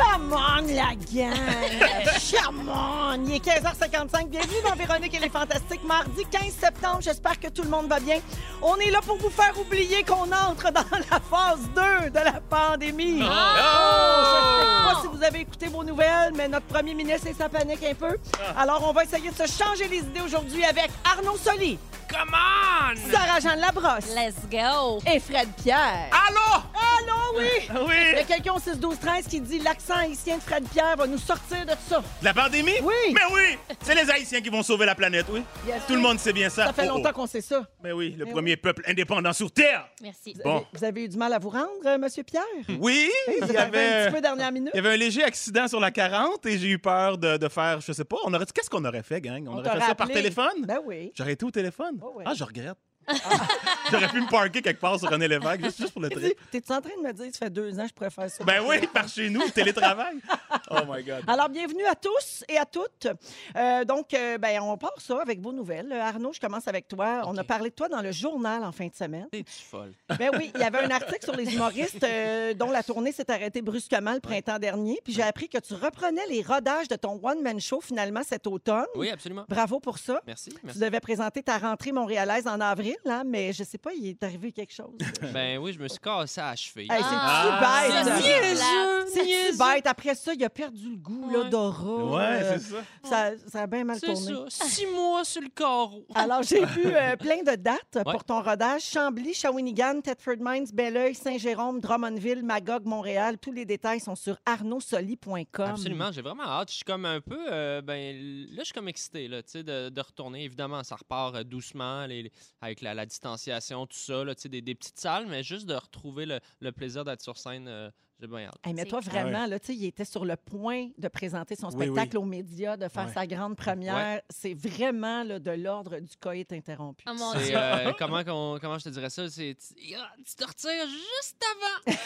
Come 0.00 0.32
on, 0.32 0.66
la 0.74 0.94
gang! 0.94 1.34
On! 2.72 3.24
Il 3.26 3.34
est 3.34 3.44
15h55. 3.44 4.28
Bienvenue 4.28 4.62
dans 4.64 4.74
Véronique 4.74 5.14
et 5.14 5.18
les 5.18 5.28
Fantastiques. 5.28 5.84
Mardi 5.84 6.24
15 6.30 6.42
septembre. 6.58 6.98
J'espère 7.00 7.38
que 7.38 7.48
tout 7.48 7.62
le 7.62 7.68
monde 7.68 7.86
va 7.88 8.00
bien. 8.00 8.18
On 8.62 8.76
est 8.76 8.90
là 8.90 9.00
pour 9.04 9.18
vous 9.18 9.28
faire 9.28 9.52
oublier 9.60 10.02
qu'on 10.04 10.30
entre 10.32 10.72
dans 10.72 10.84
la 10.90 11.20
phase 11.20 11.60
2 11.74 12.10
de 12.10 12.24
la 12.24 12.40
pandémie. 12.48 13.20
Oh! 13.22 13.26
Je 13.26 14.36
ne 14.38 14.60
sais 14.60 14.94
pas 14.94 15.00
si 15.02 15.06
vous 15.08 15.22
avez 15.22 15.40
écouté 15.40 15.66
vos 15.66 15.84
nouvelles, 15.84 16.32
mais 16.34 16.48
notre 16.48 16.66
premier 16.66 16.94
ministre, 16.94 17.28
ça 17.36 17.48
panique 17.48 17.84
un 17.84 17.94
peu. 17.94 18.16
Alors, 18.56 18.88
on 18.88 18.92
va 18.92 19.04
essayer 19.04 19.30
de 19.30 19.34
se 19.34 19.46
changer 19.46 19.86
les 19.88 19.98
idées 19.98 20.22
aujourd'hui 20.24 20.64
avec 20.64 20.90
Arnaud 21.04 21.36
Soli, 21.36 21.78
Come 22.10 22.34
on! 22.34 22.96
Sarah-Jeanne 23.12 23.60
Labrosse 23.60 24.12
Let's 24.16 24.34
go! 24.50 24.98
et 25.06 25.20
Fred 25.20 25.48
Pierre. 25.62 26.10
Allô? 26.10 26.64
Allô, 26.74 27.38
oui! 27.38 27.44
Il 27.68 27.74
y 27.74 27.78
a 27.78 27.84
Oui! 27.84 28.24
quelqu'un 28.26 28.52
au 28.54 28.58
6-12-13 28.58 29.28
qui 29.28 29.40
dit 29.40 29.60
l'accent 29.60 29.94
haïtien 29.94 30.36
de 30.38 30.42
Fred 30.42 30.64
Pierre 30.68 30.96
va 30.96 31.06
nous 31.06 31.18
sortir 31.18 31.64
de 31.64 31.72
ça. 31.88 32.02
La 32.20 32.34
pandémie? 32.34 32.80
Oui. 32.82 33.14
Mais 33.14 33.20
oui! 33.32 33.58
C'est 33.82 33.94
les 33.94 34.10
Haïtiens 34.10 34.40
qui 34.40 34.48
vont 34.48 34.62
sauver 34.64 34.86
la 34.86 34.94
planète, 34.96 35.26
oui. 35.30 35.42
Yes, 35.66 35.82
Tout 35.86 35.92
le 35.92 35.98
oui. 35.98 36.02
monde 36.02 36.18
sait 36.18 36.32
bien 36.32 36.48
ça. 36.50 36.66
Ça 36.66 36.72
fait 36.72 36.82
Oh, 36.88 36.92
oh. 36.94 36.96
longtemps 36.96 37.12
qu'on 37.12 37.26
sait 37.26 37.40
ça. 37.40 37.64
Mais 37.82 37.92
oui, 37.92 38.16
le 38.18 38.24
Mais 38.24 38.32
premier 38.32 38.56
peuple 38.56 38.82
indépendant 38.88 39.32
sur 39.32 39.52
Terre. 39.52 39.86
Merci. 40.02 40.34
Bon. 40.44 40.64
Vous 40.72 40.82
avez 40.84 41.04
eu 41.04 41.08
du 41.08 41.16
mal 41.16 41.32
à 41.32 41.38
vous 41.38 41.50
rendre, 41.50 41.68
euh, 41.86 41.96
Monsieur 41.98 42.24
Pierre? 42.24 42.42
Oui, 42.80 43.08
il 43.28 43.38
y 43.38 43.42
avez 43.42 43.56
un 43.58 43.62
avait... 43.62 44.06
petit 44.06 44.14
peu 44.16 44.20
dernière 44.20 44.50
minute. 44.50 44.70
Il 44.74 44.78
y 44.78 44.80
avait 44.80 44.94
un 44.94 44.96
léger 44.96 45.22
accident 45.22 45.68
sur 45.68 45.78
la 45.78 45.92
40 45.92 46.44
et 46.46 46.58
j'ai 46.58 46.68
eu 46.68 46.78
peur 46.78 47.18
de, 47.18 47.36
de 47.36 47.48
faire, 47.48 47.80
je 47.80 47.92
sais 47.92 48.04
pas, 48.04 48.16
on 48.24 48.34
aurait 48.34 48.46
qu'est-ce 48.52 48.68
qu'on 48.70 48.84
aurait 48.84 49.02
fait, 49.04 49.20
gang? 49.20 49.46
On, 49.48 49.58
aurait 49.58 49.70
fait 49.70 49.86
ça 49.86 49.94
par 49.94 50.08
téléphone? 50.08 50.64
Ben 50.66 50.78
oui. 50.84 51.12
J'aurais 51.16 51.32
été 51.34 51.44
au 51.44 51.50
téléphone? 51.52 51.99
Ah, 52.24 52.34
je 52.34 52.44
regrette. 52.44 52.78
J'aurais 53.90 54.08
pu 54.08 54.20
me 54.20 54.28
parker 54.30 54.62
quelque 54.62 54.80
part 54.80 54.98
sur 54.98 55.08
René 55.10 55.26
Lévesque, 55.28 55.64
juste, 55.64 55.78
juste 55.80 55.92
pour 55.92 56.02
le 56.02 56.10
trip. 56.10 56.34
T'es-tu 56.50 56.72
en 56.72 56.80
train 56.80 56.90
de 56.96 57.06
me 57.06 57.12
dire, 57.12 57.26
ça 57.32 57.46
fait 57.46 57.50
deux 57.50 57.78
ans 57.78 57.82
que 57.82 57.88
je 57.88 57.94
pourrais 57.94 58.10
faire 58.10 58.30
ça? 58.30 58.44
Ben 58.44 58.62
oui, 58.66 58.86
par 58.92 59.08
chez 59.08 59.28
nous, 59.30 59.48
télétravail. 59.50 60.16
Oh 60.72 60.80
my 60.88 61.02
God. 61.02 61.24
Alors, 61.26 61.48
bienvenue 61.48 61.84
à 61.86 61.94
tous 61.96 62.44
et 62.48 62.56
à 62.56 62.64
toutes. 62.64 63.08
Euh, 63.56 63.84
donc, 63.84 64.14
euh, 64.14 64.38
ben, 64.38 64.60
on 64.62 64.76
part 64.76 64.94
ça 64.98 65.20
avec 65.20 65.40
vos 65.40 65.52
nouvelles. 65.52 65.90
Euh, 65.92 66.00
Arnaud, 66.00 66.32
je 66.32 66.38
commence 66.38 66.68
avec 66.68 66.86
toi. 66.86 67.22
On 67.26 67.36
a 67.36 67.42
parlé 67.44 67.70
de 67.70 67.74
toi 67.74 67.88
dans 67.88 68.00
le 68.02 68.12
journal 68.12 68.62
en 68.62 68.70
fin 68.70 68.86
de 68.86 68.94
semaine. 68.94 69.26
T'es-tu 69.32 69.64
folle? 69.68 69.92
Ben 70.16 70.30
oui, 70.38 70.52
il 70.54 70.60
y 70.60 70.64
avait 70.64 70.78
un 70.78 70.90
article 70.90 71.24
sur 71.24 71.34
les 71.34 71.52
humoristes 71.54 72.04
euh, 72.04 72.54
dont 72.54 72.70
la 72.70 72.84
tournée 72.84 73.10
s'est 73.10 73.28
arrêtée 73.32 73.62
brusquement 73.62 74.12
le 74.12 74.20
printemps 74.20 74.58
dernier. 74.60 75.00
Puis 75.02 75.12
j'ai 75.12 75.22
appris 75.22 75.48
que 75.48 75.58
tu 75.58 75.74
reprenais 75.74 76.26
les 76.28 76.42
rodages 76.42 76.86
de 76.88 76.94
ton 76.96 77.18
one-man 77.20 77.60
show 77.60 77.80
finalement 77.80 78.22
cet 78.24 78.46
automne. 78.46 78.86
Oui, 78.94 79.10
absolument. 79.10 79.44
Bravo 79.48 79.80
pour 79.80 79.98
ça. 79.98 80.20
Merci, 80.26 80.50
Tu 80.50 80.56
merci. 80.62 80.78
devais 80.78 81.00
présenter 81.00 81.42
ta 81.42 81.58
rentrée 81.58 81.90
montréalaise 81.92 82.46
en 82.46 82.60
avril, 82.60 82.96
hein, 83.06 83.22
mais 83.26 83.52
je 83.52 83.64
sais 83.64 83.78
pas, 83.78 83.92
il 83.92 84.06
est 84.08 84.22
arrivé 84.22 84.52
quelque 84.52 84.72
chose. 84.72 84.96
Ben 85.32 85.58
oui, 85.58 85.72
je 85.72 85.78
me 85.78 85.88
suis 85.88 85.98
cassé 85.98 86.40
à 86.40 86.50
la 86.50 86.56
cheville. 86.56 86.88
Hey, 86.90 86.98
c'est 87.00 87.04
Ah, 87.10 87.84
bête. 87.88 88.04
c'est 88.04 88.22
niaiseux, 88.22 89.06
C'est 89.52 89.58
bête? 89.58 89.86
Après 89.86 90.14
ça, 90.14 90.32
il 90.34 90.44
a 90.44 90.50
perdu 90.50 90.90
le 90.90 90.96
goût 90.96 91.30
Ouais. 91.30 91.48
d'aura. 91.50 92.04
Ouais, 92.16 92.42
Euh, 92.42 92.58
c'est 92.58 92.74
ça. 92.74 92.82
ça. 93.04 93.30
Ça 93.48 93.62
a 93.62 93.66
bien 93.66 93.84
mal 93.84 93.98
C'est 94.00 94.06
tourné. 94.12 94.50
ça. 94.50 94.64
Six 94.66 94.86
mois 94.86 95.24
sur 95.24 95.42
le 95.42 95.48
carreau. 95.48 96.04
Alors, 96.14 96.42
j'ai 96.42 96.64
vu 96.64 96.82
euh, 96.86 97.16
plein 97.16 97.42
de 97.42 97.56
dates 97.56 97.96
Ouais. 97.96 98.02
pour 98.12 98.24
ton 98.24 98.40
rodage. 98.42 98.82
Chambly, 98.82 99.34
Shawinigan, 99.34 100.00
Thetford 100.00 100.36
Mines, 100.40 100.66
Belleuil, 100.72 101.14
Saint-Jérôme, 101.14 101.80
Drummondville, 101.80 102.42
Magog, 102.44 102.84
Montréal. 102.86 103.36
Tous 103.38 103.52
les 103.52 103.64
détails 103.64 104.00
sont 104.00 104.14
sur 104.16 104.36
arnaudsoli.com. 104.46 105.70
Absolument, 105.70 106.10
j'ai 106.12 106.22
vraiment 106.22 106.44
hâte. 106.44 106.70
Je 106.70 106.76
suis 106.76 106.84
comme 106.84 107.04
un 107.04 107.20
peu, 107.20 107.38
euh, 107.50 107.82
ben 107.82 108.16
là, 108.50 108.58
je 108.60 108.64
suis 108.64 108.72
comme 108.74 108.88
excité 108.88 109.28
là, 109.28 109.42
tu 109.42 109.50
sais, 109.52 109.62
de, 109.62 109.88
de 109.88 110.00
retourner. 110.00 110.44
Évidemment, 110.44 110.82
ça 110.84 110.96
repart 110.96 111.34
euh, 111.34 111.44
doucement 111.44 112.06
les- 112.06 112.22
les- 112.24 112.32
avec 112.60 112.80
la, 112.80 112.89
la 112.94 113.06
distanciation, 113.06 113.86
tout 113.86 113.98
ça, 113.98 114.24
là, 114.24 114.34
des, 114.34 114.62
des 114.62 114.74
petites 114.74 114.98
salles, 114.98 115.26
mais 115.26 115.42
juste 115.42 115.66
de 115.66 115.74
retrouver 115.74 116.26
le, 116.26 116.40
le 116.60 116.72
plaisir 116.72 117.04
d'être 117.04 117.22
sur 117.22 117.38
scène, 117.38 117.68
euh, 117.68 117.90
j'ai 118.20 118.26
bien 118.26 118.46
hâte. 118.46 118.54
Hey, 118.64 118.74
mais 118.74 118.84
toi, 118.84 119.00
vraiment, 119.00 119.46
là, 119.46 119.58
tu 119.58 119.66
sais, 119.68 119.74
il 119.74 119.84
était 119.86 120.04
sur 120.04 120.24
le 120.24 120.36
point 120.36 120.88
de 120.98 121.08
présenter 121.08 121.56
son 121.56 121.68
Oui, 121.70 121.86
spectacle 121.86 122.16
oui. 122.18 122.22
aux 122.22 122.26
médias, 122.26 122.76
de 122.76 122.88
faire 122.88 123.06
Ouais. 123.06 123.12
sa 123.14 123.26
grande 123.26 123.56
première. 123.56 124.20
C'est 124.28 124.54
vraiment 124.54 125.22
là, 125.24 125.38
de 125.38 125.50
l'ordre 125.52 125.98
du 126.00 126.16
coït 126.20 126.52
interrompu. 126.52 127.04
Oh 127.08 127.14
mon 127.14 127.32
Dieu. 127.34 127.52
euh, 127.56 127.92
comment, 127.98 128.22
comment 128.24 128.78
je 128.78 128.84
te 128.84 128.88
dirais 128.90 129.10
ça? 129.10 129.28
C'est, 129.28 129.56
tu, 129.56 129.94
ah, 129.96 130.10
te 130.36 130.44
retires 130.44 130.86
juste 130.86 131.42
avant. 131.86 131.96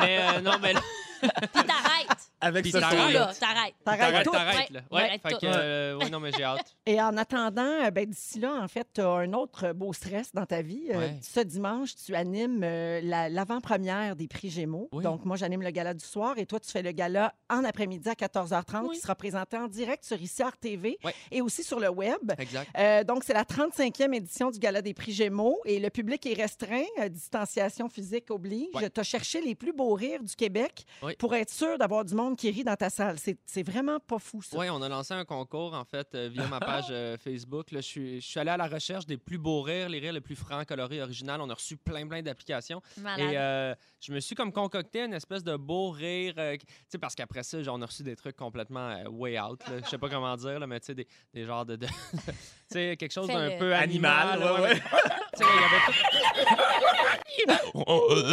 Mais 0.00 0.18
euh, 0.20 0.40
non, 0.40 0.52
mais 0.60 0.72
là, 0.72 0.80
Puis 1.20 1.28
t'arrêtes. 1.64 2.30
Avec 2.40 2.62
Puis 2.62 2.72
ce 2.72 2.78
Tout, 2.78 2.82
t'arrêtes. 2.82 3.12
là, 3.14 3.32
t'arrêtes. 3.38 3.74
T'arrêtes 3.84 4.00
t'arrêtes, 4.00 4.24
tout. 4.24 4.30
t'arrêtes, 4.32 4.70
Ouais, 4.70 4.74
là. 4.74 4.80
ouais, 4.90 5.02
Ouais, 5.02 5.18
fait 5.22 5.34
que, 5.38 5.46
euh, 5.46 5.96
ouais, 5.96 6.10
non, 6.10 6.18
mais 6.20 6.32
j'ai 6.32 6.42
hâte. 6.42 6.74
Et 6.86 7.00
en 7.00 7.16
attendant, 7.16 7.84
euh, 7.84 7.90
ben, 7.90 8.04
d'ici 8.08 8.40
là, 8.40 8.54
en 8.60 8.66
fait, 8.68 8.86
tu 8.94 9.00
as 9.00 9.08
un 9.08 9.32
autre 9.32 9.72
beau 9.72 9.92
stress 9.92 10.32
dans 10.34 10.46
ta 10.46 10.60
vie. 10.62 10.88
Ouais. 10.92 11.16
ce 11.22 11.40
dimanche, 11.40 11.94
tu 11.94 12.14
animes 12.16 12.62
euh, 12.64 13.00
la- 13.02 13.28
l'avant-première 13.28 14.16
des 14.16 14.26
prix 14.26 14.50
Gémeaux. 14.50 14.81
Oui. 14.92 15.04
Donc, 15.04 15.24
moi, 15.24 15.36
j'anime 15.36 15.62
le 15.62 15.70
gala 15.70 15.94
du 15.94 16.04
soir 16.04 16.38
et 16.38 16.46
toi, 16.46 16.58
tu 16.60 16.70
fais 16.70 16.82
le 16.82 16.92
gala 16.92 17.34
en 17.50 17.64
après-midi 17.64 18.08
à 18.08 18.14
14h30 18.14 18.86
Oui. 18.88 18.94
qui 18.96 19.00
sera 19.00 19.14
présenté 19.14 19.56
en 19.56 19.68
direct 19.68 20.04
sur 20.04 20.20
ICR 20.20 20.56
TV 20.60 20.98
et 21.30 21.40
aussi 21.42 21.62
sur 21.62 21.78
le 21.80 21.88
web. 21.88 22.32
Exact. 22.38 22.70
Euh, 22.78 23.04
donc, 23.04 23.24
c'est 23.24 23.34
la 23.34 23.44
35e 23.44 24.14
édition 24.14 24.50
du 24.50 24.58
Gala 24.58 24.82
des 24.82 24.94
prix 24.94 25.12
Gémeaux 25.12 25.58
et 25.64 25.78
le 25.78 25.90
public 25.90 26.24
est 26.26 26.34
restreint. 26.34 26.82
euh, 27.00 27.08
distanciation 27.08 27.88
physique 27.88 28.30
oblige. 28.30 28.68
Tu 28.72 29.00
as 29.00 29.02
cherché 29.02 29.40
les 29.40 29.54
plus 29.54 29.72
beaux 29.72 29.94
rires 29.94 30.22
du 30.22 30.34
Québec 30.34 30.84
Oui. 31.02 31.14
pour 31.16 31.34
être 31.34 31.50
sûr 31.50 31.78
d'avoir 31.78 32.04
du 32.04 32.14
monde 32.14 32.36
qui 32.36 32.50
rit 32.50 32.64
dans 32.64 32.76
ta 32.76 32.90
salle. 32.90 33.16
C'est 33.46 33.62
vraiment 33.62 33.98
pas 34.00 34.18
fou, 34.18 34.42
ça. 34.42 34.58
Oui, 34.58 34.66
on 34.70 34.82
a 34.82 34.88
lancé 34.88 35.14
un 35.14 35.24
concours, 35.24 35.74
en 35.74 35.84
fait, 35.84 36.08
euh, 36.14 36.28
via 36.32 36.46
ma 36.46 36.60
page 36.60 36.92
Facebook. 37.22 37.70
Là, 37.70 37.80
je, 37.80 37.86
suis, 37.86 38.20
je 38.20 38.26
suis 38.26 38.40
allé 38.40 38.50
à 38.50 38.56
la 38.56 38.66
recherche 38.66 39.06
des 39.06 39.16
plus 39.16 39.38
beaux 39.38 39.62
rires, 39.62 39.88
les 39.88 39.98
rires 39.98 40.12
les 40.12 40.20
plus 40.20 40.36
francs, 40.36 40.66
colorés, 40.66 41.00
originaux. 41.02 41.32
On 41.40 41.50
a 41.50 41.54
reçu 41.54 41.76
plein, 41.76 42.06
plein 42.06 42.22
d'applications. 42.22 42.80
Et 43.18 43.36
euh, 43.38 43.74
je 44.00 44.12
me 44.12 44.20
suis 44.20 44.34
comme 44.34 44.52
concocté 44.72 45.02
une 45.04 45.12
espèce 45.14 45.44
de 45.44 45.56
beau 45.56 45.90
rire. 45.90 46.34
euh, 46.38 46.56
tu 46.56 46.64
sais, 46.88 46.98
parce 46.98 47.14
qu'après 47.14 47.42
ça, 47.42 47.62
genre, 47.62 47.76
on 47.78 47.82
a 47.82 47.86
reçu 47.86 48.02
des 48.02 48.16
trucs 48.16 48.36
complètement 48.36 48.88
euh, 48.90 49.04
way 49.08 49.38
out. 49.38 49.60
Je 49.84 49.88
sais 49.88 49.98
pas 49.98 50.08
comment 50.08 50.34
dire, 50.36 50.58
là, 50.58 50.66
mais 50.66 50.80
tu 50.80 50.86
sais, 50.86 50.94
des, 50.94 51.06
des 51.34 51.44
genres 51.44 51.66
de. 51.66 51.76
de- 51.76 51.86
tu 52.26 52.32
sais, 52.68 52.96
quelque 52.98 53.12
chose 53.12 53.28
d'un 53.28 53.56
peu 53.58 53.74
animal. 53.74 54.40
Animal, 54.42 54.60
ouais, 54.62 54.74
Tu 54.74 55.44
sais, 55.44 55.44
il 55.44 55.60
y 55.60 55.64
avait 55.64 55.86
tout. 55.86 55.92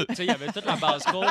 Tu 0.10 0.16
sais, 0.16 0.24
il 0.26 0.28
y 0.28 0.32
avait 0.32 0.48
toute 0.52 0.66
la 0.66 0.76
basse-cour. 0.76 1.26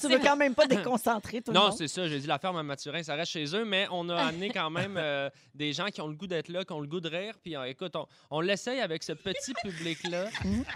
Tu 0.00 0.08
veux 0.08 0.18
quand 0.18 0.36
même 0.36 0.54
pas 0.54 0.66
déconcentrer 0.66 1.40
tout 1.42 1.50
le 1.52 1.58
Non, 1.58 1.68
monde? 1.68 1.74
c'est 1.76 1.88
ça. 1.88 2.06
J'ai 2.08 2.18
dit 2.20 2.26
la 2.26 2.38
ferme 2.38 2.56
à 2.56 2.62
Mathurin, 2.62 3.02
ça 3.02 3.14
reste 3.14 3.32
chez 3.32 3.44
eux, 3.56 3.64
mais 3.64 3.86
on 3.90 4.08
a 4.08 4.16
amené 4.16 4.50
quand 4.50 4.70
même 4.70 4.96
euh, 4.96 5.28
des 5.54 5.72
gens 5.72 5.86
qui 5.86 6.00
ont 6.00 6.08
le 6.08 6.14
goût 6.14 6.26
d'être 6.26 6.48
là, 6.48 6.64
qui 6.64 6.72
ont 6.72 6.80
le 6.80 6.86
goût 6.86 7.00
de 7.00 7.08
rire. 7.08 7.34
Puis 7.42 7.56
euh, 7.56 7.64
écoute, 7.64 7.94
on, 7.96 8.06
on 8.30 8.40
l'essaye 8.40 8.80
avec 8.80 9.02
ce 9.02 9.12
petit 9.12 9.54
public-là. 9.62 10.26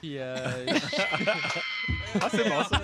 Puis 0.01 0.19
euh, 0.19 0.37
Ah, 2.21 2.29
c'est 2.31 2.49
bon, 2.49 2.63
ça. 2.65 2.81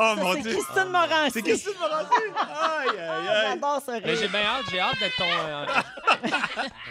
Oh 0.00 0.14
mon 0.16 0.34
c'est 0.34 0.42
Dieu. 0.42 0.52
Christine 0.52 0.90
Morancy. 0.92 1.30
C'est 1.32 1.42
Christine 1.42 1.72
Morancy. 1.80 2.06
Aïe, 2.36 2.88
aïe, 2.90 2.98
Ah, 3.00 3.16
aïe. 3.16 3.48
J'adore 3.50 3.82
ce 3.84 3.90
mais 3.90 3.98
rire. 3.98 4.18
j'ai 4.20 4.28
bien 4.28 4.40
hâte, 4.40 4.64
j'ai 4.70 4.80
hâte 4.80 4.98
d'être 5.00 5.16
ton. 5.16 5.24
euh, 5.24 5.66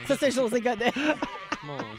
Ça, 0.07 0.16
c'est 0.19 0.31
José 0.31 0.59
Godet. 0.62 0.94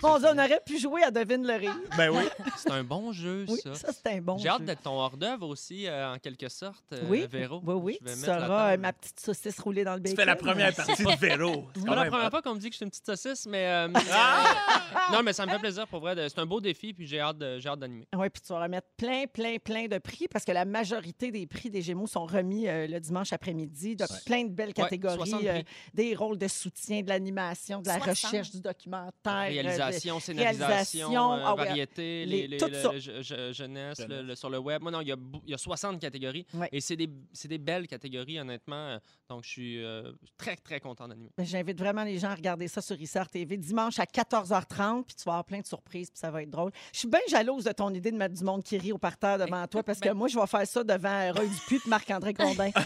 Mon 0.03 0.19
Dieu, 0.19 0.29
on 0.33 0.39
aurait 0.39 0.61
pu 0.65 0.79
jouer 0.79 1.03
à 1.03 1.11
Devine 1.11 1.47
le 1.47 1.55
rire. 1.55 1.77
Ben 1.97 2.11
oui. 2.11 2.23
c'est 2.57 2.71
un 2.71 2.85
bon 2.85 3.13
jeu, 3.13 3.45
Oui, 3.49 3.59
ça. 3.63 3.75
ça, 3.75 3.89
c'est 3.93 4.13
un 4.15 4.21
bon 4.21 4.39
J'ai 4.39 4.49
hâte 4.49 4.61
jeu. 4.61 4.65
d'être 4.67 4.83
ton 4.83 4.99
hors-d'œuvre 4.99 5.47
aussi, 5.49 5.87
euh, 5.87 6.15
en 6.15 6.19
quelque 6.19 6.49
sorte, 6.49 6.85
euh, 6.93 7.03
Oui, 7.09 7.27
Véro. 7.31 7.61
oui, 7.65 7.75
oui. 7.75 7.99
Je 8.01 8.07
vais 8.09 8.15
Tu 8.15 8.21
seras 8.21 8.73
euh, 8.73 8.77
ma 8.77 8.93
petite 8.93 9.21
saucisse 9.21 9.59
roulée 9.61 9.85
dans 9.85 9.95
le 9.95 9.99
Tu 9.99 10.05
bacon. 10.05 10.17
fais 10.17 10.25
la 10.25 10.37
première 10.37 10.75
partie 10.75 11.03
de 11.05 11.17
Véro. 11.19 11.67
C'est 11.75 11.85
pas 11.87 11.95
la 11.95 12.05
première 12.11 12.31
fois 12.31 12.43
qu'on 12.43 12.55
me 12.55 12.61
dit 12.61 12.69
que 12.69 12.75
je 12.75 12.77
suis 12.79 12.85
une 12.85 12.91
petite 12.91 13.07
saucisse, 13.07 13.47
mais 13.47 13.67
euh, 13.67 13.89
Ah! 14.13 14.55
non, 15.13 15.23
mais 15.23 15.33
ça 15.33 15.45
me 15.47 15.51
fait 15.51 15.59
plaisir 15.59 15.87
pour 15.87 16.01
vrai. 16.01 16.15
C'est 16.29 16.39
un 16.39 16.47
beau 16.47 16.61
défi, 16.61 16.95
puis 16.95 17.07
j'ai 17.07 17.21
hâte, 17.21 17.39
de- 17.39 17.59
j'ai 17.59 17.69
hâte 17.69 17.79
d'animer. 17.81 18.07
Oui, 18.17 18.29
puis 18.31 18.41
tu 18.41 18.53
vas 18.53 18.63
remettre 18.63 18.87
plein, 18.97 19.25
plein, 19.27 19.57
plein 19.59 19.87
de 19.87 19.99
prix 19.99 20.29
parce 20.29 20.45
que 20.45 20.53
la 20.53 20.65
majorité 20.65 21.31
des 21.31 21.47
prix 21.47 21.69
des 21.71 21.83
Gémeaux 21.83 22.07
sont 22.07 22.25
remis 22.27 22.67
euh, 22.69 22.87
le 22.87 22.99
dimanche 23.01 23.33
après-midi. 23.33 23.97
De 23.97 24.05
plein 24.25 24.45
de 24.45 24.51
belles 24.51 24.73
catégories. 24.75 25.17
60 25.17 25.39
prix. 25.41 25.49
euh, 25.49 25.63
des 25.95 26.15
rôles 26.15 26.39
de 26.39 26.49
soutien, 26.49 27.03
de 27.03 27.09
l'animation, 27.09 27.83
de 27.83 27.89
la 27.89 27.99
60. 27.99 28.09
recherche, 28.31 28.51
du 28.51 28.61
documentaire. 28.61 29.51
Réalisation. 29.63 30.21
Scénarisation, 30.21 31.33
euh, 31.35 31.43
ah 31.45 31.55
variété, 31.55 32.25
les- 32.27 32.43
les, 32.43 32.49
les- 32.49 32.57
tout 32.59 32.67
le- 32.69 32.75
ça. 32.83 32.91
je- 32.99 33.23
je- 33.23 33.53
jeunesse, 33.53 33.99
le- 34.01 34.05
Jeunesse. 34.09 34.25
le- 34.27 34.35
sur 34.37 34.51
le 34.51 34.59
web. 34.59 34.83
Moi, 34.83 34.91
non, 34.91 35.01
il 35.01 35.09
y 35.09 35.13
a, 35.13 35.17
il 35.47 35.51
y 35.51 35.55
a 35.55 35.59
60 35.59 36.01
catégories. 36.01 36.47
Ouais. 36.55 36.69
Et 36.73 36.81
c'est 36.81 36.97
des, 36.97 37.09
c'est 37.33 37.49
des 37.49 37.59
belles 37.59 37.87
catégories, 37.87 38.39
honnêtement. 38.41 38.77
euh, 38.77 38.99
Donc, 39.29 39.45
je 39.45 39.49
suis 39.51 39.85
euh, 39.85 40.13
très, 40.39 40.57
très 40.57 40.81
content 40.81 41.07
d'animer. 41.09 41.31
Ben, 41.37 41.45
J'invite 41.47 41.79
vraiment 41.79 42.05
les 42.05 42.19
gens 42.19 42.31
à 42.31 42.35
regarder 42.35 42.67
ça 42.69 42.81
sur 42.81 42.99
Issar 43.01 43.29
TV 43.29 43.57
dimanche 43.57 43.99
à 43.99 44.05
14h30, 44.05 45.05
puis 45.05 45.15
tu 45.17 45.25
vas 45.25 45.33
avoir 45.33 45.45
plein 45.45 45.61
de 45.61 45.67
surprises, 45.67 46.11
puis 46.11 46.19
ça 46.19 46.31
va 46.31 46.43
être 46.43 46.51
drôle. 46.51 46.73
Je 46.93 46.99
suis 47.01 47.09
bien 47.09 47.21
jalouse 47.29 47.65
de 47.65 47.73
ton 47.73 47.93
idée 47.93 48.11
de 48.11 48.17
mettre 48.17 48.35
du 48.35 48.45
monde 48.45 48.63
qui 48.65 48.79
rit 48.79 48.93
au 48.93 48.99
parterre 48.99 49.39
devant 49.39 49.67
toi, 49.67 49.83
parce 49.83 49.99
que 50.01 50.09
ben- 50.09 50.15
moi, 50.15 50.29
je 50.29 50.39
vais 50.39 50.47
faire 50.47 50.67
ça 50.67 50.83
devant 50.85 51.33
Roy 51.33 51.45
Dupuis 51.47 51.81
et 51.85 51.89
Marc-André 51.89 52.33
Condin. 52.35 52.71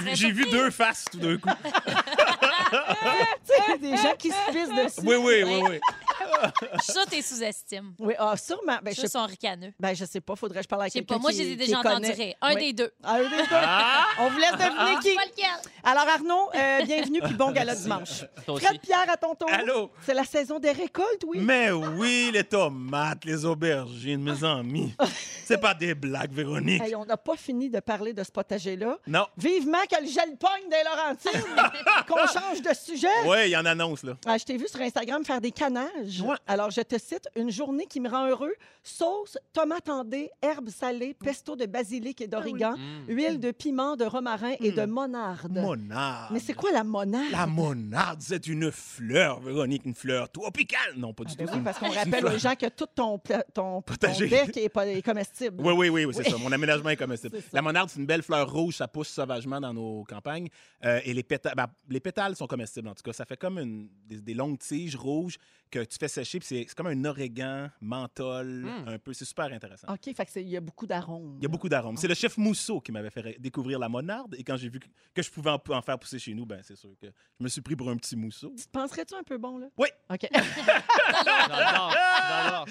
Que, 0.00 0.14
J'ai 0.14 0.30
vu 0.32 0.44
deux 0.50 0.70
faces 0.70 1.04
tout 1.10 1.18
d'un 1.18 1.36
coup. 1.36 1.48
tu 3.46 3.72
sais, 3.72 3.78
des 3.78 3.96
gens 3.96 4.14
qui 4.18 4.30
se 4.30 4.52
pissent 4.52 4.68
dessus. 4.68 5.06
Oui, 5.06 5.16
oui, 5.16 5.42
oui, 5.44 5.62
oui. 5.68 5.80
Ça, 6.82 7.00
t'es 7.08 7.22
sous-estime. 7.22 7.94
Oui, 7.98 8.14
ah, 8.18 8.36
sûrement. 8.36 8.78
Ben, 8.82 8.94
je, 8.94 9.00
sais, 9.02 9.08
sont 9.08 9.24
ricaneux. 9.26 9.72
ben, 9.78 9.94
je 9.94 10.04
sais 10.04 10.20
pas, 10.20 10.36
faudrait 10.36 10.58
que 10.58 10.64
je 10.64 10.68
parle 10.68 10.82
à 10.82 10.86
Je 10.86 10.92
sais 10.92 10.98
quelqu'un 11.00 11.14
pas, 11.16 11.20
moi, 11.20 11.30
qui- 11.30 11.38
je 11.38 11.42
les 11.42 11.48
ai 11.52 11.56
qui 11.56 11.66
déjà 11.66 11.80
rire. 11.80 12.34
Un 12.40 12.54
Oui. 12.54 12.60
des 12.60 12.72
deux. 12.72 12.92
Un 13.02 13.18
des 13.22 13.28
deux. 13.28 13.44
Ah! 13.52 14.04
On 14.20 14.30
vous 14.30 14.38
laisse 14.38 14.52
deviner 14.52 14.98
qui. 15.02 15.14
Pas 15.14 15.24
lequel. 15.24 15.70
Alors, 15.82 16.08
Arnaud, 16.08 16.50
euh, 16.54 16.84
bienvenue, 16.84 17.20
puis 17.22 17.34
bon 17.34 17.50
gala 17.52 17.74
dimanche. 17.76 18.24
Fred 18.46 18.80
Pierre, 18.80 19.06
à 19.08 19.16
ton 19.16 19.34
tour. 19.34 19.48
Allô? 19.52 19.90
C'est 20.04 20.14
la 20.14 20.24
saison 20.24 20.58
des 20.58 20.72
récoltes, 20.72 21.24
oui? 21.26 21.38
Mais 21.40 21.70
oui, 21.70 22.30
les 22.32 22.44
tomates, 22.44 23.24
les 23.24 23.44
aubergines, 23.44 24.22
mes 24.22 24.44
amis. 24.44 24.94
C'est 25.44 25.58
pas 25.58 25.74
des 25.74 25.94
blagues, 25.94 26.32
Véronique. 26.32 26.82
Hey, 26.82 26.94
on 26.94 27.04
n'a 27.04 27.16
pas 27.16 27.36
fini 27.36 27.68
de 27.70 27.80
parler 27.80 28.12
de 28.12 28.22
ce 28.24 28.30
potager-là. 28.30 28.98
Non. 29.06 29.26
Vivement 29.36 29.82
que 29.90 30.00
le 30.00 30.08
gel 30.08 30.36
pogne 30.38 30.68
des 30.70 30.82
Laurentides, 30.84 31.44
qu'on 32.08 32.26
change 32.26 32.62
de 32.62 32.74
sujet. 32.74 33.06
Oui, 33.26 33.36
il 33.46 33.50
y 33.50 33.56
en 33.56 33.64
annonce, 33.66 34.02
là. 34.02 34.14
Ah, 34.26 34.38
je 34.38 34.44
t'ai 34.44 34.56
vu 34.56 34.66
sur 34.68 34.80
Instagram 34.80 35.24
faire 35.24 35.40
des 35.40 35.50
canages. 35.52 36.13
Ouais. 36.22 36.36
Alors, 36.46 36.70
je 36.70 36.80
te 36.80 36.98
cite 36.98 37.28
une 37.36 37.50
journée 37.50 37.86
qui 37.86 38.00
me 38.00 38.08
rend 38.08 38.28
heureux 38.28 38.54
sauce, 38.82 39.38
tomate 39.52 39.88
en 39.88 40.04
dés, 40.04 40.30
herbes 40.42 40.68
salées, 40.68 41.14
pesto 41.14 41.56
de 41.56 41.66
basilic 41.66 42.20
et 42.20 42.26
d'origan, 42.28 42.74
Mm. 42.76 43.08
huile 43.08 43.40
de 43.40 43.50
piment, 43.50 43.96
de 43.96 44.04
romarin 44.04 44.54
et 44.60 44.70
Mm. 44.72 44.74
de 44.74 44.84
monarde. 44.86 45.52
Monarde. 45.58 46.32
Mais 46.32 46.38
c'est 46.40 46.52
quoi 46.54 46.70
la 46.72 46.84
monarde? 46.84 47.30
La 47.32 47.46
monarde, 47.46 48.20
c'est 48.20 48.46
une 48.46 48.70
fleur, 48.70 49.40
Véronique, 49.40 49.84
une 49.86 49.94
fleur 49.94 50.30
tropicale. 50.30 50.94
Non, 50.96 51.14
pas 51.14 51.24
du 51.24 51.32
Ah, 51.32 51.36
ben 51.38 51.46
tout. 51.46 51.52
oui, 51.52 51.58
c'est 51.58 51.64
parce 51.64 51.78
qu'on 51.78 51.90
rappelle 51.90 52.26
aux 52.26 52.38
gens 52.38 52.54
que 52.54 52.68
tout 52.68 52.86
ton, 52.94 53.18
ton, 53.18 53.40
ton 53.54 53.82
Potager. 53.82 54.26
bec 54.28 54.56
est, 54.56 54.68
pas, 54.68 54.86
est 54.86 55.02
comestible. 55.02 55.56
Oui, 55.64 55.72
oui, 55.76 55.88
oui, 55.88 56.04
oui, 56.04 56.14
c'est 56.14 56.28
ça. 56.30 56.36
Mon 56.36 56.52
aménagement 56.52 56.90
est 56.90 56.96
comestible. 56.96 57.38
La 57.52 57.62
monarde, 57.62 57.88
c'est 57.90 57.98
une 58.00 58.06
belle 58.06 58.22
fleur 58.22 58.50
rouge, 58.50 58.76
ça 58.76 58.88
pousse 58.88 59.08
sauvagement 59.08 59.60
dans 59.60 59.72
nos 59.72 60.04
campagnes. 60.04 60.48
Euh, 60.84 61.00
et 61.04 61.14
les 61.14 61.22
pétales, 61.22 61.54
ben, 61.56 61.66
les 61.88 62.00
pétales 62.00 62.36
sont 62.36 62.46
comestibles, 62.46 62.88
en 62.88 62.94
tout 62.94 63.02
cas. 63.02 63.12
Ça 63.12 63.24
fait 63.24 63.36
comme 63.38 63.58
une- 63.58 63.88
des, 64.06 64.20
des 64.20 64.34
longues 64.34 64.58
tiges 64.58 64.96
rouges 64.96 65.38
que 65.70 65.78
tu 65.84 65.96
fais 65.98 66.03
sécher, 66.08 66.38
puis 66.38 66.46
c'est 66.48 66.64
c'est 66.68 66.74
comme 66.74 66.86
un 66.88 67.04
origan, 67.04 67.68
menthol, 67.80 68.46
Mm. 68.64 68.88
un 68.88 68.98
peu. 68.98 69.12
C'est 69.12 69.24
super 69.24 69.46
intéressant. 69.46 69.86
OK, 69.92 70.14
fait 70.14 70.24
que 70.26 70.30
c'est- 70.30 70.42
il 70.42 70.48
y 70.48 70.56
a 70.56 70.60
beaucoup 70.60 70.86
d'arômes. 70.86 71.36
Il 71.38 71.42
y 71.42 71.46
a 71.46 71.48
beaucoup 71.48 71.68
d'arômes. 71.68 71.96
C'est 71.96 72.08
le 72.08 72.14
chef 72.14 72.36
Mousseau 72.38 72.80
qui 72.80 72.92
m'avait 72.92 73.10
fait 73.10 73.38
découvrir 73.40 73.78
la 73.78 73.88
monarde. 73.88 74.34
Et 74.38 74.44
quand 74.44 74.56
j'ai 74.56 74.68
vu 74.68 74.80
que, 74.80 74.86
que 75.14 75.22
je 75.22 75.30
pouvais 75.30 75.50
en, 75.50 75.62
en 75.68 75.82
faire 75.82 75.98
pousser 75.98 76.18
chez 76.18 76.34
nous, 76.34 76.46
ben 76.46 76.60
c'est 76.62 76.76
sûr 76.76 76.90
que 77.00 77.06
je 77.38 77.44
me 77.44 77.48
suis 77.48 77.60
pris 77.60 77.76
pour 77.76 77.88
un 77.90 77.96
petit 77.96 78.16
mousseau. 78.16 78.52
Tu 78.56 78.64
te 78.64 78.70
penserais-tu 78.70 79.14
un 79.14 79.22
peu 79.22 79.38
bon, 79.38 79.58
là? 79.58 79.66
Oui. 79.78 79.88
OK. 80.10 80.28
J'adore, 80.32 81.94
j'adore. 82.28 82.66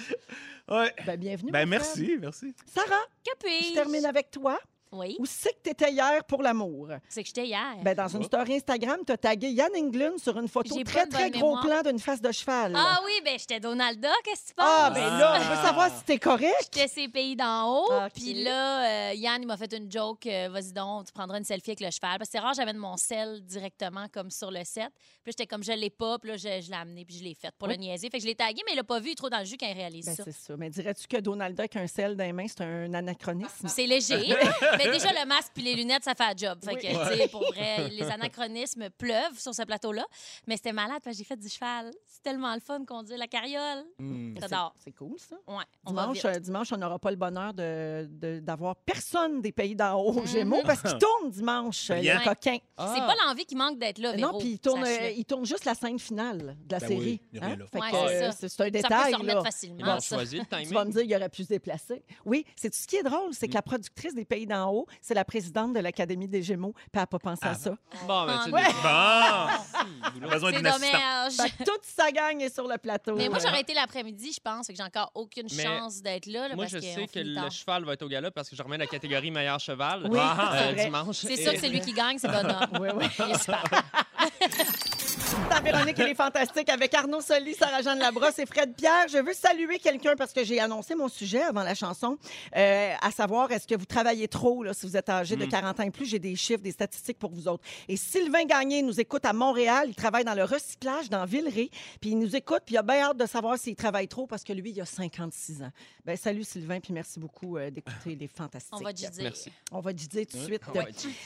Ouais. 0.68 0.94
ben, 1.06 1.16
bienvenue. 1.18 1.50
Ben 1.52 1.66
frère. 1.66 1.80
merci, 1.80 2.16
merci. 2.20 2.54
Sarah, 2.66 3.02
Que 3.24 3.30
je 3.48 3.74
termine 3.74 4.04
avec 4.06 4.30
toi. 4.30 4.58
Oui, 4.92 5.16
Où 5.18 5.26
c'est 5.26 5.50
que 5.50 5.58
tu 5.64 5.70
étais 5.70 5.90
hier 5.90 6.22
pour 6.24 6.40
l'amour? 6.42 6.88
c'est 7.08 7.22
que 7.22 7.26
j'étais 7.26 7.46
hier. 7.46 7.76
Ben, 7.82 7.94
dans 7.94 8.06
une 8.08 8.22
story 8.22 8.54
Instagram, 8.56 8.98
tu 9.04 9.12
as 9.12 9.16
tagué 9.16 9.48
Yann 9.50 9.70
Englund 9.76 10.18
sur 10.18 10.38
une 10.38 10.46
photo 10.46 10.72
J'ai 10.76 10.84
très, 10.84 11.06
de 11.06 11.10
très 11.10 11.30
bonne 11.30 11.40
gros 11.40 11.56
mémoire. 11.56 11.64
plan 11.82 11.90
d'une 11.90 11.98
face 11.98 12.20
de 12.20 12.30
cheval. 12.30 12.72
ah 12.76 13.00
oui, 13.04 13.12
ben 13.24 13.36
j'étais 13.38 13.58
Donalda, 13.58 14.12
qu'est-ce 14.24 14.42
que 14.42 14.48
tu 14.50 14.54
penses? 14.54 14.66
Ah, 14.68 14.90
ben 14.94 15.18
là, 15.18 15.36
on 15.40 15.54
veut 15.56 15.62
savoir 15.62 15.90
si 15.96 16.04
t'es 16.04 16.18
correct. 16.18 16.54
J'étais 16.72 16.86
ses 16.88 17.08
pays 17.08 17.34
d'en 17.34 17.68
haut. 17.76 17.92
Ok. 17.92 18.12
Puis 18.14 18.44
là, 18.44 19.10
euh, 19.10 19.14
Yann, 19.14 19.42
il 19.42 19.46
m'a 19.46 19.56
fait 19.56 19.72
une 19.72 19.90
joke. 19.90 20.26
euh, 20.26 20.48
Vas-y 20.52 20.72
donc, 20.72 21.06
tu 21.06 21.12
prendras 21.12 21.38
une 21.38 21.44
selfie 21.44 21.70
avec 21.70 21.80
le 21.80 21.90
cheval. 21.90 22.18
Parce 22.18 22.28
que 22.30 22.32
c'est 22.32 22.38
rare, 22.38 22.54
j'amène 22.54 22.76
mon 22.76 22.96
sel 22.96 23.40
directement 23.44 24.06
comme 24.12 24.30
sur 24.30 24.50
le 24.52 24.62
set. 24.64 24.90
Puis 24.94 25.00
là, 25.26 25.32
j'étais 25.36 25.46
comme, 25.46 25.64
je 25.64 25.72
l'ai 25.72 25.90
pas. 25.90 26.18
Puis 26.20 26.30
là, 26.30 26.36
je, 26.36 26.60
je 26.62 26.70
l'ai 26.70 26.76
amené. 26.76 27.04
Puis 27.04 27.16
je 27.18 27.24
l'ai 27.24 27.34
fait 27.34 27.50
pour 27.58 27.66
Oui. 27.66 27.74
le 27.74 27.80
niaiser. 27.80 28.10
Fait 28.10 28.18
que 28.18 28.22
je 28.22 28.28
l'ai 28.28 28.36
tagué, 28.36 28.62
mais 28.66 28.72
il 28.74 28.76
l'a 28.76 28.84
pas 28.84 29.00
vu. 29.00 29.08
Il 29.08 29.12
est 29.12 29.16
trop 29.16 29.28
dans 29.30 29.40
le 29.40 29.44
jus 29.44 29.56
quand 29.58 29.66
il 29.66 29.74
réalise 29.76 30.06
Ben, 30.06 30.14
ça. 30.14 30.22
c'est 30.24 30.32
ça. 30.32 30.54
Mais 30.56 30.70
dirais-tu 30.70 31.08
que 31.08 31.16
Donald 31.16 31.60
Duck, 31.60 31.74
un 31.74 31.86
sel 31.88 32.14
dans 32.16 32.24
les 32.24 32.32
mains, 32.32 32.46
c'est 32.46 32.62
un 32.62 32.94
anachronisme? 32.94 33.66
C'est 33.68 33.86
léger. 33.86 34.34
mais 34.78 34.83
déjà, 34.92 35.12
le 35.12 35.26
masque 35.26 35.50
puis 35.54 35.62
les 35.62 35.74
lunettes, 35.74 36.04
ça 36.04 36.14
fait 36.14 36.24
la 36.24 36.34
job. 36.36 36.58
Fait 36.64 36.74
Oui. 36.74 36.80
que, 36.82 36.86
tu 37.12 37.18
sais, 37.18 37.28
pour 37.28 37.44
vrai, 37.52 37.88
les 37.90 38.02
anachronismes 38.04 38.90
pleuvent 38.90 39.38
sur 39.38 39.54
ce 39.54 39.62
plateau-là. 39.62 40.04
Mais 40.46 40.56
c'était 40.56 40.72
malade 40.72 41.00
parce 41.02 41.16
que 41.16 41.18
j'ai 41.22 41.24
fait 41.28 41.36
du 41.36 41.48
cheval. 41.48 41.90
C'est 42.06 42.22
tellement 42.22 42.54
le 42.54 42.60
fun 42.60 42.84
qu'on 42.84 43.02
dit 43.02 43.16
la 43.16 43.26
carriole. 43.26 43.84
Hmm. 43.98 44.34
J'adore. 44.40 44.74
C'est 44.82 44.92
cool, 44.92 45.16
ça. 45.18 45.36
Ouais, 45.46 45.64
on 45.84 45.90
Dimanche, 45.90 46.24
euh, 46.24 46.38
dimanche, 46.38 46.72
on 46.72 46.76
n'aura 46.76 46.98
pas 46.98 47.10
le 47.10 47.16
bonheur 47.16 47.52
de- 47.54 48.06
de- 48.10 48.40
d'avoir 48.40 48.76
personne 48.76 49.40
des 49.40 49.52
pays 49.52 49.74
d'en 49.76 49.94
haut 50.00 50.12
au 50.12 50.20
Mhm. 50.20 50.26
Gémeaux 50.26 50.62
parce 50.64 50.82
qu'ils 50.82 50.98
tournent 50.98 51.30
dimanche, 51.30 51.90
euh, 51.90 51.96
les 51.96 52.12
coquins. 52.24 52.58
C'est 52.78 53.00
pas 53.00 53.14
l'envie 53.26 53.44
qui 53.44 53.56
manque 53.56 53.78
d'être 53.78 53.98
là, 53.98 54.12
Véro. 54.12 54.32
non, 54.32 54.38
puis 54.38 54.48
ils 54.52 54.58
tournent, 54.58 54.84
euh, 54.84 55.10
ils 55.10 55.24
tournent 55.24 55.46
juste 55.46 55.64
la 55.64 55.74
scène 55.74 55.98
finale 55.98 56.56
de 56.64 56.72
la 56.72 56.78
Ben 56.78 56.88
série. 56.88 56.98
oui, 57.00 57.20
il. 57.32 57.40
Fait 57.40 57.46
Ouais, 57.80 57.90
que, 57.90 57.96
c'est 58.08 58.24
euh, 58.24 58.30
ça. 58.30 58.32
c'est 58.32 58.46
un 58.46 58.48
Ça 58.48 58.64
peut 58.64 58.70
détail. 58.70 59.12
se 59.12 59.16
remettre 59.18 59.38
là. 59.38 59.44
facilement. 59.44 59.78
Ils 59.78 59.88
ont 59.90 60.00
ça. 60.00 60.18
Tu 60.26 60.74
vas 60.74 60.84
me 60.84 60.90
dire 60.92 61.02
qu'il 61.02 61.14
aurait 61.16 61.28
pu 61.28 61.42
se 61.44 61.48
déplacer. 61.48 62.02
Oui, 62.24 62.44
c'est 62.56 62.70
tout 62.70 62.76
ce 62.78 62.86
qui 62.86 62.96
est 62.96 63.02
drôle, 63.02 63.32
c'est 63.34 63.48
que 63.48 63.54
la 63.54 63.62
productrice 63.62 64.14
des 64.14 64.24
Pays 64.24 64.46
d'en 64.46 64.63
haut, 64.68 64.86
c'est 65.00 65.14
la 65.14 65.24
présidente 65.24 65.72
de 65.74 65.80
l'Académie 65.80 66.28
des 66.28 66.42
Gémeaux, 66.42 66.72
puis 66.72 66.82
elle 66.94 67.00
n'a 67.00 67.06
pas 67.06 67.18
pensé 67.18 67.44
à 67.46 67.50
Ah, 67.50 67.54
ça. 67.54 67.70
Bon, 68.06 68.26
ben, 68.26 68.40
tu 68.44 68.50
Ouais. 68.52 68.62
des- 68.66 68.72
Bon! 68.82 69.46
Boulot. 70.14 70.28
J'ai 70.28 70.34
besoin 70.34 70.50
C'est 70.50 70.56
d'une 70.56 70.66
assistante. 70.66 70.92
dommage. 70.92 71.32
Fait 71.34 71.50
que 71.50 71.64
toute 71.70 71.84
sa 71.84 72.10
gang 72.10 72.40
est 72.40 72.54
sur 72.54 72.66
le 72.66 72.78
plateau. 72.78 73.14
Mais 73.16 73.28
moi, 73.28 73.38
j'aurais 73.38 73.60
été 73.60 73.74
l'après-midi, 73.74 74.32
je 74.34 74.40
pense. 74.40 74.66
Fait 74.66 74.72
que 74.72 74.76
j'ai 74.78 74.82
encore 74.84 75.10
aucune 75.14 75.46
Mais 75.56 75.62
chance 75.62 76.00
d'être 76.02 76.26
là. 76.26 76.48
là, 76.48 76.54
Moi, 76.54 76.64
parce 76.64 76.72
je 76.72 76.78
qu'on 76.88 76.94
sais 77.00 77.06
que 77.06 77.12
finit 77.20 77.30
le 77.30 77.34
tard. 77.34 77.50
cheval 77.50 77.84
va 77.84 77.92
être 77.92 78.02
au 78.02 78.08
gala 78.08 78.30
parce 78.30 78.48
que 78.48 78.56
je 78.56 78.62
remets 78.62 78.78
la 78.78 78.86
catégorie 78.86 79.30
meilleur 79.30 79.60
cheval 79.60 80.06
Oui, 80.10 80.18
euh, 80.18 80.22
c'est 80.52 80.72
vrai. 80.72 80.84
dimanche. 80.86 81.16
C'est 81.16 81.32
Et- 81.34 81.42
sûr 81.42 81.52
que 81.52 81.58
c'est 81.60 81.68
lui 81.68 81.80
qui 81.80 81.92
gagne, 81.92 82.18
c'est 82.18 82.28
bonhomme. 82.28 82.66
Oui, 82.80 82.88
oui. 82.96 83.04
Il 83.18 83.30
est 83.34 83.38
super. 83.38 83.62
Dans 85.50 85.62
Véronique, 85.62 85.98
elle 85.98 86.08
est 86.08 86.14
fantastique 86.14 86.68
avec 86.68 86.92
Arnaud 86.94 87.20
Soli, 87.20 87.54
Sarah-Jeanne 87.54 87.98
Labrosse 87.98 88.38
et 88.38 88.46
Fred 88.46 88.74
Pierre. 88.74 89.08
Je 89.08 89.18
veux 89.18 89.32
saluer 89.32 89.78
quelqu'un 89.78 90.14
parce 90.16 90.32
que 90.32 90.44
j'ai 90.44 90.60
annoncé 90.60 90.94
mon 90.94 91.08
sujet 91.08 91.42
avant 91.42 91.62
la 91.62 91.74
chanson, 91.74 92.18
euh, 92.56 92.92
à 93.00 93.10
savoir, 93.10 93.50
est-ce 93.50 93.66
que 93.66 93.74
vous 93.74 93.84
travaillez 93.84 94.28
trop 94.28 94.62
là, 94.62 94.72
si 94.74 94.86
vous 94.86 94.96
êtes 94.96 95.08
âgé 95.08 95.36
de 95.36 95.44
40 95.44 95.80
ans 95.80 95.82
et 95.82 95.90
plus? 95.90 96.06
J'ai 96.06 96.18
des 96.18 96.36
chiffres, 96.36 96.62
des 96.62 96.72
statistiques 96.72 97.18
pour 97.18 97.30
vous 97.30 97.48
autres. 97.48 97.64
Et 97.88 97.96
Sylvain 97.96 98.44
Gagné 98.44 98.82
nous 98.82 99.00
écoute 99.00 99.24
à 99.24 99.32
Montréal. 99.32 99.86
Il 99.88 99.94
travaille 99.94 100.24
dans 100.24 100.34
le 100.34 100.44
recyclage 100.44 101.08
dans 101.10 101.24
Villeray. 101.24 101.70
Puis 102.00 102.10
il 102.10 102.18
nous 102.18 102.36
écoute, 102.36 102.62
puis 102.64 102.74
il 102.74 102.78
a 102.78 102.82
bien 102.82 103.02
hâte 103.02 103.16
de 103.16 103.26
savoir 103.26 103.58
s'il 103.58 103.76
travaille 103.76 104.08
trop 104.08 104.26
parce 104.26 104.44
que 104.44 104.52
lui, 104.52 104.70
il 104.70 104.80
a 104.80 104.86
56 104.86 105.62
ans. 105.62 105.70
Ben, 106.04 106.16
salut 106.16 106.44
Sylvain, 106.44 106.80
puis 106.80 106.92
merci 106.92 107.18
beaucoup 107.18 107.56
euh, 107.56 107.70
d'écouter 107.70 108.14
les 108.14 108.28
fantastiques. 108.28 108.74
On 108.78 108.84
va 108.84 108.92
te 108.92 108.98
dire. 108.98 109.10
Merci. 109.18 109.50
On 109.72 109.80
va 109.80 109.92
te 109.92 109.98
dire 109.98 110.26
tout 110.26 110.36
de 110.36 110.42
suite. 110.42 110.62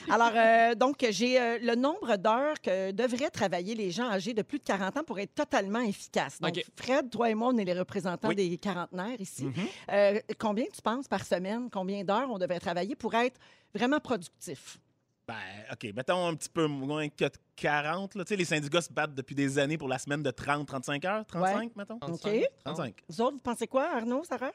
Alors, 0.09 0.33
euh, 0.35 0.75
donc, 0.75 1.05
j'ai 1.11 1.41
euh, 1.41 1.59
le 1.61 1.75
nombre 1.75 2.17
d'heures 2.17 2.61
que 2.61 2.93
devraient 2.93 3.31
travailler 3.31 3.75
les 3.75 3.91
gens 3.91 3.98
âgés 4.05 4.35
de 4.35 4.43
plus 4.43 4.59
de 4.59 4.65
40 4.65 4.97
ans 4.97 5.05
pour 5.05 5.19
être 5.19 5.35
totalement 5.35 5.81
efficaces. 5.81 6.41
Donc, 6.41 6.57
OK. 6.57 6.65
Fred, 6.77 7.11
toi 7.11 7.31
et 7.31 7.35
moi, 7.35 7.49
on 7.53 7.57
est 7.59 7.65
les 7.65 7.79
représentants 7.79 8.29
Oui. 8.29 8.35
des 8.35 8.57
quarantenaires 8.59 9.21
ici. 9.21 9.45
Mhm. 9.45 9.55
Euh, 9.91 10.21
combien 10.39 10.65
tu 10.73 10.81
penses 10.83 11.09
par 11.09 11.25
semaine, 11.25 11.69
combien 11.71 12.05
d'heures 12.05 12.31
on 12.31 12.39
devrait 12.39 12.61
travailler 12.61 12.95
pour 12.95 13.15
être 13.15 13.39
vraiment 13.75 14.01
productif? 14.01 14.79
Ben, 15.27 15.35
OK, 15.71 15.93
mettons 15.95 16.27
un 16.27 16.35
petit 16.35 16.49
peu 16.49 16.67
moins 16.67 17.09
que 17.11 17.27
40. 17.55 18.15
Là. 18.15 18.25
Tu 18.25 18.31
sais, 18.31 18.37
les 18.37 18.47
syndicats 18.47 18.81
se 18.81 18.91
battent 18.91 19.15
depuis 19.15 19.35
des 19.35 19.59
années 19.59 19.77
pour 19.77 19.89
la 19.89 19.99
semaine 19.99 20.23
de 20.23 20.31
30-35 20.31 21.07
heures? 21.07 21.27
35, 21.27 21.77
mettons? 21.77 21.99
35, 21.99 22.45
35. 22.65 22.95
Vous 23.11 23.21
autres, 23.21 23.35
vous 23.37 23.43
pensez 23.43 23.67
quoi, 23.67 23.91
Arnaud, 23.95 24.25
Sarah? 24.25 24.53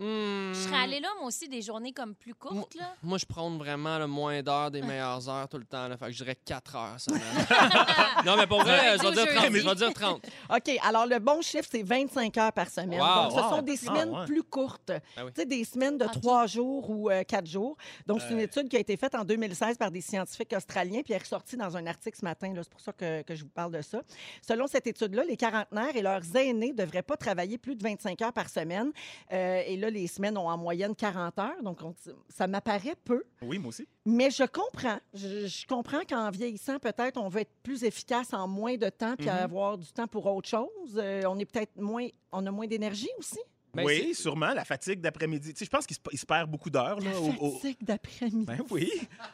Hmm. 0.00 0.52
Je 0.52 0.58
serais 0.58 0.76
allée 0.82 0.98
là, 0.98 1.08
moi 1.20 1.28
aussi, 1.28 1.48
des 1.48 1.62
journées 1.62 1.92
comme 1.92 2.16
plus 2.16 2.34
courtes. 2.34 2.74
Là. 2.74 2.94
Moi, 3.02 3.16
je 3.16 3.24
prône 3.26 3.58
vraiment 3.58 3.96
le 3.98 4.08
moins 4.08 4.42
d'heures 4.42 4.70
des 4.70 4.82
meilleures 4.82 5.28
heures 5.28 5.48
tout 5.48 5.56
le 5.58 5.64
temps. 5.64 5.86
Là. 5.86 5.96
Fait 5.96 6.06
que 6.06 6.10
je 6.12 6.16
dirais 6.24 6.36
4 6.44 6.76
heures 6.76 7.00
semaine. 7.00 7.20
non, 8.26 8.36
mais 8.36 8.46
pour 8.48 8.60
vrai, 8.62 8.98
je 8.98 9.02
vais 9.02 9.12
dire 9.12 9.26
30. 9.34 9.44
Je 9.52 9.68
vais 9.68 9.74
dire 9.76 9.92
30. 9.94 10.26
OK, 10.50 10.70
alors 10.82 11.06
le 11.06 11.18
bon 11.20 11.40
chiffre, 11.42 11.68
c'est 11.70 11.82
25 11.84 12.36
heures 12.38 12.52
par 12.52 12.68
semaine. 12.68 13.00
Wow, 13.00 13.24
Donc, 13.24 13.32
ce 13.32 13.36
wow. 13.44 13.50
sont 13.56 13.62
des 13.62 13.78
Ah, 13.82 13.86
semaines 13.86 14.10
ouais. 14.10 14.24
plus 14.26 14.42
courtes. 14.42 14.90
Ah 15.16 15.24
oui. 15.24 15.30
Tu 15.32 15.40
sais, 15.42 15.46
des 15.46 15.64
semaines 15.64 15.96
de 15.96 16.06
OK. 16.06 16.20
trois 16.20 16.46
jours 16.48 16.90
ou 16.90 17.08
euh, 17.10 17.22
quatre 17.22 17.46
jours. 17.46 17.76
Donc, 18.06 18.20
c'est 18.20 18.32
une 18.32 18.40
Euh. 18.40 18.44
étude 18.44 18.68
qui 18.68 18.76
a 18.76 18.80
été 18.80 18.96
faite 18.96 19.14
en 19.14 19.24
2016 19.24 19.78
par 19.78 19.90
des 19.92 20.00
scientifiques 20.00 20.52
australiens, 20.56 21.02
puis 21.02 21.12
elle 21.12 21.16
est 21.20 21.22
ressortie 21.22 21.56
dans 21.56 21.76
un 21.76 21.86
article 21.86 22.18
ce 22.18 22.24
matin. 22.24 22.52
C'est 22.56 22.68
pour 22.68 22.80
ça 22.80 22.92
que, 22.92 23.22
que 23.22 23.34
je 23.36 23.44
vous 23.44 23.50
parle 23.50 23.70
de 23.72 23.80
ça. 23.82 24.02
Selon 24.46 24.66
cette 24.66 24.86
étude-là, 24.88 25.22
les 25.24 25.36
quarantenaires 25.36 25.94
et 25.94 26.02
leurs 26.02 26.34
aînés 26.36 26.72
ne 26.72 26.76
devraient 26.76 27.02
pas 27.02 27.16
travailler 27.16 27.58
plus 27.58 27.76
de 27.76 27.82
25 27.82 28.20
heures 28.22 28.32
par 28.32 28.48
semaine. 28.48 28.90
Euh, 29.32 29.62
et 29.66 29.76
là, 29.76 29.83
les 29.86 30.06
semaines 30.06 30.36
ont 30.38 30.48
en 30.48 30.56
moyenne 30.58 30.94
40 30.94 31.38
heures. 31.38 31.62
Donc, 31.62 31.80
on- 31.82 31.94
ça 32.28 32.46
m'apparaît 32.46 32.96
peu. 33.04 33.22
Oui, 33.42 33.58
moi 33.58 33.68
aussi. 33.68 33.86
Mais 34.06 34.30
je 34.30 34.44
comprends. 34.44 34.98
Je, 35.14 35.46
je 35.46 35.66
comprends 35.66 36.00
qu'en 36.08 36.30
vieillissant, 36.30 36.78
peut-être, 36.78 37.16
on 37.18 37.28
veut 37.28 37.40
être 37.42 37.54
plus 37.62 37.84
efficace 37.84 38.32
en 38.32 38.46
moins 38.48 38.76
de 38.76 38.88
temps 38.88 39.16
puis 39.16 39.26
Mhm. 39.26 39.32
avoir 39.36 39.78
du 39.78 39.92
temps 39.92 40.06
pour 40.06 40.26
autre 40.26 40.48
chose. 40.48 40.68
Euh, 40.96 41.22
on 41.26 41.38
est 41.38 41.44
peut-être 41.46 41.76
moins... 41.76 42.06
On 42.32 42.44
a 42.46 42.50
moins 42.50 42.66
d'énergie 42.66 43.10
aussi. 43.18 43.38
Ben, 43.72 43.84
oui, 43.84 44.14
sûrement. 44.14 44.54
La 44.54 44.64
fatigue 44.64 45.00
d'après-midi. 45.00 45.52
Tu 45.52 45.58
sais, 45.58 45.64
je 45.64 45.70
pense 45.70 45.84
qu'il 45.84 45.96
se, 45.96 46.24
perd 46.26 46.48
beaucoup 46.48 46.70
d'heures. 46.70 46.96
Au- 47.40 47.44
au- 47.46 47.50
Fatigue 47.56 47.78
d'après-midi. 47.82 48.44
Ben 48.46 48.58
oui. 48.70 48.88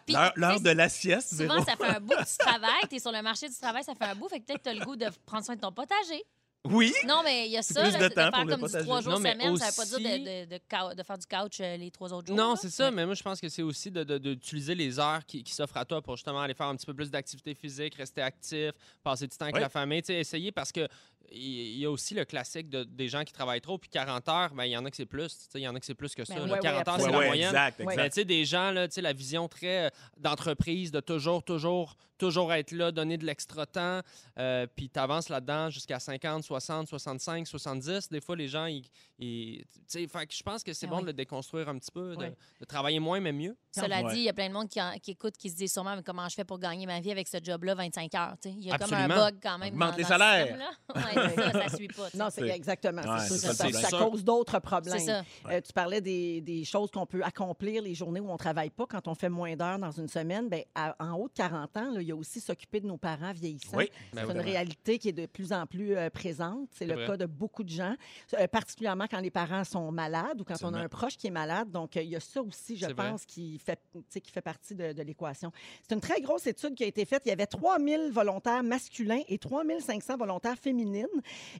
L'heure 0.08 0.60
de 0.60 0.70
la 0.70 0.88
sieste, 0.88 1.34
Souvent, 1.34 1.62
ça 1.62 1.76
fait 1.76 1.84
un 1.84 2.00
bout 2.00 2.14
que 2.14 2.24
tu 2.24 2.36
travailles, 2.38 2.88
tu 2.88 2.96
es 2.96 2.98
sur 2.98 3.12
le 3.12 3.20
marché 3.20 3.48
du 3.50 3.54
travail, 3.54 3.84
ça 3.84 3.94
fait 3.94 4.04
un 4.06 4.14
bout, 4.14 4.28
fait 4.28 4.40
que 4.40 4.46
peut-être 4.46 4.62
tu 4.62 4.68
as 4.70 4.74
le 4.74 4.84
goût 4.84 4.96
de 4.96 5.06
prendre 5.26 5.44
soin 5.44 5.56
de 5.56 5.60
ton 5.60 5.72
potager. 5.72 6.24
Oui. 6.68 6.92
Non, 7.06 7.22
mais 7.24 7.46
il 7.46 7.52
y 7.52 7.56
a 7.56 7.62
ça, 7.62 7.82
plus 7.82 7.92
là, 7.92 7.98
de 7.98 8.08
temps 8.08 8.20
faire 8.20 8.30
pour 8.32 8.44
le 8.44 8.56
comme 8.56 8.66
du 8.68 8.78
trois 8.84 9.00
jours 9.00 9.12
Non, 9.12 9.16
semaine, 9.18 9.56
ça 9.56 9.70
veut 9.70 9.76
pas 9.76 9.84
dire 9.86 9.94
aussi- 9.96 10.02
de, 10.24 10.44
de, 10.44 10.94
de, 10.94 11.02
faire 11.02 11.16
du 11.18 11.26
couch 11.26 11.60
euh, 11.60 11.76
les 11.78 11.90
trois 11.90 12.12
autres 12.12 12.26
jours. 12.26 12.36
Non, 12.36 12.54
c'est 12.54 12.68
ça, 12.68 12.90
mais 12.90 13.06
moi, 13.06 13.14
je 13.14 13.22
pense 13.22 13.40
que 13.40 13.48
c'est 13.48 13.62
aussi 13.62 13.90
de- 13.90 14.04
de- 14.04 14.18
d'utiliser 14.18 14.74
les 14.74 14.98
heures 14.98 15.24
qui, 15.24 15.42
qui 15.42 15.54
s'offrent 15.54 15.78
à 15.78 15.86
toi 15.86 16.02
pour 16.02 16.16
justement 16.16 16.40
aller 16.42 16.52
faire 16.52 16.66
un 16.66 16.76
petit 16.76 16.84
peu 16.84 16.92
plus 16.92 17.10
d'activité 17.10 17.54
physique, 17.54 17.94
rester 17.94 18.20
actif, 18.20 18.72
passer 19.02 19.26
du 19.26 19.34
temps 19.36 19.46
avec 19.46 19.54
la 19.62 19.70
famille. 19.70 20.02
Tu 20.02 20.08
sais, 20.08 20.20
essayer 20.20 20.52
parce 20.52 20.70
que 20.70 20.86
il 21.32 21.76
y 21.78 21.84
a 21.84 21.90
aussi 21.90 22.14
le 22.14 22.24
classique 22.24 22.68
de- 22.68 22.82
des 22.84 23.08
gens 23.08 23.22
qui 23.24 23.32
travaillent 23.32 23.60
trop, 23.60 23.78
puis 23.78 23.88
40 23.88 24.28
heures, 24.28 24.52
ben, 24.54 24.64
il 24.64 24.72
y 24.72 24.76
en 24.76 24.84
a 24.84 24.90
que 24.90 24.96
c'est 24.96 25.06
plus. 25.06 25.28
tu 25.38 25.44
sais, 25.44 25.60
Il 25.60 25.62
y 25.62 25.68
en 25.68 25.74
a 25.74 25.80
que 25.80 25.86
c'est 25.86 25.94
plus 25.94 26.14
que 26.14 26.24
ça. 26.24 26.34
Ben 26.34 26.46
là. 26.46 26.54
Ouais, 26.54 26.58
40 26.60 26.86
ouais, 26.86 26.92
heures, 26.92 27.00
c'est 27.00 27.10
la 27.12 27.18
Ouais, 27.18 27.26
moyenne. 27.26 27.48
exact. 27.48 27.80
Mais 27.86 28.08
tu 28.10 28.14
sais, 28.14 28.24
des 28.24 28.44
gens, 28.44 28.70
là, 28.72 28.88
tu 28.88 28.94
sais, 28.94 29.00
la 29.00 29.12
vision 29.12 29.46
très 29.48 29.86
euh, 29.86 29.90
d'entreprise, 30.16 30.90
de 30.90 31.00
toujours, 31.00 31.42
toujours, 31.44 31.96
toujours 32.18 32.52
être 32.52 32.72
là, 32.72 32.92
donner 32.92 33.16
de 33.16 33.24
l'extra 33.24 33.64
temps, 33.64 34.00
euh, 34.38 34.66
puis 34.74 34.90
tu 34.90 34.98
avances 34.98 35.28
là-dedans 35.28 35.70
jusqu'à 35.70 35.98
50, 35.98 36.42
60, 36.44 36.88
65, 36.88 37.46
70. 37.46 38.08
Des 38.10 38.20
fois, 38.20 38.36
les 38.36 38.48
gens, 38.48 38.66
ils. 38.66 38.84
ils- 39.18 39.64
je 39.92 40.42
pense 40.42 40.62
que 40.62 40.72
c'est 40.72 40.86
Ah 40.86 40.90
bon 40.90 40.96
oui. 40.96 41.02
de 41.02 41.06
le 41.08 41.12
déconstruire 41.12 41.68
un 41.68 41.78
petit 41.78 41.90
peu, 41.92 42.16
de, 42.16 42.22
Ouais. 42.22 42.34
de 42.60 42.64
travailler 42.64 42.98
moins, 43.00 43.20
mais 43.20 43.32
mieux. 43.32 43.56
Cela 43.72 44.02
Ouais. 44.02 44.12
dit, 44.14 44.20
il 44.20 44.24
y 44.24 44.28
a 44.28 44.32
plein 44.32 44.48
de 44.48 44.52
monde 44.54 44.68
qui, 44.68 44.80
en- 44.82 44.98
qui 45.00 45.12
écoute, 45.12 45.36
qui 45.38 45.48
se 45.48 45.56
dit 45.56 45.68
sûrement 45.68 45.94
mais 45.96 46.02
comment 46.02 46.28
je 46.28 46.34
fais 46.34 46.44
pour 46.44 46.58
gagner 46.58 46.86
ma 46.86 47.00
vie 47.00 47.10
avec 47.12 47.28
ce 47.28 47.38
job-là 47.42 47.74
25 47.74 48.14
heures. 48.14 48.34
tu 48.42 48.48
sais? 48.50 48.54
Il 48.58 48.64
y 48.66 48.70
a 48.70 48.74
Absolument. 48.74 49.02
comme 49.02 49.12
un 49.12 49.30
bug 49.30 49.34
quand 49.42 49.58
même. 49.58 49.74
Augmente 49.74 49.90
dans- 49.92 49.96
les 49.96 50.02
dans 50.02 50.08
ce 50.08 50.12
salaires. 50.12 50.58
ça, 51.14 51.52
ça 51.68 51.76
suit 51.76 51.88
pas. 51.88 52.08
Non, 52.14 52.28
c'est 52.30 52.48
exactement. 52.48 53.02
Ouais, 53.02 53.18
c'est 53.28 53.38
c'est 53.38 53.52
ça, 53.54 53.88
ça 53.90 53.98
cause 53.98 54.24
d'autres 54.24 54.58
problèmes. 54.58 54.98
Ça. 54.98 55.22
Euh, 55.50 55.60
tu 55.60 55.72
parlais 55.72 56.00
des, 56.00 56.40
des 56.40 56.64
choses 56.64 56.90
qu'on 56.90 57.06
peut 57.06 57.22
accomplir 57.22 57.82
les 57.82 57.94
journées 57.94 58.20
où 58.20 58.30
on 58.30 58.36
travaille 58.36 58.70
pas 58.70 58.86
quand 58.86 59.08
on 59.08 59.14
fait 59.14 59.28
moins 59.28 59.54
d'heures 59.56 59.78
dans 59.78 59.90
une 59.90 60.08
semaine. 60.08 60.48
Ben, 60.48 60.62
à- 60.74 60.94
en 61.00 61.14
haut 61.14 61.28
de 61.28 61.32
40 61.34 61.76
ans, 61.76 61.90
là, 61.92 62.00
il 62.02 62.08
y 62.08 62.12
a 62.12 62.16
aussi 62.16 62.40
s'occuper 62.40 62.80
de 62.80 62.86
nos 62.86 62.96
parents 62.98 63.32
vieillissants. 63.32 63.76
Oui. 63.76 63.90
Ben 64.12 64.22
C'est 64.22 64.26
oui. 64.28 64.34
une 64.34 64.40
réalité 64.40 64.98
qui 64.98 65.08
est 65.08 65.12
de 65.12 65.26
plus 65.26 65.52
en 65.52 65.66
plus 65.66 65.96
euh, 65.96 66.10
présente. 66.10 66.68
C'est 66.72 66.86
le 66.86 66.94
vrai. 66.94 67.06
cas 67.06 67.16
de 67.16 67.26
beaucoup 67.26 67.64
de 67.64 67.68
gens, 67.70 67.94
euh, 68.38 68.46
particulièrement 68.46 69.06
quand 69.10 69.20
les 69.20 69.30
parents 69.30 69.64
sont 69.64 69.90
malades 69.92 70.40
ou 70.40 70.44
quand 70.44 70.62
on 70.62 70.74
a 70.74 70.78
un 70.78 70.88
proche 70.88 71.16
qui 71.16 71.26
est 71.26 71.30
malade. 71.30 71.70
Donc, 71.70 71.96
euh, 71.96 72.02
il 72.02 72.10
y 72.10 72.16
a 72.16 72.20
ça 72.20 72.42
aussi, 72.42 72.76
je 72.76 72.86
pense, 72.86 73.22
fait, 73.58 73.80
qui 74.20 74.30
fait 74.30 74.40
partie 74.42 74.74
de, 74.74 74.92
de 74.92 75.02
l'équation. 75.02 75.50
C'est 75.86 75.94
une 75.94 76.00
très 76.00 76.20
grosse 76.20 76.46
étude 76.46 76.74
qui 76.74 76.84
a 76.84 76.86
été 76.86 77.04
faite. 77.04 77.22
Il 77.26 77.28
y 77.28 77.32
avait 77.32 77.46
3000 77.46 78.10
volontaires 78.12 78.62
masculins 78.62 79.20
et 79.28 79.38
3500 79.38 80.16
volontaires 80.16 80.56
féminines. 80.58 80.99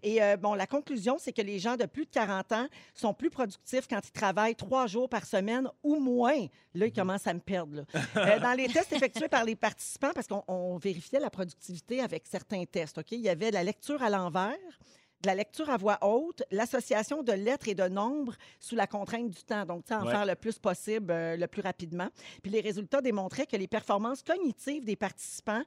Et 0.03 0.23
euh, 0.23 0.37
bon, 0.37 0.55
la 0.55 0.67
conclusion, 0.67 1.17
c'est 1.19 1.33
que 1.33 1.43
les 1.43 1.59
gens 1.59 1.77
de 1.77 1.87
plus 1.87 2.05
de 2.05 2.11
40 2.11 2.53
ans 2.53 2.67
sont 2.95 3.15
plus 3.15 3.31
productifs 3.31 3.87
quand 3.89 4.01
ils 4.07 4.13
travaillent 4.13 4.57
trois 4.57 4.87
jours 4.87 5.09
par 5.09 5.25
semaine 5.27 5.69
ou 5.83 5.97
moins. 5.99 6.47
Là, 6.75 6.87
ils 6.87 6.93
commencent 6.93 7.27
à 7.27 7.35
me 7.35 7.41
perdre. 7.41 7.77
là. 7.77 7.85
Euh, 8.17 8.39
dans 8.39 8.53
les 8.53 8.69
tests 8.69 8.93
effectués 8.93 9.29
par 9.29 9.45
les 9.45 9.57
participants, 9.57 10.11
parce 10.15 10.27
qu'on 10.27 10.43
on 10.49 10.77
vérifiait 10.79 11.21
la 11.21 11.31
productivité 11.31 12.01
avec 12.01 12.27
certains 12.27 12.65
tests, 12.65 12.99
OK? 12.99 13.13
Il 13.13 13.21
y 13.21 13.29
avait 13.29 13.51
la 13.51 13.63
lecture 13.65 14.03
à 14.03 14.11
l'envers, 14.11 14.57
de 15.23 15.27
la 15.27 15.35
lecture 15.35 15.69
à 15.69 15.77
voix 15.77 15.99
haute, 16.03 16.43
l'association 16.51 17.23
de 17.23 17.33
lettres 17.33 17.69
et 17.69 17.75
de 17.75 17.87
nombres 17.89 18.35
sous 18.59 18.75
la 18.75 18.87
contrainte 18.87 19.29
du 19.31 19.43
temps. 19.43 19.65
Donc, 19.67 19.85
tu 19.85 19.93
en 19.93 20.05
Ouais. 20.05 20.11
faire 20.11 20.25
le 20.25 20.35
plus 20.35 20.59
possible, 20.59 21.13
euh, 21.13 21.37
le 21.37 21.47
plus 21.47 21.61
rapidement. 21.61 22.09
Puis 22.43 22.51
les 22.51 22.61
résultats 22.63 23.03
démontraient 23.03 23.47
que 23.47 23.57
les 23.57 23.69
performances 23.69 24.23
cognitives 24.23 24.85
des 24.85 24.97
participants 24.97 25.63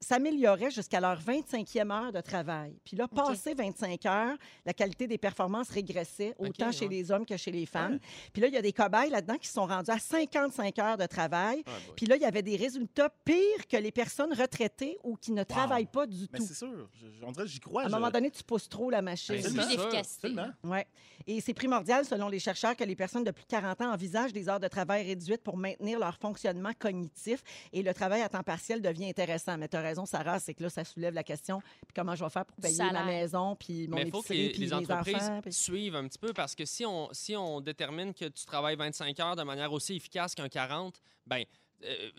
s'amélioraient 0.00 0.70
jusqu'à 0.70 0.98
leur 1.00 1.20
25e 1.20 1.90
heure 1.92 2.12
de 2.12 2.20
travail. 2.20 2.74
Puis 2.84 2.96
là, 2.96 3.06
passé 3.06 3.54
25 3.54 4.06
heures, 4.06 4.36
la 4.64 4.72
qualité 4.72 5.06
des 5.06 5.18
performances 5.18 5.68
régressait, 5.70 6.34
autant 6.38 6.72
chez 6.72 6.86
ouais. 6.86 6.94
les 6.94 7.10
hommes 7.12 7.26
que 7.26 7.36
chez 7.36 7.50
les 7.50 7.66
femmes. 7.66 7.98
Puis 8.32 8.40
là, 8.40 8.48
il 8.48 8.54
y 8.54 8.56
a 8.56 8.62
des 8.62 8.72
cobayes 8.72 9.10
là-dedans 9.10 9.36
qui 9.36 9.48
sont 9.48 9.66
rendus 9.66 9.90
à 9.90 9.98
55 9.98 10.78
heures 10.78 10.96
de 10.96 11.06
travail. 11.06 11.62
Ah. 11.66 11.70
Puis 11.96 12.06
là, 12.06 12.16
il 12.16 12.22
y 12.22 12.24
avait 12.24 12.42
des 12.42 12.56
résultats 12.56 13.10
pires 13.24 13.66
que 13.68 13.76
les 13.76 13.92
personnes 13.92 14.32
retraitées 14.32 14.98
ou 15.04 15.16
qui 15.16 15.32
ne 15.32 15.44
travaillent 15.44 15.84
pas 15.86 16.06
du 16.06 16.26
Mais 16.32 16.38
tout. 16.38 16.46
c'est 16.46 16.54
sûr. 16.54 16.88
Je- 16.94 17.24
on 17.24 17.32
dirait 17.32 17.46
j'y 17.46 17.60
crois. 17.60 17.82
À 17.82 17.84
un 17.86 17.88
je- 17.88 17.94
moment 17.94 18.10
donné, 18.10 18.30
tu 18.30 18.42
pousses 18.42 18.68
trop 18.68 18.88
la 18.90 19.02
machine. 19.02 19.34
Plus 19.34 19.42
c'est 19.42 19.50
sûr, 19.50 19.66
d'efficacité. 19.68 20.34
Ouais. 20.64 20.86
Et 21.26 21.40
c'est 21.40 21.54
primordial, 21.54 22.04
selon 22.06 22.28
les 22.28 22.38
chercheurs, 22.38 22.74
que 22.74 22.84
les 22.84 22.96
personnes 22.96 23.24
de 23.24 23.30
plus 23.30 23.44
de 23.44 23.48
40 23.48 23.80
ans 23.82 23.92
envisagent 23.92 24.32
des 24.32 24.48
heures 24.48 24.60
de 24.60 24.68
travail 24.68 25.06
réduites 25.06 25.42
pour 25.42 25.56
maintenir 25.58 25.98
leur 25.98 26.16
fonctionnement 26.16 26.72
cognitif. 26.78 27.42
Et 27.72 27.82
le 27.82 27.92
travail 27.92 28.22
à 28.22 28.28
temps 28.28 28.42
partiel 28.42 28.80
devient 28.80 29.08
intéressant. 29.08 29.58
Mais 29.58 29.68
raison, 29.90 30.06
Sarah, 30.06 30.38
c'est 30.38 30.54
que 30.54 30.62
là, 30.62 30.70
ça 30.70 30.84
soulève 30.84 31.14
la 31.14 31.24
question 31.24 31.60
puis 31.60 31.92
comment 31.94 32.14
je 32.14 32.24
vais 32.24 32.30
faire 32.30 32.46
pour 32.46 32.56
payer 32.56 32.78
ma 32.92 33.04
maison, 33.04 33.56
puis 33.56 33.88
mon 33.88 33.96
Mais 33.96 34.02
il 34.02 34.10
faut 34.10 34.22
que 34.22 34.32
les, 34.32 34.72
entreprises 34.72 35.14
enfants. 35.16 35.40
puis- 35.42 35.52
suivent 35.52 35.96
un 35.96 36.06
petit 36.08 36.18
peu 36.18 36.32
parce 36.32 36.54
que 36.54 36.64
si 36.64 36.84
on, 36.86 37.08
si 37.12 37.36
on 37.36 37.60
détermine 37.60 38.14
que 38.14 38.26
tu 38.26 38.44
travailles 38.46 38.76
25 38.76 39.18
heures 39.20 39.36
de 39.36 39.42
manière 39.42 39.72
aussi 39.72 39.96
efficace 39.96 40.34
qu'un 40.34 40.48
40, 40.48 41.00
ben 41.26 41.44
euh, 41.84 42.10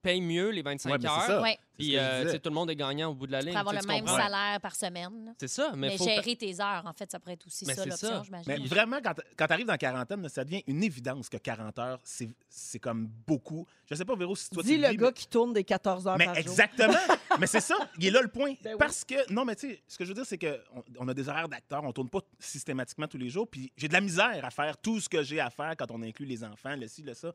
paye 0.00 0.20
mieux 0.20 0.50
les 0.50 0.62
25 0.62 0.90
Ouais, 0.90 1.06
heures. 1.06 1.22
ça. 1.22 1.40
Ouais, 1.42 1.58
Puis 1.78 1.96
euh, 1.96 2.32
tu 2.32 2.40
tout 2.40 2.48
le 2.50 2.54
monde 2.54 2.70
est 2.70 2.76
gagnant 2.76 3.10
au 3.10 3.14
bout 3.14 3.26
de 3.26 3.32
la 3.32 3.40
ligne. 3.40 3.50
pour 3.52 3.60
avoir 3.60 3.74
tu 3.74 3.80
le 3.80 3.82
tu 3.86 3.88
même 3.88 4.04
comprends? 4.04 4.16
salaire 4.22 4.60
par 4.60 4.74
semaine. 4.74 5.34
C'est 5.38 5.48
ça, 5.48 5.72
mais, 5.76 5.88
Mais, 5.90 5.96
faut 5.98 6.04
gérer 6.04 6.36
tes 6.36 6.60
heures, 6.60 6.82
en 6.86 6.92
fait, 6.92 7.10
ça 7.10 7.20
pourrait 7.20 7.34
être 7.34 7.46
aussi 7.46 7.64
Mais 7.66 7.74
ça 7.74 7.82
c'est 7.84 7.88
l'option, 7.90 8.22
j'imagine. 8.24 8.44
Mais 8.48 8.66
vraiment, 8.66 8.98
quand, 9.02 9.14
quand 9.36 9.46
tu 9.46 9.52
arrives 9.52 9.66
dans 9.66 9.72
la 9.74 9.78
quarantaine, 9.78 10.28
ça 10.28 10.44
devient 10.44 10.62
une 10.66 10.82
évidence 10.82 11.28
que 11.28 11.36
40 11.36 11.78
heures, 11.78 12.00
c'est 12.04 12.28
c'est 12.48 12.78
comme 12.78 13.06
beaucoup. 13.26 13.66
Je 13.88 13.94
sais 13.94 14.04
pas, 14.04 14.14
Véro, 14.16 14.34
si 14.36 14.48
toi 14.50 14.62
Dis 14.62 14.70
tu 14.74 14.78
le 14.80 14.88
vis, 14.88 14.96
gars 14.96 15.06
mais- 15.08 15.12
qui 15.12 15.26
tourne 15.28 15.52
des 15.52 15.64
14 15.64 16.06
heures 16.06 16.18
Mais 16.18 16.24
par 16.26 16.34
jour. 16.34 16.42
exactement. 16.42 16.92
mais 17.40 17.46
c'est 17.46 17.60
ça. 17.60 17.76
Il 17.98 18.06
est 18.06 18.10
là 18.10 18.20
le 18.22 18.28
point. 18.28 18.54
Ben 18.62 18.72
oui. 18.72 18.76
Parce 18.78 19.04
que, 19.04 19.30
non, 19.32 19.44
mais 19.44 19.54
tu 19.56 19.70
sais, 19.70 19.82
ce 19.88 19.96
que 19.98 20.04
je 20.04 20.08
veux 20.10 20.14
dire, 20.14 20.26
c'est 20.26 20.38
qu'on 20.38 20.82
on 20.98 21.08
a 21.08 21.14
des 21.14 21.28
horaires 21.28 21.48
d'acteurs. 21.48 21.82
On 21.84 21.92
tourne 21.92 22.08
pas 22.10 22.20
systématiquement 22.38 23.06
tous 23.08 23.18
les 23.18 23.28
jours. 23.30 23.46
Puis 23.48 23.72
j'ai 23.76 23.88
de 23.88 23.92
la 23.92 24.00
misère 24.00 24.44
à 24.44 24.50
faire 24.50 24.76
tout 24.78 25.00
ce 25.00 25.08
que 25.08 25.22
j'ai 25.22 25.40
à 25.40 25.50
faire 25.50 25.74
quand 25.78 25.90
on 25.90 26.02
inclut 26.02 26.26
les 26.26 26.44
enfants, 26.44 26.74
le 26.76 26.88
ci, 26.88 27.02
le 27.02 27.14
ça. 27.14 27.32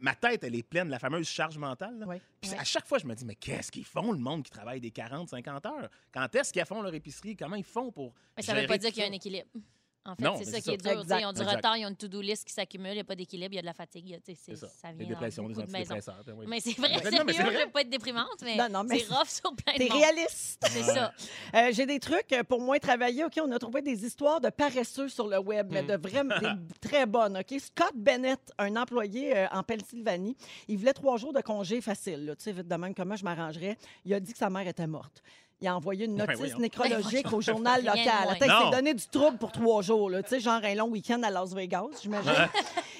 Ma 0.00 0.14
tête, 0.14 0.44
elle 0.44 0.54
est 0.54 0.62
pleine 0.62 0.86
de 0.86 0.92
la 0.92 0.98
fameuse 0.98 1.28
charge 1.28 1.58
mentale. 1.58 2.04
Oui. 2.06 2.16
Puis 2.40 2.52
à 2.54 2.64
chaque 2.64 2.86
fois, 2.86 2.98
je 2.98 3.06
me 3.06 3.14
dis, 3.14 3.24
mais 3.24 3.34
qu'est-ce 3.34 3.70
qu'ils 3.72 3.84
font, 3.84 4.12
le 4.12 4.18
monde 4.18 4.42
qui 4.44 4.50
travaille 4.50 4.80
des 4.80 4.90
40, 4.90 5.28
50 5.28 5.66
heures? 5.66 5.90
Quand 6.12 6.34
est-ce 6.34 6.52
qu'ils 6.52 6.64
font 6.64 6.82
leur 6.82 6.94
épicerie? 6.94 7.36
Comment 7.36 7.56
ils 7.56 7.64
font 7.64 7.90
pour. 7.90 8.14
Mais 8.36 8.42
ça 8.42 8.54
ne 8.54 8.60
veut 8.60 8.66
pas 8.66 8.78
dire 8.78 8.90
qu'il 8.90 9.02
y 9.02 9.06
a 9.06 9.08
un 9.08 9.12
équilibre. 9.12 9.48
En 10.04 10.16
fait, 10.16 10.44
c'est 10.44 10.50
ça 10.50 10.60
qui 10.62 10.70
est 10.70 10.76
dur. 10.78 11.04
Ils 11.18 11.26
ont 11.26 11.32
du 11.32 11.42
retard, 11.42 11.76
ils 11.76 11.84
ont 11.84 11.88
une 11.90 11.96
to-do 11.96 12.20
list 12.22 12.46
qui 12.46 12.52
s'accumule, 12.54 12.92
il 12.92 12.94
n'y 12.94 13.00
a 13.00 13.04
pas 13.04 13.14
d'équilibre, 13.14 13.52
il 13.52 13.56
y 13.56 13.58
a 13.58 13.62
de 13.62 13.66
la 13.66 13.74
fatigue. 13.74 14.18
c'est- 14.24 14.34
ça. 14.56 14.66
Ça 14.68 14.92
Des 14.92 15.04
vient 15.04 15.08
dépressions, 15.08 15.46
des 15.46 15.54
de 15.54 15.60
antidépresseurs. 15.60 16.22
ben 16.24 16.34
oui. 16.38 16.46
Mais 16.48 16.60
c'est 16.60 16.72
vrai, 16.76 16.88
c'est 17.02 17.10
je 17.10 17.42
veux 17.66 17.70
pas 17.70 17.82
être 17.82 17.90
déprimante, 17.90 18.28
mais, 18.42 18.56
Non, 18.56 18.68
non, 18.70 18.84
mais 18.84 18.98
c'est 19.00 19.12
rough 19.14 19.28
sur 19.28 19.54
plein 19.54 19.74
de 19.74 19.78
T'es 19.78 19.92
réaliste. 19.92 20.64
C'est 20.70 20.82
ça. 20.82 21.12
Euh, 21.54 21.68
J'ai 21.72 21.84
des 21.86 22.00
trucs 22.00 22.32
euh, 22.32 22.42
pour 22.44 22.60
moins 22.60 22.78
travailler. 22.78 23.24
OK, 23.24 23.38
on 23.42 23.52
a 23.52 23.58
trouvé 23.58 23.82
des 23.82 24.04
histoires 24.06 24.40
de 24.40 24.48
paresseux 24.48 25.08
sur 25.08 25.28
le 25.28 25.38
web, 25.38 25.68
mais 25.70 25.82
de 25.82 25.96
vraiment 25.96 26.38
des 26.38 26.48
très 26.80 27.04
bonnes. 27.06 27.36
OK, 27.36 27.60
Scott 27.60 27.92
Bennett, 27.94 28.40
un 28.58 28.76
employé 28.76 29.36
euh, 29.36 29.46
en 29.52 29.62
Pennsylvanie, 29.62 30.36
il 30.68 30.78
voulait 30.78 30.94
trois 30.94 31.18
jours 31.18 31.32
de 31.34 31.40
congé 31.42 31.80
facile. 31.82 32.34
Tu 32.38 32.44
sais, 32.44 32.52
vite 32.52 32.68
de 32.68 32.74
même, 32.76 32.94
comment 32.94 33.16
je 33.16 33.24
m'arrangerais. 33.24 33.76
Il 34.04 34.14
a 34.14 34.20
dit 34.20 34.32
que 34.32 34.38
sa 34.38 34.48
mère 34.50 34.66
était 34.66 34.86
morte. 34.86 35.22
Il 35.62 35.68
a 35.68 35.76
envoyé 35.76 36.06
une 36.06 36.16
Ben 36.16 36.24
notice 36.26 36.38
voyons. 36.38 36.58
nécrologique 36.58 37.32
au 37.32 37.40
journal 37.42 37.80
Rien 37.82 37.92
de 37.92 37.98
local. 37.98 38.22
moins. 38.24 38.32
Attends, 38.32 38.44
il 38.46 38.48
Non. 38.48 38.70
s'est 38.70 38.76
donné 38.76 38.94
du 38.94 39.06
trouble 39.08 39.36
pour 39.38 39.52
trois 39.52 39.82
jours. 39.82 40.08
là. 40.08 40.22
Tu 40.22 40.30
sais, 40.30 40.40
genre 40.40 40.60
un 40.64 40.74
long 40.74 40.88
week-end 40.88 41.22
à 41.22 41.30
Las 41.30 41.52
Vegas, 41.52 41.84
j'imagine. 42.02 42.32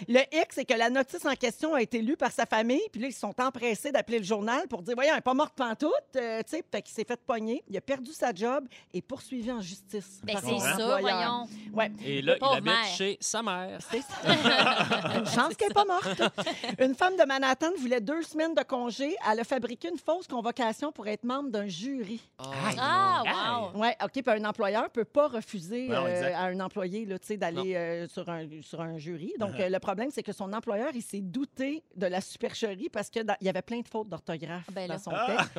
Le 0.09 0.21
hic, 0.33 0.47
c'est 0.51 0.65
que 0.65 0.75
la 0.75 0.91
notice 0.91 1.25
en 1.27 1.35
question 1.35 1.75
a 1.75 1.83
été 1.83 2.01
lue 2.03 2.17
par 2.17 2.33
sa 2.33 2.45
famille, 2.47 2.83
puis 2.93 3.01
là, 3.01 3.09
ils 3.09 3.13
se 3.13 3.21
sont 3.21 3.35
empressés 3.41 3.93
d'appeler 3.93 4.19
le 4.19 4.25
journal 4.25 4.67
pour 4.69 4.83
dire 4.83 4.95
Voyons, 4.95 5.11
elle 5.13 5.17
n'est 5.17 5.21
pas 5.23 5.35
morte 5.35 5.55
pantoute. 5.55 5.91
Euh, 6.17 6.41
tu 6.43 6.57
sais, 6.57 6.65
fait 6.71 6.83
qu'il 6.83 6.95
s'est 6.95 7.05
fait 7.05 7.21
pogner. 7.27 7.63
Il 7.69 7.77
a 7.77 7.81
perdu 7.81 8.13
sa 8.13 8.33
job 8.35 8.65
et 8.93 9.01
poursuivi 9.03 9.51
en 9.51 9.61
justice. 9.61 10.21
Ben, 10.25 10.35
par 10.35 10.43
c'est 10.43 10.51
son 10.51 10.59
ça, 10.59 10.73
employeur. 10.73 11.01
voyons. 11.01 11.49
Ouais. 11.73 11.91
Et 12.05 12.21
là, 12.23 12.35
il 12.37 12.39
pauvre 12.41 12.53
habite 12.55 12.65
mère. 12.73 12.85
chez 12.97 13.17
sa 13.21 13.43
mère. 13.43 13.79
C'est 13.91 14.03
ça. 14.03 14.17
une 15.19 15.27
chance 15.27 15.55
qu'elle 15.57 15.69
n'est 15.69 15.75
pas 15.75 15.85
morte. 15.87 16.23
Une 16.79 16.95
femme 16.95 17.17
de 17.17 17.25
Manhattan 17.25 17.71
voulait 17.79 18.01
deux 18.01 18.23
semaines 18.23 18.55
de 18.55 18.63
congé. 18.63 19.17
Elle 19.31 19.41
a 19.41 19.45
fabriqué 19.45 19.89
une 19.89 19.99
fausse 19.99 20.27
convocation 20.27 20.93
pour 20.93 21.07
être 21.09 21.25
membre 21.25 21.51
d'un 21.51 21.67
jury. 21.69 22.21
Ah, 22.79 23.23
wow. 23.73 23.81
Oui, 23.81 23.89
OK. 24.03 24.11
Puis 24.13 24.23
un 24.27 24.45
employeur 24.45 24.83
ne 24.85 24.89
peut 24.89 25.05
pas 25.05 25.29
refuser 25.29 25.89
Non, 25.89 26.05
euh, 26.05 26.09
exact. 26.09 26.35
à 26.35 26.41
un 26.45 26.61
employé 26.61 27.07
là, 27.07 27.19
tu 27.19 27.27
sais, 27.29 27.37
d'aller 27.37 27.75
euh, 27.77 28.09
sur, 28.09 28.29
un, 28.29 28.47
sur 28.63 28.81
un 28.81 28.99
jury. 28.99 29.33
Donc, 29.39 29.59
euh, 29.59 29.69
le 29.69 29.79
problème, 29.79 30.11
c'est 30.11 30.23
que 30.23 30.33
son 30.33 30.53
employeur, 30.53 30.91
il 30.95 31.03
s'est 31.03 31.21
douté 31.21 31.83
de 31.97 32.07
la 32.07 32.21
supercherie 32.21 32.89
parce 32.91 33.11
qu'il 33.11 33.25
y 33.41 33.49
avait 33.49 33.63
plein 33.63 33.81
de 33.81 33.89
fautes 33.89 34.09
d'orthographe 34.09 34.65
Ben 34.73 34.89
là. 34.89 34.97
dans 34.97 35.03
son 35.03 35.11
Ah! 35.15 35.27
texte. 35.37 35.59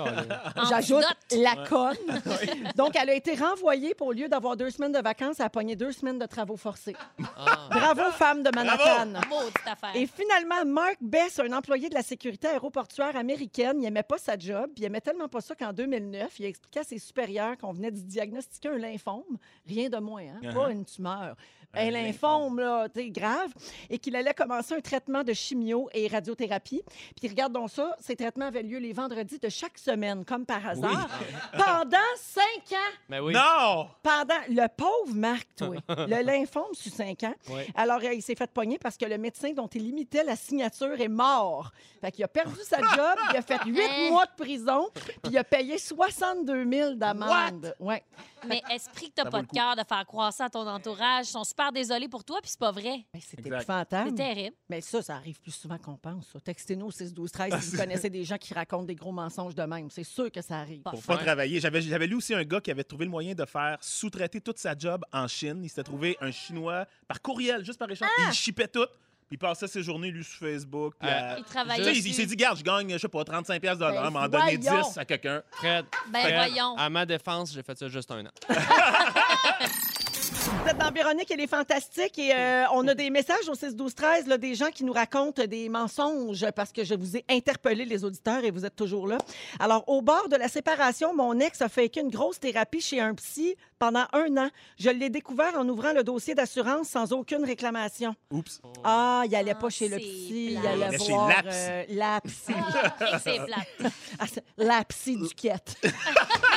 J'ajoute 0.69 1.05
la 1.31 1.67
conne. 1.67 1.95
Donc, 2.75 2.95
elle 2.95 3.09
a 3.09 3.13
été 3.15 3.35
renvoyée 3.35 3.93
pour 3.93 4.07
au 4.07 4.11
lieu 4.13 4.27
d'avoir 4.27 4.57
deux 4.57 4.69
semaines 4.69 4.91
de 4.91 4.99
vacances, 4.99 5.39
elle 5.39 5.45
a 5.45 5.49
pogné 5.49 5.75
deux 5.75 5.91
semaines 5.91 6.19
de 6.19 6.25
travaux 6.25 6.57
forcés. 6.57 6.95
Ah. 7.37 7.67
Bravo, 7.71 8.11
femme 8.11 8.43
de 8.43 8.49
Manhattan. 8.53 9.07
Maudite 9.29 9.55
affaire. 9.65 9.95
Et 9.95 10.05
finalement, 10.07 10.65
Mark 10.65 10.97
Bess, 11.01 11.39
un 11.39 11.51
employé 11.53 11.87
de 11.89 11.93
la 11.95 12.01
sécurité 12.01 12.47
aéroportuaire 12.49 13.15
américaine, 13.15 13.81
il 13.81 13.85
aimait 13.85 14.03
pas 14.03 14.17
sa 14.17 14.37
job, 14.37 14.65
puis 14.75 14.83
il 14.83 14.85
aimait 14.85 15.01
tellement 15.01 15.27
pas 15.29 15.41
ça 15.41 15.55
qu'en 15.55 15.71
2009, 15.73 16.39
il 16.39 16.45
a 16.45 16.49
expliqué 16.49 16.80
ses 16.83 16.99
supérieurs 16.99 17.57
qu'on 17.57 17.71
venait 17.71 17.91
de 17.91 17.99
diagnostiquer 17.99 18.69
un 18.69 18.77
lymphome, 18.77 19.37
rien 19.67 19.89
de 19.89 19.97
moins, 19.97 20.23
hein, 20.23 20.39
Uh-huh. 20.41 20.53
pas 20.53 20.71
une 20.71 20.85
tumeur. 20.85 21.35
Un 21.73 21.87
Un 21.87 21.91
lymphome, 21.91 22.59
là, 22.59 22.89
tu 22.89 22.99
sais, 22.99 23.09
grave, 23.11 23.47
et 23.89 23.97
qu'il 23.97 24.13
allait 24.17 24.33
commencer 24.33 24.73
un 24.73 24.81
traitement 24.81 25.23
de 25.23 25.31
chimio 25.31 25.87
et 25.93 26.05
radiothérapie. 26.09 26.81
Puis 27.17 27.29
regarde 27.29 27.53
donc 27.53 27.69
ça, 27.69 27.95
ces 28.01 28.17
traitements 28.17 28.47
avaient 28.47 28.61
lieu 28.63 28.77
les 28.77 28.91
vendredis 28.91 29.39
de 29.39 29.47
chaque 29.47 29.77
semaine, 29.77 30.25
comme 30.25 30.45
par 30.45 30.67
hasard, 30.67 31.07
pendant 31.53 31.97
cinq 32.17 32.73
ans. 32.73 32.91
Mais 33.07 33.19
oui. 33.21 33.33
Non! 33.33 33.87
Pendant 34.03 34.41
le 34.49 34.67
pauvre 34.75 35.15
Marc, 35.15 35.47
toi, 35.55 35.75
le 35.87 36.21
lymphome 36.25 36.73
sur 36.73 36.91
cinq 36.91 37.23
ans. 37.23 37.35
Oui. 37.49 37.61
Alors, 37.75 37.99
euh, 38.03 38.13
il 38.13 38.21
s'est 38.21 38.35
fait 38.35 38.51
pogner 38.51 38.77
parce 38.77 38.97
que 38.97 39.05
le 39.05 39.17
médecin 39.17 39.53
dont 39.53 39.67
il 39.67 39.83
limitait 39.85 40.25
la 40.25 40.35
signature 40.35 40.99
est 40.99 41.07
mort. 41.07 41.71
Fait 42.01 42.11
qu'il 42.11 42.25
a 42.25 42.27
perdu 42.27 42.59
sa 42.63 42.79
job, 42.79 43.17
il 43.31 43.37
a 43.37 43.41
fait 43.41 43.59
huit 43.65 44.09
mois 44.09 44.25
de 44.25 44.35
prison, 44.43 44.89
puis 45.23 45.31
il 45.31 45.37
a 45.37 45.43
payé 45.45 45.77
62 45.77 46.53
000 46.69 46.70
d'amende. 46.97 47.73
Ouais. 47.79 48.03
Mais 48.47 48.61
esprit 48.71 49.09
que 49.09 49.15
t'as 49.15 49.29
pas 49.29 49.41
de 49.43 49.47
cœur 49.47 49.75
de 49.75 49.83
faire 49.87 50.05
croire 50.05 50.33
ça 50.33 50.45
à 50.45 50.49
ton 50.49 50.67
entourage. 50.67 51.27
Ils 51.27 51.31
sont 51.31 51.43
super 51.43 51.71
désolés 51.71 52.07
pour 52.07 52.23
toi, 52.23 52.39
puis 52.41 52.49
c'est 52.49 52.59
pas 52.59 52.71
vrai. 52.71 53.05
C'était 53.19 53.41
Exact. 53.43 53.57
C'est 53.59 53.63
épouvantable. 53.63 54.15
terrible. 54.15 54.55
Mais 54.69 54.81
ça, 54.81 55.01
ça 55.01 55.15
arrive 55.15 55.39
plus 55.39 55.51
souvent 55.51 55.77
qu'on 55.77 55.97
pense. 55.97 56.27
ça. 56.33 56.39
Textez-nous 56.39 56.87
au 56.87 56.91
6 56.91 57.13
12 57.13 57.31
13 57.31 57.59
si 57.61 57.71
vous 57.71 57.77
connaissez 57.77 58.09
des 58.09 58.23
gens 58.23 58.37
qui 58.37 58.53
racontent 58.53 58.83
des 58.85 58.95
gros 58.95 59.11
mensonges 59.11 59.53
de 59.55 59.63
même. 59.63 59.89
C'est 59.91 60.03
sûr 60.03 60.31
que 60.31 60.41
ça 60.41 60.57
arrive. 60.59 60.81
Pas 60.81 60.91
Pour 60.91 61.03
fin. 61.03 61.15
pas 61.17 61.23
travailler. 61.23 61.59
J'avais, 61.59 61.81
j'avais 61.81 62.07
lu 62.07 62.15
aussi 62.15 62.33
un 62.33 62.43
gars 62.43 62.61
qui 62.61 62.71
avait 62.71 62.83
trouvé 62.83 63.05
le 63.05 63.11
moyen 63.11 63.33
de 63.35 63.45
faire 63.45 63.77
sous-traiter 63.81 64.41
toute 64.41 64.57
sa 64.57 64.75
job 64.77 65.03
en 65.13 65.27
Chine. 65.27 65.61
Il 65.63 65.69
s'était 65.69 65.83
trouvé 65.83 66.17
un 66.21 66.31
Chinois 66.31 66.85
par 67.07 67.21
courriel, 67.21 67.63
juste 67.63 67.77
par 67.79 67.89
échange. 67.91 68.09
Ah! 68.17 68.23
Il 68.29 68.33
chipait 68.33 68.67
tout. 68.67 68.85
Puis 69.31 69.37
il 69.37 69.39
passait 69.39 69.67
ses 69.67 69.81
journées, 69.81 70.11
lui, 70.11 70.25
sur 70.25 70.39
Facebook. 70.39 70.93
puis 70.99 71.07
Euh, 71.09 71.13
à- 71.35 71.37
Il 71.37 71.43
Tu 71.45 71.49
travaillait 71.51 71.83
sais, 71.85 71.91
il, 71.91 71.97
il 71.99 72.03
dessus. 72.03 72.13
s'est 72.15 72.25
dit, 72.25 72.35
garde, 72.35 72.57
je 72.57 72.63
gagne, 72.65 72.91
je 72.91 72.97
sais 72.97 73.07
pas, 73.07 73.23
35$ 73.23 73.61
piastres 73.61 73.79
de 73.79 73.85
l'heure, 73.89 74.03
Ben, 74.03 74.09
m'en 74.09 74.27
donner 74.27 74.57
voyons. 74.57 74.81
10 74.89 74.97
à 74.97 75.05
quelqu'un. 75.05 75.41
Fred, 75.53 75.85
Ben 76.11 76.19
Fred, 76.21 76.35
voyons. 76.35 76.75
à 76.77 76.89
ma 76.89 77.05
défense, 77.05 77.53
j'ai 77.53 77.63
fait 77.63 77.77
ça 77.77 77.87
juste 77.87 78.11
un 78.11 78.25
an. 78.25 78.31
Vous 80.51 80.69
êtes 80.69 80.77
dans 80.77 80.91
Véronique, 80.91 81.31
elle 81.31 81.39
est 81.39 81.47
fantastique 81.47 82.19
et 82.19 82.33
euh, 82.35 82.65
on 82.73 82.87
a 82.87 82.93
des 82.93 83.09
messages 83.09 83.47
au 83.49 83.55
6 83.55 83.75
12 83.75 83.95
13 83.95 84.27
là, 84.27 84.37
des 84.37 84.53
gens 84.53 84.69
qui 84.69 84.83
nous 84.83 84.93
racontent 84.93 85.43
des 85.45 85.69
mensonges 85.69 86.45
parce 86.55 86.71
que 86.71 86.83
je 86.83 86.93
vous 86.93 87.15
ai 87.17 87.25
interpellé 87.29 87.85
les 87.85 88.03
auditeurs 88.03 88.43
et 88.43 88.51
vous 88.51 88.65
êtes 88.65 88.75
toujours 88.75 89.07
là. 89.07 89.17
Alors 89.59 89.83
au 89.87 90.01
bord 90.01 90.27
de 90.29 90.35
la 90.35 90.47
séparation, 90.49 91.15
mon 91.15 91.39
ex 91.39 91.61
a 91.61 91.69
fait 91.69 91.95
une 91.95 92.09
grosse 92.09 92.39
thérapie 92.39 92.81
chez 92.81 92.99
un 92.99 93.15
psy 93.15 93.55
pendant 93.79 94.05
un 94.13 94.37
an. 94.37 94.49
Je 94.77 94.89
l'ai 94.91 95.09
découvert 95.09 95.57
en 95.57 95.67
ouvrant 95.67 95.93
le 95.93 96.03
dossier 96.03 96.35
d'assurance 96.35 96.89
sans 96.89 97.11
aucune 97.13 97.43
réclamation. 97.43 98.13
Oups. 98.31 98.61
Ah, 98.83 99.23
il 99.25 99.35
allait 99.35 99.51
Ah, 99.55 99.59
pas 99.59 99.69
chez 99.69 99.87
le 99.87 99.95
c'est 99.97 100.03
psy, 100.03 100.51
il 100.51 100.57
allait 100.67 100.77
Il 100.77 100.83
allait 100.83 100.99
chez 100.99 101.13
voir 101.13 101.27
la 101.29 101.41
psy. 101.43 101.57
euh, 101.69 101.83
la 101.89 102.21
psy. 102.25 102.53
Ah, 102.99 103.19
c'est 103.19 103.45
plate. 103.45 103.91
Ah, 104.19 104.25
c'est- 104.31 104.43
la 104.57 104.83
psy 104.85 105.17
du 105.17 105.29
quête. 105.33 105.77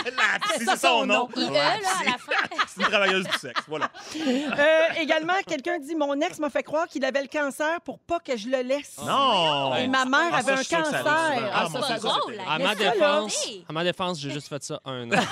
La 0.04 0.38
psy, 0.38 0.64
Ça, 0.66 0.76
c'est 0.76 0.86
son 0.86 1.06
nom. 1.06 1.30
Il, 1.34 1.44
eux, 1.44 1.46
La 1.46 1.52
là, 1.52 1.70
à 1.70 1.78
psy. 1.78 2.04
la 2.04 2.18
fin. 2.18 2.64
C'est 2.68 2.80
une 2.82 2.88
travailleuse 2.88 3.24
du 3.24 3.38
sexe, 3.38 3.62
voilà. 3.66 3.83
Euh, 4.16 5.00
également, 5.00 5.34
quelqu'un 5.46 5.78
dit 5.78 5.94
Mon 5.94 6.18
ex 6.20 6.38
m'a 6.38 6.48
fait 6.50 6.62
croire 6.62 6.86
qu'il 6.86 7.04
avait 7.04 7.22
le 7.22 7.28
cancer 7.28 7.80
pour 7.82 7.98
pas 7.98 8.20
que 8.20 8.36
je 8.36 8.48
le 8.48 8.62
laisse. 8.62 8.96
Non! 9.04 9.74
Et 9.76 9.86
ma 9.88 10.04
mère 10.04 10.30
Ah, 10.32 10.36
avait 10.38 10.42
ça, 10.42 10.52
un 10.52 10.56
je 10.56 10.62
suis 10.62 10.68
sûr 10.74 10.78
que 10.78 10.84
ça 10.90 10.98
cancer. 11.02 11.34
souvent. 11.34 11.48
Ah, 11.52 11.64
Ah, 11.64 11.68
ça, 11.72 11.82
ça 11.82 11.98
drôle, 11.98 12.22
c'est 12.28 12.36
là. 12.36 12.42
À 12.48 12.58
ma 12.58 12.74
défense, 12.74 13.46
Hey! 13.46 13.64
à 13.68 13.72
ma 13.72 13.84
défense, 13.84 14.20
j'ai 14.20 14.30
juste 14.30 14.48
fait 14.48 14.62
ça 14.62 14.80
un 14.84 15.10
an. 15.12 15.16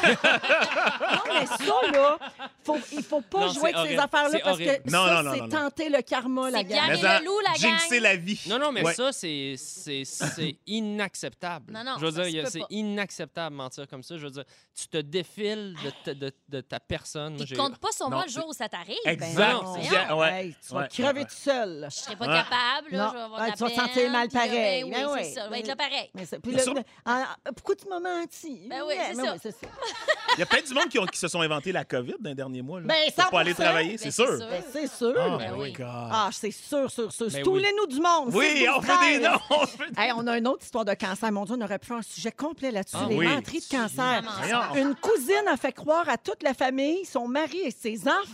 Non, 1.12 1.34
mais 1.40 1.46
ça, 1.46 1.90
là, 1.92 2.18
faut, 2.64 2.78
il 2.92 3.02
faut 3.02 3.20
pas 3.20 3.40
Non, 3.46 3.52
jouer 3.52 3.62
avec 3.72 3.74
ces 3.74 3.80
horrible. 3.80 4.00
affaires-là 4.00 4.30
C'est 4.32 4.38
parce 4.40 4.58
que. 4.58 4.90
Non, 4.90 5.06
ça, 5.06 5.14
non, 5.14 5.22
non, 5.22 5.30
c'est 5.34 5.40
non, 5.40 5.46
non. 5.46 5.48
tenter 5.60 5.88
le 5.88 6.02
karma, 6.02 6.50
la 6.50 6.58
C'est 6.58 6.64
gang. 6.64 6.90
et 6.90 6.96
le 7.20 7.24
loup, 7.24 7.38
la 7.46 7.54
jinxer 7.54 7.94
gang. 7.96 8.02
la 8.02 8.16
vie. 8.16 8.40
Non, 8.48 8.58
non, 8.58 8.72
mais 8.72 8.84
Ouais. 8.84 8.94
ça, 8.94 9.12
c'est 9.12 9.54
c'est- 9.56 10.04
c'est 10.04 10.56
inacceptable. 10.66 11.72
Non, 11.72 11.84
non, 11.84 11.92
je 11.98 12.06
veux 12.06 12.12
ça 12.12 12.22
dire, 12.22 12.24
se 12.24 12.28
il 12.30 12.36
y 12.36 12.40
a- 12.40 12.42
peut 12.44 12.50
c'est 12.50 12.58
pas. 12.60 12.66
inacceptable 12.70 13.54
de 13.56 13.56
mentir 13.62 13.88
comme 13.88 14.02
ça. 14.02 14.16
Je 14.16 14.24
veux 14.24 14.30
dire, 14.30 14.44
tu 14.74 14.88
te 14.88 14.98
défiles 14.98 15.76
de 15.84 15.90
ta, 16.04 16.14
de, 16.14 16.32
de 16.48 16.60
ta 16.60 16.80
personne. 16.80 17.36
Moi, 17.36 17.44
j'ai- 17.46 17.56
compte 17.56 17.78
pas 17.78 17.92
sur 17.92 18.08
Non, 18.08 18.16
moi 18.16 18.24
le 18.26 18.30
c'est- 18.30 18.40
jour 18.42 18.50
où 18.50 18.52
ça 18.52 18.68
t'arrive. 18.68 18.96
Exact. 19.04 19.34
Ben 19.36 19.60
C'est 19.74 19.82
non. 19.82 19.88
bien, 19.88 20.16
ouais. 20.16 20.32
Hey, 20.46 20.56
tu 20.66 20.74
vas 20.74 20.80
Ouais. 20.82 20.88
crever 20.88 21.24
tout 21.24 21.30
seul. 21.34 21.86
Je 21.90 21.94
serais 21.96 22.16
pas 22.16 22.26
Ouais. 22.26 22.32
capable, 22.34 22.96
là, 22.96 23.04
Non. 23.04 23.08
je 23.10 23.16
vais 23.16 23.22
avoir 23.22 23.40
Ouais, 23.40 23.46
de 23.46 23.50
la 23.50 23.56
tu 23.56 23.62
vas 23.62 23.70
te 23.70 23.74
peine, 23.74 23.86
sentir 23.86 24.10
mal 24.10 24.28
puis 24.28 24.36
là, 24.38 24.44
pareil. 24.46 24.82
ben 24.84 24.90
Ben 24.90 25.06
oui, 25.06 25.12
oui. 25.14 25.20
c'est 25.24 25.30
ça. 25.34 25.44
Je 25.46 25.50
vais 25.50 25.60
être 25.60 25.66
là 25.68 25.76
pareil. 25.76 26.10
Mais 26.14 26.26
c'est- 26.26 26.38
puis 26.38 26.52
là, 26.52 26.62
sur- 26.62 26.74
ah, 27.06 27.36
pourquoi 27.56 27.74
tu 27.76 27.88
m'as 27.88 28.00
menti? 28.00 28.66
Ben 28.68 28.82
oui, 28.86 28.94
c'est 29.08 29.14
ça. 29.14 29.34
c'est. 29.40 29.68
Il 30.36 30.40
y 30.40 30.42
a 30.42 30.46
peut-être 30.46 30.66
du 30.68 30.74
monde 30.74 30.88
qui, 30.88 30.98
ont- 30.98 31.06
qui 31.06 31.18
se 31.18 31.28
sont 31.28 31.40
inventé 31.40 31.72
la 31.72 31.84
COVID 31.84 32.14
dans 32.20 32.30
les 32.30 32.34
derniers 32.34 32.62
mois. 32.62 32.80
Là, 32.80 32.86
Ben, 32.86 33.12
pour 33.16 33.30
pas 33.30 33.40
aller 33.40 33.52
100%. 33.52 33.62
travailler, 33.64 33.90
Ben, 33.92 33.98
c'est 33.98 34.10
c'est 34.10 34.22
sûr. 34.24 34.36
sûr. 34.38 34.48
Ben, 34.48 34.62
c'est 34.72 34.86
sûr. 34.88 35.14
Oh, 35.16 35.36
Ben 35.38 35.52
my 35.52 35.60
oui. 35.60 35.72
God. 35.72 35.86
Ah, 35.88 36.30
c'est 36.32 36.50
sûr, 36.50 36.90
sûr, 36.90 37.12
sûr. 37.12 37.28
Ben 37.30 37.42
Tous 37.42 37.52
oui. 37.54 37.62
les 37.62 37.72
nous 37.78 37.86
du 37.86 38.00
monde. 38.00 38.30
oui, 38.34 38.46
6, 38.58 38.68
on 38.68 38.76
12, 38.80 38.86
fait 38.86 38.92
des 38.92 39.20
13. 39.20 39.22
noms. 39.22 39.38
on 39.50 39.66
fait 39.66 39.90
des- 39.90 40.00
Hey, 40.00 40.12
on 40.16 40.26
a 40.26 40.38
une 40.38 40.48
autre 40.48 40.64
histoire 40.64 40.84
de 40.84 40.94
cancer. 40.94 41.30
Mon 41.32 41.44
Dieu, 41.44 41.56
on 41.58 41.64
aurait 41.64 41.78
pu 41.78 41.86
faire 41.88 41.96
un 41.98 42.02
sujet 42.02 42.32
complet 42.32 42.70
là-dessus. 42.70 42.96
Ah 42.98 43.06
les 43.08 43.16
oui. 43.16 43.26
menteries 43.26 43.60
de 43.60 43.76
cancer. 43.76 44.22
Vraiment 44.22 44.30
Voyons. 44.70 44.88
Une 44.88 44.94
cousine 44.96 45.48
a 45.50 45.56
fait 45.56 45.72
croire 45.72 46.08
à 46.08 46.16
toute 46.16 46.42
la 46.42 46.54
famille, 46.54 47.04
son 47.04 47.28
mari 47.28 47.58
et 47.64 47.70
ses 47.70 48.00
enfants 48.08 48.31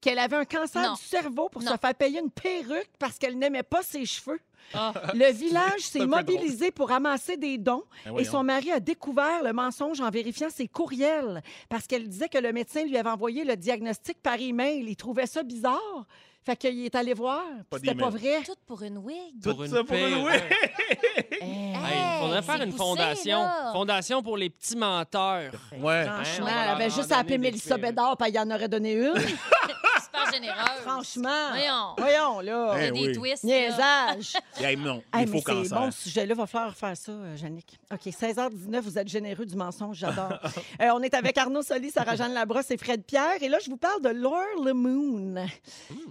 qu'elle 0.00 0.18
avait 0.18 0.36
un 0.36 0.44
cancer 0.44 0.82
Non. 0.82 0.94
du 0.94 1.02
cerveau 1.02 1.48
pour 1.48 1.62
Non. 1.62 1.72
se 1.72 1.76
faire 1.76 1.94
payer 1.94 2.20
une 2.20 2.30
perruque 2.30 2.90
parce 2.98 3.18
qu'elle 3.18 3.38
n'aimait 3.38 3.62
pas 3.62 3.82
ses 3.82 4.04
cheveux. 4.04 4.40
Ah. 4.74 4.92
Le 5.14 5.30
village 5.32 5.80
s'est 5.80 6.06
mobilisé 6.06 6.70
pour 6.70 6.88
ramasser 6.88 7.36
des 7.36 7.58
dons 7.58 7.82
Ben 8.04 8.10
et 8.10 8.12
voyons. 8.12 8.30
son 8.30 8.42
mari 8.44 8.70
a 8.72 8.80
découvert 8.80 9.42
le 9.42 9.52
mensonge 9.52 10.00
en 10.00 10.08
vérifiant 10.10 10.48
ses 10.50 10.66
courriels 10.68 11.42
parce 11.68 11.86
qu'elle 11.86 12.08
disait 12.08 12.28
que 12.28 12.38
le 12.38 12.52
médecin 12.52 12.84
lui 12.84 12.96
avait 12.96 13.10
envoyé 13.10 13.44
le 13.44 13.56
diagnostic 13.56 14.22
par 14.22 14.40
email. 14.40 14.84
Il 14.88 14.96
trouvait 14.96 15.26
ça 15.26 15.42
bizarre. 15.42 16.06
Fait 16.44 16.56
qu'il 16.56 16.84
est 16.84 16.94
allé 16.96 17.14
voir. 17.14 17.42
puis 17.70 17.80
C'était 17.84 17.94
pas 17.94 18.10
vrai. 18.10 18.42
Tout 18.44 18.54
pour 18.66 18.82
une 18.82 18.98
wig. 18.98 19.40
Tout 19.42 19.50
Pour 19.54 19.62
une 19.64 19.70
ça 19.70 19.76
pour 19.78 19.86
paix, 19.86 20.10
une. 20.10 20.26
Hey, 21.40 21.72
il 21.74 22.20
faudrait 22.20 22.42
faire 22.42 22.62
une 22.62 22.70
poussé, 22.70 22.78
fondation. 22.78 23.42
là. 23.42 23.70
Fondation 23.72 24.22
pour 24.22 24.36
les 24.36 24.50
petits 24.50 24.76
menteurs. 24.76 25.52
Ouais. 25.78 26.04
Franchement, 26.04 26.46
elle 26.48 26.68
avait 26.70 26.90
juste 26.90 27.10
à 27.12 27.18
appeler 27.18 27.36
donner 27.36 27.50
des 27.50 27.56
Mélissa. 27.56 27.76
Bédard, 27.78 28.16
puis 28.16 28.28
y 28.34 28.38
en 28.38 28.50
aurait 28.50 28.68
donné 28.68 28.92
une. 28.94 29.14
Super 30.14 30.32
généreuse. 30.32 30.80
Franchement. 30.82 31.48
Voyons. 31.50 31.94
Voyons, 31.98 32.40
là. 32.40 32.74
Il 32.76 32.80
y 32.80 32.84
a 32.84 32.88
Eh 32.88 32.90
des 32.92 33.00
oui. 33.08 33.12
twists. 33.14 33.44
là. 33.44 33.48
Niaisage. 33.50 34.32
Hey, 34.60 34.76
non, 34.76 35.02
il 35.18 35.26
faut 35.28 35.38
c'est 35.38 35.42
cancer. 35.44 35.78
bon 35.80 35.90
ce 35.90 36.02
sujet-là. 36.04 36.34
Va 36.34 36.46
falloir 36.46 36.76
faire 36.76 36.96
ça, 36.96 37.10
euh, 37.12 37.36
Jannick. 37.36 37.78
OK, 37.92 38.00
16h19, 38.06 38.80
vous 38.80 38.98
êtes 38.98 39.08
généreux 39.08 39.46
du 39.46 39.56
mensonge, 39.56 39.96
j'adore. 39.96 40.38
Euh, 40.80 40.88
on 40.94 41.02
est 41.02 41.14
avec 41.14 41.36
Arnaud 41.38 41.62
Soli, 41.62 41.90
Sarah-Jeanne 41.90 42.32
Labrosse 42.32 42.70
et 42.70 42.76
Fred 42.76 43.04
Pierre. 43.04 43.40
Et 43.42 43.48
là, 43.48 43.58
je 43.64 43.70
vous 43.70 43.76
parle 43.76 44.00
de 44.02 44.08
Laure 44.08 44.62
Lemoon. 44.64 45.34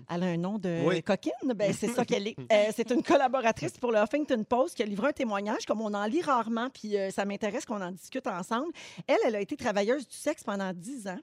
Elle 0.09 0.23
a 0.23 0.25
un 0.25 0.37
nom 0.37 0.57
de 0.57 0.81
Oui. 0.85 1.01
coquine? 1.03 1.31
Ben, 1.55 1.73
c'est 1.73 1.87
ça 1.89 2.05
qu'elle 2.05 2.27
est. 2.27 2.35
Euh, 2.51 2.65
c'est 2.75 2.89
une 2.91 3.03
collaboratrice 3.03 3.73
pour 3.77 3.91
le 3.91 3.99
Huffington 3.99 4.43
Post 4.43 4.75
qui 4.75 4.83
a 4.83 4.85
livré 4.85 5.09
un 5.09 5.11
témoignage, 5.13 5.65
comme 5.65 5.81
on 5.81 5.93
en 5.93 6.05
lit 6.05 6.21
rarement, 6.21 6.69
puis 6.69 6.97
euh, 6.97 7.09
ça 7.11 7.23
m'intéresse 7.25 7.65
qu'on 7.65 7.81
en 7.81 7.91
discute 7.91 8.27
ensemble. 8.27 8.71
Elle, 9.07 9.17
elle 9.25 9.35
a 9.35 9.39
été 9.41 9.55
travailleuse 9.55 10.07
du 10.07 10.15
sexe 10.15 10.43
pendant 10.43 10.71
10 10.73 11.07
ans. 11.07 11.19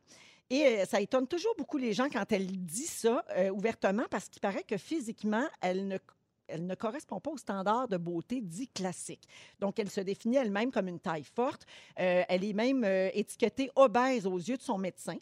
Et 0.51 0.65
euh, 0.65 0.85
ça 0.87 1.01
étonne 1.01 1.27
toujours 1.27 1.55
beaucoup 1.57 1.77
les 1.77 1.93
gens 1.93 2.09
quand 2.09 2.31
elle 2.33 2.47
dit 2.47 2.87
ça 2.87 3.25
euh, 3.37 3.51
ouvertement 3.51 4.05
parce 4.11 4.29
qu'il 4.29 4.41
paraît 4.41 4.63
que 4.63 4.77
physiquement, 4.77 5.47
elle 5.61 6.01
ne 6.59 6.75
correspond 6.75 7.21
pas 7.21 7.31
aux 7.31 7.37
standards 7.37 7.89
de 7.89 7.99
beauté 7.99 8.41
dits 8.41 8.69
classiques. 8.69 9.29
Donc, 9.61 9.79
elle 9.79 9.91
se 9.91 10.01
définit 10.01 10.37
elle-même 10.37 10.71
comme 10.71 10.89
une 10.89 11.01
taille 11.01 11.25
forte. 11.25 11.67
Euh, 12.01 12.23
elle 12.29 12.45
est 12.45 12.55
même 12.55 12.85
étiquetée 13.13 13.71
obèse 13.77 14.27
aux 14.27 14.39
yeux 14.39 14.57
de 14.57 14.63
son 14.63 14.79
médecin. 14.79 15.17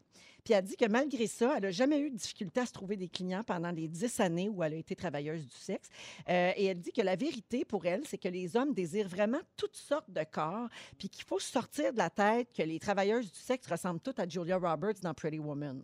Puis 0.47 0.55
elle 0.55 0.63
dit 0.65 0.77
que 0.77 0.87
malgré 0.87 1.27
ça, 1.27 1.55
elle 1.57 1.65
n'a 1.65 1.71
jamais 1.73 1.99
eu 1.99 2.09
de 2.09 2.15
difficulté 2.15 2.61
à 2.61 2.67
se 2.67 2.73
trouver 2.73 2.97
des 2.97 3.09
clients 3.09 3.43
pendant 3.43 3.73
les 3.73 3.89
dix 3.89 4.21
années 4.21 4.49
où 4.49 4.63
elle 4.63 4.75
a 4.75 4.77
été 4.77 4.95
travailleuse 4.95 5.45
du 5.45 5.57
sexe. 5.57 5.89
Euh, 6.29 6.53
et 6.55 6.67
elle 6.67 6.79
dit 6.79 6.93
que 6.93 7.03
la 7.03 7.17
vérité 7.17 7.65
pour 7.65 7.85
elle, 7.85 8.03
c'est 8.07 8.17
que 8.17 8.29
les 8.29 8.57
hommes 8.57 8.73
désirent 8.73 9.09
vraiment 9.09 9.41
toutes 9.57 9.75
sortes 9.75 10.09
de 10.09 10.23
corps, 10.23 10.69
puis 10.99 11.09
qu'il 11.09 11.25
faut 11.25 11.41
sortir 11.41 11.93
de 11.93 11.99
la 11.99 12.11
tête 12.11 12.53
que 12.57 12.63
les 12.63 12.79
travailleuses 12.79 13.33
du 13.33 13.39
sexe 13.41 13.67
ressemblent 13.67 13.99
toutes 13.99 14.21
à 14.21 14.29
Julia 14.29 14.57
Roberts 14.57 15.01
dans 15.03 15.15
Pretty 15.15 15.41
Woman. 15.41 15.83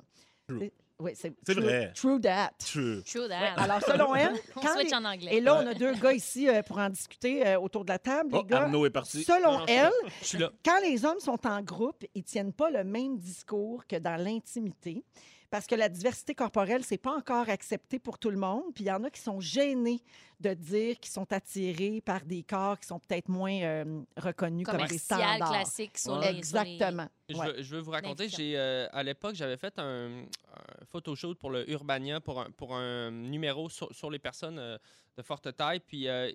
Oui, 1.03 1.13
c'est 1.15 1.33
C'est 1.47 1.55
true- 1.55 1.63
vrai. 1.63 1.93
True 1.95 2.21
that. 2.21 2.53
True. 2.59 3.03
True 3.05 3.29
that. 3.29 3.41
Ouais, 3.41 3.51
alors, 3.57 3.81
selon 3.83 4.15
elle, 4.15 4.35
On 4.57 4.61
quand 4.61 4.75
switch 4.75 4.89
les- 4.91 4.95
en 4.95 5.05
anglais. 5.05 5.35
et 5.37 5.41
là, 5.41 5.57
on 5.57 5.67
a 5.67 5.75
deux 5.75 5.95
gars 5.95 6.13
ici 6.13 6.49
euh, 6.49 6.63
pour 6.63 6.79
en 6.79 6.89
discuter 6.91 7.47
euh, 7.47 7.59
autour 7.61 7.85
de 7.85 7.91
la 7.91 7.99
table. 7.99 8.31
Les 8.33 8.39
Oh, 8.39 8.45
gars, 8.45 8.63
Arnaud 8.63 8.87
est 8.87 8.91
parti. 8.91 9.25
selon 9.25 9.67
elle, 9.67 9.83
là. 9.85 9.91
Je 10.21 10.27
suis 10.27 10.39
là. 10.39 10.51
quand 10.65 10.81
les 10.83 11.05
hommes 11.05 11.21
sont 11.21 11.47
en 11.47 11.61
groupe, 11.63 12.05
ils 12.15 12.23
tiennent 12.25 12.53
pas 12.53 12.71
le 12.71 12.85
même 12.85 13.19
discours 13.19 13.87
que 13.87 13.97
dans 13.97 14.17
l'intimité. 14.23 15.05
Parce 15.51 15.67
que 15.67 15.75
la 15.75 15.91
diversité 15.91 16.35
corporelle, 16.35 16.83
c'est 16.83 16.97
pas 16.97 17.15
encore 17.15 17.51
accepté 17.51 17.99
pour 17.99 18.19
tout 18.19 18.31
le 18.31 18.39
monde. 18.39 18.63
Puis 18.75 18.85
il 18.85 18.87
y 18.87 18.91
en 18.91 19.05
a 19.05 19.11
qui 19.11 19.21
sont 19.21 19.39
gênés 19.39 20.01
de 20.43 20.55
dire 20.55 20.99
qu'ils 21.01 21.13
sont 21.13 21.33
attirés 21.33 22.01
par 22.01 22.25
des 22.25 22.43
corps 22.43 22.79
qui 22.79 22.87
sont 22.87 22.99
peut-être 22.99 23.29
moins 23.29 23.61
euh, 23.63 24.03
reconnus 24.17 24.67
comme 24.67 24.77
des 24.79 24.85
Commercial, 24.87 25.21
standards. 25.37 25.51
classique 25.51 25.97
sur 25.99 26.13
Ouais. 26.13 26.19
les... 26.19 26.25
sur 26.25 26.33
les- 26.33 26.39
Exactement. 26.73 27.09
Je, 27.29 27.37
Ouais. 27.37 27.47
veux, 27.53 27.63
je 27.63 27.75
veux 27.77 27.81
vous 27.81 27.93
raconter, 27.93 28.29
j'ai 28.29 28.59
euh, 28.59 28.89
à 28.93 29.03
l'époque, 29.03 29.35
j'avais 29.35 29.57
fait 29.57 29.79
un, 29.79 30.23
un 30.23 30.85
photoshoot 30.91 31.39
pour 31.39 31.49
le 31.51 31.69
Urbania 31.71 32.21
pour 32.21 32.41
un, 32.41 32.51
pour 32.51 32.75
un 32.77 33.11
numéro 33.11 33.71
sur, 33.71 33.95
sur 33.95 34.11
les 34.11 34.19
personnes 34.19 34.59
euh, 34.59 34.77
de 35.17 35.23
forte 35.23 35.55
taille. 35.57 35.81
Puis 35.81 36.09
euh, 36.09 36.31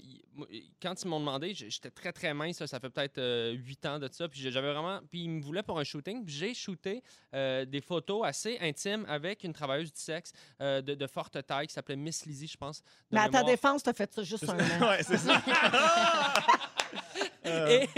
quand 0.82 1.00
ils 1.02 1.08
m'ont 1.08 1.20
demandé, 1.20 1.54
j'étais 1.54 1.92
très 1.92 2.12
très 2.14 2.34
mince, 2.34 2.66
ça 2.66 2.80
fait 2.80 2.90
peut-être 2.90 3.18
euh, 3.20 3.52
huit 3.54 3.86
ans 3.86 4.00
de 4.00 4.08
ça. 4.12 4.28
Puis 4.28 4.40
j'avais 4.50 4.72
vraiment, 4.72 5.00
puis 5.12 5.24
ils 5.24 5.30
me 5.30 5.42
voulaient 5.42 5.62
pour 5.64 5.78
un 5.78 5.84
shooting. 5.84 6.24
Puis 6.26 6.34
j'ai 6.34 6.54
shooté 6.56 7.04
euh, 7.36 7.66
des 7.66 7.82
photos 7.82 8.26
assez 8.26 8.58
intimes 8.60 9.06
avec 9.08 9.44
une 9.44 9.54
travailleuse 9.54 9.92
du 9.94 10.00
sexe 10.02 10.32
euh, 10.62 10.82
de, 10.82 10.96
de 10.96 11.08
forte 11.08 11.46
taille 11.46 11.68
qui 11.68 11.74
s'appelait 11.74 11.96
Miss 11.96 12.26
Lizzie, 12.26 12.48
je 12.48 12.58
pense. 12.58 12.82
Mais 13.12 13.20
à 13.20 13.30
ta 13.30 13.44
défense, 13.44 13.84
tu 13.84 13.90
as 13.90 13.94
fait 13.98 14.14
ça 14.14 14.24
juste 14.24 14.48
un 14.48 14.54
an. 14.54 14.90
ouais, 14.90 15.02
c'est 15.02 15.18
ça. 15.18 15.42
Et, 17.48 17.90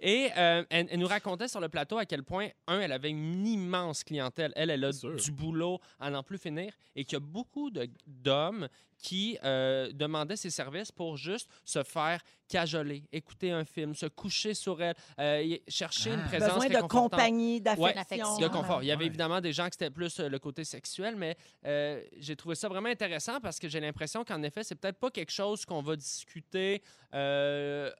et, 0.00 0.30
euh, 0.36 0.64
elle, 0.70 0.88
elle 0.90 0.98
nous 0.98 1.06
racontait 1.06 1.48
sur 1.48 1.60
le 1.60 1.68
plateau 1.68 1.98
à 1.98 2.04
quel 2.06 2.22
point, 2.22 2.48
un, 2.66 2.80
elle 2.80 2.92
avait 2.92 3.10
une 3.10 3.46
immense 3.46 4.04
clientèle. 4.04 4.52
Elle, 4.56 4.70
elle 4.70 4.84
a 4.84 4.90
du 4.92 5.32
boulot 5.32 5.80
à 5.98 6.10
n'en 6.10 6.22
plus 6.22 6.38
finir 6.38 6.72
et 6.96 7.04
qu'il 7.04 7.14
y 7.14 7.16
a 7.16 7.20
beaucoup 7.20 7.70
de- 7.70 7.88
d'hommes 8.06 8.68
qui 9.00 9.38
euh, 9.44 9.92
demandaient 9.92 10.34
ses 10.34 10.50
services 10.50 10.90
pour 10.90 11.16
juste 11.16 11.48
se 11.64 11.84
faire 11.84 12.20
cajoler, 12.48 13.04
écouter 13.12 13.52
un 13.52 13.64
film, 13.64 13.94
se 13.94 14.06
coucher 14.06 14.54
sur 14.54 14.82
elle, 14.82 14.96
euh, 15.20 15.56
chercher 15.68 16.14
une 16.14 16.20
Ah. 16.24 16.28
présence 16.28 16.64
Besoin 16.66 16.82
de 16.82 16.86
compagnie, 16.88 17.60
d'affection. 17.60 18.38
y 18.40 18.44
a 18.44 18.48
confort. 18.48 18.82
Il 18.82 18.86
y 18.86 18.90
avait 18.90 19.02
Ouais. 19.02 19.06
évidemment 19.06 19.40
des 19.40 19.52
gens 19.52 19.66
que 19.66 19.74
c'était 19.74 19.90
plus 19.90 20.18
euh, 20.18 20.28
le 20.28 20.40
côté 20.40 20.64
sexuel, 20.64 21.14
mais 21.14 21.36
euh, 21.64 22.02
j'ai 22.16 22.34
trouvé 22.34 22.56
ça 22.56 22.68
vraiment 22.68 22.88
intéressant 22.88 23.38
parce 23.40 23.60
que 23.60 23.68
j'ai 23.68 23.78
l'impression 23.78 24.24
qu'en 24.24 24.42
effet, 24.42 24.64
c'est 24.64 24.74
peut-être 24.74 24.98
pas 24.98 25.10
quelque 25.12 25.30
chose 25.30 25.64
qu'on 25.64 25.82
va 25.82 25.94
discuter 25.94 26.82
euh, 27.14 27.92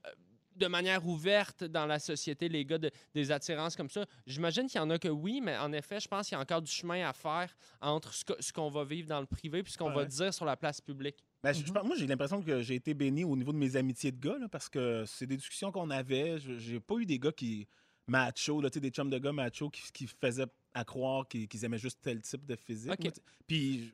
de 0.58 0.66
manière 0.66 1.06
ouverte 1.06 1.64
dans 1.64 1.86
la 1.86 1.98
société, 1.98 2.48
les 2.48 2.64
gars, 2.64 2.78
de- 2.78 2.90
des 3.14 3.30
attirances 3.30 3.76
comme 3.76 3.88
ça. 3.88 4.04
J'imagine 4.26 4.66
qu'il 4.66 4.78
y 4.80 4.82
en 4.82 4.90
a 4.90 4.98
que 4.98 5.08
oui, 5.08 5.40
mais 5.42 5.56
en 5.56 5.72
effet, 5.72 6.00
je 6.00 6.08
pense 6.08 6.28
qu'il 6.28 6.36
y 6.36 6.38
a 6.38 6.42
encore 6.42 6.62
du 6.62 6.70
chemin 6.70 7.08
à 7.08 7.12
faire 7.12 7.54
entre 7.80 8.12
ce 8.12 8.24
que- 8.24 8.40
ce 8.40 8.52
qu'on 8.52 8.68
va 8.68 8.84
vivre 8.84 9.08
dans 9.08 9.20
le 9.20 9.26
privé 9.26 9.62
puis 9.62 9.72
ce 9.72 9.78
qu'on 9.78 9.90
va 9.90 10.04
dire 10.04 10.34
sur 10.34 10.44
la 10.44 10.56
place 10.56 10.80
publique. 10.80 11.16
Ben, 11.42 11.52
je- 11.52 11.64
je 11.64 11.72
Mhm. 11.72 11.86
moi, 11.86 11.96
j'ai 11.96 12.06
l'impression 12.06 12.42
que 12.42 12.60
j'ai 12.62 12.74
été 12.74 12.94
béni 12.94 13.24
au 13.24 13.36
niveau 13.36 13.52
de 13.52 13.58
mes 13.58 13.76
amitiés 13.76 14.10
de 14.12 14.18
gars, 14.20 14.36
là, 14.38 14.48
parce 14.48 14.68
que 14.68 15.04
c'est 15.06 15.26
des 15.26 15.36
discussions 15.36 15.70
qu'on 15.72 15.90
avait. 15.90 16.38
Je- 16.40 16.58
J'ai 16.58 16.80
pas 16.80 16.96
eu 16.96 17.06
des 17.06 17.18
gars 17.18 17.32
qui 17.32 17.66
macho, 18.08 18.60
là, 18.60 18.70
tu 18.70 18.74
sais, 18.74 18.80
des 18.80 18.90
chums 18.90 19.10
de 19.10 19.18
gars 19.18 19.32
macho 19.32 19.70
qui, 19.70 19.82
qui 19.92 20.06
faisaient 20.06 20.46
à 20.74 20.84
croire 20.84 21.26
qu'ils 21.28 21.46
qu'ils 21.48 21.64
aimaient 21.64 21.78
juste 21.78 21.98
tel 22.02 22.20
type 22.22 22.44
de 22.46 22.56
physique. 22.56 22.90
Ok. 22.92 23.02
Moi, 23.04 23.12
tu- 23.12 23.20
Puis, 23.46 23.92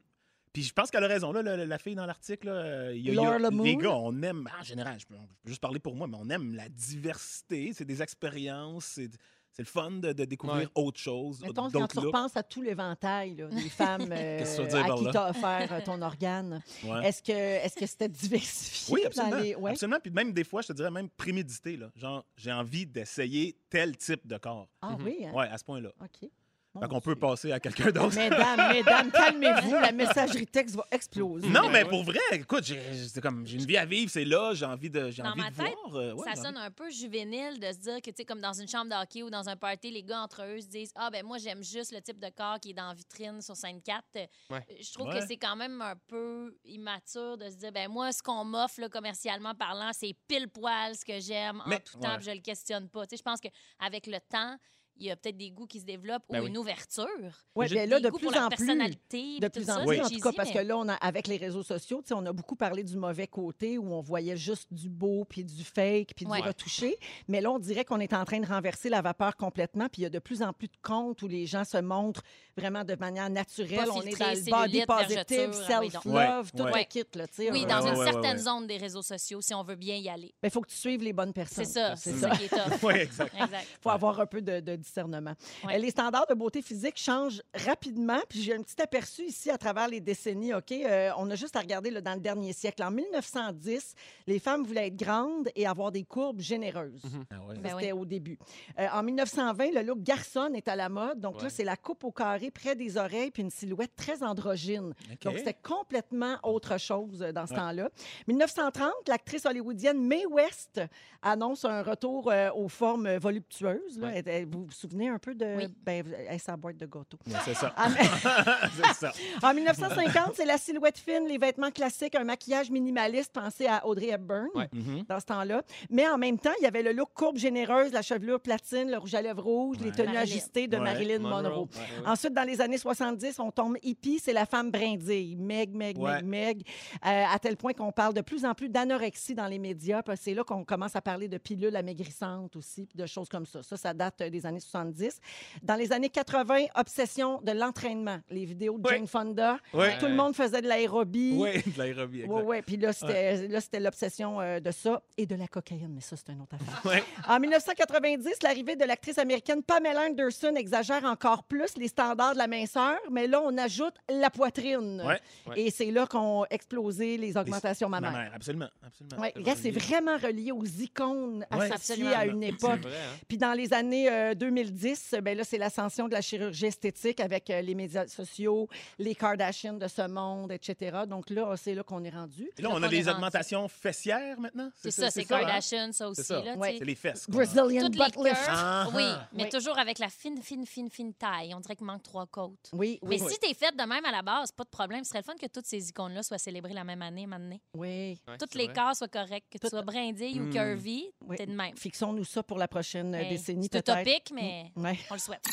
puis 0.54 0.62
je 0.62 0.72
pense 0.72 0.90
qu'elle 0.90 1.04
a 1.04 1.08
raison. 1.08 1.32
Là, 1.32 1.42
la, 1.42 1.66
la 1.66 1.78
fille 1.78 1.94
dans 1.96 2.06
l'article, 2.06 2.46
là, 2.46 2.52
euh, 2.54 2.92
il 2.94 3.02
y 3.04 3.10
a- 3.10 3.12
y 3.12 3.18
a- 3.18 3.50
les 3.50 3.76
gars, 3.76 3.90
on 3.94 4.22
aime, 4.22 4.48
en 4.58 4.62
général, 4.62 4.98
je 4.98 5.04
peux, 5.04 5.14
je 5.16 5.20
peux 5.42 5.48
juste 5.50 5.60
parler 5.60 5.80
pour 5.80 5.94
moi, 5.94 6.06
mais 6.06 6.16
on 6.18 6.30
aime 6.30 6.54
la 6.54 6.70
diversité. 6.70 7.72
C'est 7.74 7.84
des 7.84 8.00
expériences, 8.00 8.86
c'est 8.86 9.10
c'est 9.56 9.62
le 9.62 9.68
fun 9.68 9.92
de, 9.92 10.12
de 10.12 10.24
découvrir 10.24 10.68
autre 10.74 10.98
chose, 10.98 11.40
Mettons, 11.40 11.70
quand 11.70 11.86
tu 11.86 11.98
repenses 12.00 12.36
à 12.36 12.42
tout 12.42 12.60
l'éventail 12.60 13.36
là, 13.36 13.46
des 13.46 13.68
femmes 13.68 14.10
euh, 14.10 14.40
à 14.40 14.96
qui 14.96 15.04
t'as 15.12 15.30
offert 15.30 15.68
euh, 15.72 15.80
ton 15.84 16.02
organe, 16.02 16.60
Ouais. 16.82 17.06
est-ce 17.06 17.22
que 17.22 17.30
est-ce 17.30 17.76
que 17.76 17.86
c'était 17.86 18.08
diversifié 18.08 18.92
Oui, 18.94 19.02
dans 19.02 19.06
absolument. 19.10 19.36
les... 19.40 19.54
ouais? 19.54 19.70
Absolument. 19.70 20.00
Puis 20.02 20.10
même 20.10 20.32
des 20.32 20.42
fois, 20.42 20.60
je 20.62 20.66
te 20.68 20.72
dirais 20.72 20.90
même 20.90 21.08
prémédité. 21.08 21.76
Là. 21.76 21.88
Genre, 21.94 22.26
j'ai 22.36 22.50
envie 22.50 22.84
d'essayer 22.84 23.56
tel 23.70 23.96
type 23.96 24.26
de 24.26 24.38
corps. 24.38 24.68
Ah 24.82 24.96
Mhm. 24.98 25.04
oui, 25.04 25.18
hein? 25.24 25.32
Ouais, 25.32 25.46
à 25.46 25.56
ce 25.56 25.62
point-là. 25.62 25.90
OK. 26.00 26.28
Fait 26.74 26.80
Mon 26.80 26.88
qu'on 26.88 27.00
peut 27.00 27.14
passer 27.14 27.52
à 27.52 27.60
quelqu'un 27.60 27.92
d'autre. 27.92 28.16
Mesdames, 28.16 28.72
mesdames, 28.72 29.10
calmez-vous, 29.12 29.70
la 29.74 29.92
messagerie 29.92 30.46
texte 30.46 30.74
va 30.74 30.84
exploser. 30.90 31.48
Non, 31.48 31.66
Ouais, 31.66 31.70
mais 31.72 31.84
pour 31.84 32.02
vrai, 32.02 32.18
écoute, 32.32 32.64
j'ai 32.64 32.80
c'est 33.08 33.20
comme 33.20 33.46
j'ai 33.46 33.58
une 33.58 33.64
vie 33.64 33.76
à 33.76 33.84
vivre, 33.84 34.10
c'est 34.10 34.24
là, 34.24 34.54
j'ai 34.54 34.64
envie 34.66 34.90
de 34.90 35.08
j'ai 35.12 35.22
Dans 35.22 35.30
envie 35.30 35.40
ma 35.40 35.50
de 35.50 35.56
tête, 35.56 35.72
voir. 35.84 35.94
euh, 35.96 36.12
ouais, 36.14 36.24
ça 36.24 36.32
j'ai 36.34 36.42
sonne 36.42 36.56
un 36.56 36.72
peu 36.72 36.90
juvénile 36.90 37.60
de 37.60 37.66
se 37.72 37.78
dire 37.78 37.96
que, 38.02 38.10
tu 38.10 38.16
sais, 38.16 38.24
comme 38.24 38.40
dans 38.40 38.52
une 38.52 38.66
chambre 38.66 38.90
de 38.90 39.00
hockey 39.00 39.22
ou 39.22 39.30
dans 39.30 39.48
un 39.48 39.56
party, 39.56 39.92
les 39.92 40.02
gars 40.02 40.20
entre 40.20 40.42
eux 40.44 40.60
se 40.60 40.66
disent 40.66 40.90
Ah, 40.96 41.10
ben 41.10 41.24
moi, 41.24 41.38
j'aime 41.38 41.62
juste 41.62 41.92
le 41.92 42.00
type 42.02 42.18
de 42.18 42.28
corps 42.30 42.58
qui 42.58 42.70
est 42.70 42.74
dans 42.74 42.88
la 42.88 42.94
vitrine 42.94 43.40
sur 43.40 43.54
scène 43.56 43.80
4. 43.80 44.02
Ouais. 44.50 44.66
Je 44.80 44.92
trouve 44.92 45.06
Ouais. 45.08 45.20
que 45.20 45.26
c'est 45.28 45.36
quand 45.36 45.54
même 45.54 45.80
un 45.80 45.94
peu 46.08 46.56
immature 46.64 47.38
de 47.38 47.50
se 47.50 47.54
dire 47.56 47.70
Ben 47.70 47.88
moi, 47.88 48.10
ce 48.10 48.20
qu'on 48.20 48.44
m'offre, 48.44 48.80
là, 48.80 48.88
commercialement 48.88 49.54
parlant, 49.54 49.90
c'est 49.92 50.14
pile 50.26 50.48
poil 50.48 50.96
ce 50.96 51.04
que 51.04 51.20
j'aime 51.20 51.60
en 51.60 51.68
Mais- 51.68 51.78
tout 51.78 51.98
temps, 52.00 52.08
ouais. 52.10 52.16
puis 52.16 52.26
je 52.26 52.30
le 52.32 52.40
questionne 52.40 52.88
pas. 52.88 53.06
Tu 53.06 53.10
sais, 53.10 53.18
je 53.18 53.22
pense 53.22 53.38
qu'avec 53.40 54.08
le 54.08 54.18
temps, 54.28 54.56
il 54.96 55.06
y 55.06 55.10
a 55.10 55.16
peut-être 55.16 55.36
des 55.36 55.50
goûts 55.50 55.66
qui 55.66 55.80
se 55.80 55.84
développent 55.84 56.22
Ben 56.30 56.40
ou 56.40 56.44
oui. 56.44 56.50
une 56.50 56.58
ouverture. 56.58 57.06
Ouais, 57.54 57.66
J'ai 57.68 57.74
bien 57.74 57.86
là, 57.86 58.00
de 58.00 58.10
plus 58.10 58.28
en 58.28 58.48
plus. 58.48 58.56
personnalité. 58.64 59.38
De 59.40 59.48
plus 59.48 59.68
en 59.70 59.84
plus, 59.84 60.00
en 60.00 60.08
tout 60.08 60.18
cas, 60.20 60.32
parce 60.32 60.50
que 60.50 60.58
là, 60.58 60.76
on 60.76 60.88
a, 60.88 60.94
avec 60.94 61.26
les 61.26 61.36
réseaux 61.36 61.62
sociaux, 61.62 62.00
tu 62.02 62.08
sais, 62.08 62.14
on 62.14 62.24
a 62.26 62.32
beaucoup 62.32 62.56
parlé 62.56 62.82
du 62.84 62.96
mauvais 62.96 63.26
côté 63.26 63.78
où 63.78 63.92
on 63.92 64.00
voyait 64.00 64.36
juste 64.36 64.72
du 64.72 64.88
beau, 64.88 65.24
puis 65.24 65.44
du 65.44 65.64
fake, 65.64 66.12
puis 66.16 66.26
Ouais. 66.26 66.40
du 66.40 66.48
retouché. 66.48 66.98
Mais 67.28 67.40
là, 67.40 67.50
on 67.50 67.58
dirait 67.58 67.84
qu'on 67.84 68.00
est 68.00 68.12
en 68.12 68.24
train 68.24 68.40
de 68.40 68.46
renverser 68.46 68.88
la 68.88 69.02
vapeur 69.02 69.36
complètement, 69.36 69.88
puis 69.88 70.02
il 70.02 70.04
y 70.04 70.06
a 70.06 70.10
de 70.10 70.18
plus 70.18 70.42
en 70.42 70.52
plus 70.52 70.68
de 70.68 70.76
comptes 70.82 71.22
où 71.22 71.28
les 71.28 71.46
gens 71.46 71.64
se 71.64 71.78
montrent 71.78 72.22
vraiment 72.56 72.84
de 72.84 72.94
manière 72.94 73.30
naturelle. 73.30 73.84
Pas 73.86 73.90
on 73.92 74.02
est 74.02 74.18
dans 74.18 74.30
le 74.32 74.50
body 74.50 74.84
positive, 74.86 75.50
ah 75.70 75.80
oui, 75.80 75.90
self-love, 75.90 76.52
tout 76.52 76.62
Ouais, 76.64 76.80
le 76.80 76.84
kit, 76.88 77.04
là, 77.14 77.26
tu 77.26 77.34
sais. 77.34 77.50
Oui, 77.50 77.66
dans 77.66 77.82
Ouais, 77.84 77.90
une 77.90 78.04
certaine 78.04 78.36
ouais. 78.36 78.42
zone 78.42 78.66
des 78.66 78.76
réseaux 78.76 79.02
sociaux, 79.02 79.40
si 79.40 79.52
on 79.54 79.62
veut 79.62 79.74
bien 79.76 79.96
y 79.96 80.08
aller. 80.08 80.34
Mais 80.42 80.48
il 80.48 80.52
faut 80.52 80.60
que 80.60 80.70
tu 80.70 80.76
suives 80.76 81.02
les 81.02 81.12
bonnes 81.12 81.32
personnes. 81.32 81.64
C'est 81.64 81.70
ça, 81.72 81.96
C'est 81.96 82.12
ça. 82.14 82.30
qui 82.30 82.44
est 82.44 82.48
top. 82.48 82.58
Oui, 82.82 82.94
exact. 82.94 83.34
Exact. 83.34 83.66
faut 83.82 83.90
avoir 83.90 84.20
un 84.20 84.26
peu 84.26 84.40
de 84.40 84.60
discernement. 84.84 85.34
Ouais. 85.66 85.74
Euh, 85.74 85.78
Les 85.78 85.90
standards 85.90 86.26
de 86.28 86.34
beauté 86.34 86.62
physique 86.62 86.96
changent 86.96 87.42
rapidement. 87.66 88.20
Puis 88.28 88.42
j'ai 88.42 88.54
un 88.54 88.62
petit 88.62 88.80
aperçu 88.80 89.22
ici 89.24 89.50
à 89.50 89.58
travers 89.58 89.88
les 89.88 90.00
décennies. 90.00 90.54
OK, 90.54 90.70
Euh, 90.72 91.10
on 91.18 91.30
a 91.30 91.34
juste 91.34 91.56
à 91.56 91.60
regarder 91.60 91.90
là, 91.90 92.00
dans 92.00 92.14
le 92.14 92.20
dernier 92.20 92.52
siècle. 92.52 92.82
En 92.82 92.90
1910, 92.90 93.94
les 94.26 94.38
femmes 94.38 94.62
voulaient 94.64 94.86
être 94.88 94.96
grandes 94.96 95.48
et 95.56 95.66
avoir 95.66 95.90
des 95.90 96.04
courbes 96.04 96.40
généreuses. 96.40 97.02
Ah 97.30 97.36
ouais. 97.48 97.54
Ça, 97.56 97.60
Ben 97.60 97.70
C'était 97.78 97.92
oui. 97.92 98.00
au 98.00 98.04
début. 98.04 98.38
Euh, 98.78 98.86
en 98.92 99.02
1920, 99.02 99.72
le 99.74 99.82
look 99.82 100.00
garçon 100.02 100.52
est 100.54 100.68
à 100.68 100.76
la 100.76 100.88
mode. 100.88 101.20
Donc 101.20 101.42
là, 101.42 101.48
c'est 101.50 101.64
la 101.64 101.76
coupe 101.76 102.04
au 102.04 102.12
carré 102.12 102.50
près 102.50 102.76
des 102.76 102.96
oreilles 102.96 103.30
puis 103.30 103.42
une 103.42 103.50
silhouette 103.50 103.94
très 103.96 104.22
androgyne. 104.22 104.92
Donc, 105.22 105.38
c'était 105.38 105.54
complètement 105.54 106.36
autre 106.42 106.78
chose 106.78 107.18
dans 107.20 107.46
ce 107.46 107.52
Ouais. 107.52 107.58
temps-là. 107.58 107.90
1930, 108.26 108.92
l'actrice 109.08 109.46
hollywoodienne 109.46 109.98
Mae 110.00 110.26
West 110.26 110.80
annonce 111.22 111.64
un 111.64 111.82
retour 111.82 112.30
euh, 112.30 112.50
aux 112.54 112.68
formes 112.68 113.16
voluptueuses. 113.16 113.98
là. 113.98 114.08
Ouais. 114.08 114.18
Elle- 114.18 114.28
elle- 114.28 114.46
vous 114.46 114.64
vous 114.64 114.70
souvenez 114.74 115.08
un 115.08 115.18
peu 115.18 115.34
de... 115.34 115.44
Oui. 115.56 115.68
Ben, 115.84 116.04
elle 116.28 116.40
sa 116.40 116.56
boîte 116.56 116.76
de 116.76 116.86
gâteau. 116.86 117.18
C'est 117.44 117.54
ça. 117.54 117.74
En, 117.84 118.92
ça. 118.94 119.12
en 119.42 119.54
1950, 119.54 120.32
c'est 120.34 120.44
la 120.44 120.58
silhouette 120.58 120.98
fine, 120.98 121.26
les 121.26 121.38
vêtements 121.38 121.70
classiques, 121.70 122.14
un 122.14 122.24
maquillage 122.24 122.70
minimaliste 122.70 123.32
pensé 123.32 123.66
à 123.66 123.86
Audrey 123.86 124.08
Hepburn 124.08 124.48
Ouais. 124.54 124.68
Mhm. 124.72 125.04
dans 125.08 125.20
ce 125.20 125.26
temps-là. 125.26 125.62
Mais 125.90 126.06
en 126.08 126.18
même 126.18 126.38
temps, 126.38 126.52
il 126.60 126.64
y 126.64 126.66
avait 126.66 126.82
le 126.82 126.92
look 126.92 127.10
courbe 127.14 127.36
généreuse, 127.36 127.92
la 127.92 128.02
chevelure 128.02 128.40
platine, 128.40 128.90
le 128.90 128.98
rouge 128.98 129.14
à 129.14 129.22
lèvres 129.22 129.42
rouge, 129.42 129.78
les 129.80 129.90
tenues 129.92 130.06
Marilyn. 130.12 130.22
ajustées 130.22 130.66
de 130.68 130.76
Ouais. 130.76 130.82
Marilyn 130.84 131.18
Monroe. 131.20 131.62
Ouais, 131.62 131.68
ouais. 132.02 132.06
Ensuite, 132.08 132.32
dans 132.34 132.42
les 132.44 132.60
années 132.60 132.78
70, 132.78 133.38
on 133.38 133.50
tombe 133.50 133.76
hippie, 133.82 134.18
c'est 134.18 134.32
la 134.32 134.46
femme 134.46 134.70
brindille. 134.70 135.36
Meg, 135.36 135.74
Meg, 135.74 135.98
Ouais. 135.98 136.22
Meg, 136.22 136.24
Meg. 136.26 136.62
Euh, 137.06 137.24
à 137.32 137.38
tel 137.38 137.56
point 137.56 137.72
qu'on 137.72 137.92
parle 137.92 138.14
de 138.14 138.20
plus 138.20 138.44
en 138.44 138.54
plus 138.54 138.68
d'anorexie 138.68 139.34
dans 139.34 139.46
les 139.46 139.58
médias. 139.58 140.02
C'est 140.16 140.34
là 140.34 140.44
qu'on 140.44 140.64
commence 140.64 140.96
à 140.96 141.00
parler 141.00 141.28
de 141.28 141.38
pilules 141.38 141.74
amaigrissantes 141.76 142.56
aussi, 142.56 142.88
de 142.94 143.06
choses 143.06 143.28
comme 143.28 143.46
ça. 143.46 143.62
Ça, 143.62 143.76
ça 143.76 143.94
date 143.94 144.20
euh, 144.20 144.30
des 144.30 144.44
années 144.46 144.60
70. 144.64 145.20
Dans 145.62 145.74
les 145.76 145.92
années 145.92 146.08
80, 146.08 146.66
obsession 146.76 147.40
de 147.42 147.52
l'entraînement. 147.52 148.18
Les 148.30 148.44
vidéos 148.44 148.78
de. 148.78 148.88
Jane 148.88 149.06
Fonda. 149.06 149.58
Tout 149.72 150.06
le 150.06 150.14
monde 150.14 150.34
faisait 150.34 150.60
de 150.62 150.68
l'aérobie. 150.68 151.34
Oui, 151.36 151.62
de 151.72 151.78
l'aérobie. 151.78 152.24
Oui, 152.26 152.42
oui. 152.44 152.62
Puis 152.62 152.76
là, 152.76 152.92
c'était 152.92 153.80
l'obsession 153.80 154.40
euh, 154.40 154.60
de 154.60 154.70
ça 154.70 155.02
et 155.16 155.26
de 155.26 155.34
la 155.34 155.46
cocaïne, 155.48 155.92
mais 155.94 156.00
ça, 156.00 156.16
c'est 156.16 156.32
une 156.32 156.40
autre 156.42 156.54
affaire. 156.54 157.02
En 157.28 157.38
1990, 157.40 158.42
l'arrivée 158.42 158.76
de 158.76 158.84
l'actrice 158.84 159.18
américaine 159.18 159.62
Pamela 159.62 160.02
Anderson 160.08 160.54
exagère 160.56 161.04
encore 161.04 161.44
plus 161.44 161.76
les 161.76 161.88
standards 161.88 162.32
de 162.34 162.38
la 162.38 162.46
minceur, 162.46 162.98
mais 163.10 163.26
là, 163.26 163.40
on 163.44 163.56
ajoute 163.58 163.94
la 164.08 164.30
poitrine. 164.30 165.02
Ouais. 165.06 165.20
Et 165.56 165.70
c'est 165.70 165.90
là 165.90 166.06
qu'ont 166.06 166.44
explosé 166.50 167.16
les 167.16 167.36
augmentations 167.36 167.88
Ma 167.88 168.00
mammaires. 168.00 168.32
absolument. 168.34 168.68
absolument. 168.84 169.22
Ouais, 169.22 169.32
c'est 169.56 169.70
vraiment 169.70 170.16
relié 170.16 170.52
aux 170.52 170.64
icônes 170.64 171.46
associées 171.50 172.12
à 172.14 172.26
une 172.26 172.42
C'est 172.42 172.48
époque. 172.48 172.80
vrai, 172.82 172.92
hein? 172.92 173.16
Puis 173.28 173.38
dans 173.38 173.52
les 173.52 173.72
années 173.72 174.10
euh, 174.10 174.34
2010, 174.54 175.16
ben 175.22 175.36
là, 175.36 175.44
c'est 175.44 175.58
l'ascension 175.58 176.08
de 176.08 176.12
la 176.14 176.20
chirurgie 176.20 176.66
esthétique 176.66 177.20
avec 177.20 177.50
euh, 177.50 177.60
les 177.60 177.74
médias 177.74 178.06
sociaux, 178.06 178.68
les 178.98 179.14
Kardashians 179.14 179.74
de 179.74 179.88
ce 179.88 180.06
monde, 180.08 180.52
etc. 180.52 180.98
Donc 181.08 181.30
là, 181.30 181.54
c'est 181.56 181.74
là 181.74 181.82
qu'on 181.82 182.02
est 182.04 182.10
rendu. 182.10 182.48
Et 182.56 182.62
là, 182.62 182.68
on 182.70 182.82
a 182.82 182.86
rendu. 182.86 183.08
augmentations 183.08 183.68
fessières 183.68 184.38
maintenant? 184.40 184.70
C'est 184.76 184.90
ça, 184.90 185.10
c'est 185.10 185.22
hein? 185.22 185.40
Kardashian, 185.40 185.92
ça 185.92 186.08
aussi. 186.08 186.32
Ouais. 186.56 186.76
C'est 186.78 186.84
les 186.84 186.94
fesses. 186.94 187.28
Brazilian 187.28 187.82
Toutes 187.86 187.96
les 187.96 188.04
butt 188.04 188.16
lift. 188.16 188.34
curves, 188.36 188.46
Ah, 188.48 188.86
oui, 188.94 189.02
ah. 189.04 189.28
mais 189.32 189.44
Oui. 189.44 189.48
toujours 189.50 189.78
avec 189.78 189.98
la 189.98 190.08
fine, 190.08 190.40
fine, 190.42 190.66
fine, 190.66 190.90
fine 190.90 191.12
taille. 191.14 191.54
On 191.54 191.60
dirait 191.60 191.76
qu'il 191.76 191.86
manque 191.86 192.02
trois 192.02 192.26
côtes. 192.26 192.70
Oui, 192.72 192.98
Mais 193.02 193.20
oui, 193.20 193.28
si 193.30 193.38
t'es 193.38 193.54
faite 193.54 193.76
de 193.76 193.84
même 193.84 194.04
à 194.04 194.12
la 194.12 194.22
base, 194.22 194.52
pas 194.52 194.64
de 194.64 194.68
problème. 194.68 195.04
Ce 195.04 195.10
serait 195.10 195.20
le 195.20 195.24
fun 195.24 195.34
que 195.40 195.46
toutes 195.46 195.66
ces 195.66 195.88
icônes-là 195.88 196.22
soient 196.22 196.38
célébrées 196.38 196.72
la 196.74 196.84
même 196.84 197.02
année, 197.02 197.26
maintenant. 197.26 197.58
oui. 197.76 198.18
Toutes 198.38 198.54
les 198.54 198.68
corps 198.68 198.94
soient 198.96 199.08
corrects. 199.08 199.44
Que 199.50 199.58
tu 199.58 199.68
sois 199.68 199.82
brindille 199.82 200.40
ou 200.40 200.44
Hmm. 200.44 200.50
curvy, 200.52 201.06
Oui. 201.26 201.36
t'es 201.36 201.46
de 201.46 201.52
même. 201.52 201.76
Fixons-nous 201.76 202.24
ça 202.24 202.42
pour 202.42 202.58
la 202.58 202.68
prochaine 202.68 203.14
euh, 203.14 203.18
Hey, 203.18 203.28
décennie, 203.30 203.68
C'est 203.70 203.78
utopique, 203.78 204.30
mais 204.34 204.43
Ouais. 204.76 204.98
on 205.10 205.14
le 205.14 205.18
souhaite. 205.20 205.44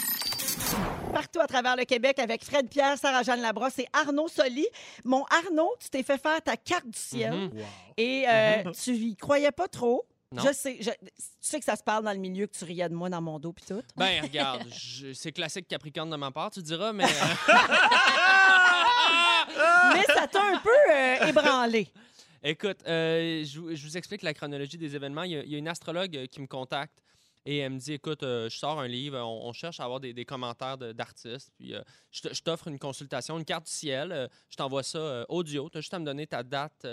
Partout 1.13 1.39
à 1.39 1.47
travers 1.47 1.75
le 1.75 1.83
Québec 1.85 2.19
avec 2.19 2.43
Fred 2.43 2.69
Pierre, 2.69 2.97
Sarah-Jeanne 2.97 3.41
Labrosse 3.41 3.79
et 3.79 3.87
Arnaud 3.93 4.27
Soli. 4.27 4.65
Mon 5.03 5.23
Arnaud, 5.25 5.73
tu 5.79 5.89
t'es 5.89 6.03
fait 6.03 6.17
faire 6.21 6.41
ta 6.41 6.55
carte 6.57 6.87
du 6.87 6.97
ciel 6.97 7.33
Mhm. 7.33 7.51
Wow. 7.53 7.65
et 7.97 8.25
euh, 8.27 8.71
tu 8.71 8.91
y 8.93 9.15
croyais 9.15 9.51
pas 9.51 9.67
trop? 9.67 10.05
Non. 10.33 10.43
Je 10.47 10.53
sais, 10.53 10.77
je- 10.79 10.89
tu 10.91 10.95
sais 11.41 11.59
que 11.59 11.65
ça 11.65 11.75
se 11.75 11.83
parle 11.83 12.05
dans 12.05 12.13
le 12.13 12.17
milieu, 12.17 12.47
que 12.47 12.57
tu 12.57 12.63
riais 12.63 12.87
de 12.87 12.93
moi 12.95 13.09
dans 13.09 13.19
mon 13.21 13.37
dos 13.37 13.51
puis 13.51 13.65
tout. 13.67 13.81
Ben, 13.97 14.21
regarde, 14.21 14.63
c'est 15.13 15.33
classique 15.33 15.67
Capricorne 15.67 16.09
de 16.09 16.15
ma 16.15 16.31
part, 16.31 16.51
tu 16.51 16.61
diras, 16.61 16.93
mais. 16.93 17.03
euh, 19.57 19.93
Mais 19.93 20.03
ça 20.13 20.27
t'a 20.27 20.41
un 20.41 20.57
peu 20.59 20.69
euh, 20.91 21.27
ébranlé. 21.27 21.87
Écoute, 22.43 22.77
euh, 22.87 23.43
je, 23.43 23.59
vous- 23.59 23.75
je 23.75 23.83
vous 23.85 23.97
explique 23.97 24.21
la 24.23 24.33
chronologie 24.33 24.77
des 24.77 24.95
événements. 24.95 25.23
Il 25.23 25.31
y 25.31 25.37
a, 25.37 25.43
il 25.43 25.51
y 25.51 25.55
a 25.55 25.57
une 25.57 25.67
astrologue 25.67 26.27
qui 26.31 26.41
me 26.41 26.47
contacte 26.47 26.93
et 27.45 27.57
elle 27.59 27.73
me 27.73 27.79
dit 27.79 27.93
Écoute, 27.93 28.23
euh, 28.23 28.49
je 28.49 28.57
sors 28.57 28.79
un 28.79 28.87
livre, 28.87 29.17
on, 29.19 29.47
on 29.49 29.53
cherche 29.53 29.79
à 29.79 29.83
avoir 29.85 29.99
des, 29.99 30.13
des 30.13 30.25
commentaires 30.25 30.77
de- 30.77 30.91
d'artistes, 30.91 31.51
puis 31.57 31.73
euh, 31.75 31.81
je 32.11 32.41
t'offre 32.41 32.67
une 32.67 32.79
consultation, 32.79 33.37
une 33.37 33.45
carte 33.45 33.65
du 33.65 33.71
ciel, 33.71 34.11
euh, 34.11 34.27
je 34.49 34.55
t'envoie 34.55 34.83
ça 34.83 35.25
audio. 35.29 35.69
Tu 35.69 35.77
as 35.77 35.81
juste 35.81 35.93
à 35.93 35.99
me 35.99 36.05
donner 36.05 36.27
ta 36.27 36.43
date. 36.43 36.85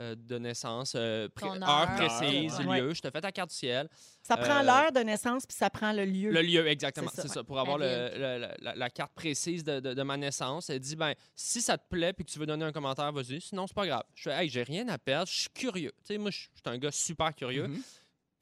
de 0.00 0.38
naissance, 0.38 0.92
pré- 0.92 1.46
heure 1.48 1.68
heure. 1.68 1.94
précise, 1.96 2.58
lieu. 2.60 2.94
Je 2.94 3.02
te 3.02 3.10
fais 3.10 3.20
ta 3.20 3.30
carte 3.30 3.50
du 3.50 3.54
ciel. 3.56 3.88
Ça 4.22 4.36
prend 4.38 4.62
l'heure 4.62 4.90
de 4.90 5.00
naissance 5.00 5.44
puis 5.46 5.54
ça 5.54 5.68
prend 5.68 5.92
le 5.92 6.06
lieu. 6.06 6.30
Le 6.32 6.40
lieu, 6.40 6.66
exactement. 6.66 7.10
C'est 7.14 7.28
ça, 7.28 7.44
pour 7.44 7.60
avoir 7.60 7.76
La 7.76 8.08
le- 8.08 8.14
le- 8.18 8.38
la, 8.38 8.54
la- 8.58 8.74
la 8.74 8.90
carte 8.90 9.12
précise 9.14 9.62
de, 9.62 9.80
de- 9.80 9.92
de 9.92 10.02
ma 10.02 10.16
naissance. 10.16 10.70
Elle 10.70 10.80
dit, 10.80 10.96
ben, 10.96 11.12
si 11.36 11.60
ça 11.60 11.76
te 11.76 11.84
plaît 11.90 12.14
puis 12.14 12.24
que 12.24 12.30
tu 12.30 12.38
veux 12.38 12.46
donner 12.46 12.64
un 12.64 12.72
commentaire, 12.72 13.12
vas-y. 13.12 13.40
Sinon, 13.42 13.66
c'est 13.66 13.74
pas 13.76 13.86
grave. 13.86 14.02
Je 14.14 14.22
fais, 14.22 14.42
hey, 14.42 14.48
j'ai 14.48 14.62
rien 14.62 14.88
à 14.88 14.96
perdre. 14.96 15.28
Je 15.30 15.40
suis 15.40 15.50
curieux. 15.50 15.92
Tu 15.98 16.14
sais, 16.14 16.18
moi, 16.18 16.30
je 16.30 16.38
suis 16.38 16.48
un 16.64 16.78
gars 16.78 16.90
super 16.90 17.34
curieux. 17.34 17.68
Mhm. 17.68 17.82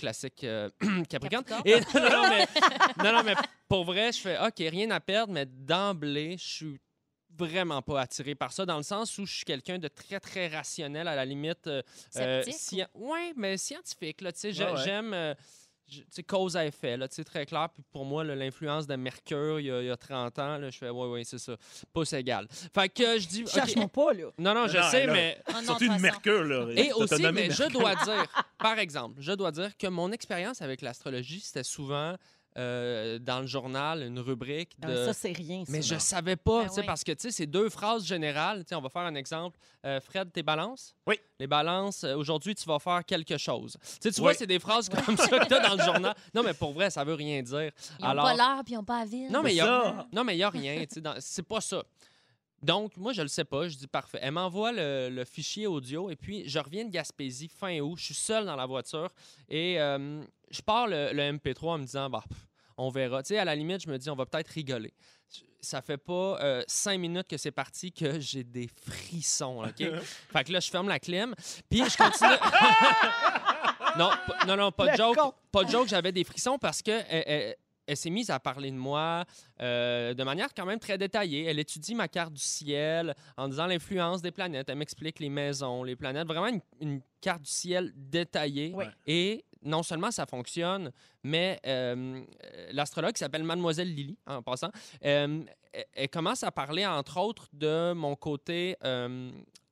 Classique 0.00 0.42
euh, 0.44 0.68
Capricorne. 1.08 1.44
Capricorne. 1.44 1.62
Et, 1.66 1.80
non, 1.94 2.10
non, 2.22 2.28
mais, 2.28 2.46
non, 3.04 3.12
non, 3.12 3.22
mais 3.22 3.34
pour 3.68 3.84
vrai, 3.84 4.10
je 4.12 4.18
fais, 4.18 4.38
OK, 4.38 4.54
rien 4.58 4.90
à 4.90 4.98
perdre, 5.00 5.32
mais 5.32 5.46
d'emblée, 5.46 6.36
je 6.38 6.44
suis 6.48 6.80
vraiment 7.38 7.80
pas 7.80 8.00
attiré 8.02 8.34
par 8.34 8.52
ça, 8.52 8.66
dans 8.66 8.76
le 8.76 8.82
sens 8.82 9.16
où 9.18 9.24
je 9.24 9.32
suis 9.36 9.44
quelqu'un 9.44 9.78
de 9.78 9.88
très, 9.88 10.18
très 10.18 10.48
rationnel, 10.48 11.06
à 11.06 11.14
la 11.14 11.24
limite. 11.24 11.66
euh, 11.68 11.80
euh, 12.16 12.42
ouais, 12.94 13.32
mais 13.36 13.56
scientifique, 13.56 14.20
là, 14.20 14.32
tu 14.32 14.40
sais, 14.40 14.52
j'ai- 14.52 14.64
Ouais, 14.64 14.72
ouais. 14.72 14.82
j'aime... 14.84 15.14
euh, 15.14 15.34
sais, 16.10 16.22
cause 16.22 16.56
à 16.56 16.64
effet, 16.66 16.96
là, 16.96 17.08
tu 17.08 17.16
sais, 17.16 17.24
très 17.24 17.44
clair. 17.46 17.68
Puis 17.72 17.82
pour 17.92 18.04
moi, 18.04 18.24
l'influence 18.24 18.86
de 18.86 18.96
Mercure, 18.96 19.60
il 19.60 19.66
y, 19.66 19.70
a, 19.70 19.80
il 19.82 19.86
y 19.86 19.90
a 19.90 19.96
30 19.96 20.38
ans, 20.38 20.58
là, 20.58 20.70
je 20.70 20.78
fais, 20.78 20.90
ouais, 20.90 21.06
ouais, 21.08 21.24
c'est 21.24 21.38
ça. 21.38 21.56
Pouce 21.92 22.12
égal. 22.12 22.46
Fait 22.50 22.88
que 22.88 23.18
je 23.18 23.26
dis. 23.28 23.44
Cherche-moi 23.46 23.88
pas, 23.88 24.12
là. 24.12 24.26
Non, 24.38 24.54
non, 24.54 24.66
je 24.68 24.78
Non, 24.78 24.90
sais, 24.90 25.06
là- 25.06 25.12
mais 25.12 25.42
non, 25.52 25.62
Surtout 25.62 25.88
de 25.88 25.92
une. 25.94 26.00
Mercure, 26.00 26.44
là. 26.44 26.66
et 26.76 26.92
aussi, 26.92 27.22
mais 27.32 27.50
je 27.50 27.64
dois 27.70 27.94
dire, 28.04 28.26
par 28.58 28.78
exemple, 28.78 29.16
je 29.20 29.32
dois 29.32 29.50
dire 29.52 29.76
que 29.76 29.86
mon 29.86 30.12
expérience 30.12 30.62
avec 30.62 30.80
l'astrologie, 30.82 31.40
c'était 31.40 31.64
souvent 31.64 32.14
euh, 32.58 33.18
dans 33.18 33.40
le 33.40 33.46
journal, 33.46 34.02
une 34.02 34.18
rubrique 34.18 34.76
Ah, 34.82 34.88
de. 34.88 35.04
Ça, 35.06 35.12
c'est 35.12 35.32
rien. 35.32 35.64
ça. 35.64 35.70
mais 35.72 35.82
je 35.82 35.94
non. 35.94 36.00
savais 36.00 36.36
pas, 36.36 36.62
Ben 36.62 36.68
tu 36.68 36.74
sais, 36.74 36.80
oui. 36.80 36.86
parce 36.86 37.04
que 37.04 37.12
tu 37.12 37.22
sais, 37.22 37.30
c'est 37.30 37.46
deux 37.46 37.68
phrases 37.70 38.04
générales. 38.04 38.60
Tu 38.64 38.70
sais, 38.70 38.74
on 38.74 38.80
va 38.80 38.88
faire 38.88 39.02
un 39.02 39.14
exemple. 39.14 39.58
Euh, 39.86 40.00
Fred, 40.00 40.32
tes 40.32 40.42
balances? 40.42 40.94
Oui. 41.06 41.18
Les 41.38 41.46
balances, 41.46 42.04
euh, 42.04 42.14
aujourd'hui, 42.16 42.54
tu 42.54 42.64
vas 42.66 42.78
faire 42.78 43.04
quelque 43.04 43.38
chose. 43.38 43.76
Tu 43.82 43.88
sais, 44.02 44.10
tu 44.12 44.20
vois, 44.20 44.34
c'est 44.34 44.46
des 44.46 44.58
phrases 44.58 44.88
comme 45.06 45.16
ça 45.16 45.28
que 45.38 45.46
tu 45.46 45.54
as 45.54 45.60
dans 45.68 45.76
le 45.76 45.82
journal. 45.84 46.14
Non, 46.34 46.42
mais 46.42 46.54
pour 46.54 46.72
vrai, 46.72 46.90
ça 46.90 47.04
veut 47.04 47.14
rien 47.14 47.40
dire. 47.42 47.70
Ils 47.98 48.02
n'ont 48.02 48.08
Alors- 48.10 48.24
pas 48.24 48.34
l'heure 48.34 48.64
puis 48.64 48.74
ils 48.74 48.76
n'ont 48.76 48.84
pas 48.84 49.00
la 49.00 49.06
ville. 49.06 49.30
Non, 49.30 49.42
mais 49.42 49.52
il 49.52 49.56
y 49.56 49.60
a, 49.60 50.46
a 50.46 50.50
rien. 50.50 50.80
tu 50.80 50.94
sais, 50.94 51.00
dans- 51.00 51.14
C'est 51.20 51.42
pas 51.46 51.60
ça. 51.60 51.82
Donc, 52.62 52.96
moi, 52.96 53.12
je 53.12 53.22
le 53.22 53.28
sais 53.28 53.44
pas. 53.44 53.68
Je 53.68 53.76
dis 53.76 53.86
parfait. 53.86 54.18
Elle 54.20 54.32
m'envoie 54.32 54.70
le, 54.72 55.08
le 55.10 55.24
fichier 55.24 55.66
audio 55.66 56.10
et 56.10 56.16
puis 56.16 56.46
je 56.48 56.58
reviens 56.58 56.84
de 56.84 56.90
Gaspésie 56.90 57.48
fin 57.48 57.78
août. 57.80 57.96
Je 57.98 58.04
suis 58.04 58.14
seul 58.14 58.44
dans 58.44 58.56
la 58.56 58.66
voiture 58.66 59.08
et 59.48 59.80
euh, 59.80 60.22
je 60.50 60.60
pars 60.60 60.86
le, 60.86 61.12
le 61.12 61.22
MP3 61.32 61.64
en 61.68 61.78
me 61.78 61.84
disant, 61.84 62.10
bah, 62.10 62.22
pff, 62.28 62.38
on 62.76 62.90
verra. 62.90 63.22
Tu 63.22 63.28
sais, 63.28 63.38
à 63.38 63.44
la 63.44 63.54
limite, 63.54 63.82
je 63.82 63.88
me 63.88 63.96
dis, 63.98 64.10
on 64.10 64.14
va 64.16 64.26
peut-être 64.26 64.48
rigoler. 64.48 64.92
Ça 65.62 65.80
fait 65.82 65.98
pas 65.98 66.38
euh, 66.42 66.62
cinq 66.66 66.98
minutes 66.98 67.28
que 67.28 67.36
c'est 67.36 67.50
parti 67.50 67.92
que 67.92 68.18
j'ai 68.20 68.44
des 68.44 68.68
frissons, 68.86 69.62
OK? 69.64 69.76
fait 70.32 70.44
que 70.44 70.52
là, 70.52 70.60
je 70.60 70.70
ferme 70.70 70.88
la 70.88 70.98
clim, 70.98 71.34
puis 71.68 71.82
je 71.88 71.96
continue... 71.96 72.30
non, 73.98 74.10
pas- 74.26 74.44
non, 74.46 74.56
non, 74.56 74.72
pas 74.72 74.92
de 74.92 74.96
joke. 74.96 75.18
Pas 75.52 75.64
de 75.64 75.70
joke, 75.70 75.88
j'avais 75.88 76.12
des 76.12 76.24
frissons 76.24 76.58
parce 76.58 76.80
que 76.82 77.00
elle, 77.08 77.56
elle- 77.90 77.96
s'est 77.96 78.10
mise 78.10 78.30
à 78.30 78.38
parler 78.40 78.70
de 78.70 78.76
moi 78.76 79.24
euh, 79.60 80.14
de 80.14 80.24
manière 80.24 80.54
quand 80.54 80.66
même 80.66 80.78
très 80.78 80.96
détaillée. 80.98 81.44
Elle 81.44 81.58
étudie 81.58 81.94
ma 81.94 82.08
carte 82.08 82.32
du 82.32 82.40
ciel 82.42 83.14
en 83.36 83.48
disant 83.48 83.66
l'influence 83.66 84.22
des 84.22 84.30
planètes. 84.30 84.68
Elle 84.68 84.78
m'explique 84.78 85.18
les 85.20 85.28
maisons, 85.28 85.82
les 85.84 85.96
planètes. 85.96 86.26
Vraiment 86.26 86.46
une, 86.48 86.60
une 86.80 87.00
carte 87.20 87.42
du 87.42 87.50
ciel 87.50 87.92
détaillée. 87.94 88.72
Et 89.06 89.44
non 89.62 89.82
seulement 89.82 90.10
ça 90.10 90.24
fonctionne, 90.24 90.90
mais 91.22 91.60
euh, 91.66 92.24
l'astrologue 92.72 93.12
qui 93.12 93.18
s'appelle 93.18 93.44
Mademoiselle 93.44 93.94
Lily, 93.94 94.16
en 94.26 94.42
passant, 94.42 94.70
euh, 95.04 95.42
elle, 95.72 95.84
elle 95.92 96.08
commence 96.08 96.42
à 96.42 96.50
parler, 96.50 96.86
entre 96.86 97.18
autres, 97.18 97.46
de 97.52 97.92
mon 97.92 98.16
côté 98.16 98.76
euh, 98.84 99.30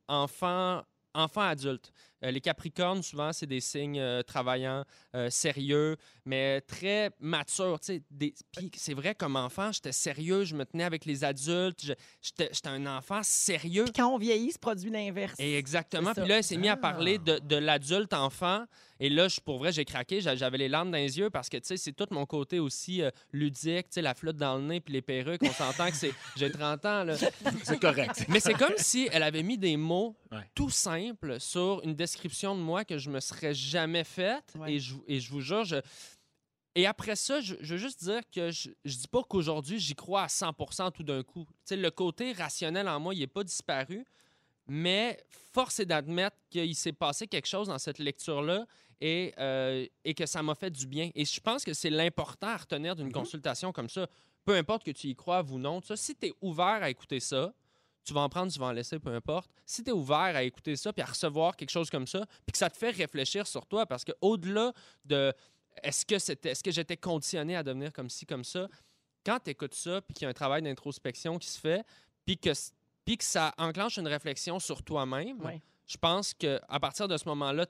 enfant, 0.09 0.83
enfant 1.15 1.41
adulte. 1.41 1.91
Euh, 2.25 2.31
les 2.31 2.41
Capricornes, 2.41 3.03
souvent, 3.03 3.33
c'est 3.33 3.47
des 3.47 3.61
signes 3.61 4.01
euh, 4.01 4.23
travaillants, 4.23 4.85
euh, 5.15 5.31
sérieux, 5.31 5.97
mais 6.25 6.61
très 6.63 7.11
matures. 7.21 7.79
tu 7.81 7.87
sais, 7.95 8.03
des- 8.11 8.35
Puis 8.57 8.71
c'est 8.77 8.95
vrai, 8.95 9.15
comme 9.15 9.37
enfant, 9.37 9.71
j'étais 9.73 9.93
sérieux, 9.93 10.45
je 10.45 10.55
me 10.57 10.65
tenais 10.65 10.85
avec 10.85 11.05
les 11.05 11.23
adultes, 11.25 11.93
j'étais 12.21 12.51
un 12.65 12.87
enfant 12.87 13.21
sérieux. 13.23 13.85
Puis 13.85 13.93
quand 13.95 14.09
on 14.13 14.19
vieillit, 14.19 14.53
se 14.53 14.59
produit 14.59 14.91
l'inverse. 14.91 15.35
Et 15.39 15.57
exactement. 15.57 16.13
Puis 16.13 16.27
là, 16.27 16.39
elle 16.39 16.45
s'est 16.45 16.57
mis 16.57 16.69
à 16.69 16.77
parler 16.77 17.19
de, 17.19 17.39
de 17.39 17.57
l'adulte 17.57 18.13
enfant. 18.13 18.65
Et 19.01 19.09
là, 19.11 19.29
je, 19.29 19.39
pour 19.41 19.59
vrai, 19.59 19.71
j'ai 19.71 19.85
craqué. 19.85 20.21
J'a- 20.21 20.35
J'avais 20.35 20.59
les 20.59 20.69
larmes 20.69 20.91
dans 20.91 20.99
les 20.99 21.19
yeux 21.19 21.31
parce 21.31 21.49
que, 21.49 21.57
tu 21.57 21.67
sais, 21.67 21.77
c'est 21.77 21.93
tout 21.93 22.07
mon 22.11 22.27
côté 22.27 22.59
aussi 22.59 23.01
euh, 23.01 23.11
ludique. 23.33 23.87
Tu 23.91 23.95
sais, 23.95 24.03
la 24.03 24.15
flotte 24.15 24.37
dans 24.37 24.57
le 24.57 24.63
nez 24.65 24.81
puis 24.81 24.93
les 24.93 25.03
perruques. 25.03 25.41
On 25.45 25.53
s'entend 25.53 25.89
que 25.89 25.97
c'est... 25.97 26.13
J'ai 26.37 26.51
30 26.51 26.85
ans, 26.85 27.05
là. 27.05 27.15
C'est 27.63 27.79
correct. 27.81 28.25
Mais 28.29 28.41
c'est 28.41 28.55
comme 28.55 28.75
si 28.77 29.09
elle 29.13 29.23
avait 29.23 29.45
mis 29.45 29.57
des 29.57 29.77
mots 29.77 30.17
Ouais. 30.31 30.41
tout 30.55 30.69
simples 30.69 31.41
sur 31.41 31.81
une 31.85 31.95
description 32.09 32.57
de 32.57 32.61
moi 32.61 32.85
que 32.85 32.99
je 32.99 33.11
me 33.11 33.21
serais 33.21 33.55
jamais 33.55 34.05
faite. 34.05 34.55
Ouais. 34.57 34.75
Et, 34.75 34.81
je, 34.81 34.95
et 35.07 35.21
je 35.21 35.31
vous 35.31 35.41
jure, 35.41 35.65
je... 35.65 35.77
Et 36.75 36.87
après 36.87 37.17
ça, 37.17 37.41
je, 37.41 37.55
je 37.61 37.75
veux 37.75 37.81
juste 37.81 38.05
dire 38.05 38.21
que 38.33 38.51
je, 38.51 38.71
je 38.85 38.97
dis 38.97 39.09
pas 39.09 39.23
qu'aujourd'hui, 39.23 39.79
j'y 39.79 39.95
crois 39.95 40.23
à 40.23 40.27
100% 40.27 40.93
tout 40.93 41.03
d'un 41.03 41.23
coup. 41.23 41.45
Tu 41.45 41.55
sais, 41.65 41.77
le 41.77 41.91
côté 41.91 42.33
rationnel 42.33 42.89
en 42.89 43.01
moi, 43.01 43.15
il 43.15 43.21
n'est 43.21 43.27
pas 43.27 43.43
disparu. 43.43 44.05
Mais 44.69 45.19
force 45.53 45.81
est 45.81 45.87
d'admettre 45.87 46.37
qu'il 46.51 46.75
s'est 46.77 46.93
passé 46.93 47.27
quelque 47.27 47.49
chose 47.49 47.69
dans 47.69 47.79
cette 47.79 47.99
lecture-là 47.99 48.67
et, 49.01 49.35
euh, 49.39 49.87
et 50.05 50.15
que 50.15 50.27
ça 50.27 50.43
m'a 50.43 50.55
fait 50.55 50.71
du 50.71 50.87
bien. 50.87 51.11
Et 51.15 51.25
je 51.25 51.41
pense 51.41 51.65
que 51.65 51.73
c'est 51.73 51.91
l'important 51.91 52.49
à 52.49 52.57
retenir 52.59 52.95
d'une 52.95 53.11
consultation 53.11 53.73
comme 53.73 53.89
ça. 53.89 54.07
Peu 54.45 54.55
importe 54.55 54.85
que 54.85 54.91
tu 54.91 55.09
y 55.09 55.15
crois 55.17 55.43
ou 55.43 55.59
non, 55.59 55.81
ça, 55.83 55.97
si 55.97 56.15
tu 56.15 56.27
es 56.27 56.33
ouvert 56.43 56.83
à 56.83 56.91
écouter 56.91 57.19
ça, 57.19 57.53
tu 58.09 58.15
vas 58.15 58.23
en 58.23 58.29
prendre, 58.29 58.51
tu 58.51 58.59
vas 58.59 58.67
en 58.67 58.73
laisser, 58.73 58.99
peu 58.99 59.15
importe. 59.15 59.51
Si 59.67 59.85
tu 59.85 59.91
es 59.91 59.93
ouvert 59.93 60.17
à 60.35 60.43
écouter 60.43 60.75
ça 60.77 60.93
puis 60.93 61.03
à 61.03 61.07
recevoir 61.07 61.57
quelque 61.57 61.71
chose 61.71 61.91
comme 61.91 62.07
ça, 62.07 62.25
puis 62.47 62.53
que 62.53 62.59
ça 62.59 62.71
te 62.71 62.77
fait 62.77 62.91
réfléchir 62.91 63.47
sur 63.47 63.67
toi, 63.67 63.85
parce 63.85 64.05
que 64.05 64.13
au-delà 64.21 64.73
de 65.05 65.33
est-ce 65.83 66.07
que 66.07 66.19
c'était 66.19 66.51
est-ce 66.51 66.65
que 66.65 66.71
j'étais 66.71 66.97
conditionné 66.97 67.55
à 67.55 67.63
devenir 67.63 67.93
comme 67.93 68.09
ci, 68.09 68.25
comme 68.25 68.45
ça, 68.45 68.67
quand 69.25 69.39
tu 69.45 69.51
écoutes 69.51 69.75
ça, 69.75 70.01
puis 70.01 70.15
qu'il 70.15 70.25
y 70.25 70.27
a 70.27 70.31
un 70.31 70.35
travail 70.35 70.63
d'introspection 70.63 71.39
qui 71.39 71.49
se 71.49 71.61
fait, 71.61 71.85
puis 72.25 72.39
que, 72.39 72.51
puis 73.05 73.19
que 73.19 73.25
ça 73.25 73.53
enclenche 73.59 73.99
une 73.99 74.09
réflexion 74.09 74.59
sur 74.59 74.83
toi-même, 74.83 75.39
je 75.87 75.97
pense 75.99 76.33
qu'à 76.33 76.81
partir 76.81 77.09
de 77.09 77.17
ce 77.17 77.29
moment-là, 77.29 77.67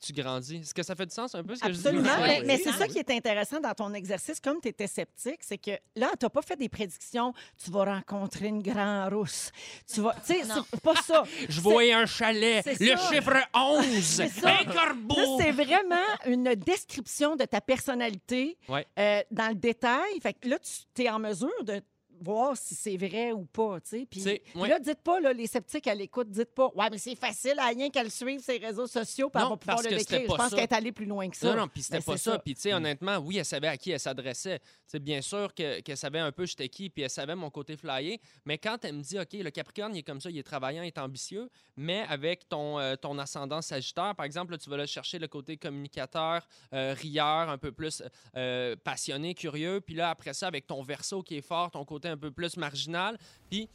tu 0.00 0.12
grandis. 0.12 0.56
Est-ce 0.56 0.74
que 0.74 0.82
ça 0.82 0.94
fait 0.94 1.06
du 1.06 1.14
sens 1.14 1.34
un 1.34 1.42
peu 1.42 1.54
ce 1.56 1.60
que 1.60 1.66
Absolument. 1.68 2.04
je 2.04 2.14
dis? 2.14 2.20
Mais, 2.22 2.38
Oui, 2.40 2.46
mais 2.46 2.58
c'est 2.58 2.72
ça 2.72 2.86
qui 2.86 2.98
est 2.98 3.10
intéressant 3.10 3.60
dans 3.60 3.72
ton 3.74 3.92
exercice, 3.94 4.38
comme 4.40 4.60
tu 4.60 4.68
étais 4.68 4.86
sceptique, 4.86 5.40
c'est 5.40 5.58
que 5.58 5.70
là, 5.96 6.10
tu 6.18 6.24
n'as 6.26 6.30
pas 6.30 6.42
fait 6.42 6.56
des 6.56 6.68
prédictions. 6.68 7.32
Tu 7.62 7.70
vas 7.70 7.84
rencontrer 7.84 8.48
une 8.48 8.62
grande 8.62 9.12
rousse. 9.14 9.50
Tu 9.92 10.00
vas. 10.00 10.14
Tu 10.26 10.34
sais, 10.34 10.42
c'est 10.70 10.80
pas 10.80 10.96
ça. 10.96 11.24
Je 11.48 11.60
voyais 11.60 11.92
un 11.94 12.06
chalet, 12.06 12.64
le 12.66 12.96
ça. 12.96 13.12
chiffre 13.12 13.36
11, 13.54 14.02
C'est 14.02 14.28
ça. 14.28 14.50
un 14.60 14.64
corbeau. 14.64 15.16
Là, 15.16 15.24
c'est 15.44 15.52
vraiment 15.52 15.96
une 16.26 16.54
description 16.54 17.36
de 17.36 17.44
ta 17.44 17.60
personnalité 17.60 18.56
Ouais. 18.68 18.86
euh, 18.98 19.22
dans 19.30 19.48
le 19.48 19.54
détail. 19.54 20.20
Fait 20.22 20.34
que 20.34 20.48
là, 20.48 20.58
tu 20.94 21.02
es 21.02 21.08
en 21.10 21.18
mesure 21.18 21.64
de 21.64 21.80
voir 22.20 22.56
si 22.56 22.74
c'est 22.74 22.96
vrai 22.96 23.32
ou 23.32 23.44
pas, 23.44 23.80
tu 23.80 23.88
sais. 23.90 24.06
Puis 24.10 24.22
là, 24.54 24.78
dites 24.78 25.00
pas, 25.02 25.20
là, 25.20 25.32
les 25.32 25.46
sceptiques 25.46 25.86
à 25.86 25.94
l'écoute, 25.94 26.28
dites 26.30 26.54
pas, 26.54 26.70
ouais, 26.74 26.88
mais 26.90 26.98
c'est 26.98 27.14
facile, 27.16 27.58
à 27.58 27.66
rien 27.68 27.90
qu'elle 27.90 28.10
suive 28.10 28.40
ses 28.40 28.58
réseaux 28.58 28.86
sociaux, 28.86 29.30
puis 29.30 29.42
elle 29.42 29.48
va 29.48 29.56
pouvoir 29.56 29.82
le 29.82 29.90
décrire. 29.90 30.20
Je 30.30 30.34
pense 30.36 30.50
qu'elle 30.50 30.60
est 30.60 30.72
allée 30.72 30.92
plus 30.92 31.06
loin 31.06 31.28
que 31.28 31.36
ça. 31.36 31.50
Non, 31.50 31.62
non, 31.62 31.68
puis 31.68 31.82
c'était 31.82 31.98
Ben, 31.98 32.04
pas 32.04 32.16
ça. 32.16 32.32
ça. 32.32 32.38
Puis, 32.38 32.54
tu 32.54 32.60
sais, 32.62 32.72
honnêtement, 32.74 33.16
oui, 33.18 33.38
elle 33.38 33.44
savait 33.44 33.68
à 33.68 33.76
qui 33.76 33.90
elle 33.90 34.00
s'adressait. 34.00 34.60
C'est 34.86 35.00
bien 35.02 35.20
sûr 35.22 35.52
que- 35.54 35.80
qu'elle 35.80 35.96
savait 35.96 36.18
un 36.20 36.32
peu 36.32 36.46
j'étais 36.46 36.68
qui, 36.68 36.90
puis 36.90 37.02
elle 37.02 37.10
savait 37.10 37.34
mon 37.34 37.50
côté 37.50 37.76
flyé. 37.76 38.20
Mais 38.44 38.58
quand 38.58 38.84
elle 38.84 38.94
me 38.96 39.02
dit, 39.02 39.18
OK, 39.18 39.32
le 39.32 39.50
Capricorne, 39.50 39.94
il 39.94 39.98
est 39.98 40.02
comme 40.02 40.20
ça, 40.20 40.30
il 40.30 40.38
est 40.38 40.42
travaillant, 40.42 40.82
il 40.82 40.88
est 40.88 40.98
ambitieux, 40.98 41.48
mais 41.76 42.04
avec 42.08 42.48
ton, 42.48 42.78
euh, 42.78 42.96
ton 42.96 43.18
ascendant 43.18 43.60
Sagittaire, 43.62 44.14
par 44.14 44.24
exemple, 44.26 44.52
là, 44.52 44.58
tu 44.58 44.68
vas 44.70 44.76
là 44.76 44.86
chercher 44.86 45.18
le 45.18 45.26
côté 45.28 45.56
communicateur, 45.56 46.46
euh, 46.72 46.94
rieur, 46.98 47.48
un 47.48 47.58
peu 47.58 47.72
plus 47.72 48.02
euh, 48.36 48.76
passionné, 48.84 49.34
curieux. 49.34 49.80
Puis 49.80 49.94
là, 49.94 50.10
après 50.10 50.34
ça, 50.34 50.46
avec 50.46 50.66
ton 50.66 50.82
verso 50.82 51.22
qui 51.22 51.36
est 51.36 51.42
fort, 51.46 51.70
ton 51.70 51.84
côté 51.84 52.08
un 52.14 52.16
peu 52.16 52.30
plus 52.30 52.56
marginal. 52.56 53.18
Puis, 53.50 53.68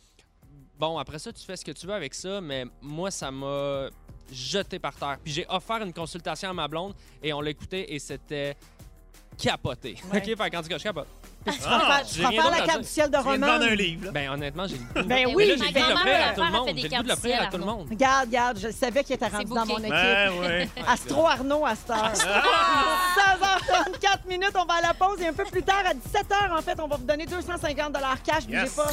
bon, 0.77 0.97
après 0.97 1.19
ça, 1.19 1.31
tu 1.31 1.43
fais 1.43 1.55
ce 1.55 1.63
que 1.63 1.71
tu 1.71 1.85
veux 1.85 1.93
avec 1.93 2.13
ça, 2.13 2.41
mais 2.41 2.65
moi, 2.81 3.11
ça 3.11 3.31
m'a 3.31 3.89
jeté 4.31 4.79
par 4.79 4.95
terre. 4.95 5.17
Puis 5.23 5.33
j'ai 5.33 5.45
offert 5.49 5.81
une 5.83 5.93
consultation 5.93 6.49
à 6.49 6.53
ma 6.53 6.67
blonde 6.67 6.93
et 7.21 7.33
on 7.33 7.41
l'a 7.41 7.49
écouté 7.49 7.93
et 7.93 7.99
c'était 7.99 8.55
capoté. 9.37 9.95
Ouais. 10.11 10.17
OK, 10.31 10.37
fait 10.37 10.49
qu'en 10.49 10.61
tout 10.61 10.69
cas, 10.69 10.77
je 10.77 10.83
capote. 10.83 11.07
Puis 11.45 11.55
tu 11.57 11.63
Ah, 11.65 11.69
vas 11.69 11.79
faire, 12.03 12.07
tu 12.07 12.19
la 12.59 12.65
carte 12.65 12.81
du 12.81 12.87
ciel 12.87 13.09
de 13.09 13.17
Tu 13.17 13.23
viens 13.23 13.37
de 13.37 13.41
roman. 13.43 13.57
vendre 13.59 13.71
un 13.71 13.75
livre. 13.75 14.05
là. 14.05 14.11
Ben 14.11 14.29
honnêtement, 14.29 14.67
j'ai 14.67 14.75
le 14.75 14.81
goût. 14.81 14.87
Ben 14.93 15.05
Mais 15.07 15.25
oui, 15.33 15.47
là, 15.47 15.55
j'ai 15.55 15.61
le 15.61 15.67
goût 15.67 15.73
de 15.73 15.79
grand-mère, 15.79 15.95
l'offrir 15.95 16.13
à 16.13 16.19
elle 16.29 16.35
tout 16.35 16.41
le 16.41 16.45
fait 16.47 16.51
monde. 16.51 16.67
des 16.67 16.69
J'ai 16.69 16.75
le 16.75 16.81
goût 16.81 16.83
de 16.83 16.89
cartes 16.89 17.07
l'offrir 17.07 17.41
à 17.41 17.45
tout 17.47 17.57
le 17.57 17.65
monde. 17.65 17.87
Regarde, 17.89 18.25
regarde, 18.27 18.59
je 18.61 18.69
savais 18.71 19.03
qu'il 19.03 19.15
était 19.15 19.27
rendu 19.27 19.45
dans 19.53 19.65
mon 19.65 19.77
équipe. 19.79 19.89
Ben 19.89 20.31
ouais. 20.41 20.69
Astro 20.87 21.27
Arnaud 21.27 21.65
à 21.65 21.75
cette 21.75 21.89
heure. 21.91 22.11
16h34 22.13 24.27
minutes, 24.27 24.51
on 24.55 24.65
va 24.65 24.73
à 24.75 24.81
la 24.81 24.93
pause 24.93 25.19
et 25.21 25.27
un 25.27 25.33
peu 25.33 25.45
plus 25.45 25.63
tard, 25.63 25.83
à 25.85 25.93
17h, 25.93 26.51
en 26.57 26.61
fait, 26.61 26.77
on 26.79 26.87
va 26.87 26.97
vous 26.97 27.05
donner 27.05 27.25
250 27.25 27.95
cash. 28.25 28.45
Bougez 28.45 28.69
pas. 28.75 28.87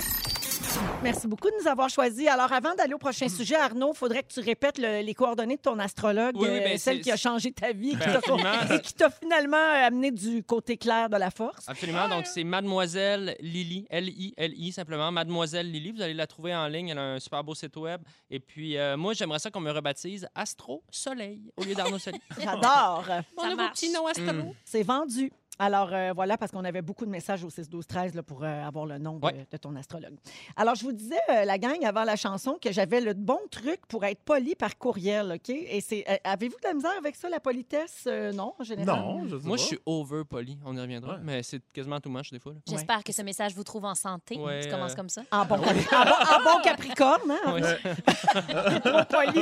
Merci 1.02 1.26
beaucoup 1.29 1.48
de 1.48 1.55
nous 1.62 1.68
avoir 1.68 1.88
choisis. 1.88 2.26
Alors, 2.26 2.52
avant 2.52 2.74
d'aller 2.74 2.94
au 2.94 2.98
prochain 2.98 3.29
sujet, 3.29 3.55
Arnaud, 3.55 3.92
il 3.94 3.96
faudrait 3.96 4.22
que 4.22 4.33
tu 4.33 4.40
répètes 4.40 4.79
le- 4.79 5.02
les 5.02 5.14
coordonnées 5.14 5.57
de 5.57 5.61
ton 5.61 5.79
astrologue, 5.79 6.35
Oui, 6.37 6.48
oui, 6.50 6.59
euh, 6.59 6.64
ben, 6.64 6.79
celle 6.79 6.96
c'est- 6.96 7.02
qui 7.02 7.12
a 7.12 7.16
changé 7.16 7.52
ta 7.52 7.72
vie 7.72 7.88
et 7.90 7.92
qui 7.92 7.96
Ben, 7.98 8.05
t'a- 8.12 8.18
absolument. 8.18 8.50
et 8.81 8.81
qui 8.81 8.94
t'a 8.94 9.11
finalement 9.11 9.57
amené 9.85 10.11
du 10.11 10.42
côté 10.42 10.76
clair 10.76 11.09
de 11.09 11.16
la 11.16 11.31
force. 11.31 11.68
Absolument. 11.68 12.09
Donc, 12.09 12.26
c'est 12.26 12.42
Mademoiselle 12.44 13.37
Lily, 13.40 13.87
L-I-L-I, 13.90 14.72
simplement. 14.72 15.12
Mademoiselle 15.12 15.70
Lily. 15.70 15.92
Vous 15.92 16.02
allez 16.02 16.14
la 16.14 16.26
trouver 16.26 16.55
en 16.55 16.66
ligne. 16.66 16.88
Elle 16.88 16.98
a 16.98 17.02
un 17.14 17.20
super 17.20 17.44
beau 17.44 17.55
site 17.55 17.76
web. 17.76 18.00
Et 18.31 18.40
puis, 18.40 18.76
euh, 18.76 18.96
moi, 18.96 19.12
j'aimerais 19.12 19.38
ça 19.38 19.50
qu'on 19.50 19.61
me 19.61 19.70
rebaptise 19.70 20.26
Astro 20.35 20.83
Soleil 20.90 21.42
au 21.57 21.62
lieu 21.64 21.74
d'Arnaud 21.74 21.98
Soleil. 21.98 22.20
J'adore. 22.40 23.05
Mon 23.37 23.44
nouveau 23.44 23.57
marche. 23.57 23.72
petit 23.81 23.92
nom 23.92 24.07
Astro. 24.07 24.24
Mm. 24.33 24.52
C'est 24.64 24.83
vendu. 24.83 25.31
Alors 25.58 25.88
euh, 25.92 26.12
voilà, 26.14 26.36
parce 26.36 26.52
qu'on 26.52 26.64
avait 26.64 26.82
beaucoup 26.82 27.06
de 27.06 27.10
messages 27.10 27.42
au 27.44 27.50
6 27.50 27.68
12 27.70 27.86
13 27.86 28.14
là, 28.14 28.22
pour 28.22 28.44
euh, 28.44 28.64
avoir 28.66 28.84
le 28.86 28.98
nom 28.98 29.16
de, 29.18 29.24
Ouais. 29.24 29.46
de 29.50 29.56
ton 29.56 29.74
astrologue. 29.76 30.14
Alors 30.56 30.74
je 30.74 30.84
vous 30.84 30.92
disais 30.92 31.16
euh, 31.30 31.44
la 31.44 31.58
gang 31.58 31.82
avant 31.84 32.04
la 32.04 32.16
chanson 32.16 32.58
que 32.60 32.72
j'avais 32.72 33.00
le 33.00 33.14
bon 33.14 33.38
truc 33.50 33.80
pour 33.88 34.04
être 34.04 34.20
poli 34.22 34.54
par 34.54 34.76
courriel, 34.76 35.32
OK? 35.36 35.48
Et 35.50 35.80
c'est 35.80 36.04
euh, 36.08 36.16
avez-vous 36.24 36.56
de 36.62 36.68
la 36.68 36.74
misère 36.74 36.92
avec 36.98 37.16
ça 37.16 37.28
la 37.28 37.40
politesse 37.40 38.04
Euh, 38.06 38.32
non 38.32 38.52
en 38.58 38.64
général? 38.64 39.00
Non, 39.00 39.24
je 39.26 39.38
sais 39.38 39.46
Moi, 39.46 39.56
pas. 39.56 39.62
je 39.62 39.66
suis 39.66 39.78
over 39.86 40.22
poli. 40.28 40.58
On 40.64 40.76
y 40.76 40.80
reviendra. 40.80 41.14
Ouais. 41.14 41.20
Mais 41.22 41.42
c'est 41.42 41.62
quasiment 41.72 42.00
too 42.00 42.10
much 42.10 42.30
des 42.30 42.38
fois. 42.38 42.52
J'espère 42.68 43.02
que 43.02 43.12
ce 43.12 43.22
message 43.22 43.54
vous 43.54 43.64
trouve 43.64 43.84
en 43.86 43.94
santé. 43.94 44.36
Ouais, 44.38 44.60
tu 44.60 44.68
commences 44.68 44.94
comme 44.94 45.08
ça. 45.08 45.22
En 45.32 45.44
bon, 45.46 45.56
Capri- 45.56 45.94
en 45.94 46.04
bon- 46.04 46.10
en 46.50 46.56
bon 46.56 46.62
Capricorne, 46.62 47.30
hein? 47.30 47.52
Ouais. 47.54 47.60
trop 48.80 49.04
poli. 49.08 49.40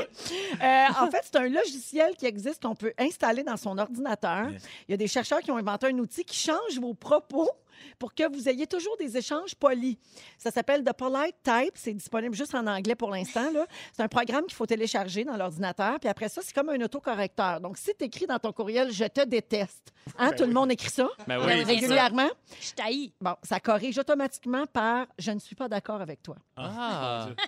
Euh, 0.62 0.85
en 1.00 1.11
fait, 1.11 1.22
c'est 1.24 1.37
un 1.37 1.48
logiciel 1.48 2.14
qui 2.16 2.27
existe 2.27 2.62
qu'on 2.62 2.74
peut 2.74 2.92
installer 2.98 3.42
dans 3.42 3.57
son 3.57 3.77
ordinateur. 3.79 4.48
Il 4.88 4.92
y 4.92 4.94
a 4.94 4.96
des 4.96 5.09
chercheurs 5.09 5.40
qui 5.40 5.50
ont 5.50 5.57
inventé 5.57 5.87
un 5.88 5.98
outil 6.05 6.25
qui 6.25 6.38
change 6.38 6.79
vos 6.81 6.95
propos 6.95 7.51
pour 7.99 8.14
que 8.14 8.31
vous 8.33 8.49
ayez 8.49 8.67
toujours 8.67 8.97
des 8.97 9.17
échanges 9.17 9.55
polis. 9.55 9.97
Ça 10.38 10.51
s'appelle 10.51 10.85
The 10.85 10.93
Polite 10.93 11.37
Type. 11.43 11.73
C'est 11.75 11.93
disponible 11.93 12.35
juste 12.35 12.55
en 12.55 12.67
anglais 12.67 12.95
pour 12.95 13.11
l'instant. 13.11 13.51
C'est 13.93 14.03
un 14.03 14.09
programme 14.09 14.45
qu'il 14.45 14.55
faut 14.55 14.67
télécharger 14.67 15.25
dans 15.25 15.37
l'ordinateur. 15.37 15.99
Puis 16.01 16.09
après 16.09 16.29
ça, 16.29 16.40
c'est 16.43 16.55
comme 16.55 16.69
un 16.69 16.81
autocorrecteur. 16.81 17.61
Donc, 17.61 17.79
si 17.79 17.90
tu 17.99 18.05
écris 18.05 18.27
dans 18.27 18.38
ton 18.38 18.53
courriel 18.53 18.90
«Je 18.93 19.05
te 19.05 19.25
déteste 19.25 19.93
hein, 20.19 20.31
Ben 20.31 20.37
tout 20.37 20.45
le 20.45 20.53
monde 20.53 20.71
écrit 20.73 20.90
ça? 20.90 21.09
Ben 21.27 21.38
oui. 21.45 21.59
sûr. 21.59 21.67
régulièrement? 21.67 22.29
Je 22.61 22.73
t'haïs. 22.73 23.12
Bon, 23.21 23.35
ça 23.43 23.61
corrige 23.61 23.99
automatiquement 23.99 24.67
par 24.67 25.07
«Je 25.19 25.33
ne 25.33 25.38
suis 25.38 25.57
pas 25.57 25.69
d'accord 25.69 26.01
avec 26.01 26.23
toi 26.23 26.37
Ah. 26.57 27.29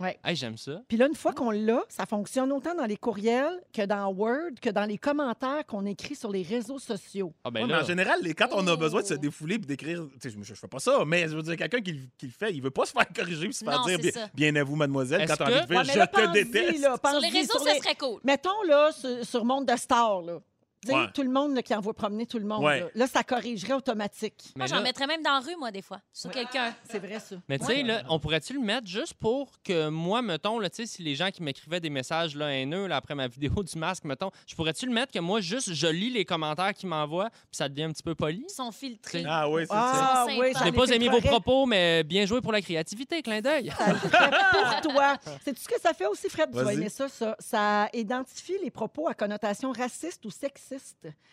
Ouais. 0.00 0.18
Hey, 0.24 0.34
j'aime 0.34 0.56
ça.». 0.56 0.80
Puis 0.88 0.96
là, 0.96 1.06
une 1.06 1.14
fois 1.14 1.34
qu'on 1.34 1.50
l'a, 1.50 1.82
ça 1.90 2.06
fonctionne 2.06 2.50
autant 2.50 2.74
dans 2.74 2.86
les 2.86 2.96
courriels 2.96 3.60
que 3.74 3.84
dans 3.84 4.08
Word, 4.08 4.52
que 4.60 4.70
dans 4.70 4.86
les 4.86 4.96
commentaires 4.96 5.66
qu'on 5.66 5.84
écrit 5.84 6.14
sur 6.16 6.32
les 6.32 6.42
réseaux 6.42 6.78
sociaux. 6.78 7.34
Ah, 7.44 7.50
ben 7.50 7.60
Ouais, 7.62 7.66
mais 7.68 7.74
en 7.74 7.84
général, 7.84 8.18
les- 8.22 8.32
quand 8.32 8.48
on 8.52 8.66
a 8.68 8.72
Oh. 8.72 8.76
besoin 8.78 9.02
de 9.02 9.06
se 9.06 9.12
défouler 9.14 9.56
et 9.56 9.58
d'écrire, 9.58 10.02
tu 10.14 10.30
sais, 10.30 10.34
je, 10.36 10.42
je 10.42 10.54
fais 10.54 10.66
pas 10.66 10.78
ça, 10.78 11.04
mais 11.06 11.28
je 11.28 11.36
veux 11.36 11.42
dire, 11.42 11.56
quelqu'un 11.58 11.82
qui, 11.82 11.92
le- 11.92 12.08
qui 12.16 12.24
le 12.26 12.32
fait, 12.32 12.54
il 12.54 12.62
veut 12.62 12.70
pas 12.70 12.86
se 12.86 12.92
faire 12.92 13.06
corriger 13.14 13.48
et 13.48 13.52
se 13.52 13.62
faire 13.66 13.80
Non, 13.80 13.84
dire 13.86 13.98
c'est 14.02 14.12
bien, 14.12 14.22
ça. 14.22 14.30
bien 14.32 14.56
à 14.56 14.64
vous, 14.64 14.76
mademoiselle, 14.76 15.20
Est-ce 15.20 15.34
quand 15.36 15.44
on 15.44 15.46
a 15.46 15.50
envie 15.50 15.56
de 15.56 15.60
que- 15.60 15.66
faire 15.68 15.76
Ouais, 15.80 15.84
mais 15.86 15.92
je 15.92 15.98
là, 15.98 16.06
te 16.06 16.20
pense-y, 16.20 16.32
déteste. 16.32 16.78
là, 16.80 16.88
Sur 16.92 17.00
pense-y 17.00 17.20
les 17.20 17.38
réseaux, 17.38 17.52
sur 17.58 17.62
ça 17.68 17.74
serait 17.74 17.94
cool. 17.96 18.20
Mettons, 18.24 18.62
là, 18.66 18.92
sur, 18.92 19.24
sur 19.26 19.44
Monde 19.44 19.66
de 19.66 19.76
Star, 19.76 20.22
là. 20.22 20.38
Tu 20.84 20.88
sais, 20.88 20.94
Ouais. 20.94 21.06
tout 21.14 21.22
le 21.22 21.30
monde 21.30 21.54
là, 21.54 21.62
qui 21.62 21.72
envoie 21.74 21.94
promener 21.94 22.26
tout 22.26 22.38
le 22.40 22.44
monde. 22.44 22.64
Ouais. 22.64 22.80
Là. 22.80 22.86
Là, 22.96 23.06
ça 23.06 23.22
corrigerait 23.22 23.74
automatique. 23.74 24.34
Moi, 24.56 24.64
Mais 24.64 24.68
j'en 24.68 24.76
là- 24.76 24.82
mettrais 24.82 25.06
même 25.06 25.22
dans 25.22 25.30
la 25.34 25.38
rue, 25.40 25.54
moi, 25.56 25.70
des 25.70 25.80
fois, 25.82 26.00
sur 26.12 26.30
quelqu'un. 26.30 26.74
C'est 26.90 26.98
vrai, 26.98 27.20
ça. 27.20 27.36
Mais 27.48 27.58
tu 27.60 27.66
sais, 27.66 27.82
là, 27.84 28.02
on 28.08 28.18
pourrait-tu 28.18 28.54
le 28.54 28.60
mettre 28.60 28.88
juste 28.88 29.14
pour 29.14 29.52
que 29.62 29.88
moi, 29.90 30.22
mettons, 30.22 30.58
là, 30.58 30.68
tu 30.70 30.76
sais, 30.78 30.86
si 30.86 31.02
les 31.02 31.14
gens 31.14 31.30
qui 31.30 31.40
m'écrivaient 31.42 31.78
des 31.78 31.88
messages 31.90 32.34
là, 32.34 32.52
haineux 32.52 32.86
là, 32.88 32.96
après 32.96 33.14
ma 33.14 33.28
vidéo 33.28 33.62
du 33.62 33.78
masque, 33.78 34.02
mettons, 34.04 34.30
je 34.46 34.56
pourrais-tu 34.56 34.86
le 34.86 34.92
mettre 34.92 35.12
que 35.12 35.20
moi, 35.20 35.40
juste, 35.40 35.72
je 35.72 35.86
lis 35.86 36.10
les 36.10 36.24
commentaires 36.24 36.74
qu'ils 36.74 36.88
m'envoient, 36.88 37.30
puis 37.30 37.38
ça 37.52 37.68
devient 37.68 37.84
un 37.84 37.92
petit 37.92 38.02
peu 38.02 38.16
poli? 38.16 38.44
Ils 38.48 38.52
sont 38.52 38.72
filtrés. 38.72 39.24
Ah 39.28 39.48
oui, 39.48 39.62
c'est 39.62 39.68
ça. 39.68 39.92
Ah, 39.94 40.26
Ils 40.28 40.34
sont 40.34 40.40
oui, 40.40 40.46
sympas. 40.48 40.58
ça 40.58 40.58
Je 40.58 40.64
n'ai 40.64 40.70
les 40.72 40.76
pas 40.76 40.94
aimé 40.96 41.06
vos 41.06 41.12
filtrerait. 41.20 41.30
propos, 41.40 41.66
mais 41.66 42.02
bien 42.02 42.26
joué 42.26 42.40
pour 42.40 42.50
la 42.52 42.60
créativité, 42.60 43.22
clin 43.22 43.40
d'œil. 43.40 43.72
Pour 43.78 44.80
toi. 44.92 45.16
C'est 45.44 45.52
tout 45.54 45.60
ce 45.62 45.68
que 45.68 45.80
ça 45.80 45.92
fait 45.94 46.06
aussi, 46.06 46.28
Fred? 46.28 46.50
Tu 46.50 46.56
vas 46.56 46.64
Vas-y. 46.64 46.74
aimer 46.74 46.88
ça, 46.88 47.08
ça. 47.08 47.36
Ça 47.38 47.88
identifie 47.92 48.56
les 48.62 48.70
propos 48.72 49.06
à 49.06 49.14
connotation 49.14 49.70
raciste 49.70 50.24
ou 50.24 50.30
sexiste. 50.30 50.71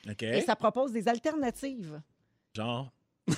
OK. 0.09 0.23
Et 0.23 0.41
ça 0.41 0.55
propose 0.55 0.91
des 0.91 1.07
alternatives. 1.07 2.01
Genre? 2.55 2.91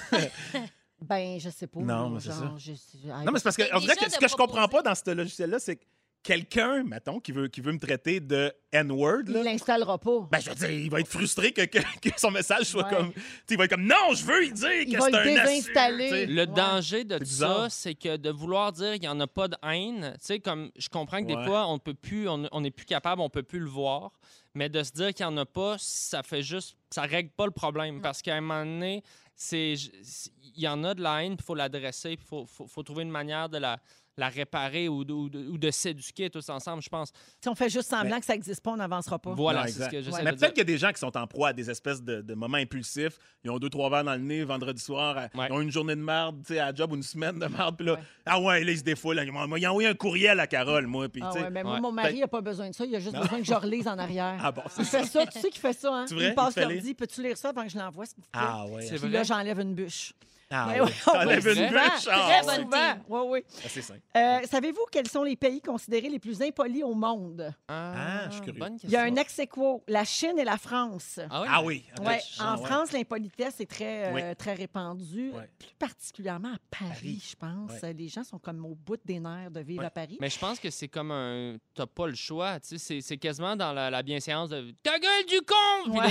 Ben, 1.02 1.40
je 1.40 1.50
sais 1.50 1.66
pas. 1.66 1.80
Non, 1.80 2.12
mais 2.12 2.20
c'est 2.20 2.30
genre, 2.30 2.60
je- 2.60 2.74
Non, 3.08 3.32
mais 3.32 3.40
c'est 3.40 3.44
parce 3.44 3.58
que, 3.58 3.64
Mais 3.64 3.74
on 3.74 3.80
dirait 3.80 3.96
déjà 3.96 4.06
que 4.06 4.12
ce 4.12 4.20
que 4.20 4.28
je 4.28 4.36
comprends 4.36 4.68
pas 4.68 4.84
dans 4.84 4.94
ce 4.94 5.10
logiciel-là, 5.10 5.58
c'est 5.58 5.78
que 5.78 5.84
quelqu'un, 6.24 6.84
mettons, 6.84 7.20
qui 7.20 7.32
veut, 7.32 7.48
qui 7.48 7.62
veut 7.62 7.72
me 7.72 7.80
traiter 7.80 8.20
de 8.20 8.54
N-word, 8.72 9.24
Il 9.28 9.34
l'installera 9.34 9.98
pas. 9.98 10.28
ben, 10.32 10.40
je 10.40 10.50
veux 10.50 10.56
dire, 10.56 10.70
il 10.72 10.90
va 10.90 11.00
être 11.00 11.08
frustré 11.08 11.52
que, 11.52 11.64
que, 11.64 11.80
que 11.80 12.10
son 12.18 12.32
message 12.32 12.66
soit 12.66 12.84
Ouais. 12.86 12.90
comme. 12.96 13.14
Il 13.50 13.58
va 13.58 13.66
être 13.66 13.72
comme 13.72 13.86
non, 13.86 14.14
je 14.14 14.24
veux 14.26 14.46
y 14.46 14.52
dire 14.52 14.72
Il 14.72 14.94
que 14.94 14.98
va 15.00 15.06
c'est 15.06 15.12
le 15.12 15.18
un 15.18 15.24
désinstaller. 15.46 16.26
Le 16.28 16.42
Ouais. 16.42 16.48
danger 16.48 17.04
de 17.04 17.24
ça, 17.26 17.68
c'est 17.70 17.96
que 17.96 18.18
de 18.18 18.30
vouloir 18.30 18.72
dire 18.72 18.94
qu'il 18.94 19.02
n'y 19.02 19.08
en 19.08 19.20
a 19.20 19.28
pas 19.28 19.48
de 19.48 19.56
haine, 19.64 20.12
tu 20.20 20.26
sais, 20.26 20.40
comme 20.40 20.72
je 20.78 20.90
comprends 20.90 21.22
que 21.22 21.28
des 21.28 21.44
fois, 21.46 21.68
on 21.68 21.80
peut 21.80 21.94
plus, 21.94 22.28
on 22.30 22.48
on 22.52 22.62
n'est 22.62 22.72
plus 22.72 22.86
capable, 22.86 23.22
on 23.22 23.30
peut 23.30 23.44
plus 23.44 23.60
le 23.60 23.70
voir, 23.70 24.12
mais 24.54 24.70
de 24.70 24.84
se 24.84 24.92
dire 24.92 25.14
qu'il 25.14 25.26
n'y 25.26 25.32
en 25.34 25.38
a 25.38 25.46
pas, 25.46 25.76
ça 25.80 26.24
fait 26.24 26.42
juste, 26.44 26.76
ça 26.92 27.04
règle 27.04 27.30
pas 27.32 27.46
le 27.46 27.52
problème. 27.52 28.02
Parce 28.02 28.22
qu'à 28.22 28.36
un 28.36 28.42
moment 28.42 28.64
donné, 28.66 29.04
c'est, 29.36 29.74
il 29.74 30.62
y 30.62 30.68
en 30.68 30.84
a 30.84 30.94
de 30.94 31.02
la 31.02 31.24
haine, 31.24 31.36
puis 31.36 31.44
il 31.44 31.46
faut 31.46 31.56
l'adresser, 31.56 32.16
puis 32.16 32.26
il 32.26 32.28
faut, 32.28 32.46
faut, 32.46 32.68
faut 32.68 32.84
trouver 32.84 33.04
une 33.04 33.10
manière 33.12 33.50
de 33.50 33.58
la, 33.58 33.80
la 34.18 34.28
réparer 34.30 34.90
ou 34.90 35.04
de, 35.04 35.14
ou 35.14 35.30
de- 35.30 35.48
ou 35.48 35.58
de 35.58 35.72
s'éduquer 35.72 36.30
tous 36.30 36.50
ensemble, 36.50 36.84
je 36.84 36.90
pense. 36.90 37.12
Si 37.42 37.48
on 37.50 37.56
fait 37.56 37.70
juste 37.70 37.90
semblant 37.90 38.16
Mais- 38.16 38.20
que 38.20 38.26
ça 38.26 38.34
n'existe 38.34 38.62
pas, 38.62 38.72
on 38.72 38.76
n'avancera 38.78 39.18
pas. 39.20 39.34
Voilà, 39.34 39.64
c'est 39.68 39.72
ce 39.72 39.76
exact. 39.78 39.92
que 39.92 40.02
j'essaie 40.02 40.18
Ouais. 40.18 40.24
Mais 40.24 40.32
peut-être 40.34 40.50
qu'il 40.54 40.58
y 40.60 40.62
a 40.62 40.66
des 40.66 40.78
gens 40.78 40.92
qui 40.92 41.00
sont 41.00 41.16
en 41.18 41.26
proie 41.28 41.50
à 41.50 41.54
des 41.54 41.70
espèces 41.70 42.04
de, 42.04 42.22
de 42.22 42.34
moments 42.34 42.58
impulsifs. 42.58 43.18
Ils 43.44 43.50
ont 43.50 43.58
deux, 43.58 43.70
trois 43.70 43.90
verres 43.90 44.04
dans 44.04 44.14
le 44.16 44.20
nez 44.22 44.44
vendredi 44.44 44.82
soir. 44.82 45.18
à- 45.18 45.22
Ouais. 45.38 45.48
Ils 45.50 45.54
ont 45.54 45.62
une 45.62 45.72
journée 45.72 45.96
de 45.96 46.02
merde, 46.02 46.42
tu 46.46 46.54
sais, 46.54 46.60
à 46.60 46.74
job 46.74 46.92
ou 46.92 46.96
une 46.96 47.04
semaine 47.04 47.40
de 47.40 47.46
merde. 47.48 47.76
Puis 47.78 47.86
là, 47.86 47.94
Ouais. 47.94 48.00
ah 48.26 48.40
ouais, 48.42 48.64
là, 48.64 48.72
ils 48.72 48.78
se 48.78 48.84
défoulent. 48.84 49.22
Ils 49.26 49.32
ont 49.32 49.38
envoyé 49.38 49.88
un 49.88 49.94
courriel 49.94 50.40
à 50.40 50.48
Carole, 50.48 50.88
moi. 50.88 51.08
Puis, 51.10 51.22
Ah 51.24 51.30
tu 51.32 51.38
sais, 51.40 51.44
ouais, 51.46 51.50
mais 51.50 51.64
moi, 51.64 51.80
mon 51.80 51.92
mari 51.92 52.20
n'a 52.20 52.28
pas 52.28 52.42
besoin 52.42 52.70
de 52.70 52.76
ça. 52.76 52.86
Il 52.86 52.96
a 52.96 53.00
juste 53.00 53.14
Non. 53.16 53.22
besoin 53.22 53.40
que 53.40 53.46
je 53.46 53.54
relise 53.54 53.88
en 53.88 53.98
arrière. 53.98 54.38
Ah 54.44 54.52
bon, 54.52 54.62
c'est 54.70 54.82
Il 54.82 54.86
fait 54.86 55.06
ça. 55.06 55.26
Tu 55.26 55.40
sais 55.40 55.50
qu'il 55.50 55.62
fait 55.62 55.74
ça, 55.74 55.94
hein? 55.94 56.06
Vrai? 56.12 56.28
Il 56.30 56.36
passe 56.36 56.50
Il 56.52 56.56
te 56.56 56.68
fait 56.68 56.74
l'ordi. 56.74 56.94
Peux-tu 56.94 57.24
lire 57.24 57.38
ça 57.38 57.50
avant 57.50 57.64
que 57.64 57.70
je 57.70 57.78
l'envoie, 57.78 58.06
s'il 58.06 58.18
vous 58.18 58.22
plaît? 58.24 58.42
Ah 58.44 58.66
ouais. 58.68 58.82
C'est 58.82 58.90
Puis 58.90 58.98
vrai? 59.00 59.10
là, 59.10 59.24
j'enlève 59.24 59.60
une 59.60 59.74
bûche. 59.74 60.14
Ah 60.54 60.68
Mais 60.70 60.82
oui, 60.82 60.88
une 60.90 61.42
souvent, 61.42 61.70
bûche. 61.70 62.08
Ah, 62.12 62.42
Très 62.42 62.46
ouais. 62.46 62.56
souvent. 62.64 62.94
Oui, 63.08 63.20
oui. 63.30 63.44
Ah, 63.66 63.70
simple. 63.82 64.00
Euh, 64.18 64.40
Savez-vous 64.50 64.86
quels 64.92 65.08
sont 65.10 65.24
les 65.24 65.36
pays 65.38 65.62
considérés 65.62 66.10
les 66.10 66.20
plus 66.20 66.42
impolis 66.42 66.84
au 66.84 66.94
monde? 66.94 67.54
Ah, 67.70 68.26
je 68.28 68.32
suis 68.34 68.42
curieux. 68.42 68.60
bonne 68.60 68.78
Il 68.84 68.90
y 68.90 68.96
a 68.96 69.04
question. 69.06 69.18
un 69.18 69.22
ex 69.22 69.40
aequo, 69.40 69.84
la 69.88 70.04
Chine 70.04 70.38
et 70.38 70.44
la 70.44 70.58
France. 70.58 71.20
Ah 71.30 71.42
oui? 71.42 71.48
Ah 71.52 71.64
oui. 71.64 71.86
ok. 72.00 72.06
Ouais, 72.08 72.20
Ah, 72.40 72.56
en. 72.56 72.58
France, 72.64 72.92
l'impolitesse 72.92 73.60
est 73.62 73.70
très, 73.70 74.14
euh, 74.14 74.36
très 74.36 74.54
répandue, 74.54 75.32
plus 75.58 75.74
particulièrement 75.80 76.50
à 76.54 76.58
Paris, 76.70 76.90
Paris. 76.94 77.28
je 77.32 77.36
pense. 77.36 77.82
Les 77.82 78.08
gens 78.10 78.24
sont 78.24 78.40
comme 78.40 78.66
au 78.66 78.76
bout 78.76 78.98
des 79.06 79.20
nerfs 79.20 79.52
de 79.52 79.62
vivre 79.62 79.86
à 79.86 79.90
Paris. 79.90 80.18
Mais 80.20 80.30
je 80.30 80.38
pense 80.40 80.60
que 80.60 80.70
c'est 80.70 80.88
comme 80.90 81.12
un. 81.12 81.56
T'as 81.74 81.86
pas 81.86 82.08
le 82.08 82.16
choix. 82.16 82.60
Tu 82.60 82.78
sais, 82.78 83.00
c'est- 83.02 83.18
quasiment 83.18 83.56
dans 83.56 83.72
la, 83.72 83.90
la 83.90 84.04
bienséance 84.04 84.50
de. 84.50 84.74
Ta 84.84 84.98
gueule 85.00 85.26
du 85.28 85.40
con! 85.42 85.94
Là. 85.94 86.08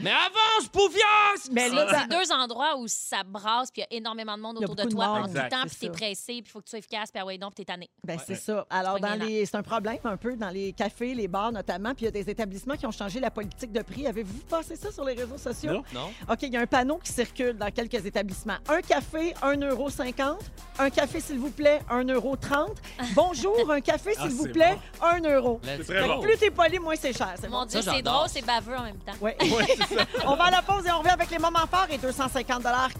Mais 0.00 0.10
avance, 0.10 0.68
poufiasse! 0.72 1.50
Mais 1.52 1.68
C'est 1.68 1.74
là, 1.74 1.86
c'est 2.02 2.08
deux 2.08 2.32
endroits 2.32 2.76
où 2.78 2.88
ça 2.88 3.22
brasse, 3.44 3.70
puis 3.70 3.82
il 3.82 3.92
y 3.92 3.96
a 3.96 3.98
énormément 3.98 4.36
de 4.36 4.42
monde 4.42 4.58
autour 4.58 4.74
de 4.74 4.84
toi 4.84 5.06
en 5.08 5.26
tout 5.26 5.34
temps, 5.34 5.62
puis 5.62 5.70
C'est 5.70 5.78
t'es 5.86 5.90
pressé, 5.90 6.32
puis 6.34 6.42
il 6.46 6.48
faut 6.50 6.60
que 6.60 6.64
tu 6.64 6.70
sois 6.70 6.78
efficace, 6.78 7.10
puis 7.10 7.20
ah 7.20 7.26
ouais, 7.26 7.38
non, 7.38 7.48
puis 7.48 7.64
t'es 7.64 7.72
tanné. 7.72 7.90
Ben, 8.02 8.16
Ouais. 8.16 8.22
c'est 8.26 8.34
ça. 8.36 8.66
Alors, 8.70 8.98
dans 9.00 9.14
les... 9.14 9.44
c'est 9.46 9.56
un 9.56 9.62
problème 9.62 9.98
un 10.04 10.16
peu 10.16 10.36
dans 10.36 10.50
les 10.50 10.72
cafés, 10.72 11.14
les 11.14 11.28
bars 11.28 11.52
notamment. 11.52 11.94
Puis 11.94 12.02
il 12.02 12.04
y 12.06 12.08
a 12.08 12.10
des 12.12 12.28
établissements 12.30 12.76
qui 12.76 12.86
ont 12.86 12.90
changé 12.92 13.18
la 13.20 13.30
politique 13.30 13.72
de 13.72 13.82
prix. 13.82 14.06
Avez-vous 14.06 14.38
passé 14.48 14.76
ça 14.76 14.90
sur 14.92 15.04
les 15.04 15.14
réseaux 15.14 15.38
sociaux? 15.38 15.72
Non. 15.92 16.00
Non? 16.00 16.10
OK, 16.30 16.42
il 16.42 16.52
y 16.52 16.56
a 16.56 16.60
un 16.60 16.66
panneau 16.66 16.98
qui 16.98 17.12
circule 17.12 17.54
dans 17.54 17.70
quelques 17.70 18.04
établissements. 18.06 18.56
Un 18.68 18.80
café, 18.80 19.34
1,50 19.42 20.38
Un 20.78 20.90
café, 20.90 21.20
s'il 21.20 21.38
vous 21.38 21.50
plaît, 21.50 21.80
1,30 21.90 22.68
Bonjour, 23.14 23.70
un 23.70 23.80
café, 23.80 24.12
Ah, 24.16 24.22
s'il 24.22 24.32
vous 24.36 24.48
plaît, 24.48 24.76
1 25.02 25.20
euro. 25.28 25.60
Plus 26.22 26.36
t'es 26.38 26.50
poli, 26.50 26.78
moins 26.78 26.94
c'est 26.96 27.12
cher. 27.16 27.34
C'est 27.40 27.48
Mon 27.48 27.60
bon. 27.60 27.66
Dieu, 27.66 27.80
c'est 27.82 28.02
drôle, 28.02 28.28
c'est 28.28 28.44
baveux 28.44 28.76
en 28.76 28.82
même 28.84 28.98
temps. 28.98 29.12
Ouais. 29.20 29.36
Ouais, 29.54 29.66
c'est 29.88 29.94
ça. 29.96 30.04
on 30.26 30.34
va 30.36 30.44
à 30.44 30.50
la 30.50 30.62
pause 30.62 30.84
et 30.86 30.90
on 30.90 30.98
revient 30.98 31.10
avec 31.10 31.30
les 31.30 31.38
moments 31.38 31.66
forts 31.70 31.86
et 31.90 31.98
250 31.98 32.62
cash. 32.62 32.92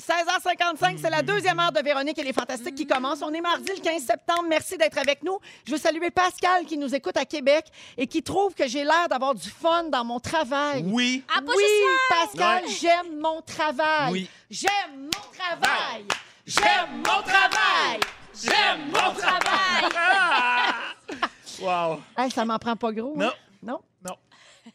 16h55, 0.00 0.98
c'est 1.00 1.10
la 1.10 1.22
deuxième 1.22 1.58
heure 1.60 1.72
de 1.72 1.80
Véronique 1.80 2.18
et 2.18 2.22
les 2.22 2.32
Fantastiques 2.32 2.74
qui 2.74 2.86
commence. 2.86 3.22
On 3.22 3.32
est 3.32 3.40
mardi 3.40 3.70
le 3.76 3.80
15 3.82 4.02
septembre. 4.02 4.44
Merci 4.48 4.76
d'être 4.76 4.98
avec 4.98 5.22
nous. 5.22 5.38
Je 5.66 5.72
veux 5.72 5.78
saluer 5.78 6.10
Pascal 6.10 6.64
qui 6.64 6.76
nous 6.78 6.94
écoute 6.94 7.16
à 7.16 7.24
Québec 7.24 7.66
et 7.96 8.06
qui 8.06 8.22
trouve 8.22 8.54
que 8.54 8.66
j'ai 8.66 8.84
l'air 8.84 9.08
d'avoir 9.08 9.34
du 9.34 9.48
fun 9.50 9.84
dans 9.84 10.04
mon 10.04 10.20
travail. 10.20 10.82
Oui. 10.86 11.22
Ah, 11.28 11.40
pas 11.42 11.52
oui, 11.56 11.62
juste 11.62 12.32
Pascal, 12.36 12.64
Ouais. 12.64 12.70
j'aime 12.80 13.20
mon 13.20 13.40
travail. 13.42 14.12
Oui. 14.12 14.28
J'aime 14.50 14.70
mon 14.96 15.10
travail. 15.38 16.04
J'aime 16.46 16.96
mon 16.96 17.22
travail. 17.22 18.00
J'aime 18.42 18.86
mon 18.86 19.14
travail. 19.14 19.90
Wow. 21.60 22.00
Hey, 22.16 22.30
ça 22.30 22.42
m'en 22.46 22.58
prend 22.58 22.74
pas 22.74 22.90
gros. 22.90 23.12
hein? 23.20 23.24
Non. 23.24 23.32
Non? 23.62 23.72
Non? 23.74 23.80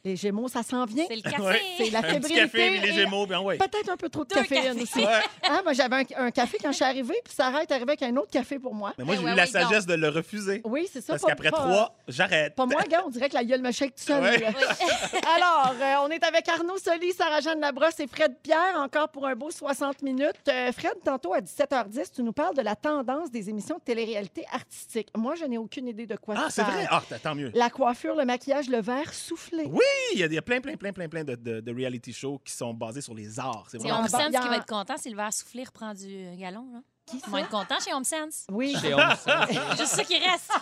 Les 0.03 0.15
Gémeaux, 0.15 0.47
ça 0.47 0.63
s'en 0.63 0.85
vient. 0.85 1.05
C'est 1.07 1.15
le 1.15 1.21
café. 1.21 1.41
Ouais. 1.41 1.61
C'est 1.77 1.89
la 1.89 1.99
Un 1.99 2.01
petit 2.01 2.11
fébrilité. 2.13 2.41
café, 2.41 2.69
puis 2.71 2.79
les 2.81 2.93
Gémeaux, 2.93 3.25
bien 3.25 3.39
ouais. 3.41 3.57
Peut-être 3.57 3.89
un 3.89 3.97
peu 3.97 4.09
trop 4.09 4.23
de 4.23 4.29
Deux 4.29 4.35
caféine 4.41 4.63
cafés. 4.63 4.81
aussi. 4.81 4.99
Ouais. 4.99 5.21
Ah, 5.43 5.61
moi, 5.63 5.73
j'avais 5.73 5.95
un, 6.15 6.25
un 6.25 6.31
café 6.31 6.57
quand 6.61 6.69
je 6.71 6.75
suis 6.75 6.85
arrivée, 6.85 7.15
puis 7.23 7.33
Sarah 7.33 7.61
est 7.63 7.71
arrivée 7.71 7.91
avec 7.91 8.03
un 8.03 8.15
autre 8.17 8.29
café 8.31 8.59
pour 8.59 8.73
moi. 8.75 8.93
Mais 8.97 9.03
moi, 9.03 9.15
Eh 9.15 9.19
j'ai 9.19 9.25
ouais, 9.25 9.31
eu 9.33 9.35
la 9.35 9.45
donc. 9.45 9.51
sagesse 9.53 9.85
de 9.85 9.93
le 9.93 10.09
refuser. 10.09 10.61
Oui, 10.65 10.87
c'est 10.91 11.01
ça. 11.01 11.13
Parce 11.13 11.21
pas- 11.23 11.29
qu'après 11.29 11.51
trois, 11.51 11.95
j'arrête. 12.07 12.55
Pas 12.55 12.65
moi, 12.65 12.81
gars, 12.89 13.03
on 13.05 13.09
dirait 13.09 13.29
que 13.29 13.35
la 13.35 13.43
gueule 13.43 13.61
me 13.61 13.71
shake 13.71 13.95
tout 13.95 14.03
seul. 14.03 14.23
Alors, 15.35 15.73
euh, 15.81 15.93
on 16.05 16.09
est 16.09 16.23
avec 16.23 16.47
Arnaud 16.49 16.77
Soli, 16.77 17.11
Sarah-Jeanne 17.13 17.59
Labrosse 17.59 17.99
et 17.99 18.07
Fred 18.07 18.35
Pierre, 18.41 18.75
encore 18.77 19.09
pour 19.09 19.25
un 19.25 19.35
beau 19.35 19.51
60 19.51 20.01
minutes. 20.01 20.31
Euh, 20.49 20.71
Fred, 20.71 20.93
tantôt 21.03 21.33
à 21.33 21.39
17h10, 21.41 22.11
tu 22.15 22.23
nous 22.23 22.33
parles 22.33 22.55
de 22.55 22.61
la 22.61 22.75
tendance 22.75 23.31
des 23.31 23.49
émissions 23.49 23.75
de 23.77 23.81
télé-réalité 23.83 24.45
artistique. 24.51 25.09
Moi, 25.15 25.35
je 25.35 25.45
n'ai 25.45 25.57
aucune 25.57 25.87
idée 25.87 26.05
de 26.05 26.15
quoi 26.15 26.35
Ah, 26.37 26.45
tu 26.47 26.53
c'est 26.53 26.63
vrai? 26.63 26.87
Ah, 26.89 27.01
tant 27.21 27.35
mieux. 27.35 27.51
La 27.55 27.69
coiffure, 27.69 28.15
le 28.15 28.25
maquillage, 28.25 28.67
le 28.69 28.81
verre 28.81 29.13
soufflé. 29.13 29.63
Oui, 29.75 29.81
il 30.13 30.19
y, 30.19 30.23
a, 30.23 30.27
il 30.27 30.33
y 30.33 30.37
a 30.37 30.41
plein, 30.41 30.61
plein, 30.61 30.77
plein, 30.77 30.93
plein, 30.93 31.09
plein 31.09 31.23
de, 31.25 31.35
de, 31.35 31.59
de 31.59 31.73
reality 31.73 32.13
shows 32.13 32.39
qui 32.43 32.53
sont 32.53 32.73
basés 32.73 33.01
sur 33.01 33.13
les 33.13 33.37
arts. 33.39 33.65
C'est 33.69 33.77
vraiment. 33.77 34.07
Sense 34.07 34.21
Il 34.29 34.33
y 34.33 34.37
a 34.37 34.41
qui 34.41 34.47
va 34.47 34.57
être 34.57 34.65
content 34.65 34.95
si 34.97 35.09
le 35.09 35.17
verre 35.17 35.33
soufflé 35.33 35.65
reprend 35.65 35.93
du 35.93 36.37
galon. 36.37 36.65
Là. 36.71 36.79
Qui 37.05 37.21
Ils 37.25 37.29
vont 37.31 37.37
être 37.37 37.49
contents 37.49 37.79
chez 37.83 37.93
Home 37.93 38.03
Sense. 38.03 38.45
Oui. 38.51 38.75
Chez 38.81 38.93
Home 38.93 39.01
Sense. 39.11 39.49
Juste 39.77 39.93
ça 39.95 40.03
qui 40.03 40.17
reste. 40.17 40.51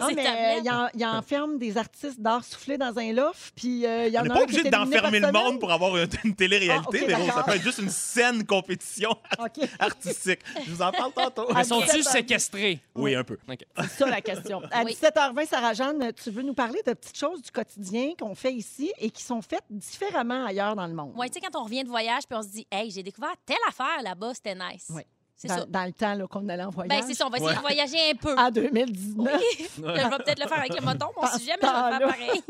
Non, 0.00 0.08
mais 0.14 0.26
euh, 0.26 0.60
il 0.62 0.70
en- 0.70 0.88
il 0.94 1.04
enferme 1.04 1.58
des 1.58 1.76
artistes 1.76 2.20
d'art 2.20 2.44
soufflé 2.44 2.78
dans 2.78 2.96
un 2.98 3.12
loft, 3.12 3.52
puis 3.56 3.84
euh, 3.84 4.06
il 4.06 4.12
y 4.12 4.18
en 4.18 4.22
On 4.22 4.24
n'est 4.24 4.30
pas 4.34 4.42
obligé 4.42 4.70
d'enfermer 4.70 5.18
le 5.20 5.32
monde 5.32 5.58
pour 5.58 5.70
avoir 5.72 5.96
une, 5.96 6.08
une 6.24 6.34
télé-réalité, 6.34 7.00
Ah, 7.00 7.02
ok, 7.02 7.06
Véro. 7.08 7.30
Ça 7.32 7.42
peut 7.42 7.52
être 7.56 7.62
juste 7.62 7.78
une 7.78 7.90
saine 7.90 8.46
compétition 8.46 9.10
artistique. 9.78 10.40
Je 10.64 10.70
vous 10.70 10.80
en 10.82 10.92
parle 10.92 11.12
tantôt. 11.12 11.46
Mais 11.52 11.64
sont-ils 11.64 12.02
17h10. 12.02 12.10
séquestrés? 12.10 12.80
Oui, 12.94 13.14
un 13.14 13.24
peu. 13.24 13.38
C'est 13.82 13.88
ça 13.88 14.06
la 14.06 14.20
question. 14.20 14.62
À 14.70 14.84
Oui. 14.84 14.96
17h20, 15.00 15.46
Sarah-Jeanne, 15.48 16.12
tu 16.12 16.30
veux 16.30 16.42
nous 16.42 16.54
parler 16.54 16.80
de 16.86 16.92
petites 16.92 17.18
choses 17.18 17.42
du 17.42 17.50
quotidien 17.50 18.12
qu'on 18.18 18.34
fait 18.34 18.52
ici 18.52 18.92
et 18.98 19.10
qui 19.10 19.22
sont 19.22 19.42
faites 19.42 19.64
différemment 19.70 20.46
ailleurs 20.46 20.76
dans 20.76 20.86
le 20.86 20.94
monde? 20.94 21.12
Ouais, 21.16 21.28
tu 21.28 21.34
sais, 21.34 21.40
quand 21.40 21.58
on 21.60 21.64
revient 21.64 21.82
de 21.84 21.88
voyage 21.88 22.22
puis 22.28 22.38
on 22.38 22.42
se 22.42 22.48
dit, 22.48 22.66
hey, 22.70 22.90
j'ai 22.90 23.02
découvert 23.02 23.34
telle 23.44 23.56
affaire 23.68 24.02
là-bas, 24.02 24.32
c'était 24.34 24.54
nice. 24.54 24.86
Oui. 24.90 25.02
C'est 25.36 25.48
Dans, 25.48 25.58
ça. 25.58 25.66
dans 25.68 25.84
le 25.84 25.92
temps 25.92 26.16
qu'on 26.28 26.48
allait 26.48 26.62
en 26.64 26.70
voyage. 26.70 27.00
Ben, 27.00 27.04
c'est 27.06 27.14
ça, 27.14 27.26
on 27.26 27.30
va 27.30 27.36
essayer 27.38 27.50
Ouais. 27.50 27.56
de 27.56 27.60
voyager 27.60 28.10
un 28.12 28.14
peu. 28.14 28.34
En 28.38 28.50
2019. 28.50 29.26
Là, 29.26 29.38
je 29.78 29.82
vais 29.82 30.16
peut-être 30.24 30.40
le 30.42 30.48
faire 30.48 30.58
avec 30.58 30.74
le 30.78 30.84
moton, 30.84 31.06
mon 31.20 31.26
sujet, 31.36 31.52
mais 31.60 31.68
je 31.68 31.74
vais 31.74 31.90
le 31.90 31.98
faire 31.98 32.08
pareil. 32.08 32.42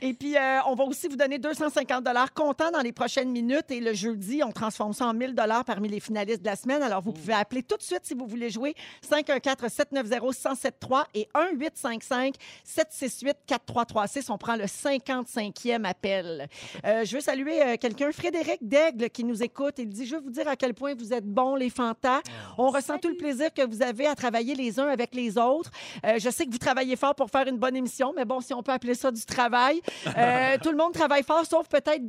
Et 0.02 0.14
puis, 0.14 0.36
euh, 0.36 0.58
on 0.66 0.74
va 0.74 0.84
aussi 0.84 1.06
vous 1.08 1.16
donner 1.16 1.38
250 1.38 2.02
dollars 2.04 2.32
comptant 2.32 2.70
dans 2.70 2.80
les 2.80 2.92
prochaines 2.92 3.30
minutes. 3.30 3.70
Et 3.70 3.80
le 3.80 3.92
jeudi, 3.92 4.42
on 4.44 4.52
transforme 4.52 4.92
ça 4.94 5.06
en 5.06 5.12
1000 5.14 5.34
dollars 5.34 5.64
parmi 5.64 5.88
les 5.88 6.00
finalistes 6.00 6.40
de 6.40 6.46
la 6.46 6.56
semaine. 6.56 6.82
Alors, 6.82 7.02
vous 7.02 7.12
pouvez 7.12 7.34
appeler 7.34 7.62
tout 7.62 7.76
de 7.76 7.82
suite 7.82 8.00
si 8.04 8.14
vous 8.14 8.26
voulez 8.26 8.48
jouer 8.50 8.74
514-790-1073 9.08 11.04
et 11.14 11.28
1-855-768-4336. 11.34 14.30
On 14.30 14.38
prend 14.38 14.56
le 14.56 14.64
55e 14.64 15.84
appel. 15.84 16.48
Euh, 16.84 17.04
je 17.04 17.14
veux 17.16 17.20
saluer 17.20 17.62
euh, 17.62 17.76
quelqu'un, 17.78 18.10
Frédéric 18.12 18.58
Daigle, 18.66 19.10
qui 19.10 19.24
nous 19.24 19.42
écoute. 19.42 19.74
Il 19.78 19.88
dit, 19.88 20.06
je 20.06 20.16
veux 20.16 20.22
vous 20.22 20.30
dire 20.30 20.48
à 20.48 20.56
quel 20.56 20.74
point 20.74 20.94
vous 20.94 21.12
êtes 21.12 21.26
bons, 21.26 21.56
les 21.56 21.70
fantas. 21.82 22.20
On 22.58 22.68
ressent 22.70 22.98
tout 22.98 23.08
le 23.08 23.16
plaisir 23.16 23.52
que 23.52 23.66
vous 23.66 23.82
avez 23.82 24.06
à 24.06 24.14
travailler 24.14 24.54
les 24.54 24.78
uns 24.78 24.88
avec 24.88 25.14
les 25.14 25.38
autres. 25.38 25.70
Euh, 26.04 26.18
je 26.18 26.30
sais 26.30 26.46
que 26.46 26.50
vous 26.50 26.58
travaillez 26.58 26.96
fort 26.96 27.14
pour 27.14 27.30
faire 27.30 27.46
une 27.48 27.58
bonne 27.58 27.76
émission, 27.76 28.12
mais 28.16 28.24
bon, 28.24 28.40
si 28.40 28.54
on 28.54 28.62
peut 28.62 28.72
appeler 28.72 28.94
ça 28.94 29.10
du 29.10 29.24
travail. 29.24 29.80
Euh, 30.18 30.58
tout 30.62 30.70
le 30.70 30.76
monde 30.76 30.92
travaille 30.92 31.22
fort, 31.22 31.44
sauf 31.46 31.66
peut-être 31.68 32.02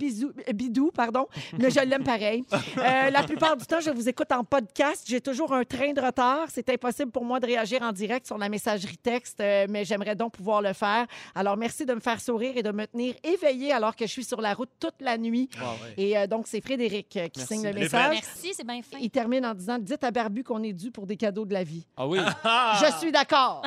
Bidou, 0.54 0.92
pardon, 0.92 1.28
mais 1.58 1.70
je 1.72 1.80
l'aime 1.80 2.04
pareil. 2.04 2.44
Euh, 2.78 3.10
la 3.10 3.24
plupart 3.24 3.56
du 3.56 3.66
temps, 3.66 3.80
je 3.80 3.92
vous 3.92 4.10
écoute 4.10 4.32
en 4.32 4.44
podcast. 4.44 5.06
J'ai 5.08 5.22
toujours 5.22 5.54
un 5.54 5.64
train 5.64 5.94
de 5.94 6.02
retard. 6.02 6.48
C'est 6.50 6.70
impossible 6.70 7.12
pour 7.12 7.24
moi 7.24 7.40
de 7.40 7.46
réagir 7.46 7.82
en 7.82 7.92
direct 7.92 8.28
sur 8.28 8.38
la 8.38 8.50
messagerie 8.50 8.98
texte, 8.98 9.40
mais 9.40 9.86
j'aimerais 9.86 10.16
donc 10.16 10.34
pouvoir 10.34 10.62
le 10.62 10.74
faire. 10.74 11.06
Alors, 11.34 11.56
merci 11.56 11.86
de 11.86 11.94
me 11.94 12.00
faire 12.02 12.20
sourire 12.20 12.54
et 12.58 12.64
de 12.64 12.72
me 12.72 12.86
tenir 12.86 13.16
éveillée 13.24 13.72
alors 13.72 13.96
que 13.96 14.06
je 14.06 14.12
suis 14.12 14.24
sur 14.26 14.42
la 14.42 14.54
route 14.54 14.70
toute 14.80 15.02
la 15.02 15.18
nuit. 15.18 15.50
Et 15.98 16.18
euh, 16.18 16.28
donc, 16.28 16.48
c'est 16.48 16.62
Frédéric 16.62 17.10
qui 17.10 17.20
Merci. 17.20 17.48
signe 17.48 17.64
le 17.68 17.74
message. 17.74 18.12
Merci, 18.12 18.54
c'est 18.54 18.66
bien 18.66 18.82
fin. 18.82 18.98
Il 19.00 19.10
termine 19.10 19.46
en 19.46 19.54
disant 19.54 19.63
Dites 19.80 20.04
à 20.04 20.12
Barbu 20.12 20.44
qu'on 20.44 20.64
est 20.64 20.74
dû 20.74 20.92
pour 20.92 21.08
des 21.08 21.18
cadeaux 21.18 21.46
de 21.46 21.54
la 21.54 21.64
vie. 21.64 21.86
Ah 21.98 22.08
oui. 22.08 22.20
Ah! 22.44 22.82
Je 22.82 22.98
suis 23.00 23.12
d'accord. 23.12 23.64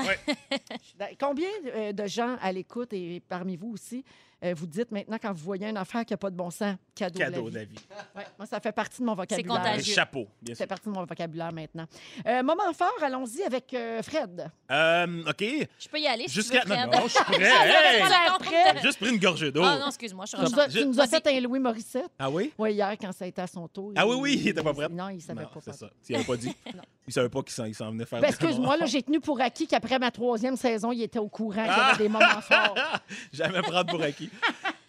Combien 1.20 1.48
euh, 1.66 1.92
de 1.92 2.06
gens 2.06 2.36
à 2.40 2.52
l'écoute 2.52 2.92
et 2.92 3.22
parmi 3.28 3.56
vous 3.56 3.72
aussi, 3.72 4.04
euh, 4.44 4.54
vous 4.56 4.66
dites 4.66 4.90
maintenant 4.90 5.16
quand 5.20 5.32
vous 5.32 5.44
voyez 5.44 5.66
une 5.68 5.76
affaire 5.76 6.04
qui 6.04 6.12
n'a 6.12 6.16
pas 6.18 6.30
de 6.30 6.36
bon 6.36 6.50
sens, 6.50 6.76
cadeau, 6.94 7.18
Cadeau 7.18 7.44
de 7.46 7.50
de 7.50 7.54
la 7.56 7.64
vie. 7.64 7.76
Ouais, 8.14 8.26
moi, 8.38 8.46
ça 8.46 8.60
fait 8.60 8.72
partie 8.72 9.00
de 9.00 9.06
mon 9.06 9.14
vocabulaire. 9.14 9.54
Un 9.56 9.58
contagieux. 9.58 9.94
chapeau, 9.94 10.28
bien 10.42 10.54
Ça 10.54 10.64
fait 10.64 10.66
partie 10.66 10.88
de 10.88 10.94
mon 10.94 11.04
vocabulaire 11.04 11.52
maintenant. 11.52 11.86
Euh, 12.26 12.42
moment 12.42 12.72
fort, 12.74 12.92
allons-y 13.02 13.42
avec 13.42 13.72
euh, 13.74 14.02
Fred. 14.02 14.50
Euh, 14.70 15.24
OK. 15.28 15.40
Je 15.78 15.88
peux 15.88 15.98
y 15.98 16.06
aller 16.06 16.28
si 16.28 16.34
Jusqu'à. 16.34 16.64
Non, 16.64 16.76
non, 16.92 17.02
je 17.04 17.08
suis 17.12 17.24
prêt. 17.24 17.42
Hey! 17.42 18.02
prête. 18.38 18.82
Juste 18.82 18.98
pris 18.98 19.10
une 19.10 19.18
gorgée 19.20 19.50
d'eau. 19.50 19.62
Ah 19.64 19.78
non, 19.78 19.86
excuse-moi, 19.88 20.26
je 20.26 20.36
suis 20.36 20.46
Tu 20.46 20.52
nous 20.52 20.60
as, 20.60 20.68
je- 20.68 20.78
tu 20.78 20.86
nous 20.86 21.00
as 21.00 21.06
Vas-y. 21.06 21.22
fait 21.22 21.36
un 21.36 21.40
Louis 21.40 21.58
Morissette. 21.58 22.10
Ah 22.18 22.30
oui? 22.30 22.52
Oui, 22.58 22.74
hier, 22.74 22.92
quand 23.00 23.12
ça 23.12 23.24
a 23.24 23.28
été 23.28 23.40
à 23.42 23.46
son 23.46 23.66
tour. 23.68 23.92
Ah 23.96 24.06
oui, 24.06 24.16
oui, 24.18 24.38
il 24.42 24.48
était 24.48 24.62
pas 24.62 24.74
prêt. 24.74 24.88
Non, 24.90 25.08
il 25.08 25.20
savait 25.22 25.42
Non, 25.42 25.48
pas. 25.48 25.60
c'est 25.64 25.72
ça. 25.74 25.90
Il 26.08 26.12
n'avait 26.12 26.24
pas 26.24 26.36
dit. 26.36 26.54
Il 27.06 27.12
savait 27.12 27.28
pas 27.28 27.42
qu'il 27.42 27.74
s'en, 27.74 27.90
venait 27.90 28.04
faire 28.04 28.20
Ben, 28.20 28.28
excuse-moi, 28.28 28.76
là, 28.76 28.86
j'ai 28.86 29.02
tenu 29.02 29.20
pour 29.20 29.40
acquis 29.40 29.66
qu'après 29.66 29.98
ma 29.98 30.10
troisième 30.10 30.56
saison, 30.56 30.90
il 30.92 31.02
était 31.02 31.18
au 31.20 31.28
courant 31.28 31.62
qu'il 31.64 31.66
y 31.72 31.80
avait 31.80 31.98
des 32.04 32.08
moments 32.08 32.40
forts. 32.40 32.74
Jamais 33.32 33.62
prendre 33.62 33.86
pour 33.90 34.02
acquis. 34.02 34.30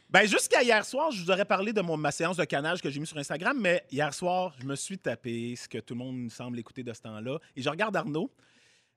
Ben, 0.10 0.26
jusqu'à 0.26 0.64
hier 0.64 0.84
soir, 0.86 1.12
je 1.12 1.22
vous 1.24 1.30
aurais 1.32 1.46
parlé 1.46 1.74
de 1.74 1.82
mon, 1.82 1.98
ma 1.98 2.12
séance 2.12 2.38
de 2.38 2.46
canage 2.46 2.82
que 2.82 2.90
j'ai 2.90 3.00
mis 3.00 3.06
sur 3.06 3.18
Instagram, 3.18 3.58
mais 3.60 3.84
hier 3.92 4.14
soir, 4.14 4.56
je 4.60 4.66
me 4.66 4.76
suis 4.76 4.98
tapé 4.98 5.56
ce 5.56 5.68
que 5.68 5.78
tout 5.80 5.94
le 5.94 6.00
monde 6.00 6.32
semble 6.32 6.58
écouter 6.60 6.82
de 6.82 6.94
ce 6.94 7.02
temps-là. 7.02 7.38
Et 7.56 7.62
je 7.62 7.70
regarde 7.70 7.96
Arnaud 7.96 8.32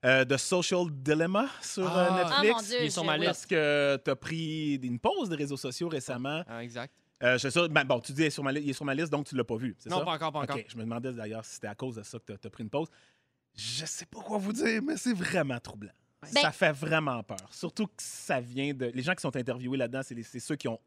euh, 0.04 0.24
de 0.24 0.36
Social 0.36 0.84
Dilemma 0.90 1.46
sur 1.60 1.84
euh, 1.84 2.06
Ah. 2.10 2.30
Ah, 2.38 2.42
Netflix. 2.42 2.54
mon 2.54 2.62
Dieu. 2.68 2.76
Il 2.80 2.86
est 2.86 2.90
sur 2.90 3.02
je- 3.02 3.06
ma 3.06 3.12
oui. 3.14 3.18
liste. 3.18 3.30
Parce 3.32 3.46
que 3.46 4.00
tu 4.04 4.10
as 4.10 4.16
pris 4.16 4.74
une 4.76 4.98
pause 4.98 5.28
des 5.28 5.36
réseaux 5.36 5.56
sociaux 5.58 5.88
récemment. 5.88 6.42
Ah, 6.48 6.62
exact. 6.62 6.94
Euh, 7.22 7.36
c'est 7.38 7.50
ça. 7.50 7.68
Ben, 7.68 7.84
bon, 7.84 8.00
tu 8.00 8.12
dis 8.12 8.22
il 8.22 8.26
est 8.26 8.30
sur 8.30 8.42
ma, 8.42 8.52
li- 8.52 8.62
il 8.62 8.70
est 8.70 8.74
sur 8.74 8.84
ma 8.84 8.94
liste, 8.94 9.10
donc 9.12 9.26
tu 9.26 9.36
l'as 9.36 9.44
pas 9.44 9.56
vu. 9.56 9.74
C'est 9.78 9.90
Non, 9.90 9.98
ça? 9.98 10.04
pas 10.04 10.12
encore, 10.14 10.32
pas 10.32 10.38
encore. 10.40 10.56
OK. 10.56 10.66
Je 10.68 10.76
me 10.76 10.82
demandais 10.82 11.12
d'ailleurs 11.12 11.44
si 11.44 11.54
c'était 11.54 11.66
à 11.68 11.74
cause 11.74 11.96
de 11.96 12.02
ça 12.02 12.18
que 12.18 12.32
tu 12.32 12.46
as 12.46 12.50
pris 12.50 12.62
une 12.64 12.70
pause. 12.70 12.88
Je 13.54 13.84
sais 13.84 14.06
pas 14.06 14.20
quoi 14.20 14.38
vous 14.38 14.52
dire, 14.52 14.80
mais 14.82 14.96
c'est 14.96 15.12
vraiment 15.14 15.58
troublant. 15.60 15.92
Ben- 16.34 16.42
Ça 16.42 16.52
fait 16.52 16.72
vraiment 16.72 17.22
peur. 17.22 17.48
Surtout 17.50 17.86
que 17.86 17.92
ça 17.98 18.40
vient 18.40 18.72
de. 18.74 18.86
Les 18.94 19.02
gens 19.02 19.14
qui 19.14 19.22
sont 19.22 19.34
interviewés 19.36 19.76
là-dedans, 19.78 20.02
c'est 20.02 20.14
les- 20.14 20.22
c'est 20.22 20.40
ceux 20.40 20.56
qui 20.56 20.68
ont 20.68 20.78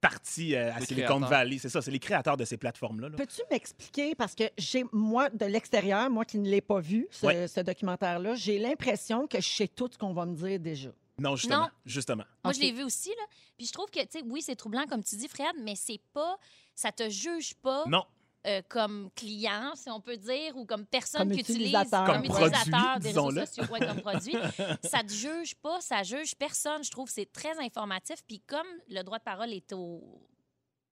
parti 0.00 0.54
euh, 0.56 0.72
à 0.74 0.80
Les 0.80 0.86
Silicon 0.86 1.06
créateurs. 1.18 1.28
Valley. 1.28 1.58
C'est 1.58 1.68
ça, 1.68 1.80
c'est 1.80 1.90
les 1.90 1.98
créateurs 2.00 2.36
de 2.36 2.44
ces 2.44 2.56
plateformes-là. 2.56 3.08
là. 3.10 3.16
Peux-tu 3.16 3.40
m'expliquer, 3.50 4.14
parce 4.16 4.34
que 4.34 4.44
j'ai, 4.58 4.84
moi, 4.92 5.30
de 5.30 5.44
l'extérieur, 5.46 6.10
moi 6.10 6.24
qui 6.24 6.38
ne 6.38 6.48
l'ai 6.48 6.60
pas 6.60 6.80
vu, 6.80 7.06
ce, 7.10 7.26
Ouais. 7.26 7.46
ce 7.48 7.60
documentaire-là, 7.60 8.34
j'ai 8.34 8.58
l'impression 8.58 9.26
que 9.28 9.40
je 9.40 9.48
sais 9.48 9.68
tout 9.68 9.88
ce 9.92 9.96
qu'on 9.98 10.12
va 10.12 10.26
me 10.26 10.34
dire 10.34 10.58
déjà. 10.58 10.90
Non, 11.22 11.36
justement. 11.36 11.62
Non. 11.62 11.68
Justement. 11.86 12.24
Moi, 12.44 12.52
je 12.52 12.60
l'ai 12.60 12.72
vu 12.72 12.82
aussi, 12.82 13.08
là. 13.10 13.24
Puis 13.56 13.66
je 13.66 13.72
trouve 13.72 13.90
que, 13.90 14.00
tu 14.00 14.06
sais, 14.10 14.22
oui, 14.26 14.42
c'est 14.42 14.56
troublant, 14.56 14.86
comme 14.86 15.02
tu 15.04 15.16
dis, 15.16 15.28
Fred, 15.28 15.54
mais 15.60 15.74
c'est 15.76 16.00
pas. 16.12 16.36
Ça 16.74 16.90
te 16.92 17.08
juge 17.08 17.54
pas 17.54 17.84
Non. 17.86 18.04
euh, 18.46 18.60
comme 18.68 19.10
client, 19.14 19.72
si 19.76 19.88
on 19.90 20.00
peut 20.00 20.16
dire, 20.16 20.56
ou 20.56 20.64
comme 20.66 20.84
personne 20.86 21.20
Comme 21.22 21.32
qui 21.32 21.40
utilise. 21.40 21.60
utilisateur. 21.68 22.04
Comme, 22.06 22.16
Comme 22.16 22.24
utilisateur 22.24 22.80
produit, 22.92 23.00
des 23.02 23.08
réseaux 23.20 23.30
sociaux, 23.46 23.64
ouais, 23.72 23.86
comme 23.86 24.00
produit. 24.02 24.36
ça 24.82 25.02
te 25.04 25.12
juge 25.12 25.54
pas, 25.56 25.80
ça 25.80 26.02
juge 26.02 26.34
personne. 26.34 26.82
Je 26.82 26.90
trouve 26.90 27.06
que 27.06 27.12
c'est 27.14 27.30
très 27.32 27.58
informatif. 27.60 28.16
Puis 28.26 28.40
comme 28.40 28.66
le 28.88 29.02
droit 29.02 29.18
de 29.18 29.24
parole 29.24 29.52
est 29.52 29.72
au 29.72 30.02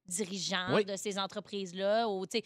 dirigeant 0.07 0.75
Oui. 0.75 0.85
de 0.85 0.97
ces 0.97 1.19
entreprises-là, 1.19 2.09
ou, 2.09 2.27
tu 2.27 2.39
sais, 2.39 2.45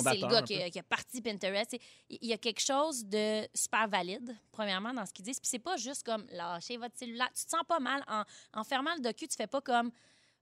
c'est 0.00 0.14
le 0.20 0.26
gars 0.26 0.42
qui 0.42 0.70
qui 0.70 0.78
a 0.78 0.82
parti 0.82 1.20
Pinterest. 1.20 1.76
Il 2.08 2.26
y 2.28 2.32
a 2.32 2.38
quelque 2.38 2.60
chose 2.60 3.04
de 3.04 3.46
super 3.54 3.88
valide, 3.88 4.34
premièrement, 4.50 4.92
dans 4.94 5.04
ce 5.04 5.12
qu'ils 5.12 5.24
disent. 5.24 5.38
Puis 5.40 5.48
c'est 5.48 5.58
pas 5.58 5.76
juste 5.76 6.02
comme 6.04 6.24
lâcher 6.30 6.76
votre 6.78 6.96
cellulaire. 6.96 7.28
Tu 7.36 7.44
te 7.44 7.50
sens 7.50 7.62
pas 7.68 7.78
mal. 7.80 8.02
En, 8.08 8.22
en 8.54 8.64
fermant 8.64 8.94
le 8.96 9.00
docu, 9.02 9.28
tu 9.28 9.36
fais 9.36 9.46
pas 9.46 9.60
comme 9.60 9.90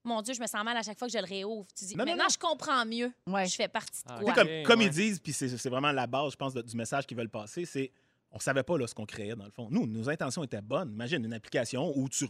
mon 0.03 0.21
Dieu, 0.21 0.33
je 0.33 0.41
me 0.41 0.47
sens 0.47 0.63
mal 0.63 0.75
à 0.77 0.81
chaque 0.81 0.97
fois 0.97 1.07
que 1.07 1.13
je 1.13 1.19
le 1.19 1.25
réouvre. 1.25 1.67
Tu 1.77 1.85
dis 1.85 1.95
Non, 1.95 2.05
maintenant, 2.05 2.23
non. 2.23 2.29
je 2.31 2.37
comprends 2.39 2.85
mieux. 2.85 3.11
Ouais. 3.27 3.45
Je 3.45 3.55
fais 3.55 3.67
partie 3.67 4.01
de 4.03 4.07
Ah, 4.11 4.19
quoi. 4.19 4.29
Ok, 4.31 4.35
comme, 4.35 4.47
comme 4.63 4.79
ouais. 4.79 4.85
ils 4.85 4.91
disent, 4.91 5.19
puis 5.19 5.33
c'est 5.33 5.69
vraiment 5.69 5.91
la 5.91 6.07
base, 6.07 6.31
je 6.31 6.37
pense, 6.37 6.53
de- 6.53 6.61
du 6.61 6.75
message 6.75 7.05
qu'ils 7.05 7.17
veulent 7.17 7.29
passer, 7.29 7.65
c'est 7.65 7.91
on 8.31 8.39
savait 8.39 8.63
pas 8.63 8.77
là, 8.77 8.87
ce 8.87 8.95
qu'on 8.95 9.05
créait, 9.05 9.35
dans 9.35 9.43
le 9.43 9.51
fond. 9.51 9.67
Nous, 9.69 9.85
nos 9.85 10.09
intentions 10.09 10.41
étaient 10.43 10.61
bonnes. 10.61 10.91
Imagine 10.93 11.25
une 11.25 11.33
application 11.33 11.91
où 11.97 12.07
tu, 12.07 12.25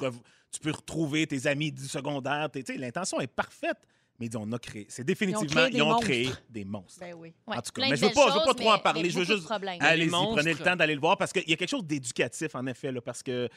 tu 0.52 0.60
peux 0.60 0.72
retrouver 0.72 1.28
tes 1.28 1.46
amis 1.46 1.72
du 1.72 1.88
secondaire. 1.88 2.50
t'es- 2.52 2.64
tu 2.64 2.74
sais, 2.74 2.80
L'intention 2.80 3.22
est 3.22 3.28
parfaite, 3.28 3.78
mais 4.22 4.28
ils 4.28 4.30
disent, 4.30 4.40
on 4.42 4.52
a 4.54 4.60
créé. 4.60 4.86
C'est 4.88 5.04
définitivement, 5.04 5.48
créé 5.64 5.70
des 5.72 5.78
ils 5.78 5.82
ont 5.82 5.88
monstres. 5.88 6.06
créé 6.08 6.30
des 6.50 6.64
monstres. 6.64 7.00
Ben 7.00 7.14
oui. 7.18 7.34
Ouais, 7.48 7.58
En 7.58 7.62
tout 7.62 7.72
cas, 7.72 7.82
plein 7.82 7.90
mais 7.90 7.96
je 7.98 8.02
veux 8.02 8.08
belles 8.08 8.16
pas- 8.16 8.28
je 8.30 8.40
veux 8.40 8.46
pas 8.46 8.54
trop 8.54 8.72
en 8.72 8.78
parler, 8.80 9.10
je 9.10 9.18
veux 9.20 9.26
juste- 9.26 9.52
Allez-y, 9.80 10.10
prenez 10.10 10.54
le 10.54 10.60
temps 10.60 10.76
d'aller 10.76 10.94
le 10.96 11.02
voir 11.02 11.18
parce 11.18 11.34
qu'il 11.34 11.50
y 11.50 11.54
a 11.54 11.58
quelque 11.58 11.70
chose 11.70 11.84
d'éducatif, 11.86 12.54
en 12.56 12.66
effet, 12.68 12.92
là, 12.92 13.02
parce 13.02 13.24
que 13.24 13.50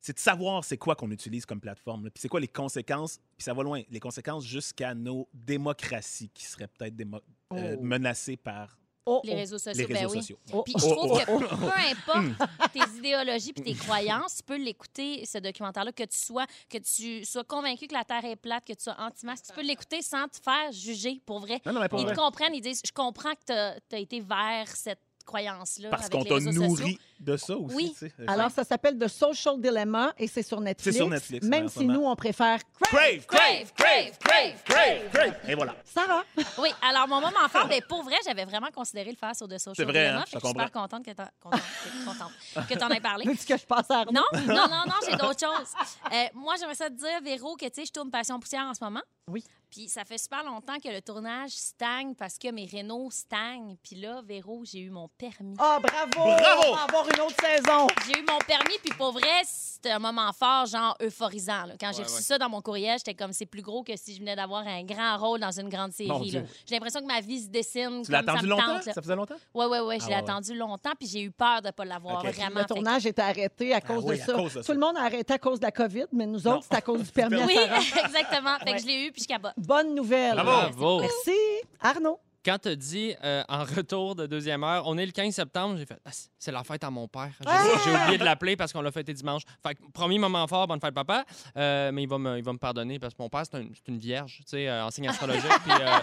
c'est 0.00 0.12
de 0.12 0.18
savoir 0.18 0.64
c'est 0.64 0.76
quoi 0.76 0.94
qu'on 0.96 1.10
utilise 1.12 1.46
comme 1.46 1.60
plateforme, 1.60 2.02
puis 2.10 2.20
c'est 2.20 2.28
quoi 2.28 2.40
les 2.40 2.48
conséquences, 2.48 3.18
puis 3.36 3.44
ça 3.44 3.54
va 3.54 3.62
loin, 3.62 3.82
les 3.88 4.00
conséquences 4.00 4.44
jusqu'à 4.44 4.94
nos 4.94 5.28
démocraties 5.32 6.28
qui 6.34 6.44
seraient 6.44 6.68
peut-être 6.68 6.94
démo- 6.96 7.20
euh, 7.54 7.76
Oh. 7.78 7.82
menacées 7.82 8.36
par 8.36 8.76
Oh, 9.04 9.20
Les 9.24 9.32
oh, 9.32 9.36
réseaux 9.36 9.58
sociaux, 9.58 9.86
les 9.88 9.94
ben 9.94 10.06
oui. 10.06 10.20
oh, 10.52 10.62
Puis 10.62 10.74
je 10.78 10.86
trouve 10.86 11.10
oh, 11.10 11.18
que 11.18 11.32
oh. 11.32 11.38
peu 11.38 11.66
importe 11.66 12.72
tes 12.72 12.98
idéologies 12.98 13.52
puis 13.52 13.64
tes 13.64 13.74
croyances, 13.74 14.36
tu 14.36 14.42
peux 14.44 14.56
l'écouter, 14.56 15.26
ce 15.26 15.38
documentaire-là, 15.38 15.90
que 15.90 16.04
tu 16.04 16.18
sois 16.18 16.46
que 16.70 16.78
tu 16.78 17.24
sois 17.24 17.42
convaincu 17.42 17.88
que 17.88 17.94
la 17.94 18.04
Terre 18.04 18.24
est 18.24 18.36
plate, 18.36 18.64
que 18.64 18.72
tu 18.74 18.84
sois 18.84 18.96
anti-masque, 19.00 19.46
tu 19.46 19.52
peux 19.54 19.62
l'écouter 19.62 20.02
sans 20.02 20.28
te 20.28 20.38
faire 20.38 20.70
juger, 20.70 21.20
pour 21.26 21.40
vrai. 21.40 21.60
Non, 21.66 21.72
non, 21.72 21.80
mais 21.80 21.88
pour 21.88 21.98
Ils 21.98 22.04
vrai. 22.04 22.14
te 22.14 22.20
comprennent, 22.20 22.54
ils 22.54 22.60
disent 22.60 22.80
Je 22.86 22.92
comprends 22.92 23.32
que 23.34 23.44
tu 23.44 23.52
as, 23.52 23.98
été 23.98 24.20
vers 24.20 24.68
cette 24.68 25.00
croyance-là. 25.24 25.90
Parce 25.90 26.08
qu'on 26.08 26.24
t'a 26.24 26.40
sociaux. 26.40 26.52
nourri 26.52 26.98
de 27.20 27.36
ça 27.36 27.56
aussi. 27.56 27.74
Oui. 27.74 27.94
tu 27.98 28.06
sais. 28.08 28.12
Alors, 28.26 28.50
ça 28.50 28.64
s'appelle 28.64 28.98
The 28.98 29.08
Social 29.08 29.60
Dilemma 29.60 30.12
et 30.18 30.26
c'est 30.26 30.42
sur 30.42 30.60
Netflix. 30.60 30.96
sur 30.96 31.08
Netflix, 31.08 31.46
Même 31.46 31.66
en 31.66 31.68
si 31.68 31.86
nous, 31.86 32.04
on 32.04 32.16
préfère 32.16 32.58
Crave, 32.82 33.24
crave, 33.26 33.72
crave, 33.74 34.18
crave, 34.18 34.62
crave, 34.64 35.10
crave. 35.12 35.34
Et 35.48 35.54
voilà. 35.54 35.74
Sarah? 35.84 36.24
Oui, 36.58 36.70
alors 36.86 37.08
mon 37.08 37.20
moment 37.20 37.48
fort, 37.48 37.66
ben, 37.68 37.80
pour 37.88 38.02
vrai, 38.02 38.16
j'avais 38.24 38.44
vraiment 38.44 38.70
considéré 38.74 39.10
le 39.10 39.16
faire 39.16 39.34
sur 39.34 39.46
The 39.46 39.58
Social 39.58 39.74
C'est 39.76 39.84
vrai, 39.84 39.92
Dilemma, 39.92 40.20
hein, 40.20 40.24
je 40.26 40.38
suis 40.38 40.48
super 40.48 40.70
contente 40.70 41.04
que 41.04 41.10
contente, 41.12 42.68
que 42.68 42.74
t'en 42.78 42.88
aies 42.90 43.00
parlé. 43.00 43.24
Veux-tu 43.28 43.46
que 43.46 43.56
je 43.56 43.66
passe 43.66 43.90
à 43.90 44.00
Arnaud? 44.00 44.12
Non, 44.12 44.22
non, 44.46 44.68
non, 44.68 44.82
non, 44.86 44.94
j'ai 45.08 45.16
d'autres 45.16 45.40
choses. 45.40 45.72
Euh, 46.12 46.24
moi, 46.34 46.54
j'aimerais 46.58 46.74
ça 46.74 46.90
te 46.90 46.94
dire, 46.94 47.20
Véro, 47.22 47.56
que 47.56 47.66
tu 47.66 47.72
sais, 47.74 47.84
je 47.86 47.92
tourne 47.92 48.10
Passion 48.10 48.38
Poussière 48.38 48.64
en 48.64 48.74
ce 48.74 48.82
moment. 48.82 49.02
Oui. 49.28 49.44
Puis 49.72 49.88
ça 49.88 50.04
fait 50.04 50.18
super 50.18 50.44
longtemps 50.44 50.78
que 50.84 50.88
le 50.90 51.00
tournage 51.00 51.52
stagne 51.52 52.14
parce 52.14 52.36
que 52.36 52.50
mes 52.50 52.66
Renault 52.70 53.08
stagnent. 53.10 53.76
Puis 53.82 53.96
là, 53.96 54.20
Véro, 54.22 54.62
j'ai 54.70 54.80
eu 54.80 54.90
mon 54.90 55.08
permis. 55.16 55.56
Ah, 55.58 55.78
bravo! 55.82 56.10
Bravo! 56.36 56.62
On 56.68 56.74
va 56.74 56.82
avoir 56.82 57.06
une 57.08 57.20
autre 57.22 57.36
saison. 57.40 57.86
J'ai 58.06 58.18
eu 58.20 58.24
mon 58.30 58.36
permis, 58.46 58.74
puis 58.84 58.92
pour 58.98 59.12
vrai, 59.12 59.40
c'était 59.44 59.92
un 59.92 59.98
moment 59.98 60.30
fort, 60.34 60.66
genre 60.66 60.94
euphorisant. 61.00 61.64
là. 61.64 61.74
Quand 61.80 61.90
j'ai 61.96 62.02
reçu 62.02 62.16
ouais. 62.16 62.20
ça 62.20 62.36
dans 62.36 62.50
mon 62.50 62.60
courriel, 62.60 62.98
j'étais 62.98 63.14
comme 63.14 63.32
c'est 63.32 63.46
plus 63.46 63.62
gros 63.62 63.82
que 63.82 63.96
si 63.96 64.14
je 64.14 64.18
venais 64.20 64.36
d'avoir 64.36 64.66
un 64.66 64.84
grand 64.84 65.16
rôle 65.16 65.40
dans 65.40 65.58
une 65.58 65.70
grande 65.70 65.92
série. 65.92 66.30
J'ai 66.66 66.74
l'impression 66.74 67.00
que 67.00 67.06
ma 67.06 67.20
vie 67.22 67.40
se 67.42 67.48
dessine. 67.48 68.02
Tu 68.04 68.12
l'as 68.12 68.22
ça 68.22 68.32
attendu 68.32 68.46
longtemps? 68.48 68.74
tente. 68.74 68.82
Ça 68.92 69.00
faisait 69.00 69.16
longtemps? 69.16 69.36
Ouais, 69.54 69.66
ouais, 69.66 69.80
ouais, 69.80 69.98
je 70.00 70.04
Ah, 70.04 70.08
l'ai 70.08 70.14
ouais, 70.16 70.20
attendu 70.20 70.54
longtemps, 70.54 70.92
puis 70.98 71.08
j'ai 71.08 71.22
eu 71.22 71.30
peur 71.30 71.62
de 71.62 71.68
ne 71.68 71.72
pas 71.72 71.86
l'avoir 71.86 72.22
vraiment. 72.22 72.60
Le 72.60 72.64
que- 72.64 72.74
tournage 72.74 73.06
était 73.06 73.22
arrêté 73.22 73.72
à 73.72 73.80
cause 73.80 74.04
oui, 74.04 74.18
de 74.18 74.22
ça. 74.22 74.34
cause 74.34 74.52
de 74.52 74.58
Tout 74.60 74.66
ça. 74.66 74.74
le 74.74 74.80
monde 74.80 74.98
a 74.98 75.04
arrêté 75.04 75.32
à 75.32 75.38
cause 75.38 75.58
de 75.60 75.64
la 75.64 75.72
COVID, 75.72 76.04
mais 76.12 76.26
nous 76.26 76.40
Non. 76.40 76.56
autres, 76.56 76.66
c'est 76.70 76.76
à 76.76 76.82
cause 76.82 77.02
du 77.02 77.10
permis 77.12 77.40
à 77.40 77.46
Oui, 77.46 77.56
exactement. 78.04 78.58
Fait 78.62 78.72
que 78.74 78.78
je 78.82 78.86
l'ai 78.86 79.06
eu, 79.06 79.12
puis 79.12 79.22
je 79.22 79.28
cabote. 79.28 79.54
Bonne 79.62 79.94
nouvelle. 79.94 80.34
Bravo. 80.34 80.74
Bravo. 80.76 81.00
Merci. 81.00 81.38
Arnaud. 81.80 82.18
Quand 82.44 82.58
tu 82.58 82.76
dit 82.76 83.14
euh, 83.22 83.44
en 83.48 83.62
retour 83.64 84.16
de 84.16 84.26
deuxième 84.26 84.64
heure, 84.64 84.82
on 84.86 84.98
est 84.98 85.06
le 85.06 85.12
15 85.12 85.32
septembre, 85.32 85.76
j'ai 85.78 85.86
fait 85.86 85.98
Ah, 86.04 86.10
c'est- 86.38 86.50
la 86.50 86.64
fête 86.64 86.82
à 86.82 86.90
mon 86.90 87.06
père. 87.06 87.30
J'ai 87.40 87.46
Ah! 87.46 88.02
oublié 88.02 88.18
de 88.18 88.24
l'appeler 88.24 88.56
parce 88.56 88.72
qu'on 88.72 88.82
l'a 88.82 88.90
fêté 88.90 89.14
dimanche. 89.14 89.42
Fait 89.62 89.74
que, 89.76 89.82
premier 89.92 90.18
moment 90.18 90.44
fort, 90.48 90.66
bonne 90.66 90.80
fête 90.80 90.92
papa. 90.94 91.24
Euh, 91.56 91.92
mais 91.92 92.02
il 92.02 92.08
va, 92.08 92.18
me, 92.18 92.38
il 92.38 92.42
va 92.44 92.52
me 92.52 92.58
pardonner 92.58 92.98
parce 92.98 93.14
que 93.14 93.22
mon 93.22 93.28
père, 93.28 93.42
c'est 93.48 93.58
un- 93.58 93.66
une 93.86 93.98
vierge, 93.98 94.38
tu 94.38 94.42
sais, 94.48 94.68
euh, 94.68 94.84
en 94.84 94.90
signe 94.90 95.06
astrologique. 95.08 95.44
puis 95.62 95.72
euh, 95.72 95.98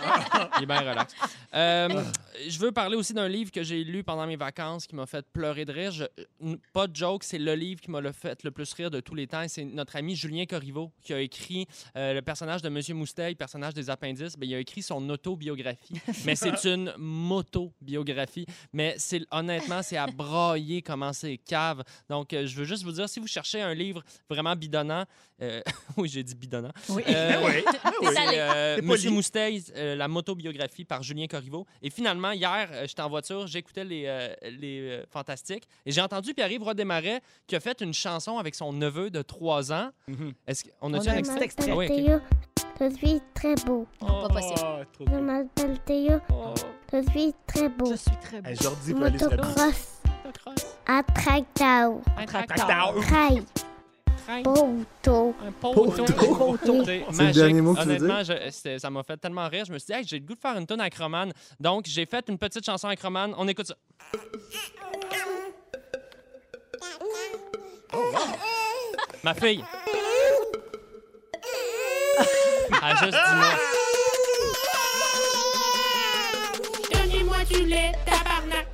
il 0.57 0.63
est 0.63 0.65
bien 0.65 0.79
relax. 0.79 1.13
Je 2.47 2.57
veux 2.59 2.71
parler 2.71 2.95
aussi 2.95 3.13
d'un 3.13 3.27
livre 3.27 3.51
que 3.51 3.63
j'ai 3.63 3.83
lu 3.83 4.03
pendant 4.05 4.25
mes 4.25 4.37
vacances 4.37 4.87
qui 4.87 4.95
m'a 4.95 5.05
fait 5.05 5.25
pleurer 5.33 5.65
de 5.65 5.73
rire. 5.73 5.91
Je- 5.91 6.05
pas 6.73 6.87
de 6.87 6.95
joke, 6.95 7.23
c'est 7.25 7.37
le 7.37 7.53
livre 7.55 7.81
qui 7.81 7.91
m'a 7.91 7.99
le 7.99 8.11
fait 8.13 8.43
le 8.43 8.51
plus 8.51 8.71
rire 8.73 8.89
de 8.89 9.01
tous 9.01 9.15
les 9.15 9.27
temps. 9.27 9.43
C'est 9.47 9.65
notre 9.65 9.97
ami 9.97 10.15
Julien 10.15 10.45
Corriveau 10.45 10.91
qui 11.01 11.13
a 11.13 11.19
écrit 11.19 11.67
le 11.95 12.21
personnage 12.21 12.61
de 12.61 12.69
Monsieur 12.69 12.93
Mousteil, 12.95 13.35
personnage 13.35 13.73
des 13.73 13.89
appendices. 13.89 14.37
Ben, 14.37 14.49
il 14.49 14.55
a 14.55 14.59
écrit 14.59 14.81
son 14.81 15.07
autobiographie, 15.09 15.99
mais 16.29 16.35
c'est 16.35 16.65
une 16.69 16.93
moto-biographie. 16.97 18.45
Mais 18.73 18.95
c'est 18.97 19.21
honnêtement, 19.31 19.81
c'est 19.83 19.97
à 19.97 20.07
brailler 20.07 20.81
comment 20.81 21.13
c'est 21.13 21.37
cave. 21.37 21.83
Donc, 22.09 22.33
euh, 22.33 22.45
je 22.45 22.55
veux 22.55 22.65
juste 22.65 22.83
vous 22.83 22.91
dire, 22.91 23.07
si 23.09 23.19
vous 23.19 23.27
cherchez 23.27 23.61
un 23.61 23.73
livre 23.73 24.03
vraiment 24.29 24.55
bidonnant, 24.55 25.05
euh, 25.41 25.61
oui, 25.97 26.09
j'ai 26.09 26.23
dit 26.23 26.35
bidonnant. 26.35 26.71
Oui. 26.89 27.03
Euh, 27.07 27.33
oui. 27.45 27.63
Euh, 28.33 28.75
T'es 28.77 28.81
Monsieur. 28.81 29.09
Mousteil, 29.11 29.63
euh, 29.75 29.95
la 29.95 30.07
motobiographie 30.07 30.85
par 30.85 31.01
Julien 31.03 31.27
Corriveau. 31.27 31.65
Et 31.81 31.89
finalement, 31.89 32.31
hier, 32.31 32.69
euh, 32.71 32.85
j'étais 32.87 33.01
en 33.01 33.09
voiture, 33.09 33.47
j'écoutais 33.47 33.83
les, 33.83 34.03
euh, 34.05 34.33
les 34.43 34.79
euh, 34.81 35.03
Fantastiques 35.09 35.63
et 35.85 35.91
j'ai 35.91 36.01
entendu 36.01 36.33
Pierre-Yves 36.33 36.63
Roy 36.63 36.73
Desmarais 36.73 37.21
qui 37.47 37.55
a 37.55 37.59
fait 37.59 37.81
une 37.81 37.93
chanson 37.93 38.37
avec 38.37 38.55
son 38.55 38.73
neveu 38.73 39.09
de 39.09 39.21
3 39.21 39.71
ans. 39.71 39.89
Mhm. 40.07 40.33
Est-ce 40.47 40.63
qu'on 40.65 40.71
On 40.81 40.93
a, 40.93 40.97
a 41.09 41.11
un 41.13 41.17
extrait? 41.17 41.43
extrait. 41.43 41.71
Ah 41.71 41.75
oui, 41.75 41.87
ok. 41.89 42.21
Je 42.79 42.95
suis 42.95 43.21
très 43.33 43.55
beau. 43.65 43.85
Pas 43.99 44.27
possible. 44.29 44.59
Oh, 44.63 44.83
trop 44.93 45.05
Je 45.11 45.19
m'appelle 45.19 45.79
Théo, 45.85 46.19
Oh, 46.31 46.53
je 46.93 47.01
suis 47.11 47.33
très 47.45 47.69
beau. 47.69 47.91
Je 47.91 47.95
suis 47.95 48.17
très 48.21 48.41
beau. 48.41 48.49
Hey, 48.49 48.55
Jordi 48.55 48.93
peut 48.93 49.03
aller 49.05 49.19
se 49.19 49.25
habiller. 49.25 49.41
Motocross 49.43 50.01
à 50.87 51.03
tracteur. 51.03 51.91
Un 52.17 52.25
tracteur. 52.25 52.95
Trail, 53.01 53.43
un 54.29 54.41
poteau. 54.43 55.35
Poteau. 55.59 56.83
C'est 56.85 57.23
le 57.27 57.31
dernier 57.33 57.61
mot 57.61 57.73
que 57.73 57.81
tu 57.81 57.85
veux 57.87 57.95
Honnêtement, 57.95 58.23
je- 58.23 58.77
ça 58.77 58.89
m'a 58.89 59.03
fait 59.03 59.17
tellement 59.17 59.47
rire. 59.47 59.65
Je 59.65 59.73
me 59.73 59.79
suis 59.79 59.87
dit, 59.87 59.93
Hey, 59.93 60.03
j'ai 60.07 60.19
le 60.19 60.25
goût 60.25 60.35
de 60.35 60.39
faire 60.39 60.57
une 60.57 60.65
tonne 60.67 60.81
à 60.81 60.89
Croman. 60.89 61.31
Donc, 61.59 61.85
j'ai 61.87 62.05
fait 62.05 62.27
une 62.29 62.37
petite 62.37 62.65
chanson 62.65 62.87
à 62.87 62.95
Croman. 62.95 63.33
On 63.37 63.47
écoute 63.47 63.67
ça. 63.67 63.75
Ma 69.23 69.33
fille. 69.33 69.63
Ah, 72.81 72.95
juste 72.95 73.11
dis-moi. 73.11 73.47
Donnez-moi 76.91 77.37
du 77.49 77.65
lait, 77.65 77.91
tabarnak. 78.05 78.67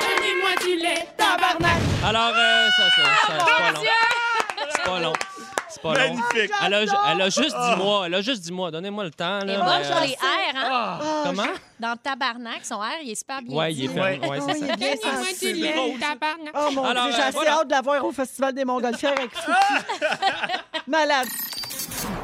Donnez-moi 0.00 0.50
du 0.62 0.76
lait, 0.76 1.06
tabarnak. 1.16 1.76
Alors, 2.04 2.32
euh, 2.34 2.68
ça, 2.76 2.82
ça, 2.90 3.02
ça, 3.02 3.32
c'est 3.32 3.44
pas 3.44 3.72
long. 3.72 3.82
C'est 4.70 4.82
pas 4.84 5.00
long. 5.00 5.12
C'est 5.68 5.82
pas 5.82 5.88
long. 5.94 6.14
Magnifique. 6.14 6.50
Elle 6.64 6.74
a, 6.74 6.80
elle 7.12 7.22
a 7.22 7.28
juste 7.28 7.56
dit 7.56 7.76
moi. 7.76 8.02
Elle 8.06 8.14
a 8.14 8.20
juste 8.22 8.42
dit 8.42 8.52
moi. 8.52 8.70
Donnez-moi 8.70 9.04
le 9.04 9.10
temps. 9.10 9.40
Là, 9.40 9.58
bonne 9.58 9.78
mais, 9.78 9.84
sur 9.84 9.96
euh, 9.96 10.00
les 10.00 10.12
airs, 10.12 10.54
hein? 10.56 10.68
Ah, 10.70 10.98
Comment? 11.24 11.42
Dans 11.78 11.94
Tabarnak, 11.96 12.60
son 12.64 12.82
air, 12.82 12.92
il 13.02 13.10
est 13.10 13.14
super 13.14 13.42
bien 13.42 13.54
Ouais, 13.54 13.72
dit. 13.72 13.84
il 13.84 13.90
est 13.90 13.94
ferme. 13.94 14.06
Ouais, 14.30 14.38
Oh, 14.40 14.46
c'est 14.48 14.58
il 14.58 14.66
ça. 14.66 14.76
Donnez-moi 14.76 15.26
du 15.40 15.52
lait, 15.52 15.96
tabarnak. 16.00 16.54
Oh 16.54 16.70
mon 16.72 16.84
Alors, 16.84 17.04
Dieu, 17.04 17.12
j'ai 17.16 17.20
euh, 17.22 17.24
assez 17.24 17.32
voilà. 17.36 17.52
hâte 17.58 17.66
de 17.66 17.72
la 17.72 17.80
voir 17.82 18.04
au 18.04 18.12
Festival 18.12 18.54
des 18.54 18.64
Montgolfières 18.64 19.12
avec 19.12 19.30
Fouki. 19.34 19.58
Malade. 20.86 21.28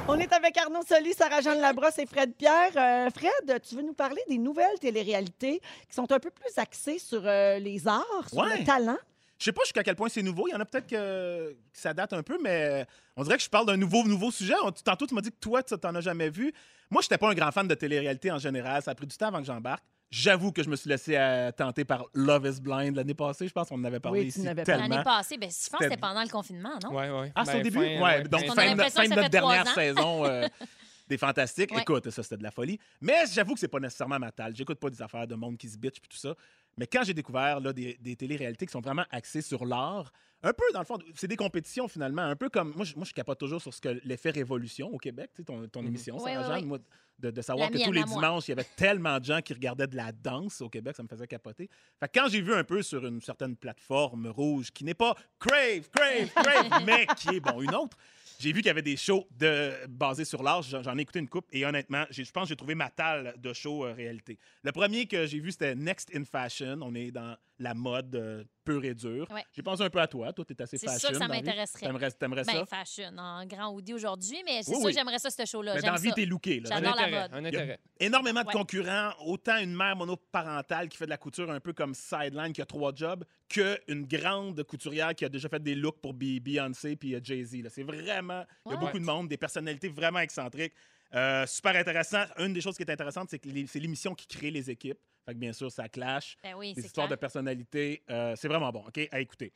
On 0.09 0.19
est 0.19 0.33
avec 0.33 0.57
Arnaud 0.59 0.83
Soli, 0.87 1.13
Sarah-Jeanne 1.15 1.61
Labrosse 1.61 1.99
et 1.99 2.07
Fred 2.07 2.35
Pierre. 2.35 2.71
Euh, 2.77 3.09
Fred, 3.11 3.63
tu 3.63 3.77
veux 3.77 3.83
nous 3.83 3.95
parler 3.95 4.21
des 4.29 4.37
nouvelles 4.37 4.79
téléréalités 4.81 5.61
qui 5.89 5.95
sont 5.95 6.11
un 6.11 6.19
peu 6.19 6.31
plus 6.31 6.51
axées 6.59 6.99
sur 6.99 7.23
euh, 7.25 7.59
les 7.59 7.87
arts, 7.87 8.05
sur 8.29 8.39
Ouais. 8.43 8.59
le 8.59 8.65
talent? 8.65 8.99
Je 9.39 9.45
sais 9.47 9.53
pas 9.53 9.63
jusqu'à 9.65 9.83
quel 9.83 9.97
point 9.97 10.09
c'est 10.09 10.23
nouveau. 10.23 10.49
Il 10.49 10.53
y 10.53 10.55
en 10.55 10.61
a 10.61 10.65
peut-être 10.65 10.87
que... 10.87 11.53
que 11.53 11.57
ça 11.73 11.95
date 11.95 12.13
un 12.13 12.23
peu, 12.23 12.39
mais 12.43 12.85
on 13.17 13.23
dirait 13.23 13.37
que 13.39 13.43
je 13.43 13.49
parle 13.49 13.67
d'un 13.67 13.77
nouveau, 13.77 14.05
nouveau 14.05 14.31
sujet. 14.31 14.55
Tantôt, 14.85 15.07
tu 15.07 15.15
m'as 15.15 15.21
dit 15.21 15.31
que 15.31 15.41
toi, 15.41 15.63
tu 15.63 15.77
t'en 15.79 15.95
as 15.95 16.01
jamais 16.01 16.31
vu. 16.31 16.53
Moi, 16.91 17.01
je 17.01 17.07
n'étais 17.07 17.19
pas 17.19 17.31
un 17.31 17.35
grand 17.35 17.51
fan 17.51 17.67
de 17.67 17.75
télé-réalité 17.75 18.31
en 18.31 18.39
général. 18.39 18.83
Ça 18.83 18.91
a 18.91 18.95
pris 18.95 19.07
du 19.07 19.17
temps 19.17 19.29
avant 19.29 19.39
que 19.41 19.47
j'embarque. 19.47 19.85
J'avoue 20.15 20.53
que 20.53 20.63
je 20.63 20.69
me 20.69 20.77
suis 20.77 20.91
laissé 20.91 21.17
euh, 21.17 21.51
tenter 21.53 21.87
par 21.87 22.05
Love 22.13 22.47
is 22.47 22.61
Blind 22.61 22.95
l'année 22.95 23.15
passée. 23.15 23.49
Je 23.49 23.53
pense 23.53 23.71
qu'on 23.71 23.77
en 23.81 23.85
avait 23.85 23.99
parlé 23.99 24.21
Oui, 24.21 24.25
tu 24.31 24.41
ici 24.41 24.45
parlé. 24.47 24.63
tellement. 24.63 24.87
L'année 24.89 25.03
passée, 25.05 25.39
ben, 25.39 25.49
je 25.51 25.71
pense 25.71 25.79
que 25.79 25.85
C'était- 25.85 25.97
pendant 25.97 26.23
le 26.23 26.29
confinement, 26.29 26.79
non? 26.85 26.95
Ouais, 26.95 27.09
ouais. 27.09 27.33
Ah, 27.35 27.45
c'est 27.47 27.53
Ben, 27.55 27.61
au 27.61 27.63
début? 27.63 27.77
fin, 27.79 28.03
ouais, 28.03 28.23
donc 28.25 28.45
fin- 28.55 28.75
de, 28.75 28.83
fin 28.91 29.09
notre 29.09 29.31
dernière 29.31 29.67
saison 29.69 30.27
euh, 30.27 30.47
Fantastiques. 31.19 31.73
Ouais. 31.73 31.83
Écoute, 31.83 32.11
ça, 32.11 32.23
c'était 32.23 32.37
de 32.37 32.43
la 32.43 32.51
folie. 32.51 32.79
Mais 33.01 33.25
j'avoue 33.33 33.55
que 33.55 33.61
c'est 33.61 33.69
pas 33.69 33.81
nécessairement 33.81 34.19
ma 34.19 34.33
talle. 34.33 34.55
J'écoute 34.57 34.79
pas 34.79 34.91
des 34.91 35.03
affaires 35.03 35.27
de 35.27 35.35
monde 35.35 35.57
qui 35.57 35.69
se 35.69 35.79
bitch 35.79 36.01
puis 36.01 36.09
tout 36.09 36.17
ça. 36.17 36.35
Mais 36.79 36.87
quand 36.87 37.03
j'ai 37.05 37.13
découvert 37.15 37.61
là, 37.61 37.73
des, 37.73 37.99
des 38.01 38.17
télé-réalités 38.17 38.65
qui 38.67 38.73
sont 38.73 38.81
vraiment 38.81 39.05
axées 39.11 39.43
sur 39.43 39.65
l'art, 39.67 40.11
un 40.43 40.53
peu, 40.53 40.65
dans 40.73 40.81
le 40.81 40.87
fond, 40.87 40.99
c'est 41.15 41.29
des 41.29 41.37
compétitions 41.37 41.87
finalement, 41.87 42.23
un 42.23 42.35
peu 42.35 42.49
comme. 42.49 42.73
Moi, 42.75 42.85
je, 42.85 42.97
moi, 42.97 43.05
je 43.05 43.13
capote 43.13 43.39
toujours 43.39 43.61
sur 43.61 43.73
ce 43.75 43.81
que 43.81 44.01
l'effet 44.05 44.31
Révolution 44.31 44.89
au 44.93 44.99
Québec, 44.99 45.31
tu 45.35 45.43
sais, 45.43 45.45
ton, 45.45 45.69
ton 45.69 45.83
Mhm. 45.83 45.89
émission, 45.89 46.17
Ouais, 46.21 46.33
Sarah 46.35 46.57
Jeanne, 46.59 46.67
moi, 46.67 46.79
de, 47.19 47.31
de 47.31 47.43
savoir 47.43 47.71
La 47.71 47.79
que 47.79 47.85
tous 47.85 47.93
les 47.93 48.03
dimanches, 48.03 48.49
il 48.49 48.53
y 48.53 48.55
avait 48.55 48.67
tellement 48.75 49.21
de 49.21 49.25
gens 49.25 49.41
qui 49.43 49.53
regardaient 49.53 49.87
de 49.87 49.95
la 49.97 50.11
danse 50.11 50.61
au 50.63 50.69
Québec, 50.69 50.97
ça 50.97 51.03
me 51.05 51.09
faisait 51.09 51.27
capoter. 51.29 51.69
Fait 52.01 52.09
que 52.09 52.19
quand 52.19 52.29
j'ai 52.29 52.41
vu 52.41 52.53
un 52.55 52.65
peu 52.65 52.83
sur 52.83 53.07
une 53.07 53.21
certaine 53.21 53.55
plateforme 53.55 54.27
rouge 54.29 54.71
qui 54.73 54.83
n'est 54.85 54.95
pas 54.95 55.15
Crave, 55.39 55.89
Crave, 55.91 56.31
Crave, 56.35 56.83
mais 56.87 57.07
qui 57.17 57.37
est, 57.37 57.41
bon, 57.41 57.61
une 57.63 57.75
autre, 57.75 57.97
j'ai 58.43 58.53
vu 58.53 58.61
qu'il 58.61 58.67
y 58.67 58.71
avait 58.71 58.83
des 58.83 58.97
shows 58.97 59.25
de, 59.39 59.73
basés 59.89 60.25
sur 60.25 60.43
l'art. 60.43 60.63
J'en 60.63 60.99
ai 60.99 61.03
écouté 61.03 61.21
une 61.21 61.29
coupe 61.29 61.47
et 61.53 61.65
honnêtement, 61.65 62.05
je 62.11 62.29
pense 62.33 62.45
que 62.45 62.49
j'ai 62.49 62.57
trouvé 62.57 62.75
ma 62.75 62.91
talle 62.91 63.35
de 63.39 63.53
show 63.53 63.85
euh, 63.85 63.93
réalité. 63.93 64.37
Le 64.65 64.73
premier 64.73 65.07
que 65.07 65.27
j'ai 65.27 65.39
vu, 65.39 65.53
c'était 65.53 65.77
Next 65.77 66.11
in 66.13 66.25
Fashion. 66.25 66.81
On 66.83 66.93
est 66.97 67.13
dans 67.13 67.37
la 67.63 67.75
mode 67.75 68.15
euh, 68.17 68.45
pure 68.65 68.85
et 68.85 68.95
dure. 68.95 69.27
Ouais. 69.31 69.45
J'ai 69.53 69.63
pensé 69.63 69.83
un 69.83 69.91
peu 69.91 70.01
à 70.01 70.07
toi. 70.07 70.33
Toi, 70.33 70.45
tu 70.45 70.53
es 70.53 70.63
assez 70.63 70.79
C'est 70.79 70.87
fashion. 70.87 70.99
sûr 71.01 71.09
que 71.11 71.15
ça 71.17 71.29
la 71.29 71.35
m'intéresserait. 71.35 71.87
T'aimerais, 71.87 72.11
t'aimerais 72.11 72.45
Ben, 72.45 72.53
ça? 72.53 72.67
fashion, 72.67 73.17
en 73.19 73.45
grand 73.47 73.73
hoodie 73.73 73.95
aujourd'hui, 73.95 74.39
mais 74.45 74.63
c'est 74.63 74.71
Oui, 74.71 74.77
sûr 74.77 74.87
oui. 74.87 74.93
que 74.93 74.99
j'aimerais 74.99 75.19
ça, 75.19 75.31
ce 75.31 75.45
show-là. 75.45 75.75
Mais 75.75 75.81
J'aime 75.81 75.89
dans 75.91 75.95
la 75.95 76.01
vie, 76.01 76.13
t'es 76.13 76.27
looké. 76.27 76.61
là. 76.61 76.69
Un 76.71 76.75
J'adore 76.77 76.97
la 76.97 77.03
intérêt, 77.03 77.21
mode. 77.23 77.31
un 77.35 77.45
intérêt. 77.45 77.79
énormément 78.01 78.43
de 78.43 78.47
Ouais. 78.47 78.53
concurrents, 78.53 79.11
autant 79.25 79.59
une 79.59 79.75
mère 79.75 79.97
monoparentale 79.97 80.89
qui 80.89 80.97
fait 80.97 81.05
de 81.07 81.11
la 81.11 81.17
couture 81.19 81.51
un 81.51 81.61
peu 81.61 81.73
comme 81.73 81.95
Sideline, 81.95 82.53
qui 82.53 82.63
a 82.63 82.67
trois 82.67 82.93
jobs, 82.95 83.25
qu'une 83.49 84.07
grande 84.07 84.63
couturière 84.65 85.15
qui 85.15 85.25
a 85.25 85.29
déjà 85.29 85.49
fait 85.49 85.63
des 85.63 85.75
looks 85.75 86.01
pour 86.01 86.15
Be- 86.15 86.41
Beyoncé 86.41 86.97
puis 86.97 87.15
euh, 87.15 87.21
Jay-Z. 87.23 87.63
là. 87.63 87.71
C'est 87.71 87.83
vraiment... 87.85 88.45
Il 88.67 88.71
y 88.71 88.75
a 88.75 88.77
Ouais. 88.77 88.81
beaucoup 88.85 88.99
de 88.99 89.05
monde, 89.05 89.29
des 89.29 89.37
personnalités 89.37 89.89
vraiment 89.89 90.19
excentriques. 90.21 90.73
Euh, 91.15 91.47
super 91.47 91.77
intéressant. 91.77 92.25
Une 92.39 92.53
des 92.53 92.61
choses 92.61 92.77
qui 92.77 92.83
est 92.83 92.91
intéressante, 92.91 93.29
c'est 93.31 93.39
que 93.39 93.49
les- 93.49 93.67
c'est 93.67 93.79
l'émission 93.79 94.15
qui 94.15 94.27
crée 94.27 94.51
les 94.51 94.71
équipes. 94.71 94.99
Fait 95.27 95.35
que 95.35 95.39
bien 95.39 95.53
sûr, 95.53 95.71
ça 95.71 95.89
clash. 95.89 96.37
Ben 96.43 96.55
oui, 96.57 96.73
c'est 96.75 96.87
histoires 96.87 97.07
clair. 97.07 97.17
de 97.17 97.21
personnalité. 97.21 98.03
euh, 98.11 98.35
c'est 98.37 98.49
vraiment 98.49 98.71
bon, 98.73 98.85
OK? 98.87 99.09
À 99.13 99.21
écouter. 99.21 99.53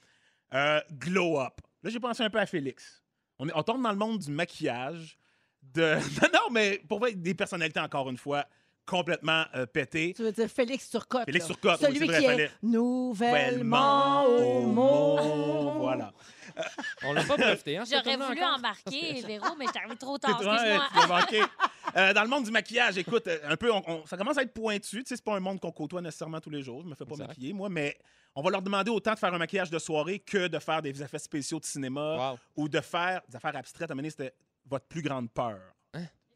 Euh, 0.54 0.80
glow 0.92 1.40
Up. 1.40 1.60
Là, 1.82 1.90
j'ai 1.90 1.98
pensé 2.00 2.22
un 2.22 2.30
peu 2.30 2.38
à 2.38 2.46
Félix. 2.46 3.02
On, 3.38 3.48
est, 3.48 3.52
on 3.54 3.62
tombe 3.62 3.82
dans 3.82 3.90
le 3.90 3.96
monde 3.98 4.18
du 4.18 4.30
maquillage. 4.30 5.18
De... 5.62 5.94
non, 6.22 6.28
non, 6.32 6.50
mais 6.52 6.80
pour 6.88 6.98
vrai, 7.00 7.14
des 7.14 7.34
personnalités, 7.34 7.80
encore 7.80 8.08
une 8.10 8.16
fois, 8.16 8.46
complètement 8.86 9.44
euh, 9.54 9.66
pété. 9.66 10.14
Tu 10.16 10.22
veux 10.22 10.32
dire 10.32 10.48
Félix 10.48 10.88
Turcotte. 10.90 11.24
Félix 11.26 11.48
là. 11.48 11.54
Turcotte, 11.54 11.80
oui, 11.80 11.86
Celui 11.86 11.98
c'est 11.98 12.06
vrai, 12.06 12.36
qui 12.36 12.40
est 12.42 12.50
nouvellement 12.62 14.24
au 14.26 14.62
monde. 14.62 15.78
Voilà. 15.80 16.12
On 17.04 17.12
l'a 17.12 17.22
pas 17.24 17.36
breveté, 17.36 17.76
hein? 17.76 17.84
J'aurais 17.90 18.16
voulu 18.16 18.42
encore? 18.42 18.56
embarquer, 18.56 19.20
Véro, 19.26 19.44
mais 19.58 19.66
j'étais 19.66 19.78
arrivée 19.80 19.96
trop 19.96 20.16
tard. 20.16 20.40
Excuse-moi. 20.40 21.48
Euh, 21.96 22.12
dans 22.12 22.22
le 22.22 22.28
monde 22.28 22.44
du 22.44 22.50
maquillage, 22.50 22.96
écoute, 22.98 23.26
euh, 23.26 23.38
un 23.48 23.56
peu, 23.56 23.70
on- 23.72 23.82
on- 23.86 24.06
ça 24.06 24.16
commence 24.16 24.38
à 24.38 24.42
être 24.42 24.52
pointu. 24.52 25.02
Tu 25.02 25.08
sais, 25.08 25.16
c'est 25.16 25.24
pas 25.24 25.34
un 25.36 25.40
monde 25.40 25.60
qu'on 25.60 25.72
côtoie 25.72 26.00
nécessairement 26.00 26.40
tous 26.40 26.50
les 26.50 26.62
jours. 26.62 26.82
Je 26.82 26.88
me 26.88 26.94
fais 26.94 27.04
pas 27.04 27.12
Exact. 27.12 27.28
maquiller, 27.28 27.52
moi, 27.52 27.68
mais 27.68 27.96
on 28.34 28.42
va 28.42 28.50
leur 28.50 28.62
demander 28.62 28.90
autant 28.90 29.14
de 29.14 29.18
faire 29.18 29.32
un 29.32 29.38
maquillage 29.38 29.70
de 29.70 29.78
soirée 29.78 30.18
que 30.18 30.48
de 30.48 30.58
faire 30.58 30.82
des 30.82 31.02
effets 31.02 31.18
spéciaux 31.18 31.58
de 31.60 31.64
cinéma 31.64 32.32
Wow. 32.32 32.38
ou 32.56 32.68
de 32.68 32.80
faire 32.80 33.20
des 33.28 33.36
affaires 33.36 33.56
abstraites. 33.56 33.90
À 33.90 33.92
un 33.92 33.94
moment 33.94 34.02
donné, 34.02 34.10
c'était 34.10 34.34
votre 34.66 34.86
plus 34.86 35.02
grande 35.02 35.30
peur. 35.30 35.58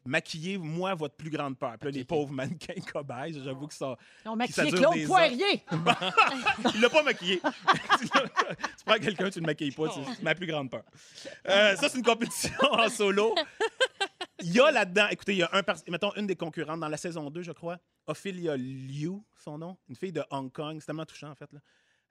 Hein? 0.03 0.09
Maquillez, 0.09 0.57
moi, 0.57 0.93
votre 0.95 1.15
plus 1.15 1.29
grande 1.29 1.57
peur. 1.57 1.75
Puis 1.79 1.89
là, 1.89 1.91
les 1.91 2.03
pauvres 2.05 2.31
mannequins 2.31 2.73
cobayes, 2.91 3.39
j'avoue 3.43 3.67
que 3.67 3.73
ça. 3.73 3.95
On 4.25 4.35
maquillé 4.35 4.71
Claude 4.71 4.93
Poirier. 5.07 5.63
Il 6.75 6.81
l'a 6.81 6.89
pas 6.89 7.03
maquillé. 7.03 7.41
tu 8.01 8.07
prends 8.85 8.95
quelqu'un, 8.99 9.29
tu 9.29 9.39
le 9.39 9.45
maquilles 9.45 9.71
pas. 9.71 9.89
C'est 10.15 10.23
ma 10.23 10.35
plus 10.35 10.47
grande 10.47 10.69
peur. 10.69 10.83
Euh, 11.47 11.75
ça, 11.75 11.89
c'est 11.89 11.97
une 11.97 12.03
compétition 12.03 12.51
en 12.71 12.89
solo. 12.89 13.35
Il 14.43 14.51
y 14.53 14.59
a 14.59 14.71
là-dedans, 14.71 15.07
écoutez, 15.11 15.33
il 15.33 15.37
y 15.39 15.43
a 15.43 15.49
un, 15.53 15.61
mettons, 15.89 16.13
une 16.15 16.25
des 16.25 16.35
concurrentes 16.35 16.79
dans 16.79 16.87
la 16.89 16.97
saison 16.97 17.29
2, 17.29 17.43
je 17.43 17.51
crois, 17.51 17.77
Ophelia 18.07 18.57
Liu, 18.57 19.11
son 19.37 19.57
nom, 19.59 19.77
une 19.87 19.95
fille 19.95 20.11
de 20.11 20.23
Hong 20.31 20.51
Kong. 20.51 20.77
C'est 20.79 20.87
tellement 20.87 21.05
touchant, 21.05 21.29
en 21.29 21.35
fait. 21.35 21.51
Là. 21.53 21.59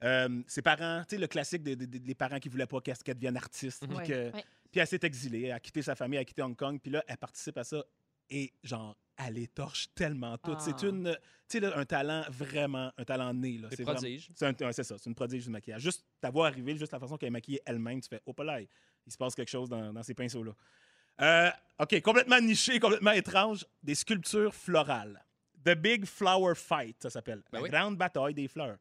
Euh, 0.02 0.42
ses 0.46 0.62
parents, 0.62 1.02
tu 1.08 1.16
sais, 1.16 1.20
le 1.20 1.26
classique 1.26 1.62
des, 1.62 1.74
des- 1.76 1.86
des 1.86 2.14
parents 2.14 2.38
qui 2.38 2.48
voulaient 2.48 2.66
pas 2.66 2.80
qu'elle 2.80 2.96
devienne 3.16 3.36
artiste. 3.36 3.84
que- 4.04 4.32
Ouais. 4.32 4.44
Puis 4.70 4.80
elle 4.80 4.86
s'est 4.86 5.00
exilée, 5.02 5.44
elle 5.44 5.52
a 5.52 5.60
quitté 5.60 5.82
sa 5.82 5.94
famille, 5.94 6.16
elle 6.16 6.22
a 6.22 6.24
quitté 6.24 6.42
Hong 6.42 6.56
Kong, 6.56 6.78
puis 6.80 6.90
là, 6.90 7.02
elle 7.06 7.16
participe 7.16 7.58
à 7.58 7.64
ça 7.64 7.84
et, 8.30 8.52
genre, 8.62 8.96
elle 9.16 9.38
étorche 9.38 9.88
tellement 9.94 10.38
tout. 10.38 10.52
Ah. 10.56 10.60
C'est 10.60 10.82
une, 10.86 11.16
tu 11.48 11.58
sais, 11.58 11.64
un 11.64 11.84
talent 11.84 12.24
vraiment, 12.30 12.92
un 12.96 13.04
talent 13.04 13.34
né. 13.34 13.60
C'est 13.70 13.82
prodiges. 13.82 14.30
c'est 14.34 14.46
un- 14.46 14.66
ouais, 14.66 14.72
c'est 14.72 14.84
ça, 14.84 14.96
c'est 14.98 15.10
une 15.10 15.14
prodige 15.14 15.44
du 15.44 15.50
maquillage. 15.50 15.82
Juste 15.82 16.06
t'avoir 16.20 16.46
arrivé, 16.46 16.76
juste 16.76 16.92
la 16.92 17.00
façon 17.00 17.16
qu'elle 17.16 17.28
est 17.28 17.30
maquillée 17.30 17.60
elle-même, 17.66 18.00
tu 18.00 18.08
fais 18.08 18.22
oh 18.24 18.42
là, 18.42 18.60
il 18.60 19.12
se 19.12 19.18
passe 19.18 19.34
quelque 19.34 19.50
chose 19.50 19.68
dans, 19.68 19.92
dans 19.92 20.02
ces 20.02 20.14
pinceaux-là. 20.14 20.52
Euh, 21.20 21.50
OK, 21.80 22.00
complètement 22.00 22.40
niché, 22.40 22.78
complètement 22.78 23.10
étrange, 23.12 23.66
des 23.82 23.94
sculptures 23.94 24.54
florales. 24.54 25.22
The 25.64 25.74
Big 25.74 26.06
Flower 26.06 26.54
Fight, 26.54 26.96
ça 27.02 27.10
s'appelle. 27.10 27.42
Ben 27.52 27.58
la 27.58 27.62
oui. 27.64 27.70
grande 27.70 27.96
bataille 27.98 28.32
des 28.32 28.48
fleurs. 28.48 28.78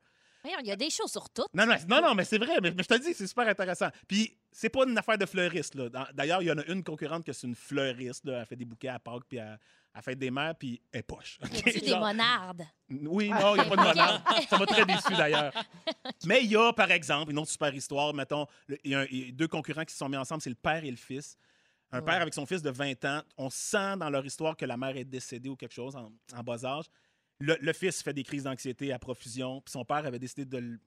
Voyons, 0.49 0.59
Il 0.63 0.67
y 0.67 0.71
a 0.71 0.75
des 0.75 0.89
choses 0.89 1.11
sur 1.11 1.29
toutes. 1.29 1.53
Non, 1.53 1.65
non, 1.65 1.75
non, 1.87 2.01
non 2.01 2.15
mais 2.15 2.25
c'est 2.25 2.37
vrai, 2.37 2.53
mais, 2.61 2.71
mais 2.71 2.83
je 2.83 2.87
te 2.87 2.97
dis, 2.99 3.13
c'est 3.13 3.27
super 3.27 3.47
intéressant. 3.47 3.89
Puis, 4.07 4.35
c'est 4.51 4.69
pas 4.69 4.83
une 4.87 4.97
affaire 4.97 5.17
de 5.17 5.25
fleuriste. 5.25 5.77
D'ailleurs, 6.13 6.41
il 6.41 6.47
y 6.47 6.51
en 6.51 6.57
a 6.57 6.65
une 6.65 6.83
concurrente 6.83 7.23
que 7.25 7.33
c'est 7.33 7.47
une 7.47 7.55
fleuriste. 7.55 8.25
là. 8.25 8.39
Elle 8.39 8.45
fait 8.45 8.55
des 8.55 8.65
bouquets 8.65 8.87
à 8.89 8.99
Pâques, 8.99 9.23
puis 9.27 9.39
à, 9.39 9.57
à 9.93 10.01
Fête 10.01 10.17
des 10.19 10.31
Mères, 10.31 10.55
puis 10.55 10.81
elle 10.91 10.99
est 11.01 11.03
poche. 11.03 11.37
OK? 11.43 11.53
Y 11.65 11.69
a-tu 11.69 11.79
des 11.81 11.95
monardes? 11.95 12.63
oui, 12.89 13.29
non, 13.29 13.55
il 13.55 13.61
n'y 13.61 13.65
a 13.67 13.69
pas 13.69 13.75
de 13.75 13.81
monarde. 13.81 14.21
Ça 14.49 14.57
m'a 14.57 14.65
très 14.65 14.85
déçu 14.85 15.15
d'ailleurs. 15.15 15.53
Mais 16.25 16.43
il 16.43 16.49
y 16.51 16.55
a, 16.55 16.73
par 16.73 16.89
exemple, 16.91 17.31
une 17.31 17.37
autre 17.39 17.51
super 17.51 17.73
histoire. 17.73 18.13
Mettons, 18.13 18.47
il 18.83 18.91
y, 18.91 18.95
a 18.95 18.99
un- 19.01 19.05
il 19.11 19.25
y 19.25 19.29
a 19.29 19.31
deux 19.31 19.47
concurrents 19.47 19.85
qui 19.85 19.93
se 19.93 19.99
sont 19.99 20.09
mis 20.09 20.17
ensemble, 20.17 20.41
c'est 20.41 20.49
le 20.49 20.55
père 20.55 20.83
et 20.83 20.91
le 20.91 20.97
fils. 20.97 21.37
Un 21.91 22.03
père 22.03 22.21
avec 22.21 22.35
son 22.35 22.45
fils 22.45 22.61
de 22.61 22.69
20 22.69 23.03
ans. 23.05 23.21
On 23.35 23.49
sent 23.49 23.97
dans 23.97 24.11
leur 24.11 24.23
histoire 24.23 24.55
que 24.55 24.63
la 24.65 24.77
mère 24.77 24.95
est 24.95 25.05
décédée 25.05 25.49
ou 25.49 25.55
quelque 25.55 25.73
chose 25.73 25.95
en, 25.95 26.11
en 26.35 26.43
bas 26.43 26.63
âge. 26.63 26.85
Le, 27.39 27.57
le 27.61 27.73
fils 27.73 28.01
fait 28.03 28.13
des 28.13 28.23
crises 28.23 28.43
d'anxiété 28.43 28.91
à 28.91 28.99
profusion. 28.99 29.61
Puis 29.61 29.71
son 29.71 29.85
père 29.85 30.05
avait 30.05 30.19
décidé 30.19 30.45
de, 30.45 30.79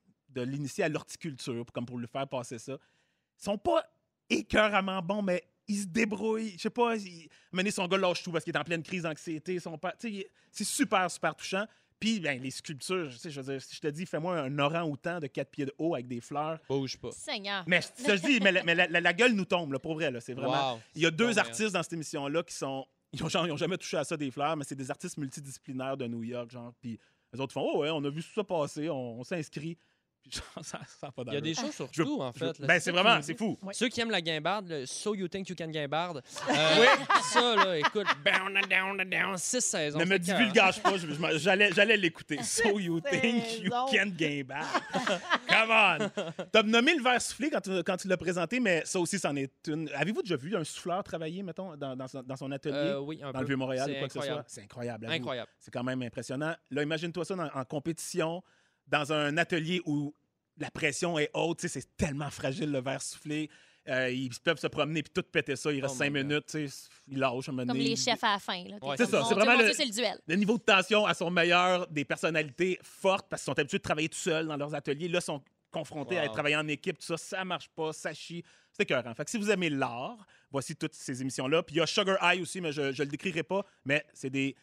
l'initier 0.42 0.84
à 0.84 0.88
l'horticulture, 0.88 1.64
comme 1.72 1.86
pour 1.86 1.98
lui 1.98 2.06
faire 2.06 2.28
passer 2.28 2.58
ça. 2.58 2.74
Ils 2.74 3.44
sont 3.44 3.58
pas 3.58 3.84
écœuramment 4.28 5.00
bons, 5.02 5.22
mais 5.22 5.42
ils 5.68 5.82
se 5.82 5.86
débrouillent. 5.86 6.52
Je 6.56 6.62
sais 6.62 6.70
pas, 6.70 6.96
il... 6.96 7.28
mener 7.52 7.70
son 7.70 7.86
gars 7.86 7.98
lâche 7.98 8.22
tout 8.22 8.32
parce 8.32 8.44
qu'il 8.44 8.54
est 8.54 8.58
en 8.58 8.64
pleine 8.64 8.82
crise 8.82 9.02
d'anxiété. 9.02 9.58
Son 9.60 9.78
père, 9.78 9.92
tu 9.98 10.08
sais, 10.08 10.12
il- 10.14 10.26
c'est 10.50 10.64
super, 10.64 11.10
super 11.10 11.34
touchant. 11.34 11.64
Puis, 11.98 12.18
ben, 12.18 12.42
les 12.42 12.50
sculptures, 12.50 13.12
sais, 13.12 13.30
je 13.30 13.40
veux 13.40 13.52
dire, 13.52 13.62
si 13.62 13.76
je 13.76 13.80
te 13.80 13.86
dis, 13.86 14.04
fais-moi 14.06 14.36
un 14.40 14.58
orang-outan 14.58 15.20
de 15.20 15.28
4 15.28 15.48
pieds 15.50 15.66
de 15.66 15.74
haut 15.78 15.94
avec 15.94 16.08
des 16.08 16.20
fleurs. 16.20 16.58
Bouge 16.68 16.98
pas. 16.98 17.12
Seigneur. 17.12 17.62
Mais 17.68 17.80
ça, 17.80 18.16
je 18.16 18.22
dis, 18.22 18.40
mais, 18.40 18.50
la, 18.50 18.64
mais 18.64 18.74
la- 18.74 18.88
la- 18.88 19.00
la 19.00 19.12
gueule 19.12 19.32
nous 19.34 19.44
tombe, 19.44 19.72
là, 19.72 19.78
pour 19.78 19.94
vrai. 19.94 20.10
là, 20.10 20.20
C'est 20.20 20.34
vraiment. 20.34 20.74
Wow. 20.74 20.80
Il 20.96 21.02
y 21.02 21.06
a 21.06 21.12
deux 21.12 21.38
artistes 21.38 21.72
dans 21.72 21.82
cette 21.82 21.92
émission-là 21.92 22.42
qui 22.42 22.54
sont. 22.54 22.86
Ils 23.12 23.22
ont, 23.22 23.56
jamais 23.56 23.76
touché 23.76 23.98
à 23.98 24.04
ça 24.04 24.16
des 24.16 24.30
fleurs, 24.30 24.56
mais 24.56 24.64
c'est 24.64 24.74
des 24.74 24.90
artistes 24.90 25.18
multidisciplinaires 25.18 25.96
de 25.96 26.06
New 26.06 26.22
York, 26.22 26.50
genre. 26.50 26.72
Puis 26.80 26.98
les 27.32 27.40
autres 27.40 27.52
font, 27.52 27.60
oh 27.74 27.80
ouais, 27.80 27.90
on 27.90 28.02
a 28.04 28.10
vu 28.10 28.22
ça 28.22 28.42
passer, 28.42 28.88
on, 28.88 29.20
on 29.20 29.24
s'inscrit. 29.24 29.76
Puis 30.22 30.30
genre, 30.32 30.64
ça 30.64 30.78
n'a 31.02 31.10
pas 31.12 31.22
Il 31.26 31.34
y 31.34 31.36
a 31.36 31.40
des 31.40 31.54
choses 31.54 31.74
sur 31.74 31.88
Je- 31.92 32.02
tout, 32.02 32.20
en 32.20 32.32
je- 32.32 32.38
fait. 32.38 32.58
là. 32.60 32.66
Ben, 32.66 32.80
c'est 32.80 32.92
vraiment, 32.92 33.20
c'est 33.22 33.36
fou. 33.36 33.58
Ouais. 33.62 33.74
Ceux 33.74 33.88
qui 33.88 34.00
aiment 34.00 34.10
la 34.10 34.20
guimbarde, 34.20 34.68
le 34.68 34.86
So 34.86 35.14
You 35.14 35.26
Think 35.28 35.48
You 35.48 35.56
Can 35.58 35.68
Guimbarde. 35.68 36.22
Euh, 36.48 36.52
Ça, 37.32 37.56
là, 37.56 37.78
écoute, 37.78 38.06
down, 38.24 38.58
down, 38.68 39.02
down, 39.08 39.36
six 39.38 39.60
saisons. 39.62 39.98
Ne 39.98 40.04
me 40.04 40.18
divulgage 40.18 40.82
pas, 40.82 40.96
je- 40.96 41.06
je 41.08 41.38
j'allais 41.38 41.72
j'allais 41.72 41.96
l'écouter. 41.96 42.38
So 42.42 42.78
you 42.78 43.00
think 43.00 43.60
you 43.62 43.70
can 43.70 44.12
back. 44.46 44.66
Come 45.48 45.70
on! 45.70 46.10
T'as 46.52 46.62
nommé 46.62 46.94
le 46.94 47.02
verre 47.02 47.20
soufflé 47.20 47.50
quand 47.50 47.60
tu, 47.60 47.82
quand 47.82 47.96
tu 47.96 48.08
l'as 48.08 48.16
présenté, 48.16 48.60
mais 48.60 48.82
ça 48.84 48.98
aussi, 49.00 49.18
c'en 49.18 49.34
est 49.36 49.52
une. 49.68 49.88
Avez-vous 49.94 50.22
déjà 50.22 50.36
vu 50.36 50.54
un 50.56 50.64
souffleur 50.64 51.02
travailler, 51.02 51.42
mettons, 51.42 51.76
dans, 51.76 51.96
dans 51.96 52.08
son- 52.08 52.22
dans 52.22 52.36
son 52.36 52.50
atelier? 52.52 52.74
Euh, 52.76 53.00
oui, 53.00 53.20
un 53.22 53.26
dans 53.26 53.32
peu. 53.32 53.40
le 53.40 53.46
Vieux-Montréal 53.46 53.90
ou 53.90 53.92
C'est 53.92 53.98
quoi 53.98 54.08
que 54.08 54.12
ce 54.12 54.18
soit? 54.20 54.22
incroyable. 54.24 54.44
C'est 54.48 54.62
incroyable. 54.62 55.06
Incroyable. 55.10 55.50
C'est 55.58 55.70
quand 55.72 55.84
même 55.84 56.02
impressionnant. 56.02 56.54
Là, 56.70 56.82
imagine-toi 56.82 57.24
ça 57.24 57.34
dans- 57.36 57.50
en 57.54 57.64
compétition, 57.64 58.42
dans 58.92 59.12
un 59.12 59.36
atelier 59.38 59.80
où 59.86 60.14
la 60.58 60.70
pression 60.70 61.18
est 61.18 61.30
haute. 61.34 61.58
tu 61.60 61.68
sais, 61.68 61.80
C'est 61.80 61.96
tellement 61.96 62.30
fragile, 62.30 62.70
le 62.70 62.80
verre 62.80 63.02
soufflé. 63.02 63.50
Euh, 63.88 64.10
ils 64.10 64.30
peuvent 64.44 64.60
se 64.60 64.68
promener 64.68 65.02
puis 65.02 65.12
tout 65.12 65.24
péter 65.24 65.56
ça. 65.56 65.72
Il 65.72 65.80
reste 65.82 65.94
Oh 65.96 65.98
cinq 65.98 66.12
God. 66.12 66.22
minutes. 66.24 66.46
tu 66.46 66.68
sais, 66.68 66.88
Ils 67.08 67.18
lâchent 67.18 67.48
un 67.48 67.52
moment 67.52 67.66
Comme 67.66 67.78
donné. 67.78 67.88
les 67.90 67.96
chefs 67.96 68.22
à 68.22 68.34
la 68.34 68.38
fin. 68.38 68.62
Ouais, 68.80 68.96
c'est 68.96 69.06
ça, 69.06 69.24
c'est 69.28 69.34
vraiment 69.34 69.56
le- 69.60 69.74
Dieu, 69.74 69.84
le 69.86 69.90
duel. 69.92 70.18
le 70.24 70.36
niveau 70.36 70.56
de 70.56 70.62
tension 70.62 71.04
à 71.04 71.14
son 71.14 71.30
meilleur, 71.30 71.88
des 71.88 72.04
personnalités 72.04 72.78
fortes 72.82 73.26
parce 73.28 73.42
qu'ils 73.42 73.52
sont 73.52 73.58
habitués 73.58 73.78
de 73.78 73.82
travailler 73.82 74.08
tout 74.08 74.18
seuls 74.18 74.46
dans 74.46 74.56
leurs 74.56 74.72
ateliers. 74.74 75.08
Là, 75.08 75.20
sont 75.20 75.42
confrontés 75.72 76.18
à 76.18 76.28
travailler 76.28 76.54
en 76.56 76.68
équipe, 76.68 76.98
tout 76.98 77.06
ça, 77.06 77.16
ça 77.16 77.44
marche 77.44 77.68
pas, 77.70 77.92
ça 77.92 78.12
chie. 78.14 78.44
C'est 78.70 78.84
écœurant. 78.84 79.14
Fait 79.14 79.24
que 79.24 79.30
si 79.30 79.38
vous 79.38 79.50
aimez 79.50 79.68
l'art, 79.70 80.18
voici 80.50 80.76
toutes 80.76 80.94
ces 80.94 81.20
émissions-là. 81.20 81.62
Puis 81.64 81.74
il 81.76 81.78
y 81.78 81.80
a 81.82 81.86
Sugar 81.86 82.18
High 82.22 82.40
aussi, 82.42 82.60
mais 82.60 82.72
je 82.72 82.82
ne 82.82 82.88
le 82.92 83.06
décrirai 83.06 83.42
pas, 83.42 83.64
mais 83.84 84.04
c'est 84.14 84.30
des, 84.30 84.54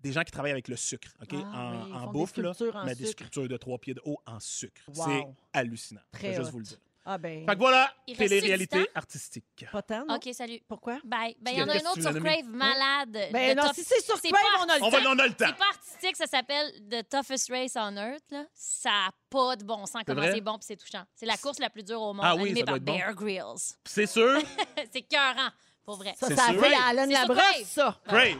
des 0.00 0.12
gens 0.12 0.22
qui 0.22 0.30
travaillent 0.32 0.52
avec 0.52 0.68
le 0.68 0.76
sucre, 0.76 1.08
OK? 1.22 1.30
Ah 1.32 1.36
en 1.36 1.72
oui, 1.86 1.92
en 1.92 1.98
font 2.00 2.06
des 2.06 2.12
bouffe, 2.12 2.36
là, 2.36 2.54
sculptures 2.54 2.76
en 2.76 2.84
mais 2.84 2.94
des 2.94 3.06
sucre. 3.06 3.12
sculptures 3.24 3.48
de 3.48 3.56
trois 3.56 3.78
pieds 3.78 3.94
de 3.94 4.02
haut 4.04 4.18
en 4.26 4.38
sucre. 4.40 4.82
Wow. 4.94 5.04
C'est 5.06 5.26
hallucinant. 5.52 6.00
Je 6.14 6.18
Très 6.18 6.30
vais 6.30 6.36
juste 6.36 6.50
vous 6.50 6.58
le 6.58 6.64
dire. 6.64 6.78
Ah 7.08 7.18
ben, 7.18 7.46
Fait 7.46 7.52
que 7.54 7.58
voilà, 7.58 7.94
télé-réalité 8.04 8.88
artistique. 8.92 9.64
pas 9.70 9.80
tant, 9.80 10.04
non? 10.06 10.16
OK, 10.16 10.28
salut. 10.32 10.58
Pourquoi? 10.66 10.98
Bye. 11.04 11.36
Ben, 11.40 11.52
il 11.52 11.58
y 11.58 11.62
en 11.62 11.68
a 11.68 11.78
tu 11.78 11.86
autre 11.86 12.00
sur? 12.02 12.20
Crave, 12.20 12.48
malade. 12.48 13.28
Ben 13.32 13.56
non, 13.56 13.62
top- 13.62 13.74
si 13.76 13.84
c'est 13.84 14.00
sur 14.04 14.20
Crave, 14.20 14.32
pas- 14.32 14.64
on 14.64 14.68
a 14.68 14.76
le 14.78 14.82
On 14.82 14.88
va, 14.88 15.00
temps. 15.00 15.10
on 15.14 15.18
a 15.20 15.26
le 15.28 15.32
temps. 15.34 15.46
C'est 15.46 15.56
pas 15.56 15.68
artistique, 15.68 16.16
ça 16.16 16.26
s'appelle 16.26 16.72
The 16.90 17.08
Toughest 17.08 17.48
Race 17.50 17.74
on 17.76 17.96
Earth. 17.96 18.24
Là. 18.32 18.44
Ça 18.52 18.90
n'a 18.90 19.10
pas 19.30 19.54
de 19.54 19.62
bon 19.62 19.86
sens 19.86 20.02
comment 20.04 20.22
c'est 20.22 20.40
bon 20.40 20.54
puis 20.58 20.64
c'est 20.66 20.76
touchant. 20.76 21.04
C'est 21.14 21.26
la 21.26 21.36
course 21.36 21.60
la 21.60 21.70
plus 21.70 21.84
dure 21.84 22.02
au 22.02 22.12
monde, 22.12 22.24
Ah 22.26 22.34
oui, 22.34 22.42
animée 22.50 22.60
ça 22.60 22.66
doit 22.66 22.66
par 22.66 22.76
être 22.78 22.84
bon. 22.84 22.96
Bear 22.96 23.14
Grylls. 23.14 23.76
C'est 23.84 24.06
sûr, 24.06 24.40
c'est 24.92 25.02
cœurant, 25.02 25.50
pour 25.86 25.96
vrai. 25.96 26.14
Ça, 26.20 26.26
C'est 26.26 26.36
ça 26.36 26.44
a 26.46 26.52
sûr. 26.52 26.60
fait 26.60 26.74
à 26.74 26.86
Alain 26.88 27.06
C'est 27.06 27.12
sur 27.12 27.20
Labrosse, 27.20 27.38
Crave. 27.38 27.64
ça. 27.66 27.96
Crave. 28.06 28.36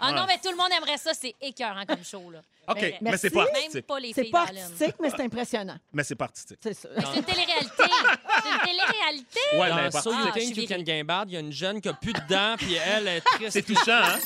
Ah 0.00 0.12
non, 0.12 0.24
mais 0.26 0.38
tout 0.38 0.50
le 0.50 0.56
monde 0.56 0.70
aimerait 0.74 0.96
ça. 0.96 1.12
C'est 1.12 1.34
écœurant 1.42 1.84
comme 1.86 2.02
show. 2.04 2.30
Là. 2.30 2.38
OK, 2.66 2.80
Mais- 2.80 2.98
mais 3.02 3.16
c'est 3.18 3.28
pas 3.28 3.40
Merci. 3.40 3.52
Même 3.52 3.62
artistique. 3.64 3.86
pas 3.86 4.00
les 4.00 4.12
C'est 4.14 4.22
filles 4.22 4.30
pas 4.30 4.46
d'Allen. 4.46 4.62
artistique, 4.64 4.94
mais 5.00 5.10
c'est 5.10 5.20
impressionnant. 5.20 5.76
Mais 5.92 6.02
c'est 6.04 6.14
pas 6.14 6.24
artistique. 6.24 6.58
C'est 6.62 6.72
ça. 6.72 6.88
C'est 6.96 7.18
une 7.18 7.24
télé-réalité. 7.24 7.72
c'est 7.76 8.50
une 8.50 8.60
télé-réalité. 8.64 9.40
Ouais, 9.54 9.68
Dans 9.68 9.76
mais 9.76 9.90
So 9.90 10.10
You 10.12 10.16
Ah, 10.18 10.26
je 10.28 10.32
Think 10.40 10.54
suis 10.54 10.62
You 10.62 10.68
Can 10.68 10.82
virée. 10.82 11.24
Il 11.26 11.32
y 11.32 11.36
a 11.36 11.40
une 11.40 11.52
jeune 11.52 11.80
qui 11.82 11.88
a 11.90 11.92
plus 11.92 12.14
de 12.14 12.20
dents, 12.28 12.54
puis 12.56 12.74
elle 12.74 13.08
est 13.08 13.20
triste. 13.20 13.50
C'est 13.50 13.62
touchant, 13.62 13.82
hein? 14.04 14.18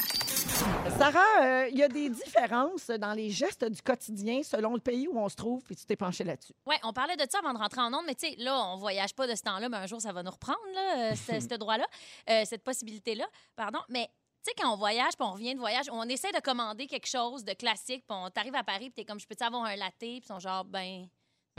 Sarah, 0.98 1.42
euh, 1.44 1.68
il 1.70 1.78
y 1.78 1.82
a 1.84 1.88
des 1.88 2.10
différences 2.10 2.88
dans 2.88 3.12
les 3.12 3.30
gestes 3.30 3.64
du 3.64 3.80
quotidien 3.80 4.42
selon 4.42 4.74
le 4.74 4.80
pays 4.80 5.06
où 5.06 5.16
on 5.16 5.28
se 5.28 5.36
trouve, 5.36 5.62
puis 5.62 5.76
tu 5.76 5.86
t'es 5.86 5.94
penché 5.94 6.24
là-dessus. 6.24 6.52
Oui, 6.66 6.74
on 6.82 6.92
parlait 6.92 7.16
de 7.16 7.24
ça 7.30 7.38
avant 7.38 7.52
de 7.52 7.58
rentrer 7.58 7.80
en 7.80 7.94
onde, 7.94 8.04
mais 8.04 8.16
tu 8.16 8.28
sais, 8.28 8.34
là, 8.38 8.60
on 8.72 8.76
voyage 8.76 9.14
pas 9.14 9.28
de 9.28 9.34
ce 9.36 9.42
temps-là, 9.42 9.68
mais 9.68 9.76
un 9.76 9.86
jour, 9.86 10.00
ça 10.00 10.12
va 10.12 10.24
nous 10.24 10.30
reprendre, 10.32 10.58
là, 10.74 11.12
euh, 11.12 11.14
ce, 11.14 11.38
ce 11.48 11.54
droit-là, 11.54 11.86
euh, 12.30 12.42
cette 12.44 12.64
possibilité-là, 12.64 13.26
pardon. 13.54 13.78
Mais 13.88 14.06
tu 14.44 14.50
sais, 14.50 14.52
quand 14.60 14.72
on 14.72 14.76
voyage, 14.76 15.12
puis 15.16 15.26
on 15.26 15.32
revient 15.32 15.54
de 15.54 15.60
voyage, 15.60 15.86
on 15.92 16.02
essaie 16.08 16.32
de 16.32 16.40
commander 16.40 16.86
quelque 16.88 17.06
chose 17.08 17.44
de 17.44 17.52
classique, 17.52 18.04
puis 18.08 18.16
on 18.18 18.28
t'arrive 18.30 18.56
à 18.56 18.64
Paris, 18.64 18.90
puis 18.90 18.94
t'es 18.96 19.04
comme, 19.04 19.20
je 19.20 19.26
peux-tu 19.28 19.44
avoir 19.44 19.64
un 19.66 19.76
latte? 19.76 19.94
Puis 20.00 20.16
ils 20.16 20.24
sont 20.26 20.40
genre, 20.40 20.64
ben, 20.64 21.06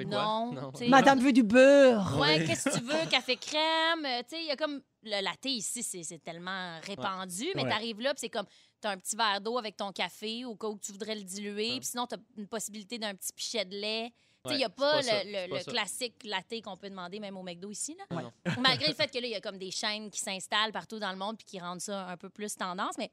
non. 0.06 0.54
Non. 0.54 0.72
Madame 0.88 1.20
veut 1.20 1.34
du 1.34 1.44
beurre. 1.44 2.18
Ouais, 2.20 2.46
qu'est-ce 2.46 2.70
que 2.70 2.78
tu 2.78 2.84
veux? 2.86 3.06
Café 3.12 3.36
crème? 3.36 4.06
Euh, 4.06 4.20
Tu 4.20 4.36
sais, 4.36 4.42
il 4.42 4.48
y 4.48 4.52
a 4.52 4.56
comme. 4.56 4.82
Le 5.04 5.22
latte 5.22 5.46
ici, 5.46 5.82
c'est 5.84 6.22
tellement 6.24 6.78
répandu, 6.84 7.48
mais 7.56 7.64
Ouais. 7.64 7.70
t'arrives 7.70 8.00
là, 8.02 8.12
puis 8.14 8.20
c'est 8.22 8.30
comme. 8.30 8.46
T'as 8.82 8.92
un 8.92 8.98
petit 8.98 9.16
verre 9.16 9.42
d'eau 9.42 9.58
avec 9.58 9.76
ton 9.78 9.92
café 9.92 10.46
au 10.46 10.56
cas 10.56 10.68
où 10.68 10.78
tu 10.80 10.92
voudrais 10.92 11.16
le 11.16 11.24
diluer, 11.24 11.80
puis 11.80 11.86
sinon, 11.90 12.08
t'as 12.08 12.18
une 12.38 12.48
possibilité 12.48 12.98
d'un 12.98 13.14
petit 13.16 13.34
pichet 13.34 13.66
de 13.66 13.76
lait. 13.76 14.12
Tu 14.12 14.14
sais, 14.14 14.22
il 14.46 14.50
Ouais, 14.52 14.58
n'y 14.60 14.64
a 14.64 14.70
pas, 14.70 15.02
le, 15.02 15.08
le- 15.44 15.50
pas 15.50 15.58
le 15.58 15.64
ça. 15.64 15.72
classique 15.72 16.24
latte 16.24 16.62
qu'on 16.64 16.78
peut 16.78 16.90
demander 16.90 17.20
même 17.20 17.36
au 17.36 17.44
McDo 17.44 17.70
ici. 17.72 17.98
Là. 18.10 18.16
Ouais. 18.18 18.24
Malgré 18.60 18.88
le 18.88 18.94
fait 18.94 19.12
que 19.12 19.18
là, 19.20 19.28
il 19.28 19.32
y 19.32 19.36
a 19.36 19.42
comme 19.42 19.58
des 19.58 19.70
chaînes 19.72 20.10
qui 20.10 20.20
s'installent 20.20 20.72
partout 20.72 20.98
dans 20.98 21.12
le 21.12 21.18
monde 21.18 21.36
puis 21.38 21.46
qui 21.46 21.60
rendent 21.60 21.82
ça 21.82 22.08
un 22.08 22.16
peu 22.16 22.30
plus 22.30 22.56
tendance. 22.56 22.98
Mais, 22.98 23.12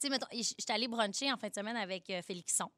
tu 0.00 0.08
sais, 0.10 0.18
j'étais 0.58 0.72
allée 0.72 0.88
bruncher 0.88 1.32
en 1.32 1.36
fin 1.36 1.48
de 1.48 1.54
semaine 1.54 1.76
avec 1.76 2.10
euh, 2.10 2.22
Félixon, 2.22 2.70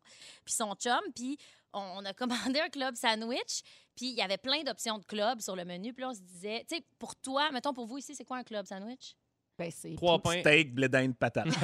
puis 0.45 0.53
son 0.53 0.75
chum, 0.75 1.01
puis 1.15 1.39
on, 1.73 1.81
on 1.81 2.05
a 2.05 2.13
commandé 2.53 2.61
un 2.61 2.69
club 2.69 2.97
sandwich, 2.97 3.63
puis 3.97 4.09
il 4.11 4.15
y 4.15 4.21
avait 4.21 4.37
plein 4.39 4.63
d'options 4.63 4.99
de 4.99 5.05
clubs 5.05 5.41
sur 5.41 5.57
le 5.57 5.65
menu. 5.65 5.95
Puis 5.95 6.03
là, 6.03 6.11
on 6.11 6.15
se 6.15 6.21
disait, 6.21 6.67
tu 6.69 6.77
sais, 6.77 6.85
pour 6.99 7.17
toi, 7.17 7.51
mettons, 7.51 7.73
pour 7.73 7.87
vous 7.87 7.97
ici, 7.97 8.15
c'est 8.15 8.25
quoi 8.27 8.37
un 8.37 8.45
club 8.45 8.67
sandwich? 8.67 9.15
Ben, 9.61 9.71
c'est 9.77 9.95
Trois 9.95 10.19
pains. 10.19 10.41
Steak, 10.41 10.75
blé 10.75 10.89
d'Inde, 10.89 11.15
patate. 11.17 11.47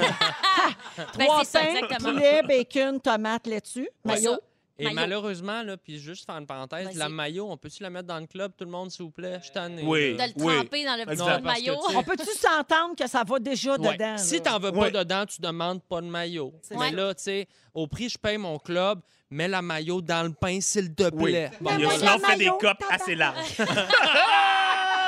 Ben, 0.97 1.25
Trois 1.25 1.43
c'est 1.43 1.51
ça, 1.51 1.59
pains, 1.61 1.75
exactement. 1.75 2.11
poulet, 2.13 2.41
bacon, 2.43 2.99
tomate, 3.01 3.47
laitue, 3.47 3.79
Ouais. 3.81 3.87
maillot. 4.03 4.37
Et 4.79 4.83
Maillot. 4.83 4.95
malheureusement, 4.95 5.63
là, 5.63 5.75
puis 5.77 5.97
juste 5.97 6.27
faire 6.27 6.37
une 6.37 6.45
parenthèse, 6.45 6.85
Vas-y. 6.85 6.97
la 6.97 7.09
maillot, 7.09 7.49
on 7.49 7.57
peut-tu 7.57 7.81
la 7.81 7.89
mettre 7.89 8.05
dans 8.07 8.19
le 8.19 8.27
club, 8.27 8.51
tout 8.55 8.63
le 8.65 8.69
monde, 8.69 8.91
s'il 8.91 9.05
vous 9.05 9.09
plaît? 9.11 9.37
Je 9.39 9.45
suis 9.45 9.51
tanné. 9.53 9.81
Oui. 9.83 10.13
De 10.13 10.17
là. 10.19 10.27
le 10.27 10.33
Oui. 10.37 10.55
tremper 10.55 10.85
dans 10.85 10.95
le 10.95 11.03
petit 11.05 11.11
Exact. 11.13 11.25
pot 11.25 11.31
de 11.31 11.37
Non, 11.37 11.43
parce 11.43 11.59
que, 11.59 11.65
maillot. 11.65 11.81
tu 11.83 11.91
sais, 11.91 11.97
On 11.97 12.03
peut-tu 12.03 12.25
s'entendre 12.37 12.95
que 12.95 13.07
ça 13.07 13.23
va 13.27 13.39
déjà 13.39 13.71
Ouais. 13.75 13.93
dedans? 13.93 14.17
Si 14.19 14.35
là? 14.35 14.39
t'en 14.41 14.59
veux 14.59 14.71
pas 14.71 14.77
Ouais. 14.79 14.91
dedans, 14.91 15.25
tu 15.25 15.41
demandes 15.41 15.81
pas 15.81 16.01
de 16.01 16.05
maillot. 16.07 16.53
C'est 16.61 16.75
Mais 16.75 16.91
vrai. 16.91 16.91
là, 16.91 17.15
tu 17.15 17.23
sais, 17.23 17.47
au 17.73 17.87
prix, 17.87 18.09
je 18.09 18.19
paye 18.19 18.37
mon 18.37 18.59
club, 18.59 18.99
mets 19.31 19.47
la 19.47 19.63
maillot 19.63 19.99
dans 20.01 20.21
le 20.27 20.33
pain, 20.33 20.61
s'il 20.61 20.93
te 20.93 21.09
Oui. 21.11 21.31
plaît. 21.31 21.49
Bon, 21.59 21.71
il 21.73 21.79
y 21.79 21.83
moi, 21.83 21.93
a 21.93 21.97
sinon, 21.97 22.11
fait 22.19 22.31
des 22.37 22.45
maillot, 22.45 22.57
copes 22.59 22.83
assez 22.91 23.15
larges. 23.15 23.57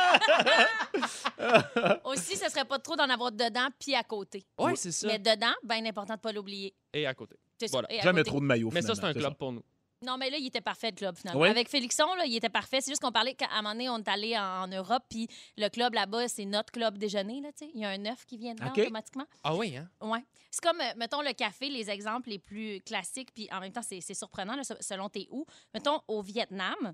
Aussi, 2.06 2.36
ce 2.36 2.50
serait 2.50 2.66
pas 2.66 2.80
trop 2.80 2.96
d'en 2.96 3.10
avoir 3.10 3.32
dedans 3.32 3.68
puis 3.80 3.96
à 3.96 4.04
côté. 4.04 4.46
Ouais, 4.58 4.76
c'est 4.76 4.92
ça. 4.92 5.08
Mais 5.08 5.20
dedans, 5.20 5.54
bien 5.64 5.86
important 5.86 6.16
de 6.16 6.20
pas 6.20 6.32
l'oublier. 6.32 6.74
Et 6.94 7.06
à 7.06 7.14
côté. 7.14 7.36
C'est. 7.60 7.72
Voilà. 7.72 7.92
Et 7.92 8.00
à 8.00 8.04
Jamais 8.04 8.22
côté. 8.22 8.30
trop 8.32 8.40
de 8.40 8.46
maillot. 8.46 8.70
Mais 8.74 8.82
ça, 8.82 8.96
c'est 8.96 9.04
un 9.04 9.14
club 9.14 9.36
pour 9.36 9.52
nous. 9.52 9.64
Non, 10.02 10.16
mais 10.18 10.30
là, 10.30 10.38
il 10.38 10.48
était 10.48 10.62
parfait, 10.62 10.92
le 10.92 10.96
club, 10.96 11.18
finalement. 11.18 11.42
Oui. 11.42 11.50
Avec 11.50 11.68
Félixon, 11.68 12.14
là, 12.16 12.24
il 12.26 12.34
était 12.34 12.48
parfait. 12.48 12.80
C'est 12.80 12.90
juste 12.90 13.02
qu'on 13.02 13.12
parlait 13.12 13.34
qu'à 13.34 13.48
un 13.52 13.58
moment 13.62 13.74
donné, 13.74 13.90
on 13.90 13.98
est 13.98 14.08
allé 14.08 14.38
en, 14.38 14.62
en 14.64 14.68
Europe, 14.70 15.04
puis 15.10 15.28
le 15.58 15.68
club 15.68 15.94
là-bas, 15.94 16.30
c'est 16.30 16.46
notre 16.46 16.72
club 16.72 16.98
déjeuner, 16.98 17.42
là, 17.42 17.50
tu 17.52 17.66
sais. 17.66 17.72
Il 17.76 17.82
y 17.82 17.86
a 17.86 17.90
un 17.90 18.06
œuf 18.06 18.26
qui 18.26 18.38
vient 18.38 18.54
dedans 18.54 18.68
OK. 18.70 18.78
automatiquement. 18.78 19.26
Ah 19.44 19.54
oui, 19.56 19.76
hein? 19.76 19.90
Ouais. 20.00 20.24
C'est 20.52 20.64
comme, 20.64 20.80
euh, 20.80 20.94
mettons, 20.96 21.22
le 21.22 21.34
café, 21.34 21.68
les 21.68 21.90
exemples 21.90 22.30
les 22.30 22.40
plus 22.40 22.80
classiques, 22.86 23.34
puis 23.36 23.50
en 23.52 23.60
même 23.60 23.74
temps, 23.74 23.82
c'est 23.86 24.00
c'est 24.00 24.14
surprenant, 24.14 24.56
là, 24.56 24.64
se- 24.64 24.74
selon 24.80 25.10
tes 25.10 25.28
où. 25.32 25.46
Mettons, 25.74 26.00
au 26.08 26.22
Vietnam, 26.22 26.94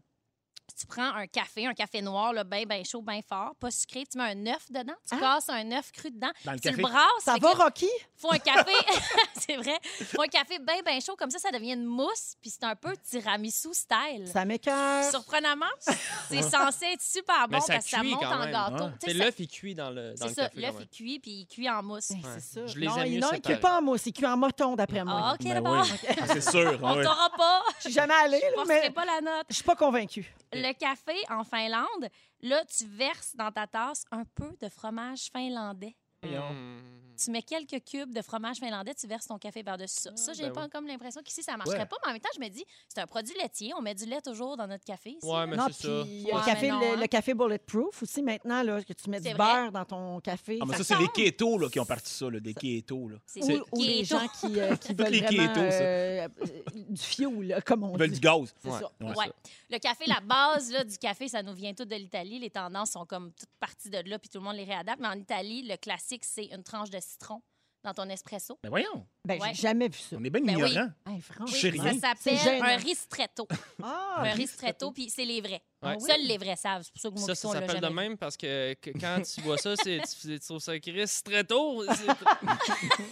tu 0.77 0.85
prends 0.87 1.13
un 1.15 1.27
café, 1.27 1.67
un 1.67 1.73
café 1.73 2.01
noir, 2.01 2.33
là, 2.33 2.43
bien, 2.43 2.63
bien 2.65 2.83
chaud, 2.83 3.01
bien 3.01 3.21
fort, 3.27 3.53
pas 3.59 3.71
sucré, 3.71 4.03
tu 4.11 4.17
mets 4.17 4.31
un 4.33 4.47
œuf 4.53 4.69
dedans, 4.69 4.93
tu 5.07 5.15
Ah. 5.15 5.19
casses 5.19 5.49
un 5.49 5.71
œuf 5.71 5.91
cru 5.91 6.11
dedans, 6.11 6.31
Dans 6.43 6.51
le 6.53 6.59
tu 6.59 6.69
le 6.71 6.81
brasses. 6.81 7.01
Ça 7.23 7.35
va, 7.39 7.51
Rocky? 7.53 7.89
faut 8.17 8.31
un 8.31 8.39
café, 8.39 8.71
c'est 9.47 9.55
vrai, 9.57 9.77
faut 9.83 10.21
un 10.21 10.27
café 10.27 10.59
bien, 10.59 10.81
bien 10.85 10.99
chaud, 10.99 11.15
comme 11.17 11.29
ça, 11.29 11.39
ça 11.39 11.51
devient 11.51 11.73
une 11.73 11.85
mousse, 11.85 12.35
puis 12.41 12.49
c'est 12.49 12.63
un 12.63 12.75
peu 12.75 12.95
tiramisu 12.97 13.69
style. 13.73 14.27
Ça 14.31 14.43
m'écoeure. 14.45 15.09
Surprenamment, 15.09 15.65
c'est 16.29 16.41
censé 16.41 16.85
être 16.93 17.01
super 17.01 17.47
bon 17.47 17.57
Mais 17.57 17.61
ça 17.61 17.73
parce 17.73 17.85
que 17.85 17.91
ça 17.91 17.99
cuit 17.99 18.11
monte 18.11 18.21
quand 18.21 18.35
en 18.35 18.39
même, 18.39 18.51
gâteau. 18.51 18.83
ouais. 18.85 18.91
Tu 18.91 18.97
C'est 19.01 19.11
sais, 19.13 19.17
ça- 19.17 19.23
l'œuf, 19.25 19.35
il 19.39 19.47
cuit 19.47 19.75
dans 19.75 19.89
le, 19.89 20.13
dans 20.15 20.25
le 20.27 20.33
ça, 20.33 20.43
café. 20.49 20.61
l'œuf, 20.61 20.75
il 20.81 20.87
cuit, 20.89 21.19
puis 21.19 21.31
il 21.31 21.47
cuit 21.47 21.69
en 21.69 21.83
mousse. 21.83 22.09
Ben, 22.11 22.17
Ouais. 22.17 22.39
C'est 22.39 22.59
ça. 22.59 22.65
Je 22.67 22.79
les 22.79 22.87
non, 22.87 22.97
aime 22.97 23.07
il 23.07 23.19
n'est 23.49 23.57
pas 23.57 23.77
en 23.77 23.81
mousse, 23.81 24.05
il 24.05 24.13
cuit 24.13 24.25
en 24.25 24.35
moton, 24.37 24.75
d'après 24.75 25.03
moi. 25.03 25.21
Ah, 25.23 25.33
OK, 25.33 25.43
Ben 25.43 25.53
d'abord. 25.53 25.83
oui. 25.85 26.09
Ah, 26.21 26.27
c'est 26.27 26.41
sûr. 26.49 26.79
On 26.81 26.93
t'aura 27.01 27.29
pas. 27.37 27.61
Je 27.77 27.81
suis 27.83 27.93
jamais 27.93 28.13
allée, 28.13 28.41
Je 28.41 28.55
là, 28.57 28.63
ne 28.63 28.67
mais 28.67 28.91
pas 28.91 29.05
la 29.05 29.21
note. 29.21 29.45
je 29.49 29.55
suis 29.55 29.63
pas 29.63 29.75
convaincue. 29.75 30.33
Le 30.55 30.71
café 30.71 31.13
en 31.29 31.43
Finlande, 31.43 32.09
là, 32.41 32.63
tu 32.65 32.85
verses 32.85 33.35
dans 33.35 33.51
ta 33.51 33.67
tasse 33.67 34.05
un 34.09 34.23
peu 34.23 34.55
de 34.61 34.69
fromage 34.69 35.29
finlandais. 35.35 35.97
Mmh. 36.31 36.81
Tu 37.17 37.31
mets 37.31 37.43
quelques 37.43 37.81
cubes 37.85 38.13
de 38.13 38.21
fromage 38.21 38.57
finlandais, 38.57 38.93
tu 38.93 39.07
verses 39.07 39.27
ton 39.27 39.37
café 39.37 39.63
par-dessus 39.63 40.01
ça. 40.01 40.11
Ça, 40.17 40.33
j'ai 40.33 40.47
ben 40.47 40.51
pas 40.51 40.63
oui. 40.63 40.69
comme 40.69 40.85
l'impression 40.85 41.21
qu'ici, 41.23 41.41
ça 41.43 41.55
marcherait 41.55 41.79
Ouais. 41.79 41.85
pas. 41.85 41.95
Mais 42.03 42.09
en 42.09 42.11
même 42.11 42.19
temps, 42.21 42.27
je 42.35 42.41
me 42.41 42.49
dis, 42.49 42.65
c'est 42.89 42.99
un 42.99 43.07
produit 43.07 43.33
laitier. 43.41 43.71
On 43.77 43.81
met 43.81 43.95
du 43.95 44.03
lait 44.05 44.19
toujours 44.19 44.57
dans 44.57 44.67
notre 44.67 44.83
café. 44.83 45.11
ici, 45.11 45.19
Ouais, 45.25 45.47
mais 45.47 45.55
non, 45.55 45.67
c'est 45.71 45.87
ça. 45.87 46.01
puis 46.03 46.25
Ouais, 46.25 46.33
le, 46.33 46.45
café, 46.45 46.67
non, 46.71 46.79
le, 46.81 46.85
hein. 46.87 46.95
le 46.99 47.07
café 47.07 47.33
bulletproof 47.33 48.03
aussi, 48.03 48.21
maintenant, 48.21 48.61
là, 48.63 48.83
que 48.83 48.91
tu 48.91 49.09
mets 49.09 49.21
du 49.21 49.29
vrai. 49.29 49.37
beurre 49.37 49.71
dans 49.71 49.85
ton 49.85 50.19
café. 50.19 50.59
Ah, 50.61 50.65
mais 50.67 50.73
Ça 50.75 50.83
ça, 50.83 50.95
c'est 50.97 51.01
les 51.03 51.07
kétos 51.07 51.57
là, 51.57 51.69
qui 51.69 51.79
ont 51.79 51.85
parti 51.85 52.11
ça, 52.13 52.29
là, 52.29 52.37
des 52.41 52.53
kétos. 52.53 53.07
Là. 53.07 53.15
C'est 53.25 53.39
Ou, 53.61 53.63
ou 53.71 53.81
les 53.81 54.01
keto. 54.03 54.19
gens 54.19 54.27
qui, 54.27 54.59
euh, 54.59 54.75
qui 54.75 54.93
veulent 54.93 55.07
les 55.07 55.21
vraiment 55.21 55.53
ça. 55.53 55.61
euh, 55.61 56.27
euh, 56.41 56.47
du 56.89 57.01
fioul, 57.01 57.45
là, 57.47 57.61
comme 57.61 57.83
on 57.85 57.93
Ils 57.93 57.99
veulent 57.99 58.11
du 58.11 58.19
gaz. 58.19 58.53
Ouais. 58.65 59.31
Le 59.71 59.77
café, 59.79 60.03
la 60.07 60.19
base 60.19 60.69
là, 60.69 60.83
du 60.83 60.97
café, 60.97 61.29
ça 61.29 61.41
nous 61.41 61.53
vient 61.53 61.73
tout 61.73 61.85
de 61.85 61.95
l'Italie. 61.95 62.39
Les 62.39 62.49
tendances 62.49 62.91
sont 62.91 63.05
comme 63.05 63.31
toutes 63.31 63.49
parties 63.57 63.89
de 63.89 63.99
là, 64.05 64.19
puis 64.19 64.27
tout 64.29 64.39
le 64.39 64.43
monde 64.43 64.57
les 64.57 64.65
réadapte. 64.65 64.99
Mais 64.99 65.07
en 65.07 65.17
Italie, 65.17 65.63
le 65.65 65.77
classique, 65.77 66.14
c'est 66.23 66.45
une 66.45 66.63
tranche 66.63 66.89
de 66.89 66.99
citron 66.99 67.41
dans 67.83 67.93
ton 67.93 68.09
espresso. 68.09 68.57
Ben 68.63 68.69
voyons, 68.69 69.05
Ben, 69.23 69.39
Ouais. 69.39 69.49
j'ai 69.53 69.61
jamais 69.61 69.87
vu 69.87 69.99
ça. 69.99 70.15
on 70.19 70.23
est 70.23 70.29
bien 70.31 70.41
Ben 70.41 70.55
oui. 70.55 70.71
ignorants. 70.71 70.89
Hey, 71.07 71.21
franchement. 71.21 71.45
Je 71.45 71.55
sais 71.55 71.77
ça 71.77 71.83
rien. 71.83 71.93
s'appelle 71.99 72.17
C'est 72.19 72.37
gênant. 72.37 72.65
un 72.65 72.77
ristretto. 72.77 73.47
Ah, 73.83 74.21
un 74.23 74.31
ristretto, 74.33 74.91
puis 74.91 75.09
c'est 75.11 75.25
les 75.25 75.39
vrais. 75.41 75.61
Ouais. 75.83 75.99
Seuls 75.99 76.21
les 76.25 76.39
vrais 76.39 76.55
savent. 76.55 76.81
C'est 76.83 76.91
pour 76.93 77.01
ça 77.01 77.09
que 77.09 77.13
moi, 77.15 77.27
Ça, 77.27 77.35
ça 77.35 77.47
on 77.47 77.53
l'a 77.53 77.59
s'appelle 77.59 77.75
de 77.81 77.85
jamais 77.85 78.01
même 78.09 78.17
parce 78.17 78.35
que, 78.37 78.73
que 78.81 78.89
quand 78.99 79.21
tu 79.21 79.41
vois 79.41 79.59
ça, 79.59 79.75
c'est, 79.75 80.01
tu, 80.01 80.27
tu 80.27 80.39
trouves 80.39 80.59
ça 80.59 80.79
Chris 80.79 81.05
très 81.23 81.43
tôt. 81.43 81.83
C'est- 81.93 82.07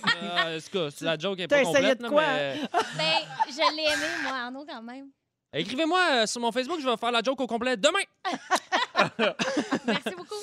Ah, 0.03 0.55
en 0.55 0.59
tout 0.59 0.69
cas, 0.71 0.89
la 1.01 1.17
joke 1.19 1.39
est 1.39 1.47
T'as 1.47 1.57
pas 1.57 1.69
essayé 1.69 1.75
complète, 1.95 1.97
de 1.99 2.03
là, 2.03 2.09
quoi? 2.09 2.25
mais... 2.25 2.61
Ben, 2.97 3.27
je 3.49 3.75
l'ai 3.75 3.83
aimé, 3.83 4.05
moi, 4.23 4.31
Arnaud, 4.37 4.65
quand 4.67 4.81
même. 4.81 5.09
Écrivez-moi 5.55 5.99
euh, 6.13 6.25
sur 6.25 6.41
mon 6.41 6.51
Facebook, 6.51 6.79
je 6.81 6.89
vais 6.89 6.97
faire 6.97 7.11
la 7.11 7.21
joke 7.21 7.39
au 7.41 7.45
complet 7.45 7.77
demain. 7.77 7.99
Merci 9.85 10.09
beaucoup. 10.17 10.33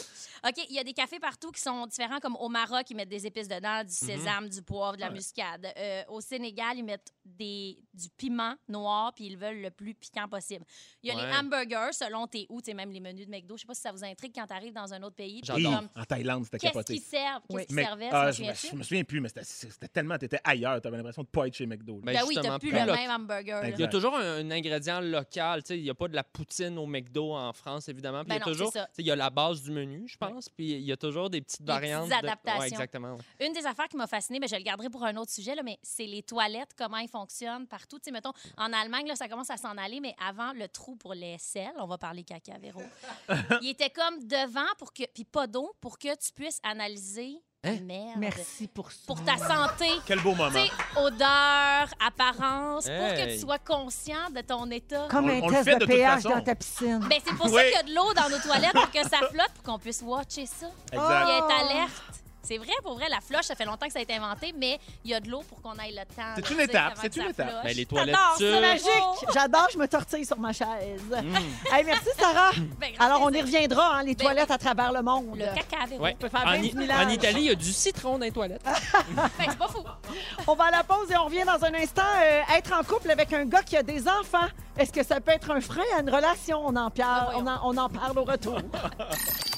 OK, 0.47 0.65
il 0.69 0.75
y 0.75 0.79
a 0.79 0.85
des 0.85 0.93
cafés 0.93 1.19
partout 1.21 1.51
qui 1.51 1.61
sont 1.61 1.87
différents, 1.87 2.19
comme 2.21 2.37
au 2.37 2.49
Maroc, 2.49 2.83
ils 2.91 2.97
mettent 2.97 3.09
des 3.09 3.27
épices 3.27 3.49
dedans, 3.49 3.83
du 3.85 3.93
sésame, 3.93 4.49
du 4.49 4.63
poivre, 4.63 4.97
de 4.97 5.01
la 5.01 5.09
Ouais. 5.09 5.15
muscade. 5.15 5.67
Euh, 5.77 6.03
au 6.09 6.21
Sénégal, 6.21 6.77
ils 6.79 6.85
mettent 6.85 7.13
des, 7.25 7.79
du 7.95 8.09
piment 8.17 8.55
noir, 8.69 9.13
puis 9.15 9.27
ils 9.27 9.37
veulent 9.37 9.61
le 9.61 9.71
plus 9.71 9.95
piquant 9.95 10.29
possible. 10.29 10.65
Il 11.03 11.09
y 11.09 11.13
a 11.13 11.17
Ouais. 11.17 11.27
les 11.27 11.37
hamburgers, 11.37 11.93
selon 11.93 12.27
tes 12.27 12.47
où, 12.49 12.61
tu 12.63 12.73
même 12.75 12.91
les 12.93 13.01
menus 13.01 13.27
de 13.27 13.31
McDo. 13.31 13.57
Je 13.57 13.63
sais 13.63 13.67
pas 13.67 13.75
si 13.75 13.81
ça 13.83 13.93
vous 13.93 14.05
intrigue 14.05 14.33
quand 14.35 14.47
tu 14.47 14.53
arrives 14.55 14.73
dans 14.73 14.93
un 14.95 15.03
autre 15.03 15.17
pays. 15.17 15.41
J'adore. 15.45 15.83
En 15.97 16.05
Thaïlande, 16.05 16.45
c'était 16.45 16.59
Qu'est-ce 16.59 16.73
capoté. 16.73 16.95
qu'ils 16.95 17.03
servent? 17.03 17.43
Qu'est-ce 17.49 17.57
Oui. 17.59 17.67
qu'ils 17.67 17.85
servaient? 17.85 18.09
ah, 18.13 18.31
je, 18.33 18.43
je 18.45 18.77
me 18.77 18.83
souviens 18.83 19.05
plus, 19.05 19.21
mais 19.21 19.29
c'était- 19.29 19.89
tellement. 19.89 20.17
T'étais 20.19 20.41
ailleurs, 20.45 20.81
t'avais 20.81 20.97
l'impression 20.97 21.23
de 21.23 21.29
pas 21.29 21.47
être 21.47 21.55
chez 21.55 21.67
McDo. 21.67 22.01
Ben, 22.03 22.13
Ben 22.15 22.23
oui, 22.27 22.37
t'as 22.41 22.59
plus 22.59 22.71
le 22.71 22.85
même 22.87 23.11
hamburger. 23.11 23.63
Il 23.69 23.79
y 23.79 23.83
a 23.85 23.89
toujours 23.89 24.17
un, 24.17 24.39
un 24.39 24.51
ingrédient 24.51 25.01
local. 25.01 25.63
tu 25.63 25.69
sais, 25.69 25.79
Il 25.79 25.83
n'y 25.85 25.91
a 25.91 25.95
pas 25.95 26.09
de 26.09 26.15
la 26.15 26.25
poutine 26.25 26.77
au 26.79 26.87
McDo 26.87 27.33
en 27.35 27.53
France, 27.53 27.89
évidemment. 27.89 28.21
Puis 28.21 28.29
Ben 28.29 28.35
il 28.37 28.39
y 28.39 28.43
a 28.43 28.47
non, 28.47 28.53
toujours, 28.53 28.73
tu 28.73 28.79
il 28.99 29.07
y 29.07 29.11
a 29.11 29.17
la 29.17 29.31
base 29.31 29.63
du 29.63 29.71
menu, 29.71 30.07
je 30.09 30.17
pense. 30.17 30.30
Puis 30.57 30.73
il 30.73 30.83
y 30.83 30.93
a 30.93 30.97
toujours 30.97 31.31
des 31.31 31.41
petites 31.41 31.63
Des 31.63 31.73
variantes. 31.73 32.09
petites 32.09 32.23
de- 32.23 32.27
adaptations. 32.29 32.61
Ouais, 32.61 32.69
exactement. 32.69 33.15
ouais. 33.17 33.47
Une 33.47 33.53
des 33.53 33.67
affaires 33.67 33.89
qui 33.89 33.97
m'a 33.97 34.07
fascinée, 34.07 34.39
mais 34.41 34.49
je 34.49 34.57
le 34.57 34.63
garderai 34.63 34.89
pour 34.91 35.05
un 35.05 35.17
autre 35.17 35.31
sujet, 35.31 35.55
là, 35.55 35.63
mais 35.63 35.79
c'est 35.83 36.07
les 36.07 36.23
toilettes, 36.23 36.71
comment 36.77 36.99
ils 36.99 37.09
fonctionnent 37.09 37.67
partout. 37.67 37.99
Tu 37.99 38.05
sais, 38.05 38.11
mettons, 38.11 38.33
en 38.57 38.73
Allemagne, 38.73 39.07
là, 39.07 39.17
ça 39.17 39.29
commence 39.29 39.51
à 39.51 39.57
s'en 39.57 39.77
aller, 39.77 40.01
mais 40.01 40.15
avant, 40.25 40.53
le 40.53 40.69
trou 40.69 40.97
pour 40.97 41.15
les 41.15 41.37
selles, 41.39 41.73
on 41.79 41.87
va 41.87 41.99
parler 41.99 42.23
caca, 42.25 42.59
Véro, 42.59 42.83
il 43.63 43.69
était 43.69 43.91
comme 43.91 44.25
devant, 44.27 44.67
pour 44.79 44.93
que, 44.93 45.05
puis 45.13 45.25
pas 45.25 45.47
d'eau, 45.47 45.73
pour 45.81 45.99
que 45.99 46.15
tu 46.17 46.33
puisses 46.33 46.61
analyser 46.63 47.41
Hein? 47.63 47.77
merde. 47.83 48.15
Merci 48.17 48.69
pour 48.69 48.91
ça. 48.91 49.01
Pour 49.07 49.23
ta 49.23 49.37
santé. 49.37 49.87
Quel 50.07 50.19
beau 50.21 50.31
Tu 50.33 50.39
moment. 50.39 50.51
sais, 50.51 50.71
odeur, 50.97 51.89
apparence, 52.07 52.85
pour 52.85 52.95
que 52.95 53.21
Hey. 53.21 53.35
tu 53.35 53.41
sois 53.45 53.59
conscient 53.59 54.31
de 54.35 54.41
ton 54.41 54.71
état. 54.71 55.07
Comme 55.11 55.27
On- 55.27 55.29
un 55.29 55.41
on 55.43 55.49
le 55.49 55.53
test 55.57 55.65
fait 55.65 55.75
de, 55.75 55.81
de 55.81 55.85
toute 55.85 55.95
pH 55.95 56.23
façon. 56.23 56.31
dans 56.31 56.41
ta 56.41 56.55
piscine. 56.55 57.01
Ben, 57.01 57.19
c'est 57.23 57.35
pour 57.37 57.49
ça 57.49 57.55
Oui. 57.55 57.63
qu'il 57.65 57.73
y 57.73 57.77
a 57.77 57.83
de 57.83 57.95
l'eau 57.95 58.15
dans 58.15 58.31
nos 58.31 58.39
toilettes, 58.39 58.73
pour 58.73 58.91
que 58.91 59.03
ça 59.03 59.19
flotte, 59.31 59.51
pour 59.57 59.63
qu'on 59.75 59.79
puisse 59.79 60.01
watcher 60.01 60.47
ça. 60.47 60.69
Exact. 60.91 61.29
Être 61.29 61.47
Oh. 61.49 61.71
alerte. 61.71 62.03
C'est 62.43 62.59
vrai, 62.59 62.73
pour 62.83 62.95
vrai, 62.95 63.09
la 63.09 63.21
flush, 63.21 63.45
ça 63.45 63.55
fait 63.55 63.65
longtemps 63.65 63.87
que 63.87 63.93
ça 63.93 63.99
a 63.99 64.03
été 64.03 64.15
inventé, 64.15 64.55
mais 64.57 64.79
il 65.05 65.11
y 65.11 65.15
a 65.15 65.21
de 65.21 65.29
l'eau 65.29 65.43
pour 65.49 65.61
qu'on 65.61 65.79
aille 65.79 65.93
le 65.95 66.05
temps. 66.15 66.33
C'est 66.37 66.51
une 66.51 66.61
étape, 66.61 66.95
c'est 67.01 67.17
une 67.17 67.29
étape. 67.31 67.63
Ben, 67.65 67.77
les 67.77 67.87
toilettes 67.87 68.17
J'adore, 68.17 68.37
c'est 68.39 68.61
magique. 68.61 69.29
J'adore, 69.35 69.69
je 69.73 69.79
me 69.79 69.87
tortille 69.87 70.25
sur 70.25 70.39
ma 70.39 70.53
chaise. 70.53 71.03
Mm. 71.11 71.37
Hey, 71.73 71.85
merci, 71.85 72.09
Sarah. 72.19 72.51
Ben, 72.79 72.93
grand 72.95 73.05
Alors, 73.05 73.23
on 73.23 73.31
y 73.31 73.41
reviendra, 73.41 73.97
hein, 73.97 74.03
les 74.03 74.15
Ben 74.15 74.25
toilettes 74.25 74.51
à 74.51 74.59
travers 74.59 74.93
le 74.93 75.03
monde. 75.03 75.39
Le 75.39 75.55
caca. 75.55 75.95
Ouais. 75.99 76.17
peut 76.19 76.29
faire 76.29 76.47
En, 76.47 76.51
en 76.51 77.09
Italie, 77.09 77.41
il 77.41 77.47
y 77.47 77.51
a 77.51 77.55
du 77.55 77.73
citron 77.73 78.19
dans 78.19 78.25
les 78.25 78.33
toilettes. 78.33 78.65
Ben, 79.15 79.47
c'est 79.49 79.59
pas 79.59 79.69
fou. 79.69 79.83
On 80.47 80.55
va 80.55 80.65
à 80.65 80.71
la 80.71 80.85
pause 80.85 81.11
et 81.11 81.17
on 81.17 81.25
revient 81.25 81.45
dans 81.45 81.65
un 81.65 81.75
instant. 81.75 82.03
Euh, 82.23 82.41
être 82.57 82.73
en 82.73 82.83
couple 82.83 83.11
avec 83.11 83.33
un 83.33 83.45
gars 83.45 83.63
qui 83.63 83.77
a 83.77 83.83
des 83.83 84.09
enfants, 84.09 84.47
est-ce 84.79 84.93
que 84.93 85.03
ça 85.03 85.21
peut 85.21 85.33
être 85.33 85.51
un 85.51 85.61
frein 85.61 85.83
à 85.97 86.01
une 86.01 86.11
relation? 86.11 86.61
On 86.65 86.77
en, 86.77 86.91
parle, 86.91 87.35
Ben 87.35 87.43
on 87.43 87.47
en, 87.47 87.75
on 87.75 87.77
en 87.77 87.89
parle 87.89 88.19
au 88.19 88.25
retour. 88.25 88.59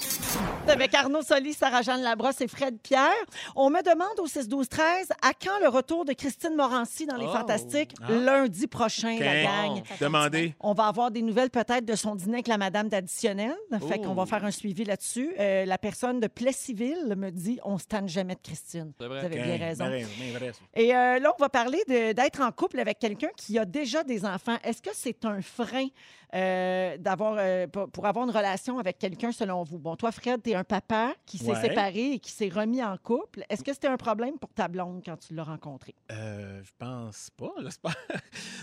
Avec 0.69 0.95
Arnaud 0.95 1.23
Soli, 1.23 1.53
Sarah-Jeanne 1.53 2.03
Labrosse 2.03 2.41
et 2.41 2.49
Fred 2.49 2.79
Pierre. 2.83 3.11
On 3.57 3.69
me 3.69 3.83
demande 3.83 4.19
au 4.21 4.27
6-12-13 4.27 5.11
à 5.21 5.33
quand 5.35 5.59
le 5.61 5.69
retour 5.69 6.05
de 6.05 6.13
Christine 6.13 6.55
Morancy 6.55 7.05
dans 7.05 7.17
Les 7.17 7.27
Oh. 7.29 7.33
Fantastiques? 7.33 7.95
Ah. 8.03 8.11
Lundi 8.13 8.67
prochain, 8.69 9.19
la 9.19 9.43
gang. 9.43 9.83
Demandez. 10.01 10.55
On 10.61 10.73
va 10.73 10.87
avoir 10.87 11.11
des 11.11 11.21
nouvelles 11.21 11.51
peut-être 11.51 11.85
de 11.85 11.95
son 11.95 12.15
dîner 12.15 12.35
avec 12.35 12.49
la 12.49 12.59
madame 12.59 12.89
d'additionnel. 12.89 13.55
Fait 13.71 13.99
Oh. 13.99 14.03
qu'on 14.03 14.15
va 14.15 14.25
faire 14.25 14.45
un 14.45 14.51
suivi 14.51 14.85
là-dessus. 14.85 15.35
Euh, 15.39 15.65
la 15.67 15.79
personne 15.79 16.21
de 16.21 16.27
Plessisville 16.29 17.15
me 17.17 17.31
dit 17.31 17.59
on 17.65 17.77
se 17.79 17.85
tanne 17.87 18.09
jamais 18.09 18.35
de 18.35 18.41
Christine. 18.43 18.93
Vrai. 18.99 19.09
Vous 19.21 19.27
avez 19.27 19.43
bien 19.43 19.57
raison. 19.59 19.85
Vrai. 19.87 20.53
Et 20.75 20.95
euh, 20.97 21.19
là, 21.19 21.33
on 21.39 21.43
va 21.43 21.49
parler 21.51 21.83
d'être 21.89 22.41
en 22.41 22.51
couple 22.53 22.81
avec 22.81 22.99
quelqu'un 22.99 23.31
qui 23.37 23.59
a 23.59 23.65
déjà 23.65 24.05
des 24.05 24.25
enfants. 24.25 24.57
Est-ce 24.65 24.81
que 24.81 24.91
c'est 24.95 25.25
un 25.27 25.43
frein 25.43 25.89
euh, 26.35 26.97
d'avoir 26.99 27.37
euh, 27.39 27.67
pour, 27.67 27.91
pour 27.91 28.07
avoir 28.07 28.25
une 28.25 28.35
relation 28.35 28.79
avec 28.79 28.99
quelqu'un 28.99 29.33
selon 29.33 29.63
vous? 29.65 29.79
Bon, 29.79 29.97
toi, 29.97 30.11
Fred, 30.13 30.43
tu 30.43 30.51
es 30.51 30.55
un 30.55 30.65
papa 30.65 31.15
qui 31.27 31.39
s'est 31.39 31.53
Ouais. 31.53 31.61
séparé 31.61 32.13
et 32.13 32.19
qui 32.19 32.31
s'est 32.33 32.49
remis 32.49 32.83
en 32.83 32.97
couple. 32.97 33.45
Est-ce 33.51 33.63
que 33.63 33.73
c'était 33.73 33.89
un 33.89 33.97
problème 33.97 34.39
pour 34.39 34.53
ta 34.55 34.69
blonde 34.69 35.03
quand 35.05 35.17
tu 35.17 35.35
l'as 35.35 35.45
rencontrée? 35.45 35.95
Euh, 36.11 36.63
je 36.63 36.71
pense 36.79 37.31
pas, 37.37 37.53
j'espère. 37.63 37.95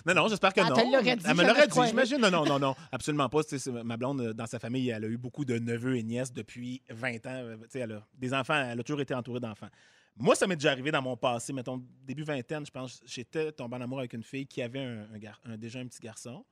non, 0.06 0.14
non, 0.16 0.28
j'espère 0.28 0.54
que 0.54 0.62
Ah, 0.62 0.70
non. 0.70 0.92
l'aurais 0.92 1.16
dit, 1.16 1.26
Elle 1.28 1.36
me 1.36 1.44
l'aurait 1.46 1.68
dit, 1.68 1.80
j'imagine. 1.88 2.18
Non, 2.18 2.32
non, 2.32 2.46
non, 2.46 2.60
non, 2.60 2.76
absolument 2.92 3.30
pas. 3.30 3.42
Ma 3.84 3.98
blonde, 3.98 4.22
euh, 4.22 4.34
dans 4.34 4.46
sa 4.48 4.60
famille, 4.60 4.90
elle 4.90 5.04
a 5.06 5.08
eu 5.08 5.18
beaucoup 5.18 5.46
de 5.46 5.60
neveux 5.60 5.98
et 5.98 6.04
nièces 6.04 6.34
depuis 6.34 6.82
20 6.90 7.26
ans. 7.28 7.30
Euh, 7.34 7.58
tu 7.64 7.70
sais, 7.70 7.80
elle 7.80 7.92
a 7.94 8.08
des 8.18 8.34
enfants, 8.34 8.56
elle 8.56 8.80
a 8.80 8.84
toujours 8.84 9.02
été 9.02 9.14
entourée 9.14 9.40
d'enfants. 9.40 9.70
Moi, 10.18 10.36
ça 10.36 10.48
m'est 10.48 10.56
déjà 10.58 10.72
arrivé 10.72 10.92
dans 10.92 11.02
mon 11.02 11.16
passé, 11.16 11.54
mettons, 11.54 11.82
début 12.04 12.24
vingtaine, 12.24 12.66
je 12.66 12.72
pense, 12.72 13.00
j'étais 13.06 13.52
tombé 13.54 13.78
en 13.78 13.82
amour 13.82 14.00
avec 14.00 14.12
une 14.14 14.24
fille 14.24 14.46
qui 14.48 14.62
avait 14.62 14.82
un, 14.84 15.08
un 15.14 15.18
gar- 15.18 15.40
un- 15.46 15.56
déjà 15.56 15.80
un 15.80 15.86
petit 15.88 16.02
garçon. 16.02 16.44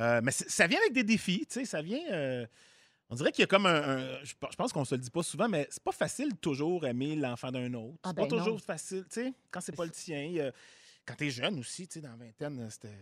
Euh, 0.00 0.20
mais 0.22 0.30
c'est- 0.32 0.48
ça 0.50 0.66
vient 0.66 0.78
avec 0.80 0.92
des 0.92 1.04
défis, 1.04 1.46
tu 1.46 1.60
sais, 1.60 1.64
ça 1.64 1.82
vient... 1.82 2.00
euh, 2.10 2.46
On 3.10 3.14
dirait 3.14 3.30
qu'il 3.30 3.42
y 3.42 3.44
a 3.44 3.46
comme 3.46 3.66
un. 3.66 3.98
un- 3.98 4.24
je 4.24 4.34
pe- 4.34 4.46
je 4.50 4.56
pense 4.56 4.72
qu'on 4.72 4.86
se 4.86 4.94
le 4.94 5.00
dit 5.02 5.10
pas 5.10 5.22
souvent, 5.22 5.46
mais 5.48 5.66
c'est 5.70 5.82
pas 5.82 5.92
facile 5.92 6.34
toujours 6.38 6.86
aimer 6.86 7.14
l'enfant 7.14 7.50
d'un 7.52 7.72
autre. 7.74 7.98
Ah 8.02 8.08
c'est 8.08 8.14
ben 8.16 8.22
pas 8.22 8.36
toujours 8.38 8.54
non. 8.54 8.58
facile, 8.58 9.04
tu 9.04 9.20
sais, 9.22 9.32
quand 9.50 9.60
c'est 9.60 9.76
pas 9.76 9.84
le 9.84 9.90
tien. 9.90 10.46
a- 10.46 10.52
quand 11.04 11.14
t'es 11.16 11.30
jeune 11.30 11.58
aussi, 11.58 11.86
tu 11.86 11.94
sais, 11.94 12.00
dans 12.00 12.10
la 12.10 12.16
vingtaine, 12.16 12.70
c'était. 12.70 12.96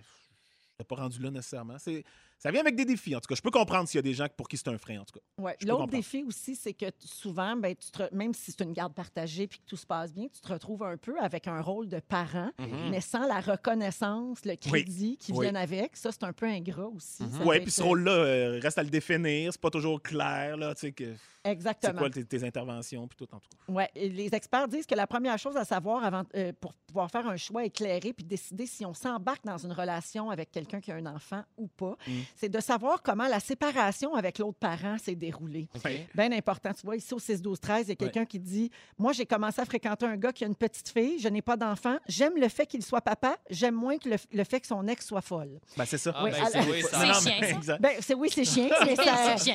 J'étais 0.72 0.84
pas 0.84 0.96
rendu 0.96 1.20
là 1.22 1.30
nécessairement. 1.30 1.78
C'est, 1.78 2.02
ça 2.42 2.50
vient 2.50 2.60
avec 2.62 2.74
des 2.74 2.84
défis. 2.84 3.14
En 3.14 3.20
tout 3.20 3.28
cas, 3.28 3.34
je 3.36 3.42
peux 3.42 3.50
comprendre 3.52 3.86
s'il 3.88 3.98
y 3.98 4.00
a 4.00 4.02
des 4.02 4.14
gens 4.14 4.26
pour 4.36 4.48
qui 4.48 4.56
c'est 4.56 4.66
un 4.68 4.78
frein, 4.78 4.98
en 4.98 5.04
tout 5.04 5.18
cas. 5.20 5.42
Ouais. 5.42 5.56
L'autre 5.62 5.86
défi 5.86 6.24
aussi, 6.26 6.56
c'est 6.56 6.72
que 6.72 6.86
souvent, 6.98 7.54
ben, 7.54 7.76
tu 7.76 7.90
te 7.90 7.98
re- 8.02 8.12
même 8.14 8.34
si 8.34 8.50
c'est 8.50 8.62
une 8.64 8.72
garde 8.72 8.94
partagée 8.94 9.46
puis 9.46 9.58
que 9.60 9.64
tout 9.66 9.76
se 9.76 9.86
passe 9.86 10.12
bien, 10.12 10.26
tu 10.32 10.40
te 10.40 10.48
retrouves 10.52 10.82
un 10.82 10.96
peu 10.96 11.18
avec 11.20 11.46
un 11.46 11.60
rôle 11.60 11.88
de 11.88 12.00
parent, 12.00 12.50
mais 12.90 13.00
sans 13.00 13.26
la 13.28 13.40
reconnaissance, 13.40 14.44
le 14.44 14.56
crédit 14.56 15.16
qui 15.18 15.32
Oui. 15.32 15.44
viennent 15.44 15.56
avec. 15.56 15.96
Ça, 15.96 16.10
c'est 16.12 16.24
un 16.24 16.32
peu 16.32 16.46
ingrat 16.46 16.88
aussi. 16.88 17.22
Ça 17.30 17.44
Ouais, 17.44 17.58
peut 17.58 17.64
puis 17.64 17.72
ce 17.72 17.80
être- 17.82 17.86
rôle-là, 17.88 18.12
euh, 18.12 18.60
reste 18.62 18.78
à 18.78 18.82
le 18.82 18.90
définir. 18.90 19.52
C'est 19.52 19.60
pas 19.60 19.70
toujours 19.70 20.02
clair, 20.02 20.56
là, 20.56 20.74
tu 20.74 20.80
sais, 20.80 20.92
que. 20.92 21.14
C'est 21.44 21.52
Exactement. 21.52 21.98
quoi 22.00 22.10
tes, 22.10 22.22
tes 22.24 22.44
interventions, 22.44 23.08
puis 23.08 23.16
tout, 23.16 23.34
en 23.34 23.40
tout 23.40 23.48
cas. 23.74 23.86
Et 23.94 24.10
les 24.10 24.34
experts 24.34 24.68
disent 24.68 24.84
que 24.86 24.94
la 24.94 25.06
première 25.06 25.38
chose 25.38 25.56
à 25.56 25.64
savoir 25.64 26.04
avant, 26.04 26.24
euh, 26.34 26.52
pour 26.60 26.74
pouvoir 26.74 27.10
faire 27.10 27.26
un 27.26 27.38
choix 27.38 27.64
éclairé 27.64 28.12
puis 28.12 28.24
décider 28.26 28.66
si 28.66 28.84
on 28.84 28.92
s'embarque 28.92 29.44
dans 29.46 29.56
une 29.56 29.72
relation 29.72 30.28
avec 30.30 30.50
quelqu'un 30.50 30.80
qui 30.82 30.92
a 30.92 30.96
un 30.96 31.06
enfant 31.06 31.42
ou 31.56 31.66
pas, 31.68 31.96
Mm. 32.06 32.12
C'est 32.36 32.48
de 32.48 32.60
savoir 32.60 33.02
comment 33.02 33.26
la 33.28 33.40
séparation 33.40 34.14
avec 34.14 34.38
l'autre 34.38 34.58
parent 34.58 34.96
s'est 34.98 35.14
déroulée. 35.14 35.68
Ouais. 35.84 36.06
Bien 36.14 36.32
important. 36.32 36.72
Tu 36.72 36.82
vois, 36.86 36.96
ici 36.96 37.12
au 37.14 37.18
6-12-13, 37.18 37.82
il 37.82 37.88
y 37.88 37.92
a 37.92 37.94
quelqu'un 37.96 38.24
qui 38.24 38.38
dit 38.38 38.70
Moi, 38.98 39.12
j'ai 39.12 39.26
commencé 39.26 39.60
à 39.60 39.64
fréquenter 39.64 40.06
un 40.06 40.16
gars 40.16 40.32
qui 40.32 40.44
a 40.44 40.46
une 40.46 40.54
petite 40.54 40.88
fille, 40.88 41.18
je 41.18 41.28
n'ai 41.28 41.42
pas 41.42 41.56
d'enfant, 41.56 41.96
j'aime 42.08 42.36
le 42.36 42.48
fait 42.48 42.66
qu'il 42.66 42.82
soit 42.84 43.00
papa, 43.00 43.36
j'aime 43.50 43.74
moins 43.74 43.98
que 43.98 44.08
le, 44.08 44.16
le 44.32 44.44
fait 44.44 44.60
que 44.60 44.66
son 44.66 44.86
ex 44.88 45.06
soit 45.06 45.20
folle. 45.20 45.60
Ben, 45.76 45.84
c'est 45.84 45.98
ça. 45.98 46.12
Ah, 46.14 46.24
Oui, 46.24 46.30
ben, 46.30 46.44
c'est 46.50 46.60
oui, 46.70 46.82
C'est 46.90 46.98
mais- 47.00 47.14
chien. 47.14 47.76
Ben, 47.80 47.90
c'est 48.00 48.14
oui, 48.14 48.28
c'est 48.32 48.44
chiant. 48.44 48.68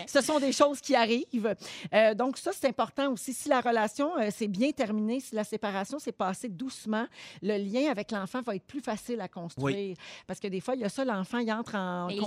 ce 0.08 0.22
sont 0.22 0.40
des 0.40 0.52
choses 0.52 0.82
qui 0.82 0.96
arrivent. 0.96 1.56
Euh, 1.94 2.14
donc 2.14 2.38
ça, 2.38 2.52
c'est 2.54 2.68
important 2.68 3.12
aussi. 3.12 3.34
Si 3.34 3.50
la 3.50 3.62
relation 3.62 4.18
euh, 4.20 4.30
s'est 4.32 4.48
bien 4.48 4.72
terminée, 4.72 5.20
si 5.20 5.36
la 5.36 5.44
séparation 5.44 6.00
s'est 6.00 6.12
passée 6.12 6.50
doucement, 6.50 7.06
le 7.42 7.58
lien 7.58 7.90
avec 7.92 8.12
l'enfant 8.12 8.42
va 8.42 8.56
être 8.56 8.66
plus 8.66 8.82
facile 8.82 9.22
à 9.22 9.28
construire. 9.28 9.96
Parce 10.28 10.40
que 10.40 10.48
des 10.48 10.60
fois, 10.60 10.76
il 10.76 10.82
y 10.82 10.86
a 10.86 10.90
ça, 10.90 11.06
l'enfant, 11.06 11.40
il 11.40 11.52
entre 11.52 11.76
en... 11.76 12.10
Et 12.10 12.18
con- 12.18 12.26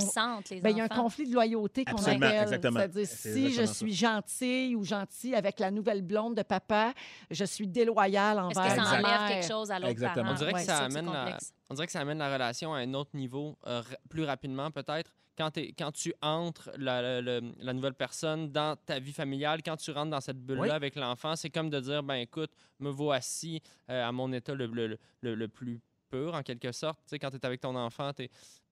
les 0.51 0.61
Ben, 0.61 0.71
il 0.71 0.77
y 0.79 0.81
a 0.81 0.85
un 0.85 0.89
conflit 0.89 1.27
de 1.29 1.33
loyauté 1.35 1.85
qu'on 1.85 1.97
appelle. 2.03 2.43
exactement. 2.43 2.79
C'est-à-dire, 2.81 3.07
C'est 3.07 3.33
si 3.33 3.53
je 3.53 3.65
ça. 3.67 3.75
suis 3.75 3.93
gentille 3.93 4.77
ou 4.77 4.85
gentil 4.85 5.35
avec 5.35 5.59
la 5.61 5.71
nouvelle 5.71 6.03
blonde 6.03 6.35
de 6.37 6.43
papa, 6.43 6.93
je 7.31 7.45
suis 7.45 7.67
déloyale 7.67 8.39
Est-ce 8.51 8.59
envers 8.59 8.75
que 8.77 8.83
ça 8.83 8.89
enlève 8.91 9.03
mère. 9.03 9.29
quelque 9.29 9.47
chose 9.49 9.71
à 9.71 9.79
l'autre 9.79 9.91
Exactement. 9.91 10.25
parent? 10.25 10.35
On 10.35 10.39
dirait 10.39 10.53
que 10.53 10.59
Ouais, 10.59 10.65
ça 10.65 10.79
amène 10.85 11.07
la-. 11.07 11.39
On 11.71 11.75
dirait 11.75 11.87
que 11.87 11.93
ça 11.93 12.01
amène 12.01 12.19
la 12.19 12.33
relation 12.33 12.73
à 12.75 12.79
un 12.79 12.95
autre 12.95 13.11
niveau 13.15 13.57
euh, 13.67 13.83
plus 14.09 14.25
rapidement, 14.25 14.71
peut-être. 14.71 15.13
Quand, 15.37 15.53
tu 15.93 16.13
entres 16.21 16.69
la, 16.79 17.01
la- 17.01 17.21
la- 17.23 17.41
la 17.61 17.73
nouvelle 17.73 17.95
personne 17.95 18.51
dans 18.51 18.75
ta 18.75 18.99
vie 18.99 19.13
familiale, 19.13 19.61
quand 19.65 19.77
tu 19.77 19.93
rentres 19.93 20.11
dans 20.11 20.21
cette 20.21 20.39
bulle-là 20.45 20.63
Oui. 20.63 20.71
avec 20.71 20.97
l'enfant, 20.97 21.37
c'est 21.37 21.49
comme 21.51 21.71
de 21.71 21.79
dire 21.79 22.03
ben 22.03 22.15
écoute, 22.17 22.51
me 22.81 22.91
voici 22.91 23.63
euh, 23.89 24.05
à 24.09 24.11
mon 24.11 24.33
état 24.33 24.53
le, 24.55 24.67
le- 24.67 24.99
le- 25.21 25.35
le 25.37 25.49
plus 25.49 25.81
pur, 26.09 26.35
en 26.35 26.43
quelque 26.43 26.73
sorte. 26.73 26.99
Tu 27.05 27.11
sais, 27.11 27.19
quand 27.19 27.31
tu 27.31 27.37
es 27.37 27.47
avec 27.47 27.61
ton 27.61 27.75
enfant, 27.77 28.11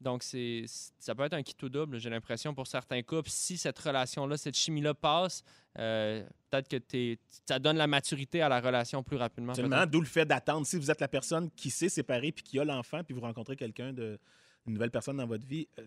donc 0.01 0.22
c'est 0.22 0.64
ça 0.99 1.14
peut 1.14 1.24
être 1.24 1.34
un 1.34 1.43
kit 1.43 1.55
tout 1.55 1.68
double, 1.68 1.99
j'ai 1.99 2.11
l'impression, 2.11 2.55
pour 2.55 2.66
certains 2.66 3.03
couples. 3.03 3.30
Si 3.30 3.57
cette 3.57 3.78
relation-là, 3.78 4.37
cette 4.37 4.57
chimie-là 4.57 4.95
passe, 4.95 5.43
euh, 5.78 6.24
peut-être 6.51 6.68
que 6.68 6.76
t'es- 6.76 7.18
ça 7.49 7.59
donne 7.59 7.76
la 7.76 7.87
maturité 7.87 8.43
à 8.43 8.49
la 8.49 8.61
relation 8.61 9.03
plus 9.03 9.16
rapidement. 9.16 9.53
D'où 9.87 10.01
le 10.01 10.07
fait 10.07 10.24
d'attendre. 10.24 10.66
Si 10.66 10.76
vous 10.76 10.91
êtes 10.91 11.01
la 11.01 11.09
personne 11.09 11.51
qui 11.53 11.70
s'est 11.70 11.89
séparée 11.89 12.32
puis 12.32 12.43
qui 12.45 12.59
a 12.59 12.64
l'enfant, 12.64 13.03
puis 13.05 13.14
vous 13.14 13.20
rencontrez 13.20 13.57
quelqu'un 13.57 13.93
de 13.93 14.18
une 14.66 14.74
nouvelle 14.74 14.90
personne 14.90 15.16
dans 15.16 15.26
votre 15.26 15.46
vie, 15.46 15.66
euh, 15.78 15.82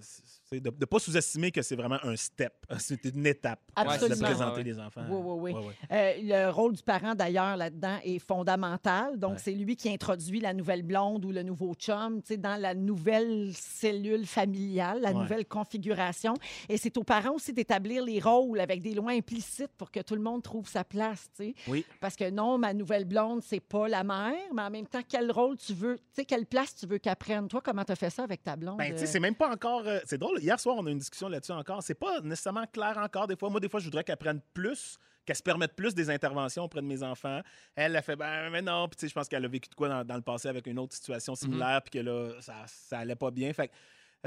c'est 0.49 0.59
de 0.59 0.69
ne 0.69 0.85
pas 0.85 0.99
sous-estimer 0.99 1.51
que 1.51 1.61
c'est 1.61 1.75
vraiment 1.75 1.99
un 2.03 2.15
step. 2.15 2.53
C'est 2.79 3.03
une 3.05 3.25
étape. 3.27 3.59
Absolument. 3.75 4.15
De 4.15 4.21
présenter 4.23 4.57
ouais. 4.57 4.63
les 4.63 4.79
enfants. 4.79 5.03
Oui, 5.09 5.51
oui, 5.51 5.51
oui. 5.53 5.73
Euh, 5.91 6.13
le 6.21 6.49
rôle 6.51 6.73
du 6.75 6.83
parent, 6.83 7.13
d'ailleurs, 7.15 7.57
là-dedans 7.57 7.97
est 8.03 8.19
fondamental. 8.19 9.17
Donc, 9.19 9.33
Ouais. 9.33 9.37
c'est 9.39 9.51
lui 9.53 9.75
qui 9.75 9.89
introduit 9.89 10.39
la 10.39 10.53
nouvelle 10.53 10.83
blonde 10.83 11.23
ou 11.25 11.31
le 11.31 11.43
nouveau 11.43 11.73
chum 11.75 12.21
dans 12.37 12.59
la 12.59 12.73
nouvelle 12.73 13.51
cellule 13.53 14.25
familiale, 14.25 15.01
la 15.01 15.09
Ouais. 15.09 15.15
nouvelle 15.15 15.45
configuration. 15.45 16.33
Et 16.67 16.77
c'est 16.77 16.95
aux 16.97 17.03
parents 17.03 17.33
aussi 17.35 17.53
d'établir 17.53 18.03
les 18.03 18.19
rôles 18.19 18.59
avec 18.59 18.81
des 18.81 18.93
lois 18.93 19.11
implicites 19.11 19.71
pour 19.77 19.91
que 19.91 19.99
tout 19.99 20.15
le 20.15 20.21
monde 20.21 20.41
trouve 20.41 20.67
sa 20.67 20.83
place. 20.83 21.29
Oui. 21.67 21.85
Parce 21.99 22.15
que 22.15 22.29
non, 22.29 22.57
ma 22.57 22.73
nouvelle 22.73 23.05
blonde, 23.05 23.41
c'est 23.43 23.59
pas 23.59 23.87
la 23.87 24.03
mère, 24.03 24.35
mais 24.53 24.61
en 24.63 24.69
même 24.69 24.87
temps, 24.87 25.01
quel 25.07 25.31
rôle 25.31 25.57
tu 25.57 25.73
veux, 25.73 25.97
tu 25.97 26.03
sais, 26.13 26.25
quelle 26.25 26.45
place 26.45 26.75
tu 26.75 26.85
veux 26.87 26.97
qu'elle 26.97 27.15
prenne? 27.15 27.47
Toi, 27.47 27.61
comment 27.63 27.83
tu 27.83 27.91
as 27.91 27.95
fait 27.95 28.09
ça 28.09 28.23
avec 28.23 28.43
ta 28.43 28.55
blonde? 28.55 28.68
Ben, 28.77 28.91
tu 28.91 28.97
sais, 28.99 29.03
euh? 29.03 29.07
c'est 29.07 29.19
même 29.19 29.35
pas 29.35 29.49
encore. 29.49 29.83
euh, 29.87 29.99
c'est 30.05 30.17
drôle. 30.17 30.39
Hier 30.39 30.59
soir, 30.59 30.75
on 30.77 30.85
a 30.85 30.89
eu 30.89 30.93
une 30.93 30.99
discussion 30.99 31.29
là-dessus 31.29 31.51
encore. 31.51 31.81
C'est 31.83 31.93
pas 31.95 32.21
nécessairement 32.21 32.65
clair 32.67 32.97
encore. 32.97 33.27
Des 33.27 33.35
fois, 33.35 33.49
moi, 33.49 33.59
des 33.59 33.69
fois, 33.69 33.79
je 33.79 33.85
voudrais 33.85 34.03
qu'elle 34.03 34.17
prenne 34.17 34.41
plus, 34.53 34.97
qu'elle 35.25 35.35
se 35.35 35.43
permette 35.43 35.75
plus 35.75 35.93
des 35.93 36.09
interventions 36.09 36.63
auprès 36.63 36.81
de 36.81 36.87
mes 36.87 37.03
enfants. 37.03 37.41
Elle, 37.75 37.95
a 37.95 38.01
fait, 38.01 38.15
ben, 38.15 38.49
mais 38.49 38.61
non. 38.61 38.87
Puis, 38.87 38.97
tu 38.97 39.01
sais, 39.01 39.07
je 39.09 39.13
pense 39.13 39.27
qu'elle 39.27 39.45
a 39.45 39.47
vécu 39.47 39.69
de 39.69 39.75
quoi 39.75 39.89
dans, 39.89 40.03
dans 40.03 40.15
le 40.15 40.21
passé 40.21 40.47
avec 40.47 40.67
une 40.67 40.79
autre 40.79 40.95
situation 40.95 41.35
similaire, 41.35 41.81
puis 41.81 41.99
que 41.99 42.05
là, 42.05 42.31
ça, 42.41 42.53
ça 42.67 42.99
allait 42.99 43.15
pas 43.15 43.31
bien. 43.31 43.51
Fait 43.53 43.67
que, 43.67 43.73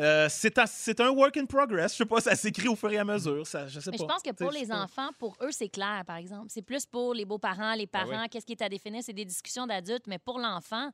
euh, 0.00 0.26
c'est 0.30 0.56
un, 0.58 0.64
c'est 0.64 0.98
un 1.00 1.10
work 1.10 1.36
in 1.36 1.44
progress. 1.44 1.92
Je 1.92 1.96
sais 1.98 2.06
pas, 2.06 2.18
ça 2.22 2.34
s'écrit 2.34 2.66
au 2.68 2.74
fur 2.76 2.90
et 2.90 2.96
à 2.96 3.04
mesure. 3.04 3.46
Ça, 3.46 3.66
je 3.66 3.78
sais 3.78 3.90
Mais 3.90 3.98
pas. 3.98 4.04
je 4.04 4.08
pense 4.08 4.22
que 4.22 4.30
pour 4.30 4.50
les 4.50 4.68
pas. 4.68 4.80
enfants, 4.84 5.10
pour 5.18 5.36
eux, 5.42 5.50
c'est 5.50 5.68
clair, 5.68 6.02
par 6.06 6.16
exemple. 6.16 6.46
C'est 6.48 6.62
plus 6.62 6.86
pour 6.86 7.12
les 7.12 7.26
beaux-parents, 7.26 7.74
les 7.74 7.84
Ben 7.86 8.04
oui. 8.04 8.10
parents, 8.12 8.26
qu'est-ce 8.28 8.46
qui 8.46 8.52
est 8.52 8.62
à 8.62 8.70
définir, 8.70 9.02
c'est 9.02 9.12
des 9.12 9.26
discussions 9.26 9.66
d'adultes, 9.66 10.06
mais 10.06 10.18
pour 10.18 10.38
l'enfant, 10.38 10.90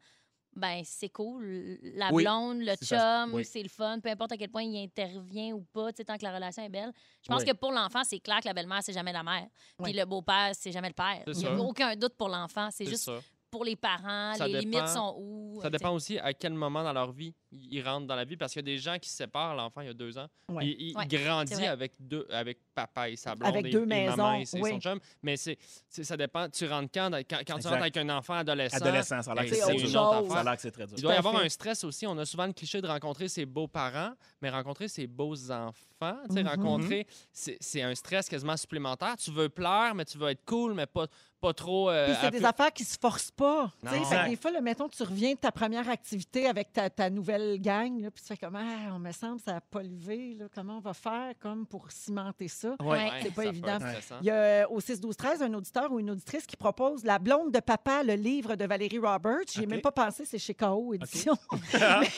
ben 0.58 0.82
c'est 0.84 1.08
cool. 1.08 1.78
La 1.94 2.10
Oui, 2.12 2.24
blonde, 2.24 2.58
le 2.60 2.74
chum, 2.76 3.32
Oui. 3.34 3.44
c'est 3.44 3.62
le 3.62 3.68
fun, 3.68 3.98
peu 4.00 4.08
importe 4.10 4.32
à 4.32 4.36
quel 4.36 4.50
point 4.50 4.62
il 4.62 4.82
intervient 4.84 5.54
ou 5.54 5.62
pas, 5.72 5.92
tant 5.92 6.16
que 6.16 6.24
la 6.24 6.34
relation 6.34 6.62
est 6.64 6.68
belle. 6.68 6.92
Je 7.22 7.28
pense 7.28 7.42
Oui. 7.42 7.48
que 7.48 7.52
pour 7.54 7.72
l'enfant, 7.72 8.02
c'est 8.04 8.18
clair 8.20 8.40
que 8.40 8.46
la 8.48 8.54
belle-mère, 8.54 8.80
c'est 8.82 8.92
jamais 8.92 9.12
la 9.12 9.22
mère. 9.22 9.46
Puis 9.82 9.92
le 9.92 10.04
beau-père, 10.04 10.50
c'est 10.54 10.72
jamais 10.72 10.88
le 10.88 10.94
père. 10.94 11.22
Il 11.26 11.32
n'y 11.34 11.46
a 11.46 11.54
aucun 11.56 11.94
doute 11.96 12.14
pour 12.14 12.28
l'enfant. 12.28 12.68
C'est 12.70 12.84
C'est 12.84 12.90
juste 12.90 13.04
ça. 13.04 13.18
Pour 13.50 13.64
les 13.64 13.76
parents, 13.76 14.34
Ça 14.34 14.46
les 14.46 14.60
dépend- 14.60 14.78
limites 14.78 14.88
sont 14.88 15.14
où. 15.18 15.60
Ça 15.62 15.70
dépend 15.70 15.90
aussi 15.92 16.18
à 16.18 16.32
quel 16.34 16.52
moment 16.54 16.82
dans 16.84 16.92
leur 16.92 17.12
vie 17.12 17.34
ils 17.50 17.82
rentrent 17.82 18.06
dans 18.06 18.14
la 18.14 18.24
vie 18.26 18.36
parce 18.36 18.52
qu'il 18.52 18.60
y 18.60 18.64
a 18.70 18.70
des 18.74 18.78
gens 18.78 18.98
qui 18.98 19.08
se 19.08 19.16
séparent 19.16 19.54
l'enfant 19.54 19.80
il 19.80 19.86
y 19.86 19.90
a 19.90 19.94
deux 19.94 20.18
ans. 20.18 20.26
Ouais. 20.50 20.66
Il, 20.66 20.88
il 20.90 20.96
Ouais, 20.96 21.06
grandit 21.06 21.64
avec 21.64 21.92
deux 21.98 22.26
avec 22.30 22.58
papa 22.74 23.08
et 23.08 23.16
sa 23.16 23.34
blonde 23.34 23.48
Avec 23.48 23.66
et, 23.66 23.70
deux 23.70 23.82
et 23.84 23.86
maisons, 23.86 24.16
maman 24.16 24.34
et, 24.34 24.42
et 24.42 24.60
oui. 24.60 24.70
son 24.72 24.80
chum. 24.80 25.00
Mais 25.22 25.36
c'est 25.38 25.56
ça 25.88 26.16
dépend. 26.16 26.48
Tu 26.50 26.66
rentres 26.66 26.90
quand 26.92 27.10
quand, 27.28 27.38
quand 27.46 27.58
tu 27.58 27.66
rentres 27.68 27.80
avec 27.80 27.96
un 27.96 28.08
enfant 28.10 28.34
adolescent. 28.34 28.76
Adolescent, 28.76 29.22
ça 29.22 29.32
a 29.32 29.34
l'air 29.34 29.44
ben, 29.44 29.50
que 29.50 29.56
c'est 29.56 29.62
autre 29.64 29.72
une 29.72 29.80
chose. 29.80 29.96
autre 29.96 30.10
Ça 30.10 30.16
a 30.16 30.18
affaire. 30.40 30.44
l'air 30.44 30.54
que 30.56 30.62
c'est 30.62 30.70
très 30.70 30.86
dur. 30.86 30.94
Il 30.98 31.02
doit 31.02 31.14
y 31.14 31.16
avoir 31.16 31.36
un 31.36 31.48
stress 31.48 31.84
aussi. 31.84 32.06
On 32.06 32.18
a 32.18 32.26
souvent 32.26 32.46
le 32.46 32.52
cliché 32.52 32.80
de 32.82 32.86
rencontrer 32.86 33.28
ses 33.28 33.46
beaux-parents, 33.46 34.12
mais 34.42 34.50
rencontrer 34.50 34.88
ses 34.88 35.06
beaux-enfants, 35.06 36.16
Mhm. 36.30 36.46
rencontrer, 36.46 37.06
c'est 37.32 37.56
c'est 37.60 37.82
un 37.82 37.94
stress 37.94 38.28
quasiment 38.28 38.56
supplémentaire. 38.56 39.16
Tu 39.16 39.30
veux 39.30 39.48
plaire, 39.48 39.94
mais 39.94 40.04
tu 40.04 40.18
veux 40.18 40.28
être 40.28 40.44
cool, 40.44 40.74
mais 40.74 40.86
pas, 40.86 41.06
pas 41.40 41.52
trop... 41.52 41.88
euh, 41.90 42.06
Puis 42.06 42.16
c'est 42.20 42.30
des 42.30 42.40
peu- 42.40 42.46
affaires 42.46 42.72
qui 42.72 42.84
se 42.84 42.96
forcent 43.00 43.30
pas. 43.30 43.70
tu 43.82 43.88
sais. 43.90 43.98
Non. 43.98 44.04
Fait 44.04 44.16
que 44.24 44.28
des 44.30 44.36
fois, 44.36 44.50
là, 44.50 44.60
mettons, 44.60 44.88
tu 44.88 45.02
reviens 45.02 45.32
de 45.34 45.38
ta 45.38 45.52
première 45.52 45.88
activité 45.88 46.46
avec 46.46 46.72
ta, 46.72 46.90
ta 46.90 47.10
nouvelle 47.10 47.60
gang, 47.60 48.00
là, 48.00 48.10
puis 48.10 48.22
tu 48.22 48.28
fais 48.28 48.36
comme, 48.36 48.56
ah, 48.56 48.92
on 48.94 48.98
me 48.98 49.12
semble, 49.12 49.40
ça 49.40 49.52
n'a 49.54 49.60
pas 49.60 49.82
levé. 49.82 50.34
Là, 50.38 50.46
comment 50.54 50.78
on 50.78 50.80
va 50.80 50.94
faire 50.94 51.32
comme 51.40 51.66
pour 51.66 51.90
cimenter 51.90 52.48
ça? 52.48 52.74
Ouais. 52.80 52.88
Ouais. 52.88 53.10
c'est 53.22 53.34
pas 53.34 53.42
ça 53.44 53.48
évident. 53.48 53.78
Il 54.20 54.26
y 54.26 54.30
a 54.30 54.34
euh, 54.34 54.66
au 54.70 54.80
6-12-13 54.80 55.42
un 55.42 55.54
auditeur 55.54 55.92
ou 55.92 56.00
une 56.00 56.10
auditrice 56.10 56.46
qui 56.46 56.56
propose 56.56 57.04
La 57.04 57.18
blonde 57.18 57.52
de 57.52 57.60
papa, 57.60 58.02
le 58.02 58.14
livre 58.14 58.56
de 58.56 58.64
Valérie 58.64 58.98
Roberts. 58.98 59.46
J'y 59.52 59.62
ai 59.62 59.66
même 59.66 59.80
pas 59.80 59.92
pensé, 59.92 60.24
c'est 60.24 60.38
chez 60.38 60.54
KO 60.54 60.92
Édition. 60.94 61.36
Mais, 61.74 62.08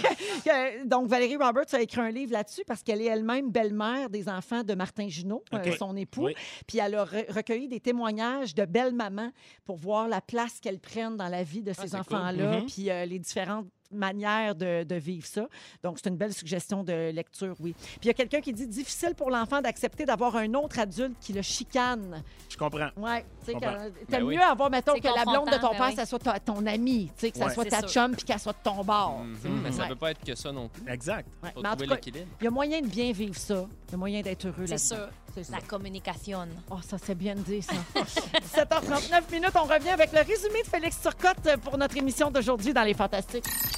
euh, 0.81 0.85
donc, 0.87 1.09
Valérie 1.09 1.37
Roberts 1.37 1.73
a 1.75 1.81
écrit 1.81 2.01
un 2.01 2.11
livre 2.11 2.33
là-dessus 2.33 2.63
parce 2.67 2.83
qu'elle 2.83 3.01
est 3.03 3.07
elle-même 3.07 3.51
belle-mère 3.51 4.09
des 4.11 4.29
enfants 4.29 4.63
de 4.63 4.75
Martin 4.75 5.09
Junot, 5.09 5.45
euh, 5.53 5.59
OK. 5.59 5.75
son 5.79 5.97
époux. 5.97 6.25
Oui. 6.27 6.35
Puis 6.67 6.79
elle 6.79 6.95
a 6.95 7.05
re- 7.05 7.31
recueilli 7.33 7.69
des 7.69 7.81
témoignages 7.81 8.55
de 8.55 8.65
belles 8.65 8.95
mamans 8.95 9.10
pour 9.65 9.77
voir 9.77 10.09
la 10.09 10.21
place 10.21 10.61
qu'elles 10.61 10.81
prennent 10.81 11.17
dans 11.17 11.29
la 11.29 11.43
vie 11.43 11.63
de 11.63 11.73
ces 11.73 11.91
cool. 11.91 12.01
enfants-là, 12.01 12.61
Mhm. 12.61 12.67
puis 12.67 12.91
euh, 12.91 13.05
les 13.07 13.19
différentes 13.19 13.67
manières 13.93 14.55
de, 14.55 14.85
de 14.85 14.95
vivre 14.97 15.27
ça. 15.27 15.47
Donc, 15.83 15.99
c'est 16.03 16.09
une 16.09 16.17
belle 16.17 16.33
suggestion 16.33 16.83
de 16.85 17.11
lecture, 17.11 17.55
oui. 17.61 17.75
Puis 17.75 17.99
il 18.05 18.07
y 18.07 18.11
a 18.11 18.15
quelqu'un 18.15 18.41
qui 18.41 18.53
dit 18.53 18.67
difficile 18.67 19.15
pour 19.15 19.31
l'enfant 19.31 19.61
d'accepter 19.61 20.05
d'avoir 20.05 20.37
un 20.37 20.53
autre 20.55 20.79
adulte 20.79 21.17
qui 21.21 21.33
le 21.33 21.43
chicane. 21.43 22.23
Je 22.49 22.57
comprends. 22.57 22.91
Ouais, 22.97 23.25
tu 23.45 23.53
sais, 23.53 23.59
Ben 24.09 24.23
oui. 24.23 24.37
mieux 24.37 24.43
avoir, 24.43 24.71
mettons, 24.71 24.95
que 24.95 25.05
la 25.07 25.25
blonde 25.25 25.51
de 25.51 25.59
ton 25.61 25.71
père, 25.71 25.89
ben 25.91 25.97
ça 25.97 26.07
soit 26.07 26.19
ta- 26.19 26.39
ton 26.41 26.65
ami, 26.67 27.11
tu 27.17 27.21
sais, 27.27 27.31
que 27.31 27.39
ça 27.39 27.51
soit 27.51 27.65
ta 27.65 27.81
sûr. 27.81 27.89
chum, 27.89 28.15
puis 28.15 28.25
qu'elle 28.25 28.39
soit 28.39 28.53
de 28.53 28.59
ton 28.63 28.83
bord. 28.85 29.21
Mhm, 29.25 29.37
sais. 29.43 29.49
Mais 29.49 29.73
ça 29.73 29.83
Ouais. 29.83 29.89
peut 29.89 29.97
pas 29.97 30.11
être 30.13 30.25
que 30.25 30.35
ça 30.35 30.53
non 30.53 30.69
plus. 30.69 30.83
Exact. 30.91 31.27
Ouais. 31.43 31.51
Faut 31.55 31.63
Mais 31.63 31.69
trouver 31.71 31.87
l'équilibre. 31.87 32.27
il 32.41 32.45
y 32.45 32.47
a 32.47 32.51
moyen 32.51 32.81
de 32.81 32.87
bien 32.87 33.13
vivre 33.13 33.37
ça. 33.37 33.67
Il 33.89 33.93
y 33.93 33.95
a 33.95 33.99
moyen 33.99 34.21
d'être 34.23 34.45
heureux 34.47 34.67
C'est 34.67 34.73
là-dedans. 34.95 34.97
sûr. 35.07 35.09
C'est 35.35 35.45
ça. 35.45 35.53
La 35.57 35.61
communication. 35.63 36.49
Oh, 36.71 36.77
ça, 36.83 36.97
c'est 36.99 37.15
bien 37.15 37.35
dit, 37.37 37.63
ça. 37.63 37.73
17h39 38.41 39.31
minutes, 39.33 39.53
on 39.55 39.63
revient 39.65 39.91
avec 39.91 40.13
le 40.13 40.19
résumé 40.21 40.63
de 40.63 40.69
Félix 40.69 41.01
Turcotte 41.01 41.57
pour 41.63 41.79
notre 41.79 41.97
émission 41.97 42.31
d'aujourd'hui 42.31 42.73
dans 42.73 42.83
Les 42.83 42.95
Fantastiques. 42.95 43.45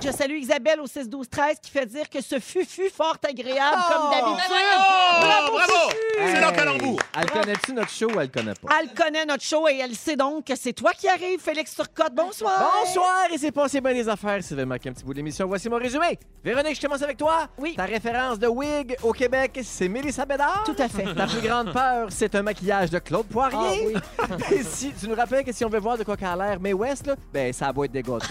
Je 0.00 0.10
salue 0.12 0.36
Isabelle 0.38 0.80
au 0.80 0.86
6-12-13 0.86 1.60
qui 1.62 1.70
fait 1.70 1.86
dire 1.86 2.08
que 2.08 2.20
ce 2.22 2.38
fut 2.38 2.64
fort 2.94 3.16
agréable, 3.28 3.76
comme 3.88 4.10
d'habitude. 4.10 4.44
Oh, 4.50 5.20
Bravo, 5.20 5.52
bravo! 5.52 5.90
Fufu! 5.90 6.32
C'est 6.34 6.40
là 6.40 6.52
calembour. 6.52 6.98
Elle 7.20 7.30
connaît-tu 7.30 7.72
notre 7.72 7.90
show 7.90 8.06
ou 8.14 8.20
elle 8.20 8.30
connaît 8.30 8.54
pas? 8.54 8.68
Elle 8.80 8.94
connaît 8.94 9.24
notre 9.26 9.42
show 9.42 9.66
et 9.68 9.78
elle 9.78 9.94
sait 9.94 10.16
donc 10.16 10.44
que 10.46 10.54
c'est 10.56 10.72
toi 10.72 10.92
qui 10.92 11.08
arrives, 11.08 11.40
Félix 11.40 11.74
Turcotte. 11.74 12.14
Bonsoir. 12.14 12.72
Bonsoir, 12.84 13.26
et 13.32 13.38
c'est 13.38 13.50
passé 13.52 13.80
bien 13.80 13.92
les 13.92 14.08
affaires. 14.08 14.42
Sylvain 14.42 14.66
manqué 14.66 14.88
un 14.88 14.92
petit 14.92 15.04
bout 15.04 15.12
de 15.12 15.18
l'émission. 15.18 15.46
Voici 15.46 15.68
mon 15.68 15.76
résumé. 15.78 16.18
Véronique, 16.44 16.76
je 16.76 16.80
commence 16.80 17.02
avec 17.02 17.16
toi. 17.16 17.48
Oui. 17.58 17.74
Ta 17.76 17.84
référence 17.84 18.38
de 18.38 18.46
wig 18.46 18.96
au 19.02 19.12
Québec, 19.12 19.60
c'est 19.64 19.88
Mélissa 19.88 20.24
Bédard. 20.24 20.62
Tout 20.64 20.76
à 20.78 20.88
fait. 20.88 21.12
Ta 21.14 21.26
plus 21.26 21.40
grande 21.40 21.72
peur, 21.72 22.06
c'est 22.10 22.34
un 22.36 22.42
maquillage 22.42 22.90
de 22.90 22.98
Claude 23.00 23.26
Poirier. 23.26 23.96
Et 24.52 24.62
si 24.62 24.92
tu 24.92 25.08
nous 25.08 25.14
rappelles 25.16 25.44
que 25.44 25.52
si 25.52 25.64
on 25.64 25.68
veut 25.68 25.80
voir 25.80 25.98
de 25.98 26.04
quoi 26.04 26.16
qu'elle 26.16 26.28
a 26.28 26.36
l'air 26.36 26.60
May 26.60 26.72
West, 26.72 27.06
là, 27.06 27.16
ben 27.32 27.52
ça 27.52 27.68
a 27.68 27.72
beau 27.72 27.84
être 27.84 27.92
des 27.92 28.02
gâteaux. 28.04 28.26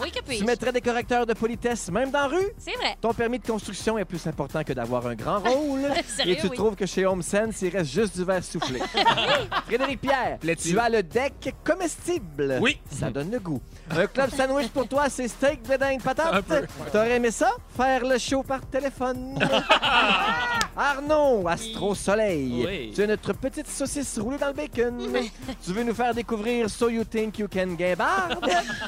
Oui, 0.00 0.10
que 0.10 0.16
tu 0.18 0.22
puis-je? 0.22 0.44
mettrais 0.44 0.72
des 0.72 0.80
correcteurs 0.80 1.26
de 1.26 1.34
politesse 1.34 1.90
même 1.90 2.10
dans 2.10 2.20
la 2.20 2.26
rue? 2.28 2.46
C'est 2.58 2.74
vrai. 2.76 2.96
Ton 3.00 3.12
permis 3.12 3.38
de 3.38 3.46
construction 3.46 3.98
est 3.98 4.04
plus 4.04 4.24
important 4.26 4.62
que 4.64 4.72
d'avoir 4.72 5.06
un 5.06 5.14
grand 5.14 5.38
rôle. 5.40 5.82
Sérieux, 6.06 6.34
et 6.34 6.36
tu 6.40 6.48
oui. 6.48 6.56
trouves 6.56 6.76
que 6.76 6.86
chez 6.86 7.06
Home 7.06 7.22
Sense, 7.22 7.62
il 7.62 7.70
reste 7.76 7.90
juste 7.90 8.16
du 8.16 8.24
verre 8.24 8.44
soufflé. 8.44 8.80
Frédéric 9.66 10.00
Pierre, 10.00 10.38
Plaît-il? 10.38 10.72
tu 10.72 10.78
as 10.78 10.88
le 10.88 11.02
deck 11.02 11.54
comestible. 11.64 12.58
Oui. 12.60 12.80
Ça 12.90 13.10
donne 13.10 13.30
le 13.30 13.38
goût. 13.38 13.60
Un 13.90 14.06
club 14.06 14.30
sandwich 14.30 14.68
pour 14.68 14.86
toi, 14.88 15.08
c'est 15.08 15.28
steak, 15.28 15.66
bédin, 15.68 15.98
patate. 16.02 16.44
Peu. 16.44 16.66
T'aurais 16.92 17.16
aimé 17.16 17.30
ça? 17.30 17.50
Faire 17.76 18.04
le 18.04 18.18
show 18.18 18.42
par 18.42 18.60
téléphone. 18.66 19.38
Arnaud, 20.76 21.46
Astro 21.48 21.94
Soleil. 21.94 22.64
Oui. 22.66 22.92
Tu 22.94 23.02
es 23.02 23.06
notre 23.06 23.32
petite 23.32 23.66
saucisse 23.68 24.18
roulée 24.18 24.38
dans 24.38 24.48
le 24.48 24.52
bacon. 24.54 24.98
tu 25.64 25.72
veux 25.72 25.82
nous 25.82 25.94
faire 25.94 26.14
découvrir 26.14 26.70
So 26.70 26.88
You 26.88 27.04
Think 27.04 27.38
You 27.38 27.48
Can 27.52 27.74
Gabard. 27.74 28.38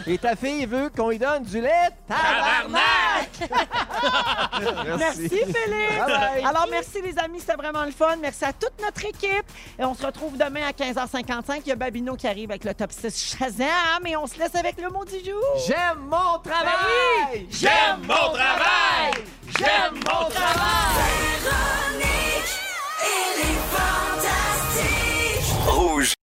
Et 0.07 0.19
ta 0.23 0.37
fille 0.37 0.67
veut 0.67 0.89
qu'on 0.97 1.11
lui 1.11 1.19
donne 1.19 1.43
du 1.43 1.61
lait? 1.61 1.91
Tabarnak. 2.07 3.31
Merci, 4.99 5.29
Félix. 5.29 5.99
Bye 5.99 6.07
bye. 6.07 6.45
Alors, 6.45 6.67
merci, 6.71 7.03
les 7.03 7.19
amis. 7.19 7.41
C'était 7.41 7.55
vraiment 7.55 7.85
le 7.85 7.91
fun. 7.91 8.17
Merci 8.21 8.45
à 8.45 8.53
toute 8.53 8.81
notre 8.81 9.05
équipe. 9.05 9.45
Et 9.79 9.85
on 9.85 9.95
se 9.95 10.07
retrouve 10.07 10.39
demain 10.39 10.63
à 10.69 10.71
15h55. 10.71 11.63
Il 11.65 11.69
y 11.69 11.73
a 11.73 11.77
Babino 11.77 12.15
qui 12.15 12.29
arrive 12.29 12.51
avec 12.51 12.65
le 12.65 12.73
top 12.73 12.93
6 12.93 13.37
Shazam. 13.37 14.07
Et 14.07 14.17
on 14.17 14.27
se 14.29 14.39
laisse 14.39 14.55
avec 14.55 14.81
le 14.81 14.91
mot 14.91 15.05
du 15.05 15.19
jour. 15.25 15.43
J'aime 15.67 15.99
mon 16.09 16.39
travail! 16.39 17.49
J'aime 17.51 18.01
mon 18.03 18.33
travail! 18.33 19.13
J'aime 19.59 19.95
mon 19.95 20.29
travail! 20.31 21.33
Véronique, 21.43 22.61
elle 23.03 23.41
est 23.41 23.61
fantastique. 23.75 25.53
Rouge. 25.67 26.15